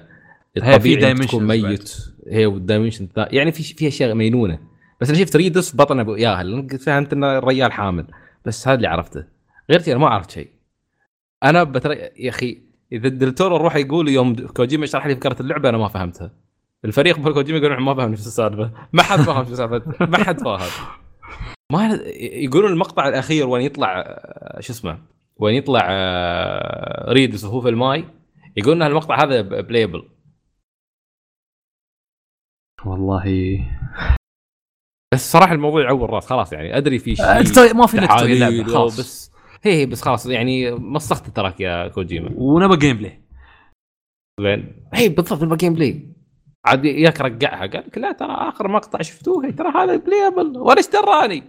في 0.58 0.76
الطبيعي 0.76 1.14
تكون 1.14 1.48
ميت. 1.48 1.96
هي 2.28 2.46
وال 2.46 2.57
dimension 2.57 3.08
يعني 3.18 3.52
في 3.52 3.64
في 3.64 3.88
أشياء 3.88 4.16
مجنونه 4.16 4.60
بس 5.02 5.10
أنا 5.10 5.20
شفت 5.20 5.36
ريدس 5.36 5.76
بطنه 5.76 6.02
ابو 6.02 6.16
ياهل 6.16 6.80
فهمت 6.80 7.14
ان 7.14 7.24
الرجال 7.24 7.72
حامل. 7.72 8.06
بس 8.46 8.68
هذا 8.68 8.76
اللي 8.78 8.88
عرفته. 8.88 9.24
غير 9.70 9.82
كذا 9.82 9.98
ما 9.98 10.08
عرفت 10.08 10.32
شيء. 10.32 10.48
أنا 11.44 11.64
بتر... 11.64 11.92
يا 11.92 12.30
أخي 12.30 12.62
إذا 12.92 13.08
ديل 13.08 13.31
تورو 13.31 13.62
روحه 13.62 13.76
يقول 13.76 14.10
يوم 14.10 14.36
كوجيما 14.36 14.86
شرح 14.86 15.08
لي 15.08 15.16
فكره 15.16 15.42
اللعبة 15.42 15.70
أنا 15.70 15.78
ما 15.78 15.88
فهمتها. 15.88 16.32
الفريق 16.86 17.30
كوجيما 17.30 17.60
يقولون 17.60 17.80
ما 17.80 17.96
فهم 17.96 18.12
نفس 18.12 18.28
السالفة. 18.28 18.72
ما 18.94 19.04
حد 19.04 19.20
فاهم 19.20 19.46
شو 19.46 19.52
السالفة. 19.52 20.06
ما 20.06 20.24
حد 20.24 20.40
فاهم. 20.40 20.70
ما 21.72 22.00
يقولون 22.18 22.72
المقطع 22.72 23.08
الأخير 23.08 23.48
وين 23.48 23.66
يطلع 23.66 24.00
آه، 24.00 24.60
شو 24.60 24.74
اسمه 24.74 25.00
وين 25.38 25.56
يطلع 25.56 25.88
آه، 25.90 27.12
ريدس 27.12 27.44
وهو 27.44 27.62
في 27.62 27.70
الماي 27.70 28.06
يقولون 28.58 28.84
المقطع 28.84 29.24
هذا 29.24 29.42
playable 29.42 30.10
والله. 32.86 33.58
بس 35.14 35.32
صراحة 35.32 35.54
الموضوع 35.54 35.82
يعور 35.82 36.10
الراس 36.10 36.26
خلاص 36.26 36.54
يعني. 36.54 36.78
أدري 36.78 37.00
في 37.00 37.16
شيء 37.16 37.26
آه، 37.26 37.42
ترى 37.42 37.74
ما 37.74 37.88
في 37.88 38.64
خلاص. 38.64 39.00
بس 39.00 39.31
هي 39.64 39.74
هي 39.74 39.86
بس 39.86 40.02
خلاص 40.02 40.26
يعني 40.26 40.72
مسخت 40.72 41.28
تراك 41.36 41.60
يا 41.62 41.88
كوجيما. 41.88 42.30
ونبى 42.36 42.78
gameplay 42.78 43.22
زين. 44.42 44.86
هي 44.94 45.10
بالضبط 45.10 45.44
نبغى 45.44 45.58
gameplay 45.58 46.08
عاد 46.66 46.86
ياك 46.86 47.22
رقعها 47.22 47.68
قال 47.68 47.84
لك 47.88 47.98
لا 47.98 48.12
ترى 48.12 48.32
آخر 48.32 48.68
مقطع 48.68 49.02
شفتوه 49.02 49.50
ترى 49.50 49.70
هذا 49.76 49.96
playable 49.96 50.58
ولا 50.58 50.78
إيش 50.78 50.88
دراني 50.90 51.44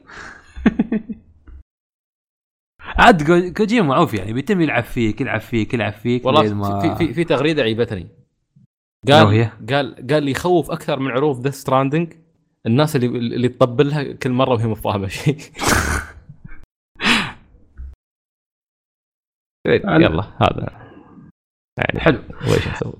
عاد 2.80 3.22
كو- 3.26 3.52
كوجيما 3.56 3.86
معروف 3.86 4.14
يعني 4.14 4.32
بيتم 4.32 4.60
يلعب 4.60 4.84
فيك 4.84 5.20
يلعب 5.20 5.40
فيك 5.40 5.74
يلعب 5.74 5.92
فيك 5.92 6.26
والله 6.26 6.54
ما- 6.54 6.80
في, 6.80 7.06
في, 7.06 7.14
في 7.14 7.24
تغريدة 7.24 7.62
عيبتني. 7.62 8.08
قال 9.08 9.26
هي؟ 9.26 9.50
قال 9.70 10.06
قال 10.10 10.22
لي 10.22 10.30
يخوف 10.30 10.70
أكثر 10.70 10.98
من 11.00 11.10
عروض 11.10 11.40
Death 11.44 11.50
Stranding 11.50 12.12
الناس 12.66 12.96
اللي 12.96 13.06
اللي 13.06 13.48
تطبل 13.48 13.88
لها 13.88 14.12
كل 14.12 14.30
مرة 14.30 14.50
وهي 14.50 14.66
مو 14.66 14.74
فاهمه 14.74 15.08
شيء. 15.08 15.36
يلا 19.66 20.22
هذا. 20.40 20.66
يعني 21.78 22.00
حلو. 22.00 22.22
ويش 22.50 22.68
نسوي؟ 22.68 22.92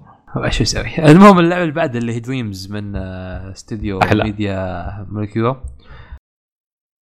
إيش 0.45 0.63
أسوي؟ 0.63 0.99
المهم 1.13 1.39
اللعبة 1.39 1.63
اللي 1.63 1.75
بعد 1.75 1.97
اللي 1.97 2.13
هي 2.15 2.21
Dreams 2.21 2.73
من 2.73 2.97
آه، 2.97 3.53
استوديو. 3.53 3.99
Media 4.13 5.07
Molecule 5.11 5.65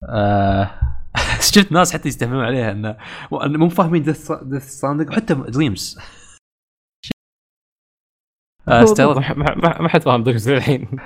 آه 0.09 0.71
شفت 1.55 1.73
ناس 1.73 1.93
حتى 1.93 2.09
يستهبلون 2.09 2.45
عليها 2.45 2.71
انه 2.73 2.97
مو 3.33 3.69
فاهمين 3.69 4.03
Death 4.03 4.33
Stranding 4.59 5.09
وحتى 5.11 5.35
Dreams 5.35 5.99
آه، 8.69 8.83
استغرب. 8.85 9.39
ما- 9.39 9.89
حد 9.89 10.03
فاهم 10.03 10.23
Dreams 10.23 10.49
الحين. 10.49 10.99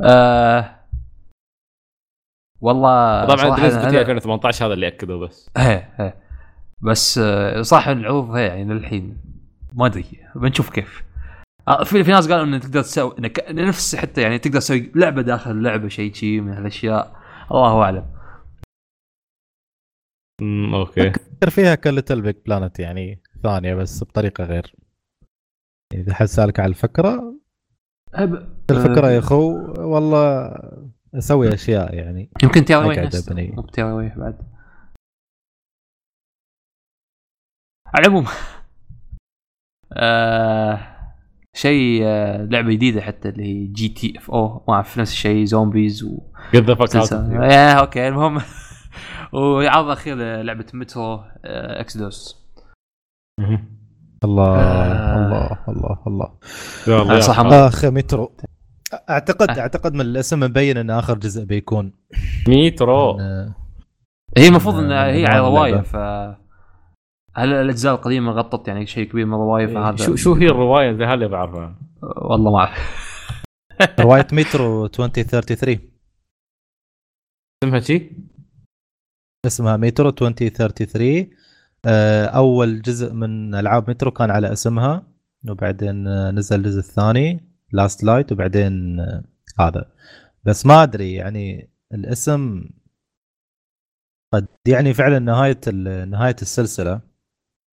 آه 0.00 0.83
والله 2.64 3.24
طبعا 3.24 3.56
أنا- 3.56 3.86
بتي 3.86 4.00
2018 4.02 4.66
هذا 4.66 4.74
اللي 4.74 4.86
أكده 4.86 5.16
بس. 5.16 5.50
إيه 5.56 5.94
إيه 6.00 6.16
بس 6.82 7.18
آه، 7.18 7.62
صح 7.62 7.88
العروض 7.88 8.30
هي 8.30 8.46
يعني 8.46 8.64
للحين 8.74 9.16
ما 9.72 9.86
أدري 9.86 10.04
بنشوف 10.34 10.70
كيف. 10.70 11.04
آه، 11.68 11.84
في 11.84 12.04
في 12.04 12.10
ناس 12.10 12.28
قالوا 12.32 12.44
انك 12.44 12.62
تقدر 12.62 12.82
تسوي 12.82 13.14
انك 13.18 13.44
نفس 13.50 13.96
حتى 13.96 14.22
يعني 14.22 14.38
تقدر 14.38 14.58
تسوي 14.60 14.92
لعبة 14.94 15.22
داخل 15.22 15.50
اللعبه 15.50 15.88
شيء 15.88 16.12
شيء 16.14 16.40
من 16.40 16.52
هالأشياء. 16.52 17.16
الله 17.50 17.82
أعلم. 17.82 18.06
امم 20.42 20.74
okay. 20.74 21.10
فكر 21.10 21.50
فيها 21.50 21.74
ك 21.74 21.81
Little 21.81 22.20
Big 22.22 22.36
Planet 22.46 22.78
يعني 22.80 23.22
ثانية 23.42 23.74
بس 23.74 24.04
بطريقة 24.04 24.44
غير. 24.44 24.74
إذا 25.94 26.14
حد 26.14 26.26
سألك 26.26 26.60
على 26.60 26.68
الفكرة 26.70 27.34
الفكرة 28.70 29.10
يا 29.10 29.18
أخو 29.18 29.52
والله 29.78 30.54
أسوي 31.14 31.54
أشياء 31.54 31.94
يعني. 31.94 32.30
يمكن 32.42 32.64
Tearaway. 32.64 33.10
مو 33.78 33.96
واي 33.96 34.12
بعد. 34.16 34.38
على 37.94 38.06
العموم 38.06 38.26
آه 39.92 40.80
شيء 41.56 42.00
آه 42.04 42.44
لعبة 42.44 42.72
جديدة 42.72 43.00
حتى 43.00 43.28
اللي 43.28 43.44
هي 43.44 43.66
GTFO. 43.66 44.64
ما 44.68 44.74
أعرف 44.74 44.98
نفس 44.98 45.12
الشيء 45.12 45.44
zombies 45.44 46.04
و 46.04 46.18
get 46.52 46.64
the 46.64 46.74
fuck 46.74 46.94
يا 47.52 47.72
okay 47.72 48.08
المهم. 48.08 48.40
وعرض 49.32 49.90
أخير 49.90 50.16
لعبه 50.42 50.66
مترو 50.74 51.14
آه، 51.44 51.80
Exodus. 51.80 52.44
الله 54.24 54.58
آه. 54.58 55.26
الله 55.26 55.58
الله 55.68 55.98
الله. 56.06 56.32
يلا 56.88 57.20
صح، 57.20 57.38
يلا. 57.38 57.66
اخ 57.66 57.84
مترو 57.84 58.32
اعتقد 59.10 59.50
أعتقد 59.50 59.94
من 59.94 60.00
الأسم 60.00 60.40
مبين 60.40 60.76
إن 60.76 60.90
آخر 60.90 61.18
جزء 61.18 61.44
بيكون. 61.44 61.92
ميترو. 62.48 63.18
هي 64.38 64.48
المفروض 64.48 64.74
انها 64.74 65.06
هي 65.06 65.26
على 65.26 65.40
رواية. 65.40 65.80
ف 65.80 65.96
هل 67.36 67.52
الأجزاء 67.52 67.94
القديمة 67.94 68.32
غطت 68.32 68.68
يعني 68.68 68.86
شيء 68.86 69.08
كبير 69.08 69.26
من 69.26 69.34
الرواية؟ 69.34 69.66
فهذا 69.66 69.96
شو 69.96 70.16
شو 70.16 70.34
هي 70.34 70.46
الرواية؟ 70.46 70.92
زي 70.92 71.04
هذا 71.04 71.14
اللي 71.14 71.28
بعرفها 71.28 71.78
والله 72.02 72.50
ما 72.50 72.58
أعرف. 72.58 73.04
رواية 74.00 74.26
مترو 74.32 74.84
2033 74.84 75.78
اسمها 77.64 77.80
شي؟ 77.80 78.10
اسمها 79.46 79.76
مترو 79.76 80.08
2033 80.08 81.30
آه، 81.86 82.26
أول 82.26 82.82
جزء 82.82 83.12
من 83.12 83.54
ألعاب 83.54 83.90
مترو 83.90 84.10
كان 84.10 84.30
على 84.30 84.52
اسمها. 84.52 85.02
وبعدين 85.48 86.08
آه، 86.08 86.30
نزل 86.30 86.56
الجزء 86.56 86.78
الثاني. 86.78 87.53
Last 87.74 88.04
Light 88.04 88.32
وبعدين 88.32 89.00
آه، 89.00 89.24
هذا. 89.60 89.92
بس 90.44 90.66
ما 90.66 90.82
أدري 90.82 91.14
يعني 91.14 91.70
الاسم 91.94 92.68
قد 94.34 94.46
يعني 94.68 94.94
فعلا 94.94 95.18
نهاية 95.18 95.60
نهاية 96.04 96.36
السلسلة 96.42 97.00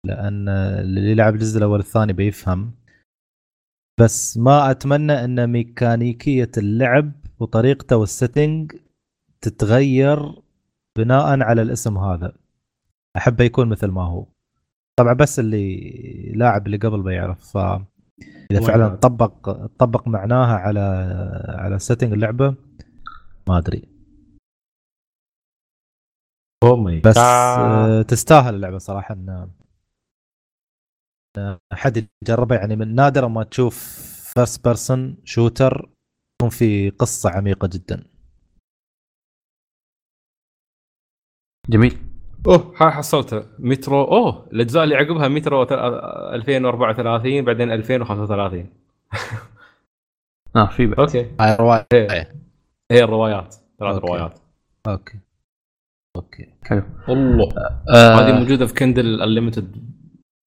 لأن 0.06 0.48
اللي 0.48 1.10
يلعب 1.10 1.34
الجزء 1.34 1.58
الأول 1.58 1.78
والثاني 1.78 2.12
بيفهم. 2.12 2.74
بس 4.00 4.38
ما 4.38 4.70
أتمنى 4.70 5.12
إن 5.24 5.46
ميكانيكية 5.46 6.50
اللعب 6.58 7.12
وطريقته 7.40 7.96
وال 7.96 8.13
setting 8.13 8.72
تتغير 9.40 10.42
بناء 10.98 11.40
على 11.42 11.62
الاسم 11.62 11.98
هذا. 11.98 12.32
أحبه 13.16 13.44
يكون 13.44 13.68
مثل 13.68 13.86
ما 13.86 14.02
هو. 14.02 14.26
طبعا 14.98 15.14
بس 15.14 15.38
اللي 15.38 16.32
لاعب 16.36 16.66
اللي 16.66 16.76
قبل 16.76 17.02
بيعرف 17.02 17.56
ف 17.56 17.80
إذا 18.52 18.66
فعلا؟ 18.66 18.94
طبق 18.94 19.50
طبق 19.66 20.08
معناها 20.08 20.56
على 20.56 20.80
على 21.48 21.78
سيتنج 21.78 22.12
اللعبة 22.12 22.54
ما 23.48 23.58
أدري. 23.58 23.88
ماي 26.64 27.00
بس 27.00 27.18
آه، 27.18 28.02
تستاهل 28.02 28.54
اللعبة 28.54 28.78
صراحة 28.78 29.14
إن 29.14 29.50
إن 31.38 31.58
حد 31.72 32.08
يجربها. 32.22 32.58
يعني 32.58 32.76
من 32.76 32.94
نادرا 32.94 33.28
ما 33.28 33.44
تشوف 33.44 33.76
first 34.34 34.64
person 34.64 35.16
shooter 35.24 35.90
يكون 36.34 36.50
في 36.50 36.90
قصة 36.90 37.30
عميقة 37.30 37.68
جدا. 37.72 38.04
جميل. 41.68 42.09
أوه 42.46 42.74
ها 42.80 42.90
حصلتها 42.90 43.44
مترو. 43.58 44.04
أوه 44.04 44.46
الأجزاء 44.52 44.84
اللي 44.84 44.96
عقبها 44.96 45.28
مترو 45.28 45.64
تل- 45.64 45.74
2034 46.34 47.44
بعدين 47.44 47.72
2035 47.72 48.66
آه 50.56 50.66
في 50.66 50.86
بعد. 50.86 50.98
okay. 51.00 51.30
هاي 51.40 51.56
روايه 51.56 51.86
هي, 52.90 53.04
الروايات 53.04 53.54
ثلاث. 53.78 53.96
روايات. 53.96 54.38
okay. 54.86 55.18
okay. 56.16 56.48
حلو. 56.64 56.82
الله. 57.08 57.48
آه 57.94 58.14
هذه 58.14 58.38
موجودة 58.38 58.66
في 58.66 58.74
Kindle 58.74 59.22
Unlimited 59.22 59.76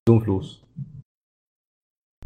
بدون 0.08 0.20
فلوس. 0.24 0.64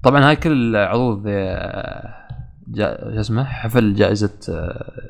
طبعا 0.03 0.29
هاي 0.29 0.37
كل 0.37 0.77
عروض 0.77 1.25
آه، 1.27 2.29
جا- 2.69 3.13
شو 3.15 3.21
اسمه 3.21 3.45
حفل 3.45 3.95
جائزة 3.95 4.39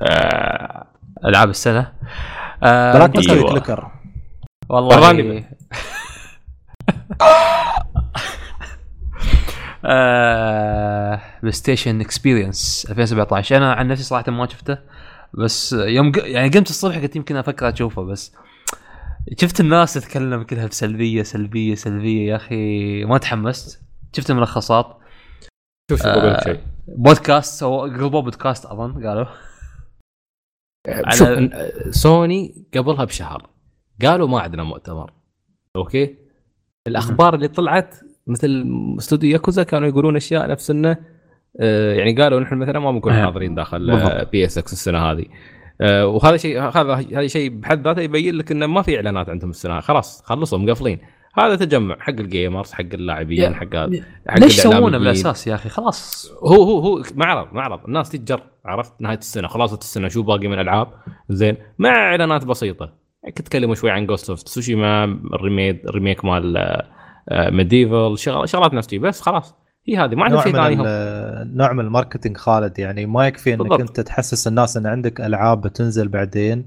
آه، 0.03 0.87
ألعاب 1.25 1.51
السنة. 1.51 1.93
آه 2.63 2.93
تسوي 3.07 3.37
أيوة. 3.39 3.53
والله. 4.69 5.45
آه 9.85 11.21
PlayStation 11.41 12.01
Experience 12.01 12.87
2017 12.91 13.57
أنا 13.57 13.73
عن 13.73 13.89
نفسي 13.89 14.05
صراحة 14.05 14.33
ما 14.33 14.47
شفته 14.49 14.79
بس 15.35 15.73
يوم 15.73 16.13
ق... 16.13 16.19
يعني 16.19 16.49
قمت 16.49 16.71
الصبح 16.71 16.99
قلت 16.99 17.17
يمكن 17.17 17.37
أفكر 17.37 17.69
أشوفه 17.69 18.03
بس 18.03 18.35
شفت 19.41 19.61
الناس 19.61 19.95
تتكلم 19.95 20.43
كلها 20.43 20.67
بسلبية 20.67 21.23
سلبية 21.23 21.75
سلبية. 21.75 22.31
يا 22.31 22.37
أخي 22.37 23.05
ما 23.05 23.19
تحمست. 23.19 23.83
شفت 24.17 24.31
الملخصات 24.31 24.99
شوف 25.91 26.03
شوف 26.03 26.45
شيء. 26.45 26.61
بودكاست 26.89 27.61
سو 27.61 27.81
قلبوا 27.81 28.21
بودكاست 28.23 28.67
أظن 28.67 29.07
قالوا. 29.07 29.25
شوف 31.11 31.29
على- 31.29 31.39
إن- 31.51 31.91
سوني 31.91 32.67
قبلها 32.77 33.05
بشهر. 33.05 33.51
قالوا 34.03 34.29
ما 34.29 34.41
عندنا 34.41 34.63
مؤتمر. 34.65 35.13
okay؟ 35.77 36.15
الأخبار 36.87 37.35
اللي 37.35 37.49
طلعت 37.49 37.95
مثل 38.27 38.65
استوديو 38.99 39.31
ياكوزا 39.31 39.63
كانوا 39.63 39.89
يقولون 39.89 40.17
أشياء 40.17 40.51
نفس 40.51 40.71
إنه 40.71 40.97
آه، 41.61 41.95
يعني 41.95 42.23
قالوا 42.23 42.41
نحن 42.41 42.55
مثلا 42.55 42.79
ما 42.79 42.91
بنكون 42.93 43.13
إيه. 43.13 43.25
حاضرين 43.25 43.55
داخل 43.55 43.87
بالضبط. 43.91 44.31
PSX 44.33 44.73
السنة 44.73 44.99
هذه. 44.99 45.25
آه، 45.81 46.07
وهذا 46.07 46.37
شيء 46.37 46.63
هذا 46.63 46.95
هذا 46.95 47.27
شيء 47.27 47.51
بحد 47.51 47.85
ذاته 47.85 48.03
يبين 48.03 48.35
لك 48.35 48.53
إنه 48.53 48.67
ما 48.67 48.83
في 48.83 48.97
إعلانات 48.97 49.29
عندهم 49.29 49.51
السنة. 49.51 49.81
خلاص 49.81 50.23
خلصوا 50.25 50.59
مقفلين. 50.59 50.99
هذا 51.35 51.57
تجمع 51.57 51.97
حق 52.01 52.11
ال 52.11 52.20
gamers 52.20 52.73
حق 52.73 52.85
اللاعبين 52.95 53.55
حق 53.55 53.75
هذا 53.75 54.05
حق 54.29 54.39
ليش. 54.39 54.59
يسوونه 54.59 54.99
بالأساس 54.99 55.47
يا 55.47 55.55
أخي؟ 55.55 55.69
خلاص. 55.69 56.31
هو 56.43 56.63
هو 56.63 56.79
هو 56.79 57.03
معرض 57.15 57.53
معرض. 57.53 57.85
الناس 57.85 58.11
تتجر 58.11 58.43
عرفت؟ 58.65 58.93
نهاية 59.01 59.19
السنة. 59.19 59.49
خلاصه 59.49 59.79
السنة. 59.79 60.09
شو 60.09 60.23
باقي 60.23 60.49
من 60.49 60.59
ألعاب؟ 60.59 60.89
زين. 61.29 61.57
مع 61.79 61.91
إعلانات 61.91 62.45
بسيطة. 62.45 63.08
تكلموا 63.35 63.75
شوي 63.75 63.91
عن 63.91 64.07
Ghost 64.07 64.31
of 64.31 64.43
Tsushima 64.43 65.05
ال 65.05 65.16
remake 65.16 65.85
ال 65.85 65.91
remake 65.91 66.25
مال 66.25 66.83
MediEvil 67.33 68.19
شغل 68.19 68.49
شغلات 68.49 68.75
نفس 68.75 68.95
بس 68.95 69.21
خلاص. 69.21 69.55
هي 69.87 69.97
هذه 69.97 70.15
ما 70.15 70.25
عندهم 70.25 70.41
شيء 70.43 70.53
ثاني 70.53 70.77
نوع 71.57 71.73
من 71.73 71.81
ال 71.85 71.90
marketing 71.90 72.37
خالد 72.37 72.79
يعني 72.79 73.07
ما 73.07 73.27
يكفي 73.27 73.55
إنك 73.55 73.61
بالضبط. 73.61 73.81
أنت 73.81 74.01
تحسس 74.01 74.49
الناس 74.49 74.77
إن 74.77 74.87
عندك 74.87 75.21
ألعاب 75.21 75.61
بتنزل 75.61 76.09
بعدين 76.09 76.67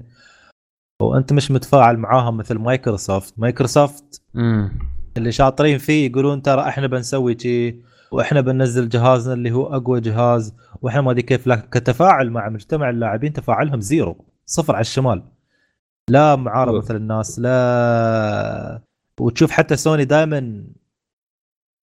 وأنت 1.02 1.32
مش 1.32 1.50
متفاعل 1.50 1.96
معاهم 1.96 2.36
مثل 2.36 2.58
مايكروسوفت. 2.58 3.34
مايكروسوفت 3.36 4.22
امم 4.36 4.78
اللي 5.16 5.32
شاطرين 5.32 5.78
فيه 5.78 6.10
يقولون 6.10 6.42
ترى 6.42 6.60
إحنا 6.60 6.86
بنسوي 6.86 7.38
شيء 7.38 7.76
وإحنا 8.12 8.40
بننزل 8.40 8.88
جهازنا 8.88 9.34
اللي 9.34 9.52
هو 9.52 9.76
أقوى 9.76 10.00
جهاز 10.00 10.54
وإحنا 10.82 11.00
ما 11.00 11.10
أدري 11.10 11.22
كيف. 11.22 11.46
لكن 11.46 11.68
كتفاعل 11.70 12.30
مع 12.30 12.48
مجتمع 12.48 12.90
اللاعبين 12.90 13.32
تفاعلهم 13.32 13.80
zero 13.80 14.24
صفر 14.46 14.74
على 14.74 14.80
الشمال. 14.80 15.22
لا 16.12 16.36
معارض 16.36 16.72
بالضبط. 16.72 16.90
مثل 16.90 16.96
الناس 16.96 17.38
لا. 17.38 18.80
وتشوف 19.20 19.50
حتى 19.50 19.76
سوني 19.76 20.04
دائما 20.04 20.64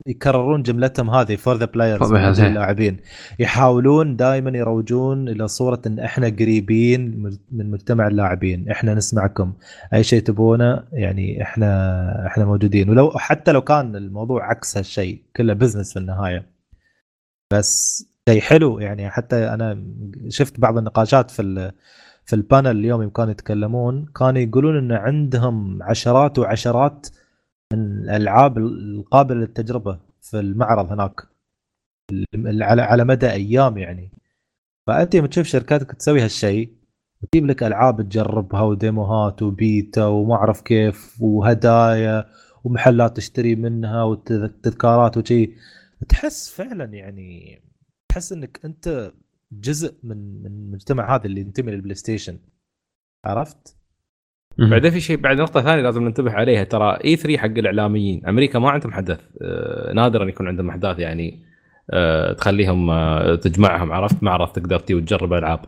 يكررون 0.08 0.64
جملتهم 0.64 1.10
هذه 1.10 1.36
For 1.36 1.58
the 1.58 1.66
Players. 1.66 2.40
اللاعبين. 2.40 2.98
يحاولون 3.40 4.16
دائما 4.16 4.58
يروجون 4.58 5.30
إلى 5.30 5.48
صورة 5.48 5.82
إن 5.88 6.00
إحنا 6.00 6.28
قريبين 6.28 7.24
من 7.52 7.72
مجتمع 7.72 8.08
اللاعبين. 8.08 8.70
إحنا 8.72 8.94
نسمعكم. 8.94 9.54
أي 9.94 10.04
شيء 10.04 10.22
تبونه 10.22 10.84
يعني 10.94 11.42
إحنا 11.42 12.28
إحنا 12.28 12.46
موجودين. 12.46 12.90
ولو 12.90 13.12
حتى 13.12 13.52
لو 13.52 13.62
كان 13.62 13.96
الموضوع 13.96 14.50
عكس 14.50 14.78
هالشيء 14.78 15.24
كله 15.36 15.54
business 15.54 15.94
في 15.94 16.00
النهاية. 16.00 16.46
بس 17.54 18.06
شيء 18.30 18.42
حلو 18.42 18.80
يعني 18.80 19.10
حتى 19.10 19.36
أنا 19.36 19.84
شفت 20.30 20.60
بعض 20.60 20.78
النقاشات 20.78 21.32
في 21.32 21.72
في 22.30 22.36
البانل 22.36 22.68
اليوم 22.68 23.02
يوم 23.02 23.12
كانوا 23.12 23.32
يتكلمون 23.32 24.06
كانوا 24.06 24.42
يقولون 24.42 24.78
إن 24.78 24.92
عندهم 24.92 25.84
عشرات 25.84 26.40
وعشرات 26.40 27.08
من 27.74 27.80
الألعاب 27.80 28.58
القابلة 28.58 29.40
للتجربة 29.40 30.00
في 30.22 30.40
المعرض 30.40 30.92
هناك. 30.92 31.22
على 32.46 32.82
على 32.82 33.04
مدى 33.04 33.32
أيام 33.32 33.78
يعني. 33.78 34.12
فأنت 34.88 35.16
لما 35.16 35.28
تشوف 35.28 35.48
شركاتك 35.48 35.92
تسوي 35.92 36.22
هالشيء 36.22 36.74
وتجيب 37.22 37.46
لك 37.46 37.64
ألعاب 37.64 38.02
تجربها 38.02 38.62
وديموهات 38.62 39.42
وبيتا 39.42 40.06
وما 40.06 40.36
أعرف 40.36 40.62
كيف 40.62 41.22
وهدايا 41.22 42.26
ومحلات 42.64 43.18
تشتري 43.18 43.56
منها 43.56 44.04
وتذكارات 44.04 45.18
وشي. 45.18 45.56
تحس 46.10 46.50
فعلا 46.50 46.86
يعني 46.86 47.62
تحس 48.10 48.34
إنك 48.34 48.60
أنت 48.66 49.12
جزء 49.52 49.96
من 50.04 50.44
من 50.44 50.46
المجتمع 50.46 51.16
هذا 51.16 51.26
اللي 51.26 51.42
ينتمي 51.42 51.72
لل 51.72 51.96
PlayStation 51.96 52.38
عرفت؟ 53.26 53.80
بعدين 54.58 54.92
في 54.92 55.00
شيء 55.00 55.18
بعد 55.18 55.42
نقطة 55.42 55.62
ثانية 55.62 55.82
لازم 55.82 56.04
ننتبه 56.04 56.32
عليها. 56.32 56.64
ترى 56.64 56.98
E3 57.06 57.38
حق 57.38 57.46
الإعلاميين 57.46 58.26
أمريكا 58.26 58.60
ما 58.60 58.70
عندهم 58.70 58.92
حدث. 58.92 59.20
آه، 59.42 59.94
نادرا 59.94 60.26
يكون 60.26 60.48
عندهم 60.48 60.70
أحداث 60.70 61.00
يعني 61.00 61.44
آه، 61.92 62.34
تخليهم 62.34 62.90
آه، 62.90 63.36
تجمعهم. 63.36 63.92
عرفت؟ 63.92 64.24
معرض 64.24 64.48
تقدر 64.48 64.80
تيي 64.80 64.96
وتجرب 64.96 65.34
ألعاب. 65.34 65.60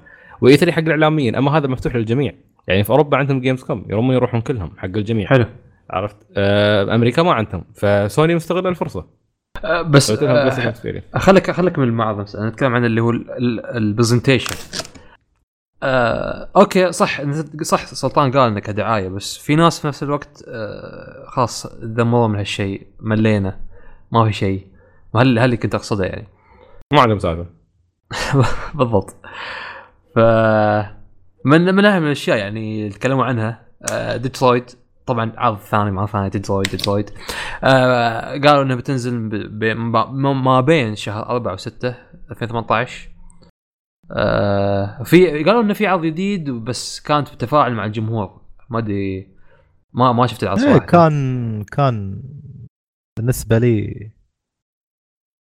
و 0.41 0.57
E3 0.57 0.71
حق 0.71 0.79
الإعلاميين 0.79 1.35
أما 1.35 1.57
هذا 1.57 1.67
مفتوح 1.67 1.95
للجميع. 1.95 2.33
يعني 2.67 2.83
في 2.83 2.89
أوروبا 2.89 3.17
عندهم 3.17 3.41
Gamescom 3.41 3.85
يرومون 3.89 4.15
يروحون 4.15 4.41
كلهم 4.41 4.71
حق 4.77 4.85
الجميع. 4.85 5.27
حلو. 5.27 5.45
عرفت؟ 5.89 6.17
أمريكا 6.37 7.23
ما 7.23 7.33
عندهم. 7.33 7.63
فسوني 7.73 8.35
مستغلة 8.35 8.69
الفرصة. 8.69 9.20
بس 9.63 10.11
آه، 10.11 10.73
خليك 11.15 11.51
خليك 11.51 11.79
من 11.79 11.87
المعرض 11.87 12.19
نفسه 12.19 12.47
نتكلم 12.47 12.75
عن 12.75 12.85
اللي 12.85 13.01
هو 13.01 13.11
ال 13.75 13.81
presentation. 13.81 14.55
آه، 15.83 16.49
okay 16.55 16.91
صح 16.91 17.21
صح 17.61 17.85
سلطان 17.85 18.31
قال 18.31 18.51
انه 18.51 18.59
كدعايه 18.59 19.09
بس 19.09 19.37
في 19.37 19.55
ناس 19.55 19.79
في 19.79 19.87
نفس 19.87 20.03
الوقت 20.03 20.43
آه، 20.47 21.25
خلاص 21.27 21.67
تذمروا 21.83 22.27
من 22.27 22.35
هالشيء 22.35 22.87
ملينا 22.99 23.59
ما 24.11 24.25
في 24.25 24.33
شيء. 24.33 24.67
هل 25.15 25.39
هل 25.39 25.45
اللي 25.45 25.57
كنت 25.57 25.75
أقصده 25.75 26.05
يعني؟ 26.05 26.27
ما 26.93 27.01
عندهم 27.01 27.19
سالفة. 27.19 27.45
بالضبط. 28.77 29.15
ف 30.15 30.19
من 31.45 31.75
من 31.75 31.85
أهم 31.85 32.05
الأشياء 32.05 32.37
يعني 32.37 32.89
تكلموا 32.89 33.25
عنها 33.25 33.61
آه، 33.91 34.17
ديترويت. 34.17 34.75
طبعا 35.05 35.31
عرض 35.37 35.57
ثاني 35.57 35.91
مع 35.91 36.05
ثاني 36.05 36.29
Detroit 36.29 36.71
Detroit 36.71 37.11
آه 37.63 38.31
قالوا 38.31 38.63
إنها 38.63 38.75
بتنزل 38.75 39.19
ما 40.33 40.61
بين 40.61 40.95
شهر 40.95 41.29
4 41.29 41.57
و6 41.57 41.85
2018 42.31 43.09
آه 44.11 45.03
في 45.03 45.43
قالوا 45.43 45.61
إنه 45.61 45.73
في 45.73 45.87
عرض 45.87 46.05
جديد 46.05 46.49
بس 46.49 46.99
كانت 46.99 47.33
بتفاعل 47.33 47.73
مع 47.73 47.85
الجمهور. 47.85 48.41
ما 48.69 48.79
أدري 48.79 49.35
ما 49.93 50.11
ما 50.11 50.27
شفت 50.27 50.43
العرض 50.43 50.59
إيه 50.59 50.65
صراحة. 50.73 50.85
كان 50.85 51.63
كان 51.63 52.23
بالنسبة 53.17 53.57
لي 53.57 54.11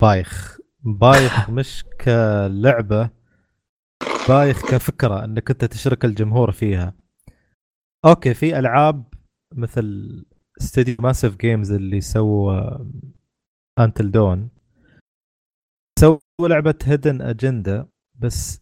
بايخ. 0.03 0.59
بايخ 0.83 1.51
مش 1.51 1.85
كلعبة 2.01 3.11
بايخ 4.29 4.71
كفكرة 4.71 5.25
إنك 5.25 5.51
أنت 5.51 5.65
تشرك 5.65 6.05
الجمهور 6.05 6.51
فيها. 6.53 6.95
okay 8.05 8.35
في 8.35 8.59
ألعاب 8.59 9.05
مثل 9.55 10.25
استوديو 10.61 10.97
Massive 11.01 11.37
Games 11.37 11.73
اللي 11.73 12.01
سووا 12.01 12.79
Until 13.79 14.11
Dawn 14.11 14.49
سووا 16.01 16.19
لعبة 16.49 16.75
Hidden 16.85 17.23
Agenda 17.23 17.87
بس 18.19 18.61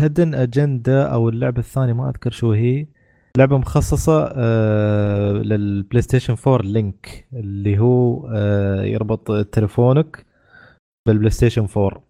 Hidden 0.00 0.34
Agenda 0.34 1.06
أو 1.06 1.28
اللعبة 1.28 1.58
الثانية 1.58 1.92
ما 1.92 2.08
أذكر 2.08 2.30
شو 2.30 2.52
هي. 2.52 2.86
لعبة 3.38 3.58
مخصصة 3.58 4.32
آه 4.36 5.32
لل 5.32 6.02
PlayStation 6.02 6.36
4 6.46 6.62
Link 6.62 7.28
اللي 7.32 7.78
هو 7.78 8.28
آه 8.34 8.82
يربط 8.82 9.30
تليفونك 9.46 10.26
بال 11.06 11.30
PlayStation 11.30 11.66
4 11.76 12.02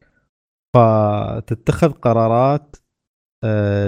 فتتخذ 0.77 1.93
قرارات 1.93 2.77
آه 2.77 2.82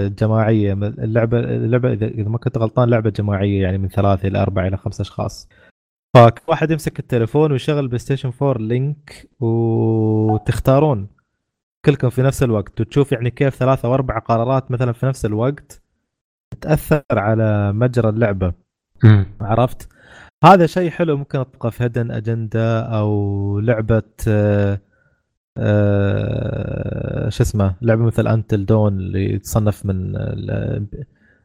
جماعية. 0.07 0.73
اللعبة 0.73 1.39
اللعبة 1.39 1.93
إذا 1.93 2.29
ما 2.29 2.37
كنت 2.37 2.57
غلطان 2.57 2.89
لعبة 2.89 3.09
جماعية 3.09 3.61
يعني 3.61 3.77
من 3.77 3.87
ثلاثة 3.89 4.27
إلى 4.27 4.41
أربعة 4.41 4.67
إلى 4.67 4.77
خمسة 4.77 5.01
أشخاص. 5.01 5.49
فكل 6.15 6.41
واحد 6.47 6.71
يمسك 6.71 6.99
التليفون 6.99 7.51
ويشغل 7.51 7.87
PlayStation 7.87 8.31
4 8.41 8.57
Link 8.61 9.29
وتختارون. 9.39 11.07
كلكم 11.85 12.09
في 12.09 12.21
نفس 12.21 12.43
الوقت. 12.43 12.81
وتشوف 12.81 13.11
يعني 13.11 13.29
كيف 13.31 13.55
ثلاثة 13.55 13.87
أو 13.87 13.93
أربع 13.93 14.19
قرارات 14.19 14.71
مثلا 14.71 14.91
في 14.91 15.05
نفس 15.05 15.25
الوقت 15.25 15.81
تأثر 16.61 17.03
على 17.11 17.73
مجرى 17.73 18.09
اللعبة. 18.09 18.53
عرفت؟ 19.41 19.89
هذا 20.43 20.65
شيء 20.65 20.89
حلو 20.89 21.17
ممكن 21.17 21.45
تلقى 21.51 21.71
في 21.71 21.85
Hidden 21.85 22.11
Agenda 22.11 22.79
أو 22.79 23.59
لعبة 23.59 24.03
آه 25.57 27.29
شو 27.29 27.43
اسمه 27.43 27.75
لعبة 27.81 28.03
مثل 28.03 28.27
Until 28.27 28.65
Dawn 28.65 28.93
اللي 28.97 29.39
تصنف 29.39 29.85
من 29.85 30.15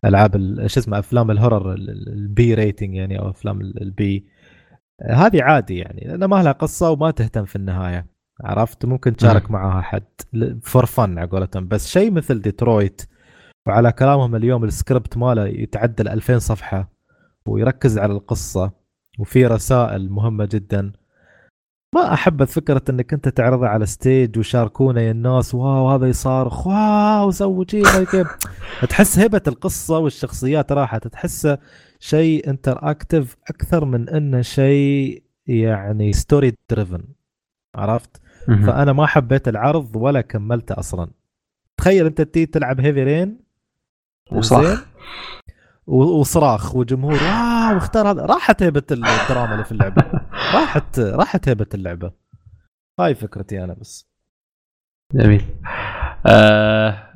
العاب 0.04 0.66
شو 0.66 0.80
اسمه 0.80 0.98
أفلام 0.98 1.30
ال 1.30 1.74
horror 1.74 2.34
ال 2.34 2.44
B 2.44 2.54
rating 2.54 2.94
يعني 2.94 3.18
أو 3.18 3.30
أفلام 3.30 3.60
ال 3.60 3.93
B 3.93 4.26
هذه 5.02 5.42
عادي 5.42 5.78
يعني 5.78 6.00
لأن 6.04 6.24
ما 6.24 6.42
لها 6.42 6.52
قصة 6.52 6.90
وما 6.90 7.10
تهتم 7.10 7.44
في 7.44 7.56
النهاية 7.56 8.06
عرفت؟ 8.44 8.84
ممكن 8.84 9.16
تشارك 9.16 9.50
معها 9.50 9.80
حد 9.80 10.04
for 10.62 10.86
fun 10.86 11.18
على 11.18 11.28
قولتهم 11.28 11.68
بس 11.68 11.88
شيء 11.88 12.10
مثل 12.10 12.40
ديترويت 12.40 13.02
وعلى 13.66 13.92
كلامهم 13.92 14.36
اليوم 14.36 14.64
السكريبت 14.64 15.16
ماله 15.16 15.46
يتعدى 15.46 16.02
2000 16.02 16.38
صفحة 16.38 16.90
ويركز 17.46 17.98
على 17.98 18.12
القصة 18.12 18.72
وفي 19.18 19.46
رسائل 19.46 20.10
مهمة 20.10 20.48
جدا. 20.52 20.92
ما 21.94 22.12
أحب 22.12 22.44
فكرة 22.44 22.82
إنك 22.90 23.12
أنت 23.12 23.28
تعرضها 23.28 23.68
على 23.68 23.86
stage 23.86 24.38
وشاركونا 24.38 25.00
يا 25.00 25.10
الناس 25.10 25.54
wow 25.54 25.90
هذا 25.90 26.06
يصارخ 26.06 26.66
wow 26.66 27.30
سووا 27.30 27.64
شيء 27.70 28.04
كيف؟ 28.12 28.28
تحس 28.88 29.18
هيبة 29.18 29.42
القصة 29.48 29.98
والشخصيات 29.98 30.72
راحت 30.72 31.08
تحسه 31.08 31.58
شيء 32.00 32.50
interactive 32.50 33.36
أكثر 33.50 33.84
من 33.84 34.08
إنه 34.08 34.42
شيء 34.42 35.22
يعني 35.46 36.12
story 36.12 36.52
driven 36.70 37.04
عرفت؟ 37.74 38.20
فأنا 38.46 38.92
ما 38.92 39.06
حبيت 39.06 39.48
العرض 39.48 39.96
ولا 39.96 40.20
كملته 40.20 40.78
أصلا. 40.78 41.10
تخيل 41.76 42.06
أنت 42.06 42.20
تيجي 42.20 42.46
تلعب 42.46 42.80
Heavy 42.80 43.02
Rain 43.02 43.40
وصراخ 44.32 44.86
وصراخ 45.86 46.74
وجمهور. 46.74 47.12
واو 47.12 47.76
اختار 47.76 48.10
هذا. 48.10 48.26
راحت 48.26 48.62
هيبة 48.62 48.82
الدراما 48.90 49.52
اللي 49.52 49.64
في 49.64 49.72
اللعبة. 49.72 50.02
راحت 50.54 50.98
راحت 50.98 51.48
هيبة 51.48 51.66
اللعبة. 51.74 52.12
هاي 53.00 53.14
فكرتي 53.14 53.64
أنا 53.64 53.74
بس. 53.74 54.10
جميل. 55.14 55.44
آه 56.26 57.10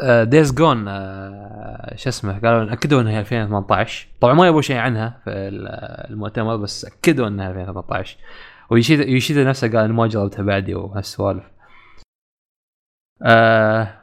دايز 0.00 0.50
آه، 0.50 0.54
جون 0.54 0.88
آه 0.88 1.96
شو 1.96 2.08
اسمه؟ 2.08 2.38
قالوا 2.38 2.72
أكدوا 2.72 3.00
إنها 3.00 3.20
2018 3.20 4.08
طبعا 4.20 4.34
ما 4.34 4.46
يبغوا 4.46 4.60
شيء 4.62 4.76
عنها 4.76 5.20
في 5.24 5.30
المؤتمر 6.10 6.56
بس 6.56 6.84
أكدوا 6.84 7.28
إنها 7.28 7.50
2018 7.50 8.18
ويشيدا 8.70 9.04
يشيدا 9.04 9.44
نفسه 9.44 9.72
قال 9.72 9.92
ما 9.92 10.06
جربتها 10.06 10.42
بعدي 10.42 10.74
وهالسوالف. 10.74 11.44
آه 13.22 14.02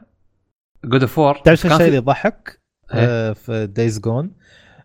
God 0.85 1.01
of 1.01 1.19
War 1.19 1.35
تعرف 1.35 1.65
الشيء 1.65 1.85
اللي 1.85 1.97
يضحك؟ 1.97 2.49
آه 2.49 2.60
في 3.33 3.67
Days 3.67 3.99
Gone 3.99 4.31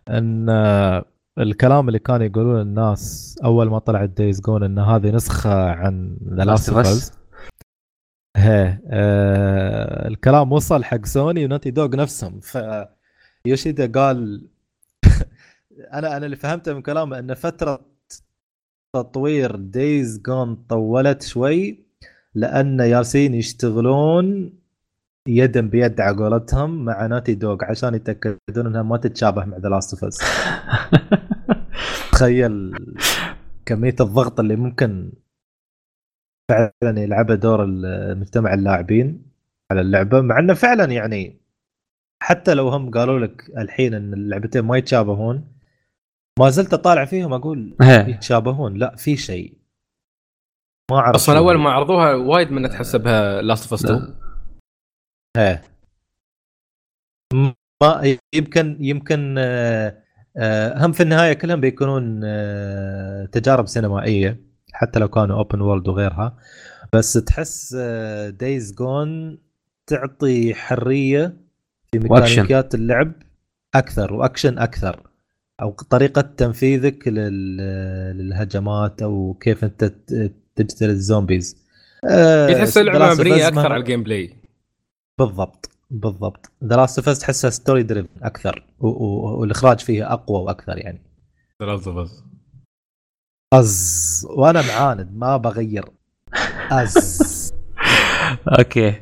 إن 0.09 0.49
آه 0.49 1.05
الكلام 1.37 1.87
اللي 1.87 1.99
كانوا 1.99 2.25
يقولون 2.25 2.61
الناس 2.61 3.35
أول 3.43 3.69
ما 3.69 3.79
طلعت 3.79 4.09
Days 4.09 4.41
Gone 4.41 4.63
إن 4.63 4.79
هذه 4.79 5.11
نسخة 5.11 5.69
عن 5.69 6.17
The 6.33 6.43
Last 6.43 6.69
of 6.69 7.11
Us 8.35 10.07
الكلام 10.07 10.51
وصل 10.51 10.83
حق 10.83 11.05
سوني 11.05 11.45
و 11.45 11.48
Naughty 11.48 11.71
Dog 11.71 11.95
نفسهم. 11.95 12.39
ف 12.39 12.57
يوشيدا 13.45 13.91
قال 14.01 14.47
أنا 15.93 16.17
أنا 16.17 16.25
اللي 16.25 16.35
فهمته 16.35 16.73
من 16.73 16.81
كلامه 16.81 17.19
إن 17.19 17.33
فترة 17.33 17.85
تطوير 18.95 19.55
Days 19.55 20.21
Gone 20.21 20.55
طولت 20.55 21.21
شوي 21.23 21.87
لأن 22.35 22.79
يالسين 22.79 23.33
يشتغلون 23.33 24.53
يدا 25.27 25.61
بيد 25.61 26.01
على 26.01 26.17
قولتهم 26.17 26.85
مع 26.85 27.05
Naughty 27.05 27.35
Dog 27.35 27.57
عشان 27.63 27.95
يتأكدون 27.95 28.67
إنها 28.67 28.81
ما 28.81 28.97
تتشابه 28.97 29.45
مع 29.45 29.57
The 29.57 29.69
Last 29.69 30.03
of 30.03 30.08
Us 30.08 30.13
تخيل 32.11 32.77
كمية 33.65 33.95
الضغط 33.99 34.39
اللي 34.39 34.55
ممكن 34.55 35.11
فعلا 36.51 36.99
يلعبها 36.99 37.35
دور 37.35 37.63
المجتمع 37.63 38.53
اللاعبين 38.53 39.25
على 39.71 39.81
اللعبة 39.81 40.21
مع 40.21 40.39
إنه 40.39 40.53
فعلا 40.53 40.83
يعني 40.83 41.41
حتى 42.23 42.53
لو 42.53 42.69
هم 42.69 42.91
قالوا 42.91 43.19
لك 43.19 43.51
الحين 43.57 43.93
إن 43.93 44.13
اللعبتين 44.13 44.61
ما 44.61 44.77
يتشابهون 44.77 45.47
ما 46.39 46.49
زلت 46.49 46.73
أطالع 46.73 47.05
فيهم 47.05 47.33
أقول 47.33 47.75
يتشابهون. 47.81 48.73
لا 48.73 48.95
في 48.95 49.17
شيء. 49.17 49.57
ما 50.91 50.97
أعرف 50.97 51.15
أصلا 51.15 51.37
أول 51.37 51.57
ما 51.57 51.69
عرضوها 51.69 52.13
وايد 52.13 52.51
من 52.51 52.69
تحسبها 52.69 53.41
Last 53.41 53.71
of 53.71 53.78
Us 53.78 53.85
2 53.85 54.26
إيه 55.37 55.63
ما 57.81 58.17
يمكن 58.35 58.77
يمكن 58.79 59.35
آه، 59.37 59.97
آه، 60.37 60.85
هم 60.85 60.91
في 60.91 61.03
النهاية 61.03 61.33
كلهم 61.33 61.61
بيكونون 61.61 62.21
آه، 62.23 63.25
تجارب 63.25 63.67
سينمائية 63.67 64.41
حتى 64.73 64.99
لو 64.99 65.07
كانوا 65.07 65.37
open 65.37 65.61
world 65.61 65.87
وغيرها. 65.87 66.37
بس 66.93 67.13
تحس 67.13 67.75
Days 68.39 68.73
Gone 68.73 69.37
تعطي 69.87 70.53
حرية 70.53 71.37
في 71.91 71.99
ميكانيكيات 71.99 72.75
اللعب 72.75 73.11
أكثر 73.75 74.13
وأكشن 74.13 74.57
أكثر 74.59 75.09
أو 75.61 75.71
طريقة 75.71 76.21
تنفيذك 76.21 77.07
للهجمات 77.07 79.01
أو 79.01 79.37
كيف 79.41 79.63
أنت 79.63 79.83
تقتل 80.55 80.89
ال 80.89 80.97
zombies. 80.97 81.57
تحس 82.51 82.77
اللعبة 82.77 83.13
مبنية 83.13 83.47
أكثر 83.47 83.71
على 83.71 83.81
ال 83.81 84.03
gameplay 84.03 84.36
بالضبط 85.19 85.69
بالضبط. 85.89 86.51
The 86.63 86.75
Last 86.75 87.07
of 87.07 87.12
Us 87.12 87.17
تحسها 87.17 87.49
story 87.49 87.83
driven 87.83 88.05
أكثر 88.23 88.63
والإخراج 88.79 89.79
فيها 89.79 90.13
أقوى 90.13 90.41
وأكثر 90.41 90.77
يعني. 90.77 91.01
The 91.61 91.67
Last 91.67 91.87
of 91.87 92.11
Us 93.53 94.27
وأنا 94.29 94.61
معاند 94.67 95.17
ما 95.17 95.37
بغير. 95.37 95.85
Us. 96.71 97.53
okay. 98.59 99.01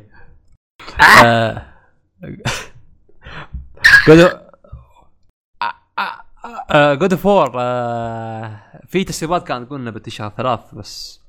God 7.00 7.14
of 7.14 7.26
War 7.26 7.52
في 8.88 9.04
تسريبات 9.04 9.48
كانت 9.48 9.68
تقول 9.68 9.80
إنه 9.82 9.92
بتشهر 9.92 10.30
ثلاث 10.38 10.76
بس. 10.76 11.22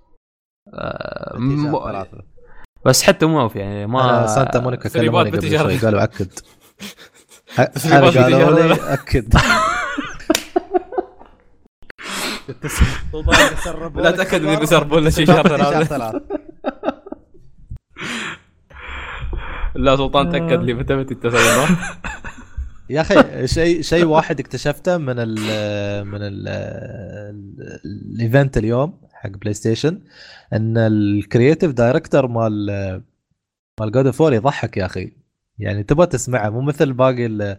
uh, 0.68 2.35
بس 2.86 3.02
حتى 3.02 3.26
مو 3.26 3.50
يعني 3.54 3.86
ما 3.86 4.26
سانتا 4.26 4.60
مونيكا 4.60 4.88
كلموني 4.88 5.30
قبل 5.30 5.58
شوي. 5.58 5.76
قالوا 5.76 6.02
أكد. 6.02 6.28
أنا 7.86 8.10
قالوا 8.10 8.68
لي 8.68 8.74
أكد. 8.92 9.34
لا 13.94 14.10
تأكد 14.10 14.44
اني 14.44 14.56
بيسربوا 14.56 15.00
لنا 15.00 15.10
شيء 15.10 15.26
شهر 15.26 15.48
ثلاثة 15.48 16.22
لا 19.74 19.96
سلطان 19.96 20.32
تأكد 20.32 20.62
لي 20.62 20.74
متى 20.74 20.96
بتتصل 20.96 21.36
يا 22.90 23.00
أخي 23.00 23.46
شيء 23.46 23.82
شيء 23.82 24.04
واحد 24.04 24.40
اكتشفته 24.40 24.96
من 24.98 25.14
ال 25.18 25.34
من 26.06 26.18
ال 26.22 26.48
ال 28.14 28.21
event 28.21 28.58
اليوم. 28.58 29.05
حق 29.26 29.32
PlayStation 29.38 30.00
إن 30.52 30.78
ال 30.78 30.89
creative 30.89 31.72
director 31.72 32.26
مال 32.26 33.02
مال 33.80 33.92
God 33.92 34.06
of 34.06 34.20
يضحك 34.20 34.76
يا 34.76 34.86
أخي. 34.86 35.12
يعني 35.58 35.82
تبغى 35.82 36.06
تسمعه 36.06 36.50
مو 36.50 36.60
مثل 36.60 36.92
باقي 36.92 37.56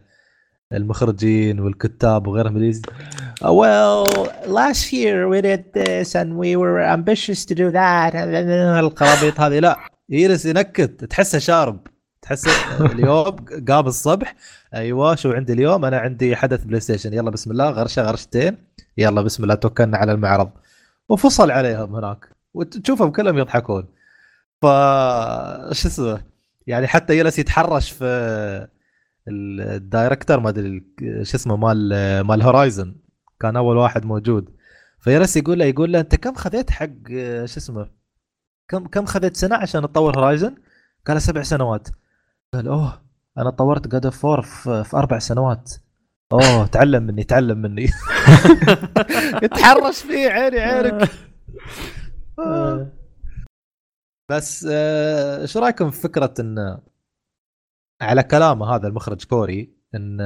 المخرجين 0.74 1.60
والكتاب 1.60 2.28
وغيرهم 2.28 2.58
اللي 2.58 2.82
well 3.42 4.28
last 4.46 4.92
year 4.92 5.30
we 5.32 5.42
did 5.42 5.64
this 5.74 6.16
and 6.16 6.30
we 6.38 6.56
were 6.56 6.80
ambitious 6.98 7.46
to 7.46 7.56
do 7.56 7.72
that. 7.72 8.16
القرابيط 8.16 9.40
هذه 9.40 9.60
لا. 9.60 9.78
يجلس 10.10 10.46
ينكت 10.46 11.06
تحسه 11.06 11.40
شارب. 11.40 11.80
تحس 12.22 12.48
اليوم 12.82 13.36
قام 13.70 13.88
الصبح 13.88 14.36
أيوه 14.74 15.16
شو 15.16 15.32
عندي 15.32 15.54
اليوم؟ 15.54 15.86
أنا 15.86 15.98
عندي 15.98 16.36
حدث 16.36 16.64
PlayStation. 16.64 17.14
يلا 17.14 17.32
بسم 17.32 17.52
الله 17.52 17.70
غرشة 17.70 18.02
غرشتين. 18.02 18.58
يلا 18.98 19.22
بسم 19.22 19.44
الله 19.44 19.56
توكلنا 19.56 19.98
على 19.98 20.12
المعرض. 20.12 20.50
وفصل 21.10 21.52
عليهم 21.52 21.96
هناك. 21.96 22.30
وتشوفهم 22.54 23.12
كلهم 23.12 23.38
يضحكون. 23.38 23.88
ف 24.62 24.66
شو 25.72 25.88
اسمه؟ 25.88 26.22
يعني 26.68 26.88
حتى 26.88 27.18
جلس 27.18 27.40
يتحرش 27.40 27.92
في 27.92 28.68
ال 29.28 29.40
director 29.40 30.40
ما 30.40 30.50
أدري 30.50 30.86
شو 31.24 31.38
اسمه 31.38 31.56
مال 31.56 32.22
مال 32.22 32.42
Horizon. 32.42 32.96
كان 33.40 33.56
أول 33.56 33.78
واحد 33.78 34.06
موجود. 34.06 34.58
فيجلس 35.00 35.38
يقول 35.38 35.60
له 35.60 35.66
يقول 35.66 35.92
له 35.92 36.00
أنت 36.00 36.16
كم 36.16 36.34
خذيت 36.34 36.72
حق 36.72 37.08
شو 37.46 37.58
اسمه؟ 37.58 37.90
كم 38.68 38.88
كم 38.88 39.06
خذيت 39.06 39.38
سنة 39.38 39.56
عشان 39.56 39.82
تطور 39.82 40.20
Horizon؟ 40.20 40.56
قال 41.08 41.22
سبع 41.22 41.44
سنوات. 41.44 41.88
قال 42.54 42.68
أوه 42.68 43.02
أنا 43.38 43.50
طورت 43.50 43.88
God 43.88 44.06
of 44.06 44.26
في 44.70 44.98
أربع 44.98 45.20
سنوات. 45.20 45.74
اوه 46.34 46.68
تعلم 46.68 47.04
مني 47.04 47.24
تعلم 47.24 47.58
مني. 47.58 47.84
يتحرش 49.44 50.02
فيه 50.02 50.30
عيني 50.30 50.60
عينك. 50.60 51.10
آه. 52.40 52.92
بس 54.32 54.68
آه، 54.72 55.42
إيش 55.42 55.58
رأيكم 55.58 55.90
في 55.90 56.02
فكرة 56.02 56.34
إن 56.40 56.78
على 58.02 58.24
كلامه 58.24 58.76
هذا 58.76 58.88
المخرج 58.88 59.24
كوري 59.24 59.74
إن 59.96 60.18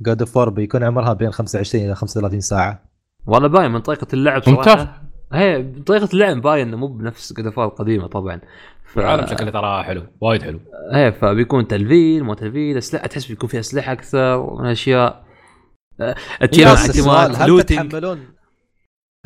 God 0.00 0.22
of 0.22 0.38
بيكون 0.38 0.84
عمرها 0.84 1.12
بين 1.12 1.30
25 1.30 1.84
إلى 1.84 1.94
35 1.94 2.40
ساعة؟ 2.40 2.84
والله 3.26 3.48
باين 3.48 3.70
من 3.70 3.80
طريقة 3.80 4.06
اللعب 4.12 4.42
صراحة. 4.42 5.02
هي 5.32 5.62
طريقة 5.62 6.08
اللعب 6.12 6.40
باين 6.40 6.68
إنه 6.68 6.76
مو 6.76 6.86
بنفس 6.86 7.32
God 7.32 7.46
of 7.46 7.58
القديمة 7.58 8.06
طبعا. 8.06 8.40
ف... 8.94 8.98
العالم 8.98 9.26
شكله 9.26 9.50
ترى 9.50 9.82
حلو 9.84 10.06
وايد 10.20 10.42
حلو. 10.42 10.60
إيه 10.94 11.10
فبيكون 11.10 11.68
تلفيل 11.68 12.24
مو 12.24 12.34
تلفيل 12.34 12.78
أسلحة 12.78 13.06
تحس 13.06 13.26
بيكون 13.26 13.48
في 13.48 13.60
أسلحة 13.60 13.92
أكثر 13.92 14.54
من 14.60 14.66
أشياء. 14.66 15.24
أتيان 16.42 16.72
احتمال 16.72 17.36
هل 17.36 17.62
تتحملون 17.62 18.28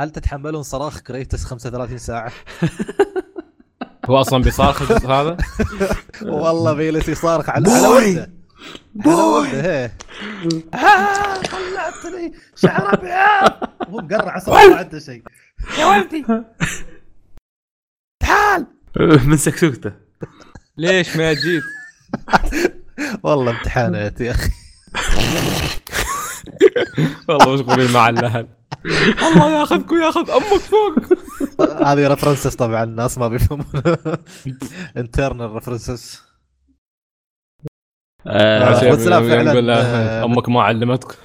هل 0.01 0.11
تتحملون 0.11 0.62
صراخ 0.62 1.01
Kratos 1.01 1.44
35 1.45 1.99
ساعة؟ 1.99 2.32
هو 4.11 4.20
أصلا 4.20 4.43
بيصارخ 4.43 4.93
هذا؟ 5.07 5.36
والله 6.23 6.73
بيلس 6.73 7.09
يصارخ 7.09 7.51
على 7.51 7.70
على 7.70 7.86
على 7.86 7.89
ودة 9.07 9.93
طلعتني. 11.53 12.32
شعر 12.57 12.95
أبيض. 12.95 13.69
هو 13.89 13.99
مقرع 14.01 14.36
أصلا 14.36 14.69
ما 14.69 14.77
عنده 14.77 14.99
شيء. 14.99 15.23
يا 15.78 15.86
ولدي! 15.86 16.24
تعال! 18.23 18.66
من 19.29 19.37
سكسوكته. 19.37 19.93
ليش 20.77 21.16
ما 21.16 21.33
جيت؟ 21.33 21.62
والله 23.25 23.51
امتحانات 23.51 24.21
يا 24.21 24.31
أخي. 24.31 24.51
والله 27.29 27.55
مشغولين 27.55 27.93
مع 27.93 28.09
الأهل. 28.09 28.49
الله 29.23 29.61
ياخذك 29.61 29.93
وياخذ 29.93 30.31
أمك 30.31 30.61
فوق. 30.61 30.93
هذه 31.83 32.09
ريفرنسز 32.09 32.55
طبعا 32.55 32.85
الناس 32.85 33.19
ما 33.19 33.29
بيفهمون. 33.29 33.66
internal 34.97 35.51
references 35.52 36.23
بس 38.27 39.07
لا 39.07 39.21
فعلا 39.29 39.75
آه، 39.77 40.25
أمك 40.25 40.49
ما 40.49 40.62
علمتك. 40.62 41.19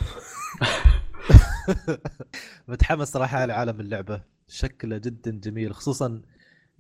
متحمس 2.68 3.12
صراحة 3.12 3.38
على 3.38 3.54
عالم 3.54 3.80
اللعبة. 3.80 4.22
شكله 4.48 4.98
جدا 4.98 5.32
جميل 5.32 5.76
خصوصا 5.76 6.22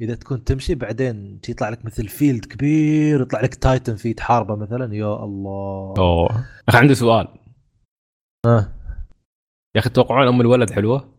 إذا 0.01 0.15
تكون 0.15 0.43
تمشي 0.43 0.76
بعدين 0.76 1.41
يطلع 1.49 1.69
لك 1.69 1.85
مثل 1.85 2.07
field 2.07 2.45
كبير 2.45 3.21
يطلع 3.21 3.41
لك 3.41 3.55
titan 3.56 3.95
فيه 3.95 4.15
تحاربه 4.15 4.55
مثلا 4.55 4.95
يا 4.95 5.23
الله. 5.23 5.93
أوه. 5.97 6.45
أخي 6.69 6.77
عندي 6.77 6.95
سؤال. 6.95 7.27
آه 8.45 8.73
يا 9.76 9.80
أخي 9.80 9.89
تتوقعون 9.89 10.27
أم 10.27 10.41
الولد 10.41 10.71
حلوة؟ 10.71 11.13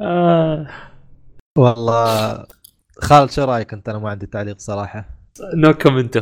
آه. 0.00 0.66
والله 1.58 2.46
خالد 2.98 3.30
شو 3.30 3.44
رأيك 3.44 3.72
أنت؟ 3.72 3.88
أنا 3.88 3.98
ما 3.98 4.10
عندي 4.10 4.26
تعليق 4.26 4.58
صراحة. 4.58 5.08
نو 5.54 5.72
كومنتو 5.74 6.20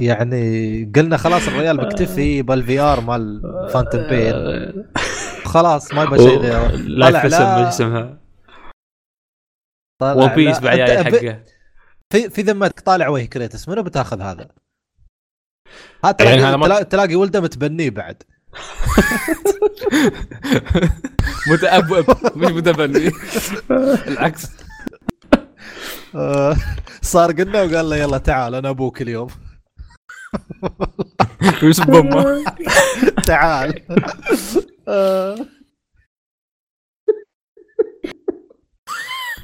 يعني 0.00 0.92
قلنا 0.96 1.16
خلاص 1.16 1.48
الريال 1.48 1.76
بيكتفي 1.76 2.42
بالفي 2.42 2.80
آر 2.80 3.00
مال 3.00 3.42
فانتوم 3.72 4.08
بين 4.08 4.34
خلاص 5.54 5.94
ما 5.94 6.02
يبغى 6.02 6.18
شيء 6.18 6.38
غيره. 6.38 6.76
لايف 6.76 7.34
اسمها 7.34 8.18
ون 10.02 10.28
بيس 10.28 10.58
بعد 10.58 10.80
حقه. 10.80 11.42
في 12.10 12.30
في 12.30 12.42
ذمتك 12.42 12.80
طالع 12.80 13.08
وجه 13.08 13.24
كريتس 13.24 13.68
منو 13.68 13.82
بتاخذ 13.82 14.20
هذا؟ 14.20 14.48
هذا 16.04 16.16
يعني 16.20 16.42
هذا 16.42 16.56
ما... 16.56 16.82
تلاقي 16.82 17.14
ولده 17.14 17.40
متبنيه 17.40 17.90
بعد. 17.90 18.22
متأبب 21.50 22.16
مش 22.36 22.50
متبني. 22.50 23.10
العكس. 24.08 24.46
آه، 26.14 26.56
صار 27.02 27.32
قلنا 27.32 27.62
وقال 27.62 27.90
له 27.90 27.96
يلا 27.96 28.18
تعال 28.18 28.54
أنا 28.54 28.70
أبوك 28.70 29.02
اليوم. 29.02 29.28
وش 31.64 31.80
بامه 31.80 32.44
تعال. 33.26 33.74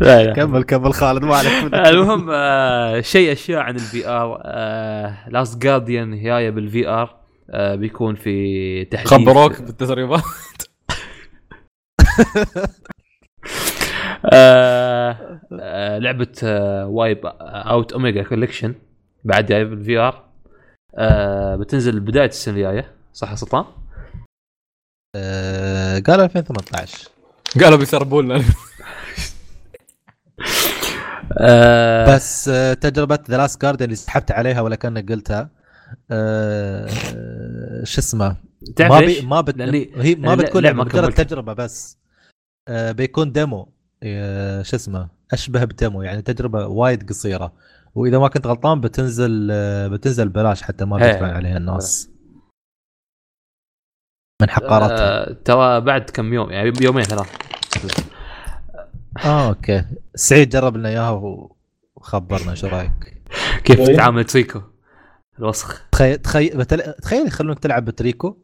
لا 0.01 0.25
لا. 0.25 0.33
كمل 0.33 0.63
كمل 0.63 0.93
خالد 0.95 1.25
ما 1.25 1.37
عليك 1.37 1.75
المهم 1.75 2.29
آه 2.33 3.01
شيء 3.01 3.33
أشياء 3.33 3.61
عن 3.61 3.75
ال 3.75 4.09
VR 4.09 4.41
آه 4.45 5.29
Last 5.29 5.63
Guardian 5.63 6.23
جاية 6.23 6.51
بال 6.51 6.89
VR 6.89 7.17
آه 7.51 7.75
بيكون 7.75 8.15
في 8.15 8.85
تحديث. 8.85 9.09
خبروك 9.09 9.61
بالتسريبات. 9.63 10.23
آه 14.33 15.41
آه 15.61 15.99
لعبة 15.99 16.33
آه 16.45 16.87
Wipeout 16.87 17.93
Omega 17.93 18.23
Collection 18.23 18.75
بعد 19.25 19.47
جاية 19.47 19.65
بال 19.65 19.99
VR 19.99 20.30
آه 20.95 21.57
بتنزل 21.57 22.01
بداية 22.01 22.29
السنة 22.29 22.55
الجاية 22.55 22.91
صح 23.13 23.31
يا 23.31 23.37
سلطان؟ 23.37 23.65
آه 25.17 25.99
قالوا 25.99 26.25
2018 26.25 27.09
قالوا 27.61 27.79
بيسربوا 27.79 28.23
لنا 28.23 28.45
آه 31.39 32.15
بس 32.15 32.49
آه 32.49 32.75
تجربة 32.75 33.19
The 33.31 33.37
Last 33.37 33.63
Guardian 33.63 33.85
اللي 33.85 33.97
سحبت 33.97 34.33
عليها 34.33 34.61
ولا 34.61 34.77
كأنك 34.77 35.13
قلتها 35.13 35.51
آه 36.11 36.87
شو 37.85 38.01
اسمه؟ 38.01 38.37
ما 38.81 39.01
بي 39.01 39.21
ما 39.21 39.41
بت... 39.41 39.61
هي 39.97 40.15
ما 40.15 40.35
بتكون 40.35 40.63
لعبة 40.63 40.85
مجرد 40.85 41.13
تجربة 41.13 41.53
بس. 41.53 41.99
آه 42.69 42.93
بيكون 42.93 43.33
demo 43.33 43.63
شو 44.63 44.77
اسمه؟ 44.77 45.09
أشبه 45.33 45.65
ب 45.65 45.72
demo 45.72 46.03
يعني 46.03 46.23
تجربة 46.23 46.67
وايد 46.67 47.09
قصيرة. 47.09 47.53
وإذا 47.95 48.19
ما 48.19 48.29
كنت 48.29 48.47
غلطان 48.47 48.81
بتنزل 48.81 49.49
آه 49.51 49.89
بتنزل 49.89 50.29
بلاش 50.29 50.63
حتى 50.63 50.85
ما 50.85 50.97
بيدفع 50.97 51.33
عليها 51.33 51.57
الناس. 51.57 52.11
من 54.43 54.51
حقاراتها 54.51 55.31
آه 55.31 55.37
ترى 55.45 55.81
بعد 55.81 56.11
كم 56.11 56.35
يوم 56.35 56.51
يعني 56.51 56.73
يومين 56.81 57.05
ثلاث. 57.05 57.37
آه 59.25 59.49
أوكي. 59.49 59.85
سعيد 60.15 60.49
جرب 60.49 60.77
لنا 60.77 60.89
إياها 60.89 61.47
وخبرنا 61.97 62.55
شو 62.55 62.67
رأيك؟ 62.67 63.23
كيف 63.65 63.79
طيب. 63.79 63.95
تتعامل 63.95 64.25
تريكو؟ 64.25 64.61
الوسخ. 65.39 65.83
تخيل 65.93 66.19
تخيل 66.19 66.65
تخيل 67.03 67.27
يخلونك 67.27 67.59
تلعب 67.59 67.85
بتريكو. 67.85 68.37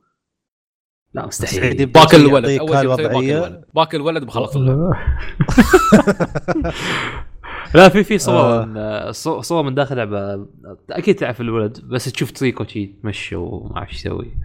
لا 1.14 1.27
مستحيل. 1.27 1.86
باكل 1.86 2.16
الولد. 2.16 2.59
أول 2.59 2.78
شيء 2.78 3.62
باكل 3.74 3.97
الولد 3.97 4.24
بخلص. 4.24 4.56
لا 7.77 7.89
في 7.89 8.05
في 8.05 8.19
صور 8.19 8.66
آه. 8.77 9.11
صور 9.40 9.62
من 9.62 9.74
داخل 9.74 9.97
لعبة. 9.97 10.47
أكيد 10.90 11.15
تعرف 11.15 11.40
الولد 11.40 11.81
بس 11.81 12.12
تشوف 12.12 12.31
تريكو 12.31 12.65
شي 12.65 12.86
تمشي 12.86 13.36
وما 13.36 13.77
أعرف 13.77 13.89
إيش 13.89 13.97
يسوي. 13.97 14.36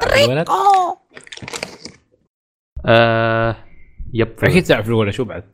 تلعب 0.00 0.30
الولد؟ 0.30 0.46
آه 2.86 3.56
yep 4.12 4.28
أكيد 4.42 4.64
تعرف 4.64 4.88
الولد 4.88 5.10
شو 5.10 5.24
بعد؟ 5.24 5.44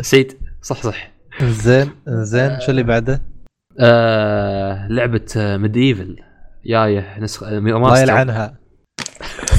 سيد 0.00 0.38
صح 0.62 0.82
صح. 0.82 1.10
زين 1.42 1.90
زين 2.06 2.60
شو 2.60 2.70
اللي 2.70 2.82
بعده؟ 2.82 3.22
آه 3.80 4.88
لعبة 4.88 5.26
MediEvil 5.36 6.22
جاية 6.66 7.18
نسخة 7.18 7.58
الله 7.58 8.00
يلعنها. 8.00 8.58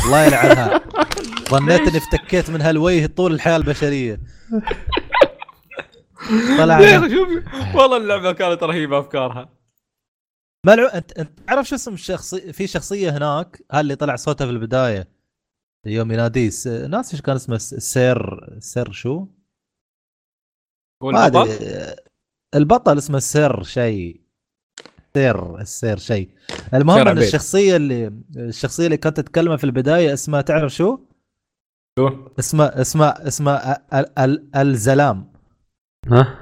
الله 0.06 0.26
يلعنها. 0.26 0.82
ظنيت 1.50 1.82
إني 1.82 1.98
افتكيت 1.98 2.50
من 2.50 2.62
هالوجه 2.62 3.06
طول 3.06 3.34
الحياة 3.34 3.58
البشرية. 3.58 4.20
طلع 6.58 6.80
يا 6.80 6.98
أخي 6.98 7.10
شوف 7.16 7.30
والله 7.76 7.98
اللعبة 7.98 8.32
كانت 8.32 8.64
رهيبة 8.64 9.00
أفكارها. 9.00 9.50
ملعو 10.66 10.88
أنت 10.88 11.12
أنت 11.12 11.40
تعرف 11.48 11.68
شو 11.68 11.76
اسم 11.76 11.94
الشخصي 11.94 12.54
في 12.54 12.68
شخصية 12.68 13.18
هناك 13.18 13.64
هاللي 13.72 13.96
طلع 13.96 14.16
صوته 14.16 14.46
في 14.46 14.52
البداية. 14.52 15.08
يوم 15.86 16.12
يناديه 16.12 16.50
س- 16.50 16.68
ناس 16.68 17.14
إيش 17.14 17.22
كان 17.22 17.36
اسمه؟ 17.36 17.58
سير 17.58 18.50
سير 18.60 18.92
شو؟ 18.92 19.28
هو 21.04 21.10
البطل 21.10 21.50
البطل 22.56 22.98
اسمه 22.98 23.20
سير 23.20 23.64
شيء. 23.64 24.22
سير 25.14 25.60
السير 25.62 25.98
شيء. 25.98 26.30
المهم 26.74 27.08
إن. 27.08 27.18
الشخصية 27.18 27.76
اللي 27.76 28.14
الشخصية 28.36 28.86
اللي 28.86 28.98
كانت 28.98 29.18
تتكلم 29.18 29.58
في 29.58 29.64
البداية 29.64 30.14
اسمها 30.14 30.42
تعرف 30.42 30.74
شو؟ 30.74 31.00
شو؟ 32.00 32.28
اسمها 32.40 32.82
اسمها 32.82 33.28
اسمها 33.28 34.00
ال- 34.00 34.06
أل- 34.20 34.58
ألزلام. 34.58 35.34
ها؟ 36.08 36.38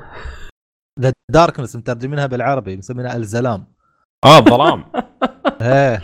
The 1.00 1.14
Darkness 1.32 1.76
مترجمينها 1.76 2.26
بالعربي 2.26 2.78
مسمينها 2.78 3.16
ألزلام. 3.16 3.66
آه 4.26 4.38
الظلام. 4.38 4.86
إيه. 5.62 6.02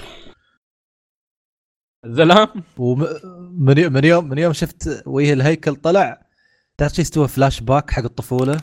الزلام 2.05 2.47
ومن 2.77 3.93
من 3.93 4.03
يوم 4.05 4.29
من 4.29 4.37
يوم 4.37 4.53
شفت 4.53 5.03
وجه 5.07 5.33
الهيكل 5.33 5.75
طلع 5.75 6.25
تعرف 6.77 6.93
شو 6.93 7.01
يستوى 7.01 7.27
فلاش 7.27 7.61
باك 7.61 7.91
حق 7.91 8.03
الطفولة. 8.03 8.61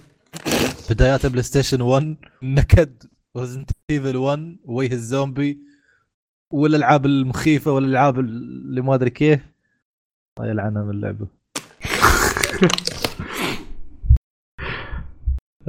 بدايات 0.91 1.27
PlayStation 1.27 1.81
1 1.81 2.17
نكد 2.43 3.03
Resident 3.37 3.71
Evil 3.91 4.17
1 4.17 4.57
وجه 4.65 4.93
الزومبي 4.93 5.59
والألعاب 6.53 7.07
المخيفة 7.07 7.73
والألعاب 7.73 8.19
اللي 8.19 8.81
ما 8.81 8.95
أدري 8.95 9.11
كيف. 9.11 9.54
الله 10.39 10.51
يلعنها 10.51 10.83
من 10.83 10.91
اللعبه 10.91 11.27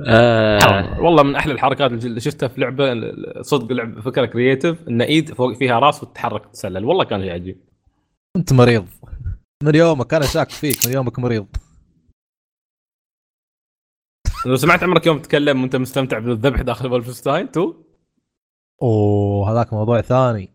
آه 0.08 1.02
والله 1.02 1.24
من 1.24 1.36
أحلى 1.36 1.54
الحركات 1.54 1.92
اللي 1.92 2.20
شفتها 2.20 2.48
في 2.48 2.62
لعبة 2.62 2.94
صدق 3.42 3.72
لعبة 3.72 4.02
فكرة 4.02 4.26
creative 4.26 4.88
إن 4.88 5.02
إيد 5.02 5.34
فوق 5.34 5.54
فيها 5.54 5.80
رأس 5.80 6.04
وتتحرك 6.04 6.46
تتسلل 6.46 6.86
والله 6.86 7.04
كان 7.04 7.22
شيء 7.22 7.32
عجيب. 7.32 7.62
أنت 8.36 8.54
مريض. 8.54 8.88
من 9.64 9.76
يومك 9.76 10.14
أنا 10.14 10.26
شاك 10.26 10.50
فيك 10.50 10.86
من 10.86 10.94
يومك 10.94 11.20
مريض. 11.20 11.48
لو 14.46 14.56
سمعت 14.56 14.84
عمرك 14.84 15.08
يوم 15.08 15.20
تتكلم 15.20 15.62
وأنت 15.62 15.76
مستمتع 15.76 16.20
بالذبح 16.20 16.62
داخل 16.62 16.90
Wolfenstein 16.90 17.52
two؟ 17.52 17.84
أوه 18.82 19.52
هذاك 19.52 19.74
موضوع 19.74 20.02
ثاني. 20.02 20.54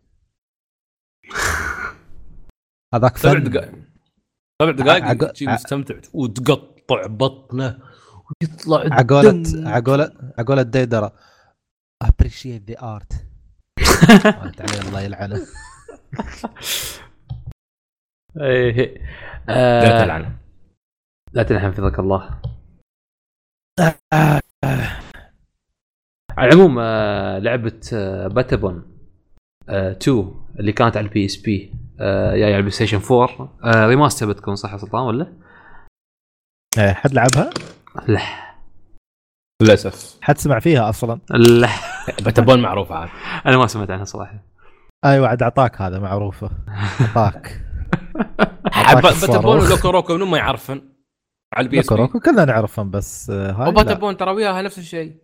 هذاك 2.93 3.17
سبع 3.17 3.33
فن. 3.33 3.43
دقائق. 3.43 3.80
سبع 4.61 4.71
دقائق 4.71 5.03
عق- 5.05 5.35
شي 5.35 5.47
ع- 5.47 5.53
مستمتع. 5.53 5.95
وتقطع 6.13 7.05
بطنه 7.07 7.79
ويطلع 8.41 8.77
عقولة. 8.95 9.43
عقولة 9.69 10.11
عقولة 10.39 10.61
ديدرة 10.61 11.13
appreciate 12.03 12.71
the 12.71 12.75
art. 12.81 13.11
قالت 14.41 14.61
عليه 14.61 14.81
الله 14.87 15.01
يلعنه. 15.01 15.39
إيه. 18.41 18.97
لا 19.47 20.01
آه 20.01 20.03
تلعن. 20.05 20.37
لا 21.33 21.43
تلحن 21.43 21.71
حفظك 21.71 21.99
الله. 21.99 22.41
على 26.37 26.49
العموم 26.53 26.79
آه 26.79 27.39
لعبة 27.39 27.79
باتابون 28.27 28.97
آه 29.69 29.91
2 29.91 30.33
اللي 30.59 30.71
كانت 30.71 30.97
على 30.97 31.07
البي 31.07 31.25
اس 31.25 31.37
بي 31.37 31.73
جاي 32.31 32.43
على 32.43 32.57
البلاي 32.57 32.71
ستيشن 32.71 33.01
4 33.11 33.57
آه 33.63 33.87
remaster 33.87 34.25
بتكون 34.29 34.55
صح 34.55 34.73
يا 34.73 34.77
سلطان 34.77 35.01
ولا؟ 35.01 35.33
إيه، 36.77 36.93
حد 36.93 37.13
لعبها؟ 37.13 37.49
لا. 38.07 38.21
للأسف. 39.61 40.17
حد 40.21 40.37
سمع 40.37 40.59
فيها 40.59 40.89
أصلا؟ 40.89 41.19
لا. 41.29 41.69
باتابون 42.25 42.61
معروف 42.61 42.91
عاد. 42.91 43.09
أنا 43.45 43.57
ما 43.57 43.67
سمعت 43.67 43.91
عنها 43.91 44.05
صراحة. 44.05 44.43
أيوه 45.05 45.27
عاد 45.27 45.43
أعطاك 45.43 45.81
هذا 45.81 45.99
معروفة. 45.99 46.49
أعطاك. 46.69 47.61
بتبون 49.23 49.57
ولوكو 49.57 49.89
روكو 49.89 50.15
منو 50.15 50.25
ما 50.25 50.37
يعرفن؟ 50.37 50.81
على 51.53 51.65
البي 51.65 51.79
اس 51.79 51.93
بي. 51.93 51.99
روكو 51.99 52.19
كلنا 52.19 52.45
نعرفهم 52.45 52.91
بس 52.91 53.29
آه، 53.29 53.51
هاي 53.51 53.71
لا. 53.71 53.81
وباتابون 53.81 54.17
ترى 54.17 54.31
وياها 54.31 54.61
نفس 54.61 54.79
الشيء. 54.79 55.15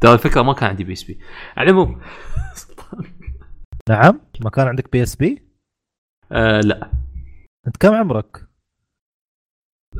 ترى 0.00 0.12
الفكرة 0.12 0.42
ما 0.42 0.52
كان 0.52 0.68
عندي 0.68 0.84
بي 0.84 0.92
اس 0.92 1.04
بي. 1.04 1.18
على 1.56 1.70
العموم. 1.70 2.00
نعم 3.88 4.20
ما 4.44 4.50
كان 4.50 4.68
عندك 4.68 4.92
بي 4.92 5.02
اس 5.02 5.16
بي؟ 5.16 5.45
آه 6.32 6.60
لا. 6.60 6.90
انت 7.66 7.76
كم 7.76 7.94
عمرك؟ 7.94 8.46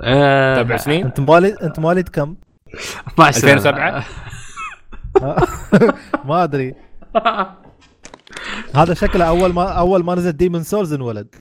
آه 0.02 0.56
سبع 0.62 0.76
سنين. 0.76 1.04
انت 1.04 1.20
مواليد 1.20 1.54
انت 1.56 1.78
مواليد 1.80 2.08
كم؟ 2.08 2.36
12 3.08 3.40
سنة. 3.40 3.52
2007 3.52 4.04
ما 6.28 6.44
أدري. 6.44 6.74
هذا 8.74 8.94
شكله 8.94 9.24
أول 9.28 9.52
ما 9.52 9.68
أول 9.72 10.04
ما 10.04 10.14
نزل 10.14 10.32
ديمون 10.32 10.62
سولز 10.62 10.92
انولد. 10.92 11.34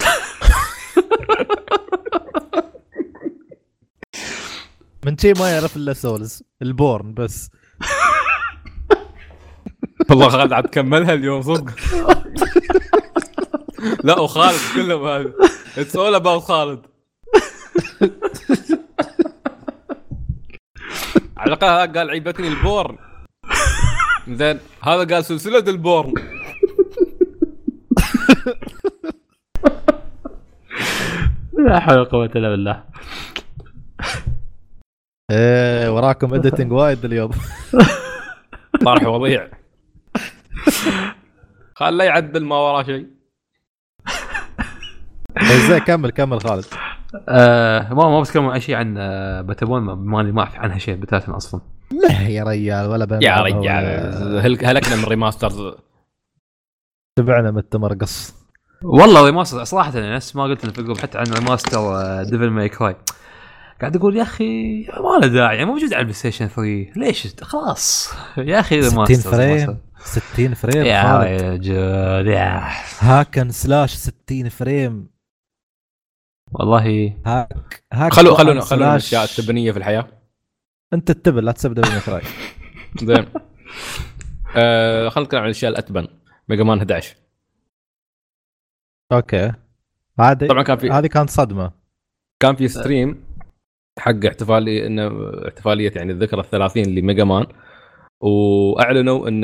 من 5.06 5.18
شي 5.18 5.32
ما 5.32 5.50
يعرف 5.50 5.76
إلا 5.76 5.92
سولز 5.92 6.42
البورن 6.62 7.14
بس. 7.14 7.50
والله 10.10 10.28
خالد 10.28 10.52
عاد 10.52 10.66
كملها 10.66 11.14
اليوم 11.14 11.42
صدق. 11.42 11.70
لا 14.04 14.18
وخالد 14.18 14.58
كلهم 14.74 15.06
هذا 15.06 15.32
it's 15.78 15.96
all 15.96 16.14
about 16.14 16.42
خالد. 16.42 16.86
على 21.36 21.54
الأقل 21.54 21.66
هذا 21.66 21.98
قال 21.98 22.10
عيبتني 22.10 22.48
البورن. 22.48 22.98
زين 24.28 24.58
هذا 24.82 25.14
قال 25.14 25.24
سلسلة 25.24 25.58
البورن. 25.58 26.12
لا 31.58 31.80
حول 31.80 31.98
ولا 31.98 32.04
قوة 32.04 32.30
إلا 32.36 32.48
بالله. 32.50 32.84
إيه 35.30 35.94
وراكم 35.94 36.34
editing 36.34 36.72
وايد 36.72 37.04
اليوم. 37.04 37.30
طرح 38.84 39.06
وضيع. 39.06 39.50
خل 41.74 41.96
لا 41.96 42.04
يعدل 42.04 42.44
ما 42.44 42.56
وراه 42.56 42.82
شيء. 42.82 43.15
زين 45.42 45.78
كمل 45.78 46.10
كمل 46.10 46.40
خالد. 46.40 46.64
آه 47.28 47.94
ما 47.94 48.08
ما 48.08 48.20
بتكلم 48.20 48.48
أي 48.48 48.60
شيء 48.60 48.74
عن 48.74 48.94
آه 48.98 49.40
باتابون؟ 49.40 49.82
ما 49.82 49.94
ماني 49.94 50.32
ما 50.32 50.40
أعرف 50.42 50.54
عنها 50.56 50.78
شيء 50.78 50.94
بتاتا 50.96 51.36
أصلا. 51.36 51.60
لا 51.90 52.22
يا 52.28 52.44
ريال 52.44 52.86
ولا 52.88 53.18
يا 53.22 53.36
رجال 53.40 54.38
هل- 54.40 54.66
هلكنا 54.66 54.96
من 54.96 55.04
remasters 55.04 55.72
تبعنا 57.18 57.50
من 57.50 57.58
التمرقص 57.58 58.34
والله 58.82 59.24
remaster 59.26 59.64
صراحة 59.64 59.92
نفس 59.96 60.36
ما 60.36 60.42
قلت 60.42 60.64
لنا 60.64 60.72
في 60.72 60.78
الجروب 60.78 60.98
حتى 60.98 61.18
عن 61.18 61.24
remaster 61.26 61.80
ديفل 62.22 62.50
ماي 62.50 62.68
كراي 62.68 62.96
قاعد 63.80 63.96
أقول 63.96 64.16
يا 64.16 64.22
أخي 64.22 64.78
ما 64.82 65.18
له 65.22 65.26
داعي 65.26 65.56
يعني 65.56 65.70
موجود 65.70 65.92
على 65.92 66.00
البلاي 66.00 66.14
ستيشن 66.14 66.46
3 66.46 66.62
ليش؟ 66.96 67.28
خلاص. 67.42 68.14
يا 68.38 68.60
أخي 68.60 68.82
60 68.82 69.04
remaster 69.04 69.30
frame 69.30 69.50
remaster. 69.50 69.76
60 70.34 70.54
frame 70.54 70.84
يا 70.84 71.24
يا. 72.22 72.68
hack 73.00 73.29
and 73.29 73.50
slash 73.50 73.94
60 73.94 74.48
frame. 74.48 75.15
والله. 76.60 77.16
hack 77.26 77.84
hack 77.92 78.14
طبعاً 78.14 78.34
خلونا 78.34 78.60
خلونا. 78.60 78.90
الاشياء 78.90 79.24
التبنية 79.24 79.72
في 79.72 79.78
الحياة. 79.78 80.06
انت 80.92 81.10
التبن 81.10 81.44
لا 81.44 81.52
تسب 81.52 81.74
ديفل 81.74 81.88
ماي 81.88 82.02
كراي 82.02 82.22
زين. 83.04 83.26
آه 84.56 85.08
خلينا 85.08 85.26
نتكلم 85.26 85.40
عن 85.40 85.46
الأشياء 85.46 85.70
الأتبن. 85.72 86.08
ميجا 86.48 86.64
مان 86.64 86.78
11 86.78 87.16
أوكي. 89.12 89.52
هذه 90.20 90.46
طبعا 90.46 90.62
كان 90.62 90.76
في 90.78 90.90
هذه 90.90 91.06
كانت 91.06 91.30
صدمة. 91.30 91.72
كان 92.40 92.56
في 92.56 92.68
stream 92.68 93.24
حق 93.98 94.24
احتفالي 94.26 94.86
إنه 94.86 95.30
احتفالية 95.48 95.92
يعني 95.96 96.12
الذكرى 96.12 96.40
الثلاثين 96.40 96.94
لميجا 96.94 97.24
مان. 97.24 97.46
وأعلنوا 98.20 99.28
إن 99.28 99.40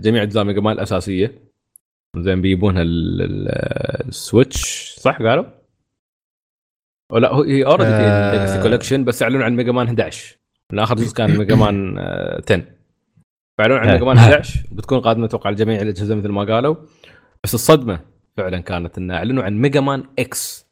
جميع 0.00 0.22
أجزاء 0.22 0.44
ميجا 0.44 0.60
مان 0.60 0.72
الأساسية. 0.74 1.42
زين 2.16 2.40
بيجيبونها 2.42 2.82
ال- 2.82 3.22
ال- 3.22 4.08
السويتش 4.08 4.94
صح؟ 4.98 5.18
قالوا؟ 5.22 5.44
ولا 7.12 7.32
هو 7.32 7.42
هي 7.42 7.64
already 7.64 7.90
في 7.90 8.58
آه. 8.58 8.62
collection 8.62 9.04
بس 9.04 9.22
أعلنوا 9.22 9.44
عن 9.44 9.56
ميجا 9.56 9.72
مان 9.72 9.86
11 9.86 10.36
من 10.72 10.78
اخر 10.78 10.94
جزء 10.94 11.14
كان 11.14 11.38
ميجا 11.38 11.54
مان 11.54 11.98
آه، 11.98 12.42
10 12.44 12.64
فأعلنوا 13.58 13.78
عن 13.78 13.88
آه. 13.88 13.92
ميجا 13.92 14.04
مان 14.04 14.16
11 14.16 14.60
بتكون 14.72 15.00
قادمة 15.00 15.24
أتوقع 15.24 15.50
لجميع 15.50 15.80
الأجهزة 15.82 16.14
مثل 16.14 16.28
ما 16.28 16.44
قالوا 16.44 16.76
بس 17.44 17.54
الصدمة 17.54 18.00
فعلا 18.36 18.60
كانت 18.60 18.98
إن 18.98 19.10
أعلنوا 19.10 19.44
عن 19.44 19.54
ميجا 19.54 19.80
مان 19.80 20.04
إكس 20.18 20.66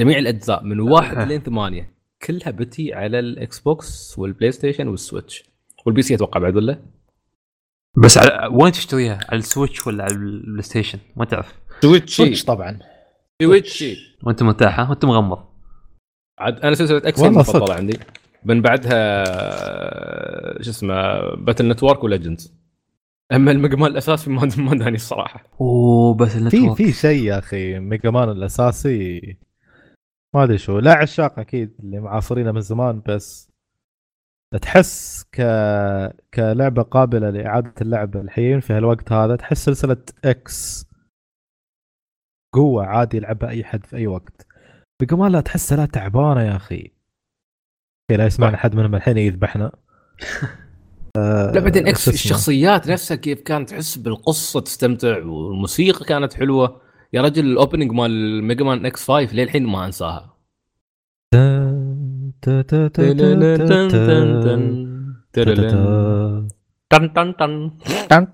جميع 0.00 0.18
الأجزاء 0.18 0.64
من 0.64 0.80
واحد 0.80 1.18
لين 1.18 1.40
ثمانية 1.40 1.96
كلها 2.22 2.50
بتي 2.50 2.94
على 2.94 3.18
الاكس 3.18 3.60
بوكس 3.60 4.18
والبلاي 4.18 4.52
ستيشن 4.52 4.88
والسويتش 4.88 5.44
والبي 5.86 6.02
سي 6.02 6.14
أتوقع 6.14 6.40
بعد 6.40 6.56
ولا؟ 6.56 6.82
بس 7.96 8.18
على 8.18 8.48
وين 8.52 8.72
تشتريها؟ 8.72 9.18
على 9.28 9.38
السويتش 9.38 9.86
ولا 9.86 10.04
على 10.04 10.14
البلاي 10.14 10.62
ستيشن؟ 10.62 10.98
ما 11.16 11.24
تعرف 11.24 11.54
سويتش 11.82 12.16
سويتش 12.16 12.44
طبعا 12.44 12.78
سويتش 13.42 13.84
وانت 14.22 14.42
مرتاح 14.42 14.80
ها؟ 14.80 14.88
وانت 14.90 15.04
مغمض. 15.04 15.38
عاد 16.38 16.60
أنا 16.60 16.74
سلسلة 16.74 16.98
إكس 17.04 17.20
صدق. 17.20 17.70
عندي. 17.70 17.98
من 18.44 18.62
بعدها 18.62 19.24
شو 20.62 20.70
اسمه 20.70 21.20
باتل 21.34 21.68
نتورك 21.68 22.04
وليجندز 22.04 22.54
أما 23.32 23.50
الميجا 23.50 23.76
مان 23.76 23.90
الأساسي 23.90 24.30
ما 24.30 24.50
ما 24.56 24.74
داني 24.74 24.96
الصراحه 24.96 25.44
أوه 25.60 26.14
بس 26.14 26.36
في 26.36 26.74
في 26.74 26.92
شيء 26.92 27.24
يا 27.24 27.38
أخي 27.38 27.78
ميجا 27.78 28.10
مان 28.10 28.28
الأساسي 28.28 29.36
ما 30.34 30.44
أدري 30.44 30.58
شو. 30.58 30.78
لا 30.78 30.94
عشاق 30.94 31.38
أكيد 31.38 31.76
اللي 31.80 32.00
معاصرينه 32.00 32.52
من 32.52 32.60
زمان 32.60 33.02
بس 33.08 33.50
تحس 34.62 35.24
ك 35.32 35.42
كلعبة 36.34 36.82
قابلة 36.82 37.30
لإعادة 37.30 37.74
اللعب 37.80 38.16
الحين 38.16 38.60
في 38.60 38.72
هالوقت 38.72 39.12
هذا. 39.12 39.36
تحس 39.36 39.64
سلسلة 39.64 39.96
إكس 40.24 40.85
قوه 42.56 42.86
عادي 42.86 43.16
يلعبها 43.16 43.50
اي 43.50 43.64
حد 43.64 43.86
في 43.86 43.96
اي 43.96 44.06
وقت 44.06 44.46
ميجا 45.00 45.16
مان 45.16 45.32
لا 45.32 45.40
تحسها 45.40 45.76
لا 45.76 45.86
تعبانه 45.86 46.42
يا 46.42 46.56
أخي 46.56 46.90
لا 48.10 48.26
يسمعنا 48.26 48.56
حد 48.56 48.74
منهم 48.74 48.94
الحين 48.94 49.18
يذبحنا 49.18 49.72
آه، 51.16 51.52
لا 51.52 51.60
بعدين 51.60 51.88
إكس؟ 51.88 52.08
الشخصيات 52.08 52.88
نفسها 52.88 53.16
كيف 53.16 53.40
كانت 53.40 53.70
تحس 53.70 53.98
بالقصة 53.98 54.60
تستمتع 54.60 55.18
والموسيقى 55.18 56.04
كانت 56.04 56.34
حلوة 56.34 56.80
يا 57.12 57.22
رجل 57.22 57.46
ال 57.46 57.52
opening 57.52 57.92
مال 57.92 58.10
الميجا 58.10 58.64
مان 58.64 58.86
إكس 58.86 59.10
5 59.10 59.34
للحين 59.34 59.66
ما 59.66 59.86
انساها 59.86 60.36
تن 61.32 62.32
تن 62.42 62.90
تن. 68.08 68.30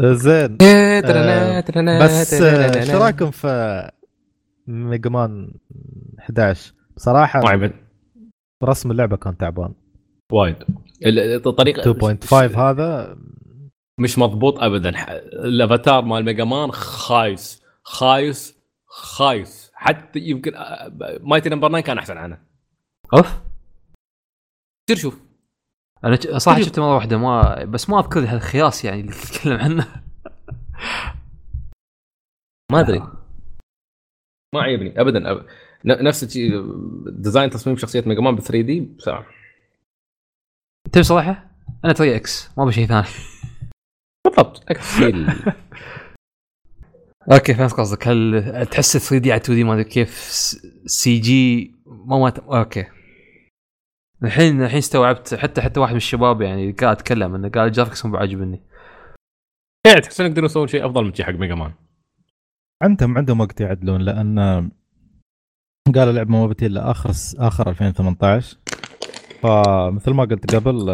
زين. 0.00 0.56
بس 2.02 2.32
آه، 2.42 2.84
شو 2.84 2.98
رأيكم 2.98 3.30
في 3.30 3.90
ميجا 4.66 5.10
مان 5.10 5.54
11 6.20 6.72
بصراحه 6.96 7.40
رسم 8.64 8.90
اللعبة 8.90 9.16
كان 9.16 9.36
تعبان. 9.36 9.74
وايد. 10.32 10.56
ال- 11.06 11.46
الطريقة 11.46 11.92
2.5 11.92 12.32
هذا 12.58 13.16
مش 14.00 14.18
مضبوط 14.18 14.58
ابدا. 14.62 14.90
الأفاتار 15.44 16.04
مال 16.04 16.24
ميجا 16.24 16.44
مان 16.44 16.72
خايس. 16.72 17.62
خايس 17.82 18.58
خايس. 18.86 19.70
حتى 19.74 20.18
يمكن 20.18 20.52
Mighty 21.20 21.48
Number 21.48 21.68
9 21.68 21.80
كان 21.80 21.98
أحسن 21.98 22.16
عنه. 22.16 22.38
أوف. 23.14 23.40
تصير 24.86 25.02
شوف. 25.02 25.23
أنا 26.04 26.38
صراحة 26.38 26.60
شفته 26.60 26.82
مرة 26.82 26.94
واحدة 26.94 27.16
ما 27.18 27.64
بس 27.64 27.90
ما 27.90 28.00
أذكر 28.00 28.20
هالخياس 28.20 28.84
يعني 28.84 29.00
اللي 29.00 29.12
تتكلم 29.12 29.56
عنه. 29.56 29.86
ما 32.72 32.80
أدري. 32.80 32.98
ما 34.54 34.62
عجبني 34.62 35.00
ابدا 35.00 35.44
نفس 35.84 36.24
الشيء 36.24 36.52
design 37.06 37.50
تصميم 37.50 37.76
شخصية 37.76 38.04
ميجا 38.06 38.20
مان 38.20 38.34
ب 38.34 38.40
3D 38.40 38.80
بصراحه 38.80 39.26
تبي 40.92 41.02
صراحة؟ 41.02 41.50
أنا 41.84 41.92
3 41.92 42.16
إكس 42.16 42.50
ما 42.58 42.64
بشيء 42.64 42.86
ثاني. 42.86 43.06
بالضبط 44.26 44.70
إكس 44.70 45.00
أوكي 47.32 47.54
فهمت 47.54 47.72
قصدك. 47.72 48.08
هل 48.08 48.66
تحس 48.70 48.96
3D 48.96 49.32
على 49.32 49.40
2D 49.40 49.64
ما 49.64 49.72
أدري 49.72 49.84
كيف 49.84 50.10
CG 50.86 51.74
ما 51.86 52.18
ما 52.18 52.58
أوكي. 52.58 52.84
الحين 54.22 54.62
الحين 54.62 54.78
استوعبت 54.78 55.34
حتى 55.34 55.62
حتى 55.62 55.80
واحد 55.80 55.90
من 55.92 55.96
الشباب 55.96 56.40
يعني 56.42 56.72
قاعد 56.72 56.96
أتكلم 56.96 57.34
إنه 57.34 57.48
قال 57.48 57.66
ال 57.66 57.70
graphics 57.70 58.06
مو 58.06 58.16
عاجبني 58.16 58.60
يعني 59.86 60.00
تحس 60.00 60.20
انك 60.20 60.30
يقدرون 60.30 60.44
يسوون 60.46 60.66
شيء 60.66 60.86
أفضل 60.86 61.04
من 61.04 61.14
شيء 61.14 61.26
حق 61.26 61.32
ميجا 61.32 61.54
مان. 61.54 61.72
عندهم 62.82 63.18
عندهم 63.18 63.40
وقت 63.40 63.60
يعدلون 63.60 64.00
لأن 64.00 64.38
قالوا 65.94 66.10
اللعبه 66.10 66.30
ما 66.30 66.46
بتجي 66.46 66.66
إلا 66.66 66.90
آخر 66.90 67.10
آخر 67.46 67.68
2018 67.70 68.56
فمثل 69.42 70.10
ما 70.10 70.24
قلت 70.24 70.54
قبل 70.54 70.86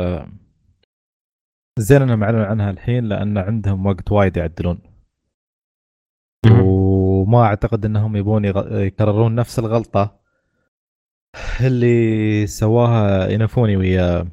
زين 1.79 2.03
إنهم 2.03 2.23
اعلنوا 2.25 2.45
عنها 2.47 2.71
الحين 2.71 3.05
لأن 3.05 3.39
عندهم 3.39 3.87
وقت 3.87 4.13
وايد 4.13 4.37
يعدلون. 4.37 4.79
وما 6.63 7.43
أعتقد 7.45 7.85
إنهم 7.85 8.17
يبون 8.17 8.45
يغ- 8.45 8.73
يكررون 8.81 9.35
نفس 9.35 9.59
الغلطة. 9.59 10.20
اللي 11.67 12.47
سواها 12.47 13.29
ينفوني 13.29 13.77
ويا 13.77 14.29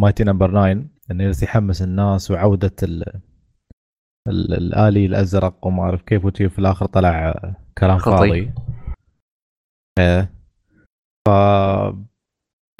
Mighty 0.00 0.24
Number 0.24 0.50
9 0.50 0.84
إنه 1.10 1.34
يحمس 1.42 1.82
الناس 1.82 2.30
وعودة 2.30 2.76
ال 2.82 3.02
ال- 4.28 4.54
الآلي 4.54 5.06
الأزرق 5.06 5.66
وما 5.66 5.82
أعرف 5.82 6.02
كيف 6.02 6.24
وتي 6.24 6.48
في 6.48 6.58
الآخر 6.58 6.86
طلع 6.86 7.32
كلام. 7.78 7.98
فاضي. 7.98 8.52
إيه. 9.98 10.32
ف 11.28 11.30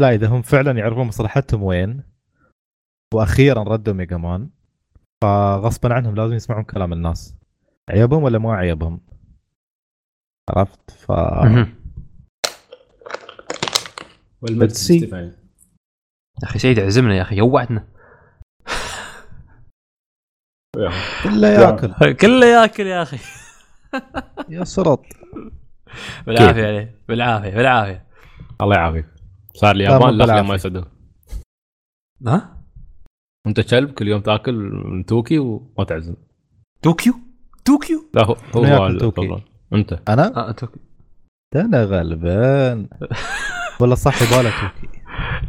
لا 0.01 0.15
إذا 0.15 0.29
هم 0.29 0.43
فعلا 0.43 0.79
يعرفون 0.79 1.07
مصلحتهم 1.07 1.63
وين 1.63 2.03
وأخيرا 3.15 3.63
ردوا 3.63 3.95
Mega 3.95 4.17
Man 4.17 4.51
فغصبا 5.25 5.95
عنهم 5.95 6.15
لازم 6.15 6.35
يسمعون 6.35 6.65
كلام 6.65 6.93
الناس. 6.93 7.37
عيبهم 7.91 8.23
ولا 8.23 8.39
ما 8.39 8.55
عيبهم؟ 8.55 9.01
عرفت؟ 10.51 10.91
ف 10.91 11.13
ستيفاني. 14.69 15.33
يا 16.43 16.49
أخي 16.49 16.59
سعيد 16.59 16.81
عزمنا 16.81 17.17
يا 17.17 17.23
أخي 17.23 17.37
جوعتنا 17.37 17.89
كله 21.25 21.49
ياكل. 21.49 22.13
كله 22.13 22.47
ياكل 22.47 22.87
يا 22.87 23.03
أخي. 23.03 23.19
يا 24.49 24.65
سرط. 24.65 25.05
بالعافية 26.27 26.67
عليه 26.67 26.99
بالعافية 27.09 27.51
بالعافية. 27.51 28.07
الله 28.61 28.77
يعافيك. 28.77 29.07
صار 29.55 29.77
لا، 29.77 29.87
اليابان 29.87 30.19
لا. 30.19 30.43
ما 30.43 30.55
يصدق. 30.55 30.89
ها؟ 32.27 32.65
أنت 33.47 33.61
كلب 33.61 33.91
كل 33.91 34.09
يوم 34.09 34.21
تاكل 34.21 34.55
من 34.85 35.07
توكي 35.07 35.39
وما 35.39 35.85
تعزم. 35.89 36.17
طوكيو 36.83 37.15
طوكيو 37.65 38.11
لا 38.15 38.25
هو 38.25 38.37
هو؟ 38.55 38.61
والله. 38.63 39.45
أنت. 39.73 40.03
أنا؟ 40.09 40.49
آه 40.49 40.53
طوكيو 40.53 40.83
ده 41.55 41.61
أنا 41.61 41.85
غلبان 41.85 42.89
والله 43.81 43.95
صح 43.95 44.19
توكي 44.19 44.53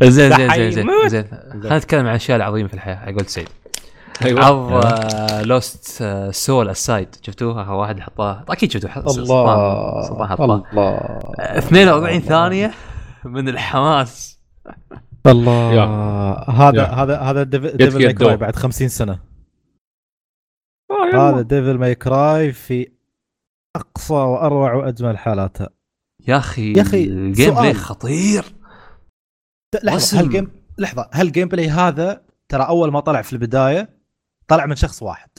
زين 0.04 0.10
زين 0.38 0.50
زين 0.52 0.72
زين. 0.72 0.88
زين. 1.08 1.26
خلينا 1.62 1.78
نتكلم 1.78 2.00
عن 2.00 2.10
الاشياء 2.10 2.38
العظيمة 2.38 2.68
في 2.68 2.74
الحياة 2.74 3.06
قلت 3.12 3.30
سعيد. 3.30 3.50
أيوه. 4.26 4.46
عض 4.46 4.86
لوست 5.46 6.04
سول 6.32 6.70
اسايد 6.70 7.16
شفتوه 7.22 7.62
آخر 7.62 7.74
واحد 7.74 8.00
حطاه. 8.00 8.46
أكيد 8.50 8.72
شفتوه. 8.72 8.92
حط- 8.92 9.10
سلطان 9.10 10.04
سلطان 10.04 10.28
حطاه. 10.28 10.64
الله. 10.74 10.98
42 11.40 12.20
ثانية 12.20 12.72
من 13.26 13.50
الحماس. 13.50 14.40
الله. 15.28 15.74
يا. 15.74 15.84
هذا 16.52 16.82
يا. 16.82 16.88
هذا 16.88 17.20
هذا 17.20 17.44
ديفل 17.44 18.04
ماي 18.04 18.14
كراي. 18.14 18.38
بعد 18.38 18.56
50 18.56 18.88
سنة. 18.90 19.20
آه، 20.92 21.30
هذا 21.30 21.42
Devil 21.42 21.78
May 21.78 21.96
Cry 21.96 22.52
في 22.52 22.92
أقصى 23.76 24.14
وأروع 24.14 24.74
وأجمل 24.74 25.18
حالاتها 25.18 25.70
يا 26.28 26.38
أخي 26.38 26.74
يا 26.74 26.82
أخي، 26.82 27.04
ال 27.04 27.56
gameplay. 27.56 27.74
خطير 27.74 28.46
لحظة 29.84 29.96
رسم. 29.98 30.18
هال 30.18 30.29
game 30.29 30.52
لحظة 30.78 31.10
هال 31.14 31.48
gameplay 31.48 31.68
هذا 31.70 32.26
ترى 32.50 32.64
أول 32.68 32.92
ما 32.92 33.00
طلع 33.00 33.22
في 33.22 33.34
البداية 33.34 34.00
طلع 34.48 34.66
من 34.66 34.76
شخص 34.76 35.04
واحد 35.04 35.30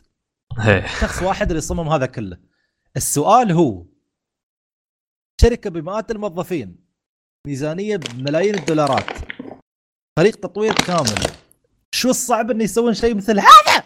إيه. 0.67 0.87
شخص 0.87 1.23
واحد 1.23 1.51
اللي 1.51 1.61
صمم 1.61 1.89
هذا 1.89 2.07
كله 2.07 2.39
السؤال 2.97 3.53
هو 3.53 3.87
شركة 5.41 5.71
بمئات 5.71 6.11
الموظفين 6.11 6.77
ميزانية 7.47 7.97
بملايين 7.97 8.55
الدولارات 8.55 9.05
فريق 10.19 10.37
تطوير 10.37 10.73
كامل 10.75 11.31
شو 11.95 12.11
الصعب 12.11 12.51
انه 12.51 12.65
يسوون 12.65 12.95
شيء 12.95 13.15
مثل 13.15 13.39
هذا 13.41 13.85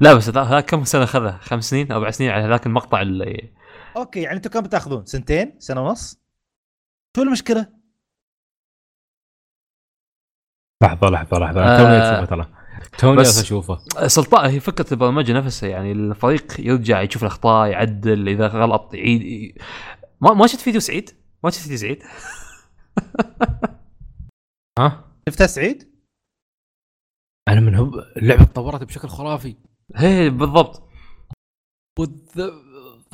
لا 0.00 0.14
بس 0.14 0.28
ذا- 0.28 0.42
هذاك 0.42 0.70
كم 0.70 0.84
سنة 0.84 1.04
أخذها 1.04 1.38
خمس 1.42 1.70
سنين 1.70 1.92
أو 1.92 1.98
أربع 1.98 2.10
سنين 2.10 2.30
على 2.30 2.48
ذاك 2.48 2.66
المقطع 2.66 3.02
اللي 3.02 3.52
أوكي 3.96 4.22
يعني 4.22 4.36
أنتم 4.36 4.50
كم 4.50 4.60
بتاخذون؟ 4.60 5.06
سنتين؟ 5.06 5.60
سنة 5.60 5.80
ونص؟ 5.82 6.20
شو 7.16 7.22
المشكلة؟ 7.22 7.72
لحظة 10.82 11.08
لحظة 11.10 11.38
لحظة. 11.38 11.60
آه. 11.64 11.78
توني 11.78 11.98
أشوفه 11.98 12.24
ترى. 12.24 12.54
توني 12.98 13.16
بس- 13.20 13.40
أشوفه. 13.40 13.78
سلطان 14.06 14.50
هي 14.50 14.60
فكرة 14.60 14.94
البرمجة 14.94 15.32
نفسها 15.32 15.68
يعني 15.68 15.92
الفريق 15.92 16.60
يرجع 16.60 17.02
يشوف 17.02 17.22
الأخطاء 17.22 17.68
يعدل 17.70 18.28
إذا 18.28 18.46
غلط 18.46 18.94
يعيد 18.94 19.22
ي- 19.22 19.54
ما 20.20 20.34
ما 20.34 20.46
شفت 20.46 20.60
فيديو 20.60 20.80
سعيد؟ 20.80 21.10
ما 21.44 21.50
شفت 21.50 21.62
فيديو 21.62 21.76
سعيد؟ 21.78 22.02
ها؟ 24.78 25.04
شفتها 25.28 25.46
سعيد؟ 25.46 25.94
أنا 27.48 27.60
من 27.60 27.74
هب 27.74 27.94
اللعبة 28.16 28.44
تطورت 28.44 28.84
بشكل 28.84 29.08
خرافي. 29.08 29.56
هي 29.96 30.30
بالضبط. 30.30 30.82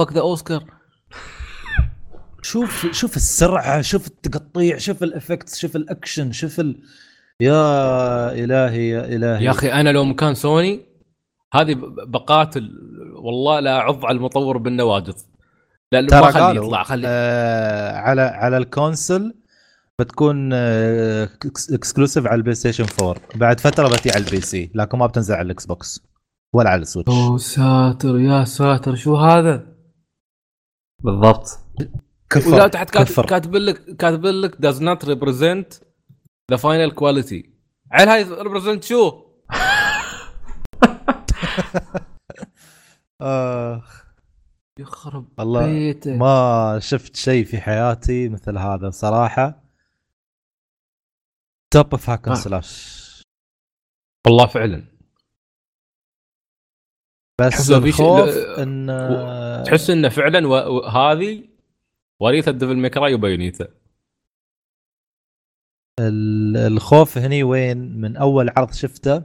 فك 0.00 0.12
ذا 0.12 0.20
اوسكار. 0.20 0.64
شوف 2.42 2.86
شوف 2.92 3.16
السرعة 3.16 3.80
شوف 3.80 4.06
التقطيع 4.06 4.78
شوف 4.78 5.02
ال 5.02 5.09
effects 5.09 5.58
شوف 5.58 5.76
الأكشن 5.76 6.32
شوف 6.32 6.60
ال... 6.60 6.82
يا 7.40 8.32
إلهي 8.32 8.88
يا 8.88 9.04
إلهي. 9.04 9.44
يا 9.44 9.50
أخي 9.50 9.72
أنا 9.72 9.90
لو 9.90 10.04
مكان 10.04 10.34
سوني 10.34 10.80
هذه 11.54 11.74
بقاتل 12.06 12.70
والله 13.14 13.60
لأعض 13.60 14.04
على 14.04 14.16
المطور 14.16 14.58
بالنواجذ 14.58 15.14
لا 15.92 16.00
ما 16.00 16.30
خليه 16.30 16.60
يطلع 16.60 16.82
خلي 16.82 17.02
آه 17.06 17.96
على 17.96 18.22
على 18.22 18.56
ال 18.56 18.66
console 18.66 19.34
بتكون 19.98 20.52
exclusive 20.52 22.26
على 22.26 22.34
ال 22.34 22.54
PlayStation 22.54 22.86
4 23.02 23.16
بعد 23.34 23.60
فترة 23.60 23.88
بتي 23.88 24.10
على 24.10 24.24
ال 24.24 24.40
PC 24.40 24.70
لكن 24.74 24.98
ما 24.98 25.06
بتنزل 25.06 25.34
على 25.34 25.46
ال 25.46 25.66
Xbox 25.66 26.00
ولا 26.52 26.70
على 26.70 26.82
ال 26.82 26.86
Switch. 26.86 27.12
أوه 27.12 27.38
ساتر 27.38 28.18
يا 28.18 28.44
ساتر 28.44 28.94
شو 28.94 29.16
هذا؟ 29.16 29.69
بالضبط. 31.04 31.58
كفر 32.30 32.50
ولا 32.54 32.68
تحت 32.68 32.90
كاتب 32.90 33.06
كفر. 33.06 33.26
كاتب 33.26 33.56
لك 33.56 33.96
كاتب 33.96 34.26
لك 34.26 34.54
does 34.54 34.78
not 34.80 35.04
represent 35.06 35.80
the 36.52 36.56
final 36.58 36.94
quality. 37.00 37.50
عيل 37.92 38.08
هاي 38.08 38.24
represent 38.24 38.82
شو؟ 38.84 39.12
آه. 43.20 43.82
يخرب 44.78 45.28
والله 45.38 45.66
بيته 45.66 46.16
ما 46.16 46.78
شفت 46.82 47.16
شيء 47.16 47.44
في 47.44 47.60
حياتي 47.60 48.28
مثل 48.28 48.58
هذا 48.58 48.90
صراحة. 48.90 49.62
top 51.70 51.90
of 51.90 52.10
hack 52.10 52.22
and. 52.22 52.34
slash 52.34 53.00
والله 54.26 54.46
فعلا. 54.46 54.99
بس 57.40 57.70
الخوف 57.70 58.28
إن 58.58 58.86
تحس 59.66 59.90
إنه 59.90 60.08
فعلا 60.08 60.48
و... 60.48 60.52
و... 60.52 60.86
هذه 60.86 61.44
وريثة 62.20 62.52
Devil 62.52 62.76
May 62.76 62.95
Cry 62.95 63.14
و 63.14 63.20
Bayonetta 63.20 63.68
ال- 66.00 66.56
الخوف 66.56 67.18
هني 67.18 67.42
وين؟ 67.42 68.00
من 68.00 68.16
أول 68.16 68.50
عرض 68.56 68.72
شفته. 68.72 69.22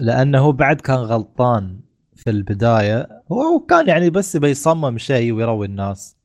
لأنه 0.00 0.52
بعد 0.52 0.80
كان 0.80 0.96
غلطان 0.96 1.80
في 2.16 2.30
البداية. 2.30 3.22
هو 3.32 3.60
كان 3.60 3.88
يعني 3.88 4.10
بس 4.10 4.36
بيصمم 4.36 4.98
شيء 4.98 5.32
ويروي 5.32 5.66
الناس. 5.66 6.16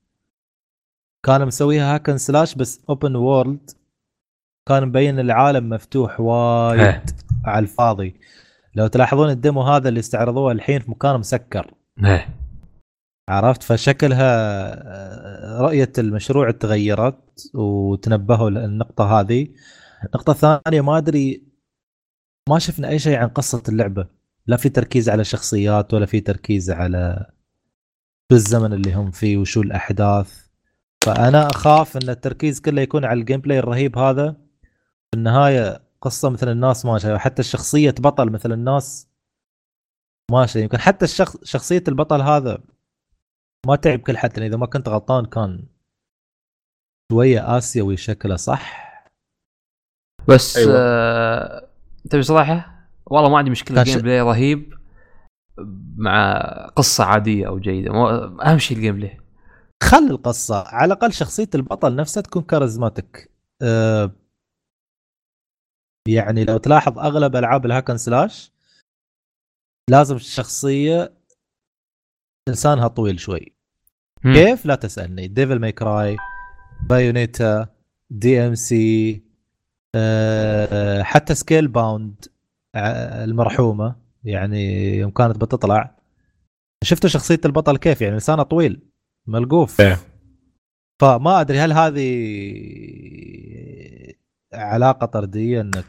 كان 1.26 1.48
مسويها 1.48 1.96
hack 1.96 2.08
and 2.08 2.18
slash 2.18 2.56
بس 2.56 2.86
open 2.90 3.16
world 3.16 3.70
كان 4.68 4.86
مبين 4.86 5.20
العالم 5.20 5.70
مفتوح 5.70 6.20
وايد. 6.20 7.10
على 7.46 7.64
الفاضي. 7.64 8.20
لو 8.78 8.88
تلاحظون 8.88 9.30
ال 9.30 9.36
demo 9.36 9.62
هذا 9.62 9.90
اللي 9.90 10.00
استعرضوه 10.00 10.52
الحين 10.52 10.80
في 10.80 10.92
مكان 10.92 11.20
مسكر. 11.20 11.74
إيه. 12.06 12.30
عرفت؟ 13.30 13.64
فشكلها 13.64 14.24
آه، 14.28 15.62
رؤية 15.62 15.92
المشروع 15.98 16.52
تغيرت 16.52 17.52
وتنبهوا 17.54 18.50
للنقطة 18.50 19.20
هذه. 19.20 19.48
النقطة 20.04 20.32
الثانية 20.32 20.82
ما 20.82 20.98
أدري 20.98 21.44
ما 22.50 22.60
شفنا 22.60 22.90
أي 22.90 23.00
شيء 23.00 23.18
عن 23.18 23.28
قصة 23.28 23.64
اللعبة. 23.70 24.08
لا 24.48 24.58
في 24.58 24.70
تركيز 24.70 25.10
على 25.10 25.22
الشخصيات 25.22 25.94
ولا 25.94 26.06
في 26.06 26.20
تركيز 26.20 26.72
على 26.72 27.26
شو 28.32 28.36
الزمن 28.36 28.74
اللي 28.74 28.94
هم 28.94 29.12
فيه 29.12 29.38
وشو 29.38 29.62
الأحداث. 29.62 30.48
فأنا 31.06 31.48
أخاف 31.48 31.98
أن 31.98 32.10
التركيز 32.10 32.60
كله 32.60 32.82
يكون 32.82 33.06
على 33.06 33.20
ال 33.20 33.42
gameplay 33.42 33.60
الرهيب 33.60 33.98
هذا. 33.98 34.32
في 35.12 35.18
النهاية 35.18 35.87
قصة 36.02 36.30
مثل 36.30 36.50
الناس 36.52 36.86
ماشية 36.86 37.14
وحتى 37.14 37.40
الشخصية 37.40 37.96
بطل 38.00 38.32
مثل 38.32 38.52
الناس 38.52 39.08
ماشية 40.32 40.60
يمكن 40.60 40.78
حتى 40.78 41.06
الشخص 41.06 41.38
شخصية 41.44 41.84
البطل 41.88 42.22
هذا 42.22 42.64
ما 43.68 43.76
تعب 43.76 44.00
كل 44.00 44.18
حد 44.18 44.40
إذا 44.40 44.58
ما 44.58 44.66
كنت 44.66 44.90
غلطان 44.90 45.26
كان 45.26 45.66
شوية 47.12 47.58
آسيوي 47.58 47.98
شكله 47.98 48.36
صح؟ 48.36 48.88
بس 50.28 50.58
أيوة. 50.58 50.74
آه... 50.78 51.70
تبي 52.10 52.24
صراحة؟ 52.24 52.88
والله 53.06 53.30
ما 53.30 53.38
عندي 53.38 53.50
مشكلة. 53.50 53.82
ال 53.82 53.85
game 53.85 54.00
ش- 54.00 54.02
play 54.02 54.22
رهيب 54.22 54.74
مع 55.98 56.42
قصة 56.76 57.04
عادية 57.04 57.48
أو 57.48 57.60
جيدة. 57.60 57.92
مو... 57.92 58.08
أهم 58.42 58.58
شيء 58.58 58.78
ال 58.78 58.96
gameplay 58.96 59.22
خل 59.84 59.98
القصة. 60.12 60.68
على 60.68 60.94
الأقل 60.94 61.14
شخصية 61.14 61.50
البطل 61.56 61.96
نفسها 61.96 62.22
تكون 62.22 62.42
charismatic. 62.42 63.32
أه 63.62 64.12
يعني 66.14 66.46
لو 66.46 66.58
تلاحظ 66.58 67.00
أغلب 67.00 67.36
ألعاب 67.36 67.66
ال 67.66 67.70
hack 67.70 67.86
and 67.86 67.98
slash 67.98 68.52
لازم 69.90 70.16
الشخصية 70.16 71.14
لسانها 72.50 72.88
طويل 72.88 73.20
شوي. 73.20 73.54
مم. 74.24 74.34
كيف؟ 74.34 74.66
لا 74.66 74.76
تسألني. 74.76 75.28
Devil 75.28 75.60
May 75.60 75.72
Cry 75.72 76.18
Bayonetta 76.90 77.68
DmC 78.10 79.22
حتى 81.02 81.36
Scalebound 81.36 82.26
آه، 82.76 83.24
المرحومة 83.24 83.96
يعني 84.24 84.94
يوم 84.98 85.12
كانت 85.12 85.38
بتطلع. 85.38 85.98
شفتوا 86.84 87.10
شخصية 87.10 87.40
البطل 87.46 87.78
كيف؟ 87.78 88.02
يعني 88.02 88.18
لسانه 88.18 88.44
طويل 88.44 88.82
ملقوف. 89.28 89.82
إيه. 89.82 89.98
فما 91.02 91.42
أدري 91.42 91.60
هل 91.60 91.74
هذه 91.74 92.08
علاقة 94.54 95.06
طردية 95.06 95.62
إنك 95.62 95.86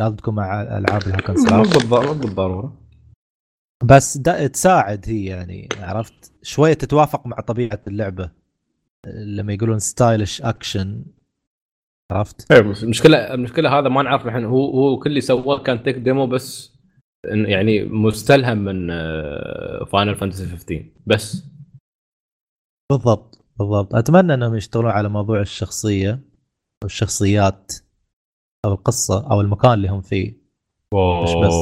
لازم 0.00 0.16
تكون 0.16 0.34
مع 0.34 0.62
ألعاب 0.62 1.02
ال 1.02 1.06
hack 1.06 1.23
and 1.23 1.36
slash 1.36 1.68
بالضروره 1.76 2.12
مو 2.12 2.20
بالضروره 2.20 2.80
بس 3.84 4.18
دا 4.18 4.46
تساعد 4.46 5.04
هي 5.08 5.24
يعني 5.24 5.68
عرفت؟ 5.78 6.32
شوية 6.42 6.72
تتوافق 6.74 7.26
مع 7.26 7.40
طبيعة 7.40 7.80
اللعبة. 7.86 8.30
لما 9.06 9.52
يقولون 9.52 9.78
stylish 9.78 10.42
action 10.42 11.04
عرفت؟ 12.12 12.52
إيه، 12.52 12.60
المشكلة 12.60 13.34
المشكلة 13.34 13.78
هذا 13.78 13.88
ما 13.88 14.02
نعرف 14.02 14.26
الحين 14.26 14.44
هو 14.44 14.70
هو 14.70 14.98
كل 14.98 15.10
اللي 15.10 15.20
سواه 15.20 15.62
كان 15.62 15.82
tech 15.82 15.94
demo 15.94 16.26
بس 16.26 16.74
إن- 17.26 17.48
يعني 17.48 17.84
مستلهم 17.84 18.58
من 18.58 18.88
Final 19.86 20.14
Fantasy 20.14 20.46
15 20.46 20.84
بس. 21.06 21.44
بالضبط 22.90 23.44
بالضبط. 23.58 23.94
أتمنى 23.94 24.34
إنهم 24.34 24.54
يشتغلون 24.54 24.90
على 24.90 25.08
موضوع 25.08 25.40
الشخصية. 25.40 26.20
أو 26.84 26.86
الشخصيات 26.86 27.72
أو 28.64 28.72
القصة 28.72 29.30
أو 29.30 29.40
المكان 29.40 29.72
اللي 29.72 29.88
هم 29.88 30.00
فيه 30.00 30.32
مش 30.94 31.34
بس 31.44 31.52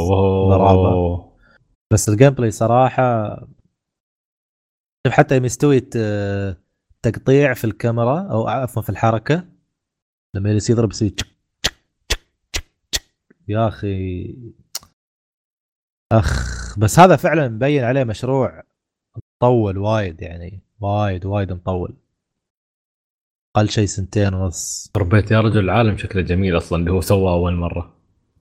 ضرابة. 0.48 1.32
بس 1.92 2.08
ال 2.09 2.30
gameplay 2.30 2.50
صراحة 2.50 3.36
شوف 5.06 5.14
حتى 5.14 5.40
مستوي 5.40 5.80
تقطيع 7.02 7.54
في 7.54 7.64
الكاميرا 7.64 8.20
أو 8.20 8.48
عفوا 8.48 8.82
في 8.82 8.90
الحركة 8.90 9.44
لما 10.34 10.50
يجلس 10.50 10.70
يضرب 10.70 10.90
يسوي 10.90 11.10
تشك. 11.10 11.26
يا 13.48 13.68
أخي 13.68 14.36
أخ 16.12 16.78
بس 16.78 16.98
هذا 16.98 17.16
فعلا 17.16 17.48
مبين 17.48 17.84
عليه 17.84 18.04
مشروع 18.04 18.62
مطول 19.16 19.78
وايد 19.78 20.22
يعني 20.22 20.60
وايد 20.80 21.26
وايد 21.26 21.52
مطول 21.52 21.96
أقل 23.56 23.68
شيء 23.68 23.86
سنتين 23.86 24.34
ونص. 24.34 24.90
ربيت 24.96 25.30
يا 25.30 25.40
رجل 25.40 25.58
العالم 25.58 25.96
شكله 25.96 26.22
جميل 26.22 26.56
أصلا 26.56 26.78
اللي 26.78 26.90
هو 26.90 27.00
سواه 27.00 27.34
أول 27.34 27.54
مرة. 27.54 27.96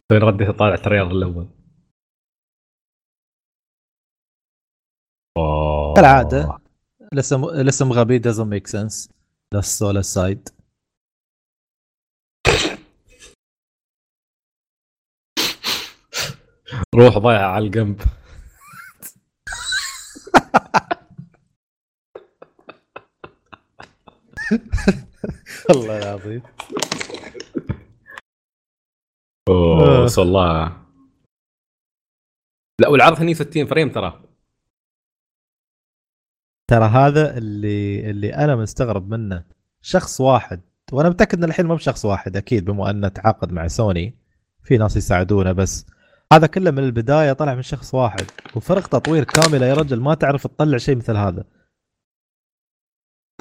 فين 0.10 0.22
رديت 0.22 0.50
اطالع 0.50 0.74
ال 0.74 0.79
trailer 0.79 1.12
الأول. 1.12 1.48
أوه. 5.38 5.94
كالعادة. 5.96 6.58
الاسم 7.14 7.44
الاسم 7.44 7.92
غبي 7.92 8.20
doesn't 8.20 8.48
make 8.48 8.68
sense. 8.72 9.10
Lost 9.54 9.62
Soul 9.82 10.02
Aside 10.02 10.50
روح 16.96 17.18
ضيع 17.18 17.48
على 17.48 17.66
الجنب. 17.66 18.02
والله 25.70 25.98
العظيم. 25.98 26.42
أوه 29.50 30.02
آه. 30.02 30.04
بس 30.04 30.20
والله 30.20 30.78
لا 32.82 32.88
والعرض 32.88 33.20
هني 33.20 33.34
60 33.34 33.66
فريم 33.66 33.90
ترى. 33.90 34.24
ترى 36.70 36.86
هذا 36.86 37.38
اللي 37.38 38.10
اللي 38.10 38.36
أنا 38.36 38.56
مستغرب 38.56 39.10
منه. 39.10 39.44
شخص 39.82 40.22
واحد 40.22 40.62
وأنا 40.92 41.10
متأكد 41.10 41.38
إن 41.38 41.44
الحين 41.44 41.66
مو 41.66 41.76
بشخص 41.76 42.06
واحد 42.06 42.38
أكيد 42.38 42.66
بما 42.66 42.90
انه 42.90 43.08
تعاقد 43.08 43.52
مع 43.52 43.68
سوني. 43.68 44.18
في 44.64 44.78
ناس 44.78 44.98
يساعدونه 44.98 45.52
بس 45.52 45.86
هذا 46.34 46.48
كله 46.48 46.72
من 46.72 46.80
البداية 46.84 47.34
طلع 47.34 47.56
من 47.56 47.62
شخص 47.62 47.94
واحد. 47.94 48.26
وفرق 48.56 48.88
تطوير 48.88 49.24
كامله 49.24 49.66
يا 49.66 49.74
رجل 49.74 50.00
ما 50.00 50.14
تعرف 50.14 50.48
تطلع 50.48 50.78
شيء 50.78 50.96
مثل 50.96 51.16
هذا. 51.16 51.44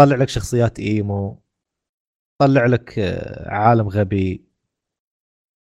طلع 0.00 0.16
لك 0.16 0.28
شخصيات 0.28 0.78
إيمو 0.78 1.42
طلع 2.40 2.66
لك 2.66 2.98
آه، 2.98 3.50
عالم 3.50 3.88
غبي 3.88 4.44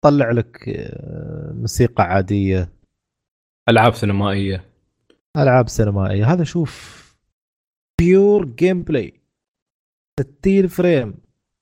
طلع 0.03 0.31
لك 0.31 0.69
آه، 0.69 1.51
موسيقى 1.51 2.03
عادية. 2.03 2.73
ألعاب 3.69 3.93
سينمائية. 3.93 4.73
ألعاب 5.37 5.69
سينمائية. 5.69 6.33
هذا 6.33 6.43
شوف 6.43 7.05
pure 8.01 8.45
gameplay 8.45 9.21
60 10.19 10.67
frame. 10.67 11.17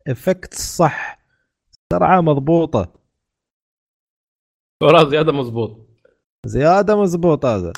effect 0.08 0.54
صح. 0.54 1.20
سرعة 1.94 2.22
مضبوطة. 2.22 2.94
وراه 4.84 5.10
زيادة 5.10 5.32
مزبوط 5.32 5.88
زيادة 6.45 7.02
مضبوط 7.02 7.45
هذا. 7.45 7.74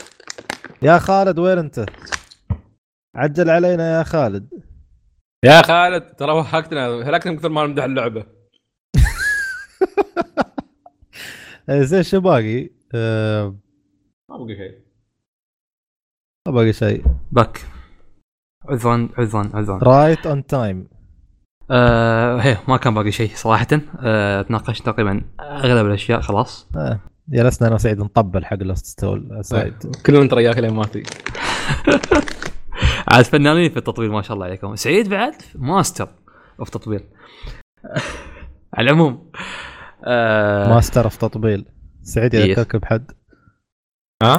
يا 0.81 0.97
خالد 0.97 1.39
وين 1.39 1.57
أنت؟ 1.57 1.85
عجل 3.15 3.49
علينا 3.49 3.97
يا 3.97 4.03
خالد. 4.03 4.68
يا 5.45 5.61
خالد 5.61 6.01
ترى 6.15 6.31
وهقتنا 6.31 6.87
هلكنا 6.87 7.31
من 7.31 7.37
كثر 7.37 7.49
ما 7.49 7.65
نمدح 7.67 7.83
اللعبة. 7.83 8.25
آه، 11.69 11.81
زين 11.89 12.03
شو 12.03 12.19
باقي؟ 12.19 12.69
آه، 12.95 13.55
ما 14.29 14.37
بقي 14.37 14.55
شيء. 14.55 14.77
ما 16.47 16.53
باقي 16.53 16.73
شيء. 16.73 17.03
back 17.31 17.59
عذرا 18.69 19.09
عذرا 19.17 19.49
عذرا 19.53 19.77
right 19.83 20.27
on 20.27 20.45
time 20.45 20.87
آه 21.71 22.37
هي 22.37 22.57
ما 22.67 22.77
كان 22.77 22.93
باقي 22.93 23.11
شيء 23.11 23.31
صراحة. 23.35 23.67
آه 23.99 24.41
تناقشت 24.41 24.85
تقريبا 24.85 25.21
أغلب 25.39 25.85
الأشياء 25.85 26.21
خلاص. 26.21 26.67
جلسنا 27.29 27.67
أنا 27.67 27.75
وسعيد 27.75 27.99
نطبل 27.99 28.45
حق 28.45 28.55
Lost 28.63 28.85
Soul 28.85 29.45
Aside 29.45 29.73
كلنا 30.05 30.23
نترياك 30.23 30.57
لين 30.57 30.73
ماتي 30.73 31.03
عاد 33.11 33.25
فنانين 33.25 33.69
في 33.71 33.77
التطبيل 33.77 34.11
ما 34.11 34.21
شاء 34.21 34.33
الله 34.33 34.45
عليكم. 34.45 34.75
سعيد 34.75 35.09
بعد؟ 35.09 35.35
master 35.55 36.09
of 36.59 36.69
تطبيل. 36.69 37.09
على 38.73 38.89
العموم 38.89 39.31
آه 40.05 40.69
master 40.69 41.03
of 41.03 41.17
تطبيل 41.17 41.65
سعيد 42.01 42.35
إيه. 42.35 42.45
يذكرك 42.49 42.75
بحد 42.75 43.11
ها؟ 44.23 44.37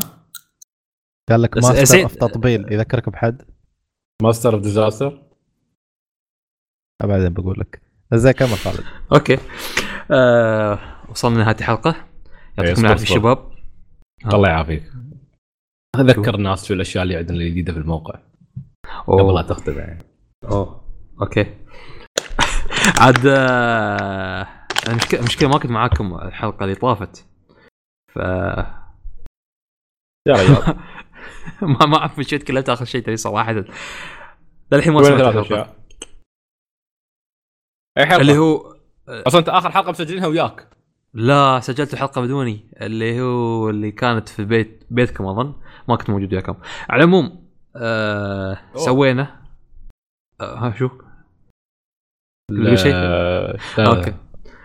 قال 1.31 1.43
لك 1.43 1.57
ماستر 1.57 1.85
سعيد- 1.85 2.03
of 2.03 2.15
تطبيل 2.15 2.73
يذكرك 2.73 3.09
بحد 3.09 3.43
master 4.23 4.55
of 4.55 4.62
disaster 4.62 5.23
بعدين 7.03 7.29
بقول 7.33 7.61
لك. 7.61 7.83
زين 8.15 8.33
كمل 8.33 8.49
خالد 8.49 8.85
okay. 9.12 9.39
آه 10.11 10.79
وصلنا 11.11 11.35
لنهاية 11.37 11.57
الحلقة. 11.57 11.95
يعطيكم 12.59 12.73
اصبر، 12.73 12.87
العافية. 12.87 13.05
شباب. 13.15 13.51
الله 14.35 14.49
يعافيك. 14.49 14.93
أذكر 15.97 16.35
الناس 16.35 16.65
شو 16.65 16.75
الأشياء 16.75 17.03
اللي 17.03 17.17
عندنا 17.17 17.37
الجديدة 17.39 17.73
في 17.73 17.79
الموقع. 17.79 18.19
قبل 19.06 19.35
لا. 19.35 19.43
تختم 19.43 19.78
يعني 19.78 20.05
اوه 20.44 20.81
أوكي. 21.22 21.43
عاد 23.01 23.27
آه، 23.27 24.47
المشكلة 24.89 25.20
المشكلة 25.20 25.48
ما 25.48 25.59
كنت 25.59 25.70
معاكم 25.70 26.14
الحلقة 26.14 26.64
اللي 26.64 26.74
طافت. 26.74 27.27
ف 28.12 28.16
يا 30.27 30.32
رجال. 30.32 30.78
ما 31.78 31.86
ما 31.86 31.97
أعرف 31.98 32.18
مشيت 32.18 32.43
كلمت 32.43 32.68
آخر 32.68 32.85
شيء 32.85 33.02
تبي 33.02 33.16
صراحة. 33.16 33.64
للحين 34.72 34.93
ما 34.93 35.02
سمعت 35.02 35.20
الحلقة. 35.20 35.77
اللي 38.20 38.39
هو 38.39 38.77
أصلا 39.09 39.40
أنت 39.40 39.48
آخر 39.48 39.70
حلقة 39.70 39.90
مسجلينها 39.90 40.27
وياك. 40.27 40.68
لا 41.14 41.60
سجلت 41.60 41.93
الحلقة 41.93 42.20
بدوني. 42.20 42.70
اللي 42.81 43.20
هو 43.20 43.70
اللي 43.70 43.93
كانت 43.93 44.28
في 44.28 44.44
بيت 44.44 44.85
بيتكم 44.90 45.27
أظن. 45.27 45.55
ما 45.89 45.97
كنت 45.97 46.10
موجود 46.10 46.32
وياكم. 46.32 46.55
على 46.90 47.05
العموم 47.05 47.40
آه. 47.77 48.59
سوينا. 48.77 49.41
آه 50.41 50.55
ها 50.59 50.75
شو؟ 50.79 50.89
شيء 52.75 52.95
okay. 53.78 54.15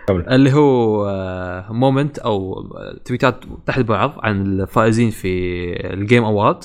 كمل. 0.07 0.30
اللي 0.30 0.53
هو 0.53 1.06
آه، 1.10 1.72
moment 1.72 2.19
أو 2.19 2.64
تويتات 3.06 3.44
تحت 3.65 3.80
بعض 3.80 4.14
عن 4.23 4.41
الفائزين 4.41 5.10
في 5.10 5.73
ال 5.93 5.99
Game 5.99 6.23
Award 6.23 6.63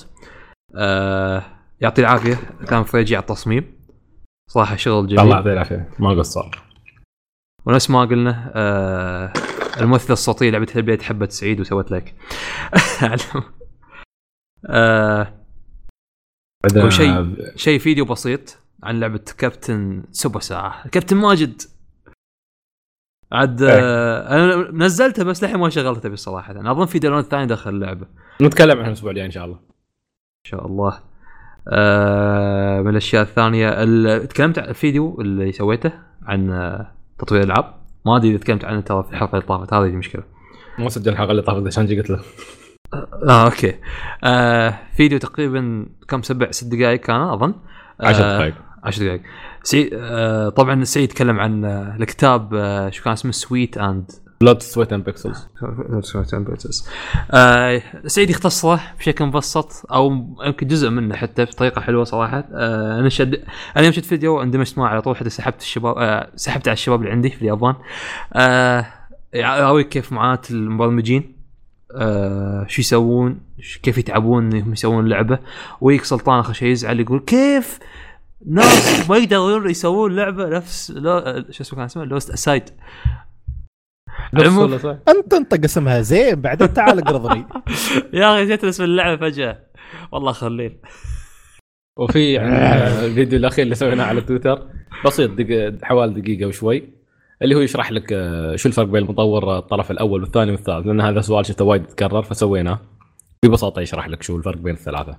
آه 0.77 1.43
يعطي 1.81 2.01
العافية. 2.01 2.37
كان 2.69 2.83
فريجي 2.85 3.17
على 3.17 3.23
التصميم. 3.23 3.81
صراحة 4.51 4.77
شغل 4.77 4.95
الله 4.95 5.07
جميل 5.17 5.33
يعطيه 5.33 5.53
العافية. 5.53 5.89
ما 5.99 6.11
قصر. 6.11 6.62
ونفس 7.67 7.91
ما 7.91 8.01
قلنا 8.01 8.53
آه 8.55 9.33
الممثله 9.81 10.12
الصوتيه 10.12 10.51
لعبه 10.51 10.69
البيت 10.77 11.03
حبت 11.03 11.33
سعيد 11.33 11.61
وسوت 11.61 11.91
لك. 11.91 12.15
آه 14.67 15.40
وشيء- 16.77 17.57
شيء. 17.57 17.78
فيديو 17.78 18.05
بسيط 18.05 18.59
عن 18.82 19.01
لعبة 19.01 19.24
كابتن 19.39 20.03
سوبر 20.11 20.41
كابتن 20.93 21.16
ماجد. 21.16 21.62
عاد 23.32 23.62
آه 23.62 24.35
أنا 24.35 24.70
نزلتها 24.73 25.23
بس 25.23 25.43
للحين 25.43 25.59
ما 25.59 25.69
شغلتها 25.69 26.01
تبي 26.01 26.16
صراحة. 26.16 26.53
أنا 26.53 26.70
أظن 26.70 26.87
في 26.87 26.99
download 26.98 27.24
ثاني 27.24 27.47
داخل 27.47 27.70
اللعبة. 27.70 28.07
ان 28.41 28.47
نتكلم 28.47 28.78
عنها 28.78 28.87
الأسبوع 28.89 29.11
الجاي 29.11 29.27
إن 29.27 29.31
شاء 29.31 29.45
الله. 29.45 29.59
شاء 30.47 30.66
الله. 30.66 30.99
آه 31.69 32.81
من 32.81 32.89
الأشياء 32.91 33.23
الثانية 33.23 33.69
ال- 33.82 34.28
تكلمت 34.28 34.59
عن 34.59 34.69
الفيديو 34.69 35.20
اللي 35.20 35.53
سويته 35.53 35.93
عن 36.23 36.51
آه، 36.51 36.93
تطوير 37.19 37.43
الألعاب. 37.43 37.74
ما 38.07 38.16
أدري 38.16 38.31
إذا 38.31 38.39
تكلمت 38.39 38.65
عنه 38.65 38.81
ترى 38.81 39.03
في 39.03 39.11
الحلقة 39.11 39.32
اللي 39.37 39.47
طافت 39.47 39.73
هذه 39.74 39.85
المشكلة 39.87 40.23
ما 40.78 40.89
سجل 40.89 41.12
الحلقة 41.12 41.31
اللي 41.31 41.43
طافت 41.43 41.66
عشان 41.66 41.87
قلت 41.87 42.11
له. 42.11 42.20
آه 42.95 43.45
okay. 43.44 43.74
آه 44.25 44.79
فيديو 44.97 45.19
تقريبا 45.19 45.87
كم 46.09 46.23
سبع 46.23 46.51
ست 46.51 46.65
دقائق 46.75 47.01
كان 47.01 47.21
أظن. 47.21 47.55
10 48.01 48.25
آه، 48.25 48.37
دقائق. 48.37 48.55
عشر 48.85 49.05
دقائق. 49.05 49.23
سعيد 49.62 49.91
آه 49.95 50.49
طبعا 50.49 50.85
سعيد 50.85 51.09
تكلم 51.09 51.41
عن 51.41 51.65
آه 51.65 51.97
الكتاب 52.01 52.55
آه 52.55 52.91
شو 52.91 53.05
كان 53.05 53.12
اسمه 53.12 53.33
Sweat 53.32 53.78
and 53.78 54.11
Blood 54.40 54.62
Sweat 54.62 54.93
and 54.93 55.05
Pixels 55.05 55.48
آه 57.31 57.83
سعيد 58.07 58.31
يختصره 58.31 58.81
بشكل 58.99 59.25
مبسط 59.25 59.87
أو 59.93 60.11
يمكن 60.47 60.67
جزء 60.67 60.91
منه 60.91 61.17
حتى 61.17 61.45
بطريقة 61.45 61.81
حلوة 61.81 62.05
صراحة. 62.05 62.45
آه 62.53 62.99
أنا 63.01 63.09
شد 63.09 63.35
أنا 63.77 63.85
يوم 63.85 63.93
شفت 63.93 64.05
فيديو 64.05 64.43
اندمجت 64.43 64.79
معه 64.79 64.89
على 64.89 65.03
طول 65.03 65.17
حتى 65.17 65.31
سحبت 65.31 65.61
الشباب 65.61 65.99
آه 65.99 66.31
سحبت 66.37 66.69
على 66.69 66.73
الشباب 66.73 67.01
اللي 67.01 67.12
عندي 67.12 67.31
في 67.31 67.43
اليابان. 67.43 67.75
آه 68.33 68.87
يراويك 69.35 69.89
كيف 69.89 70.12
معاناه 70.12 70.41
المبرمجين. 70.51 71.40
آه 71.97 72.67
شو 72.69 72.81
يسوون؟ 72.81 73.41
كيف 73.83 73.99
يتعبون 73.99 74.53
إنهم 74.53 74.73
يسوون 74.73 75.05
اللعبه 75.05 75.39
ويك 75.81 76.05
سلطان 76.05 76.39
آخر 76.39 76.53
شيء 76.53 76.69
يزعل 76.69 77.01
يقول 77.01 77.21
كيف 77.21 77.79
ناس 78.47 79.11
ما 79.11 79.17
يقدرون 79.17 79.71
يسوون 79.71 80.17
لعبة 80.17 80.49
نفس 80.49 80.91
لو 80.91 81.45
شو 81.51 81.62
اسمه 81.62 81.77
كان 81.77 81.85
اسمه؟ 81.85 82.05
Lost 82.05 82.31
أسايد. 82.31 82.62
أنت 85.09 85.35
انطق 85.35 85.65
اسمها 85.65 86.01
زين 86.01 86.41
بعدين 86.41 86.75
تعال 86.75 86.99
اقرضني 86.99 87.45
يا 88.12 88.35
أخي 88.35 88.45
نسيت 88.45 88.65
اسم 88.65 88.85
اللعبة 88.85 89.31
فجأة. 89.31 89.59
والله 90.12 90.33
خليل 90.33 90.79
وفي 91.99 92.39
عندنا 92.39 93.05
الفيديو 93.05 93.39
الأخير 93.39 93.65
اللي 93.65 93.75
سويناه 93.75 94.05
على 94.05 94.21
تويتر 94.21 94.69
بسيط 95.07 95.31
دق... 95.31 95.79
حوالي 95.85 96.21
دقيقة 96.21 96.47
وشوي. 96.47 96.99
اللي 97.43 97.55
هو 97.55 97.61
يشرح 97.61 97.93
لك 97.93 98.12
آه، 98.12 98.57
شو 98.57 98.69
الفرق 98.69 98.87
بين 98.87 99.03
المطور 99.03 99.59
الطرف 99.59 99.91
الأول 99.91 100.23
والثاني 100.23 100.51
والثالث؟ 100.51 100.87
لأن 100.87 101.01
هذا 101.01 101.21
سؤال 101.21 101.47
شفته 101.47 101.65
وايد 101.65 101.83
يتكرر 101.83 102.23
فسويناه. 102.23 102.81
ببساطة 103.45 103.81
يشرح 103.81 104.09
لك 104.09 104.23
شو 104.23 104.37
الفرق 104.37 104.59
بين 104.59 104.75
الثلاثة. 104.75 105.17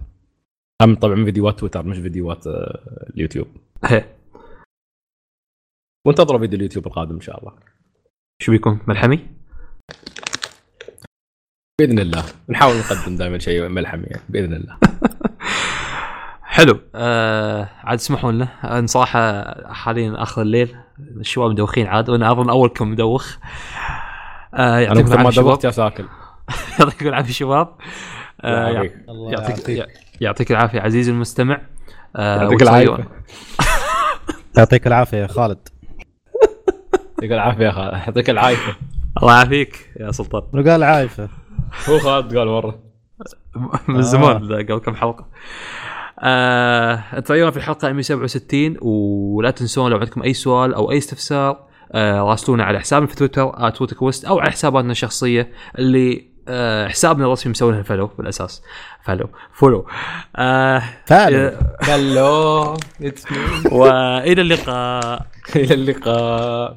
هم 0.82 0.96
طبعا 0.96 1.26
فيديوهات 1.26 1.60
تويتر 1.60 1.84
مش 1.84 1.98
فيديوهات 1.98 2.48
آه، 2.48 3.10
اليوتيوب. 3.14 3.48
وانتظروا 6.08 6.40
فيديو 6.40 6.58
اليوتيوب 6.58 6.88
القادم 6.88 7.16
إن 7.16 7.22
شاء 7.22 7.40
الله. 7.40 7.54
شو 8.42 8.52
بيكون؟ 8.52 8.80
ملحمي؟ 8.88 9.20
بإذن 11.80 12.00
الله. 12.00 12.24
نحاول 12.50 12.76
نقدم 12.78 13.16
دائما 13.16 13.40
شيء 13.40 13.68
ملحمي 13.68 14.04
يعني 14.04 14.24
بإذن 14.30 14.54
الله. 14.54 14.78
حلو. 16.52 16.80
آه 16.96 17.70
عاد 17.84 17.98
اسمحوا 18.00 18.32
لنا 18.32 18.48
أنا 18.64 18.88
صراحة 18.88 19.44
حاليا 19.74 20.24
آخر 20.24 20.42
الليل. 20.42 20.76
الشباب 21.00 21.50
مدوخين 21.52 21.88
عاد 21.88 22.10
وأنا 22.10 22.32
أظن 22.32 22.50
أولكم 22.50 22.92
مدوخ. 22.92 23.36
آه 24.54 24.80
يعطيكم 24.80 25.10
ما 25.10 25.16
العافية 25.16 25.42
دوخت 25.42 25.62
شباب. 25.62 25.66
يا 25.66 25.72
ساكل 25.72 26.06
يعطيكم 26.80 27.08
العافية 27.08 27.34
شباب. 27.34 27.68
آه 28.42 28.68
الله 28.68 28.70
يع- 28.70 28.74
يعافيك. 28.74 28.96
الله 29.10 29.32
يعطيك 29.32 29.70
يعافيك. 29.70 29.98
يعطيك 30.22 30.52
العافية 30.52 30.82
عزيزي 30.82 31.12
المستمع. 31.12 31.62
آه 32.16 32.42
يعطيك 32.44 32.62
العافية. 32.62 33.08
يعطيك 34.58 34.88
العافية 34.88 35.18
يا 35.18 35.28
خالد. 35.28 35.68
يعطيك 37.14 37.32
العافية 37.32 37.66
يا 37.66 37.72
خالد. 37.72 37.94
يعطيك 37.94 38.30
العافية. 38.30 38.78
الله 39.22 39.34
يعافيك 39.36 39.92
يا 40.00 40.12
سلطان. 40.12 40.44
انه 40.54 40.72
قال 40.72 40.84
عايفه 40.84 41.30
هو 41.90 42.00
خالد 42.00 42.38
قال 42.38 42.48
مرة. 42.48 42.80
من 43.88 44.02
زمان 44.02 44.48
ده 44.48 44.56
قبل 44.58 44.78
كم 44.78 44.96
حلقة. 44.96 45.26
آه 46.22 47.20
تغيرنا 47.20 47.52
في 47.52 47.58
الحلقة 47.58 47.92
167 47.92 48.78
ولا 48.82 49.52
تنسون 49.52 49.92
لو 49.92 49.98
عندكم 49.98 50.24
أي 50.24 50.34
سؤال 50.34 50.74
أو 50.74 50.92
أي 50.92 50.98
استفسار 50.98 51.68
آه 51.92 52.22
راسلونا 52.22 52.64
على 52.64 52.80
حسابنا 52.80 53.08
في 53.08 53.16
تويتر 53.16 53.70
@تويتركوست 53.70 54.26
أو 54.26 54.40
على 54.40 54.52
حساباتنا 54.52 54.92
الشخصية 54.92 55.52
اللي 55.80 56.32
آه 56.48 56.88
حسابنا 56.88 57.26
الرسمي 57.26 57.52
مسوي 57.52 57.84
follow 57.84 58.08
بالأساس. 58.18 58.64
فولو 59.06 59.30
فولو. 59.54 59.88
آه 60.36 60.84
فعلا 61.06 61.60
هلو 61.82 62.78
وإلى 63.72 64.42
اللقاء. 64.42 65.26
إلى 65.56 65.74
اللقاء. 65.74 66.76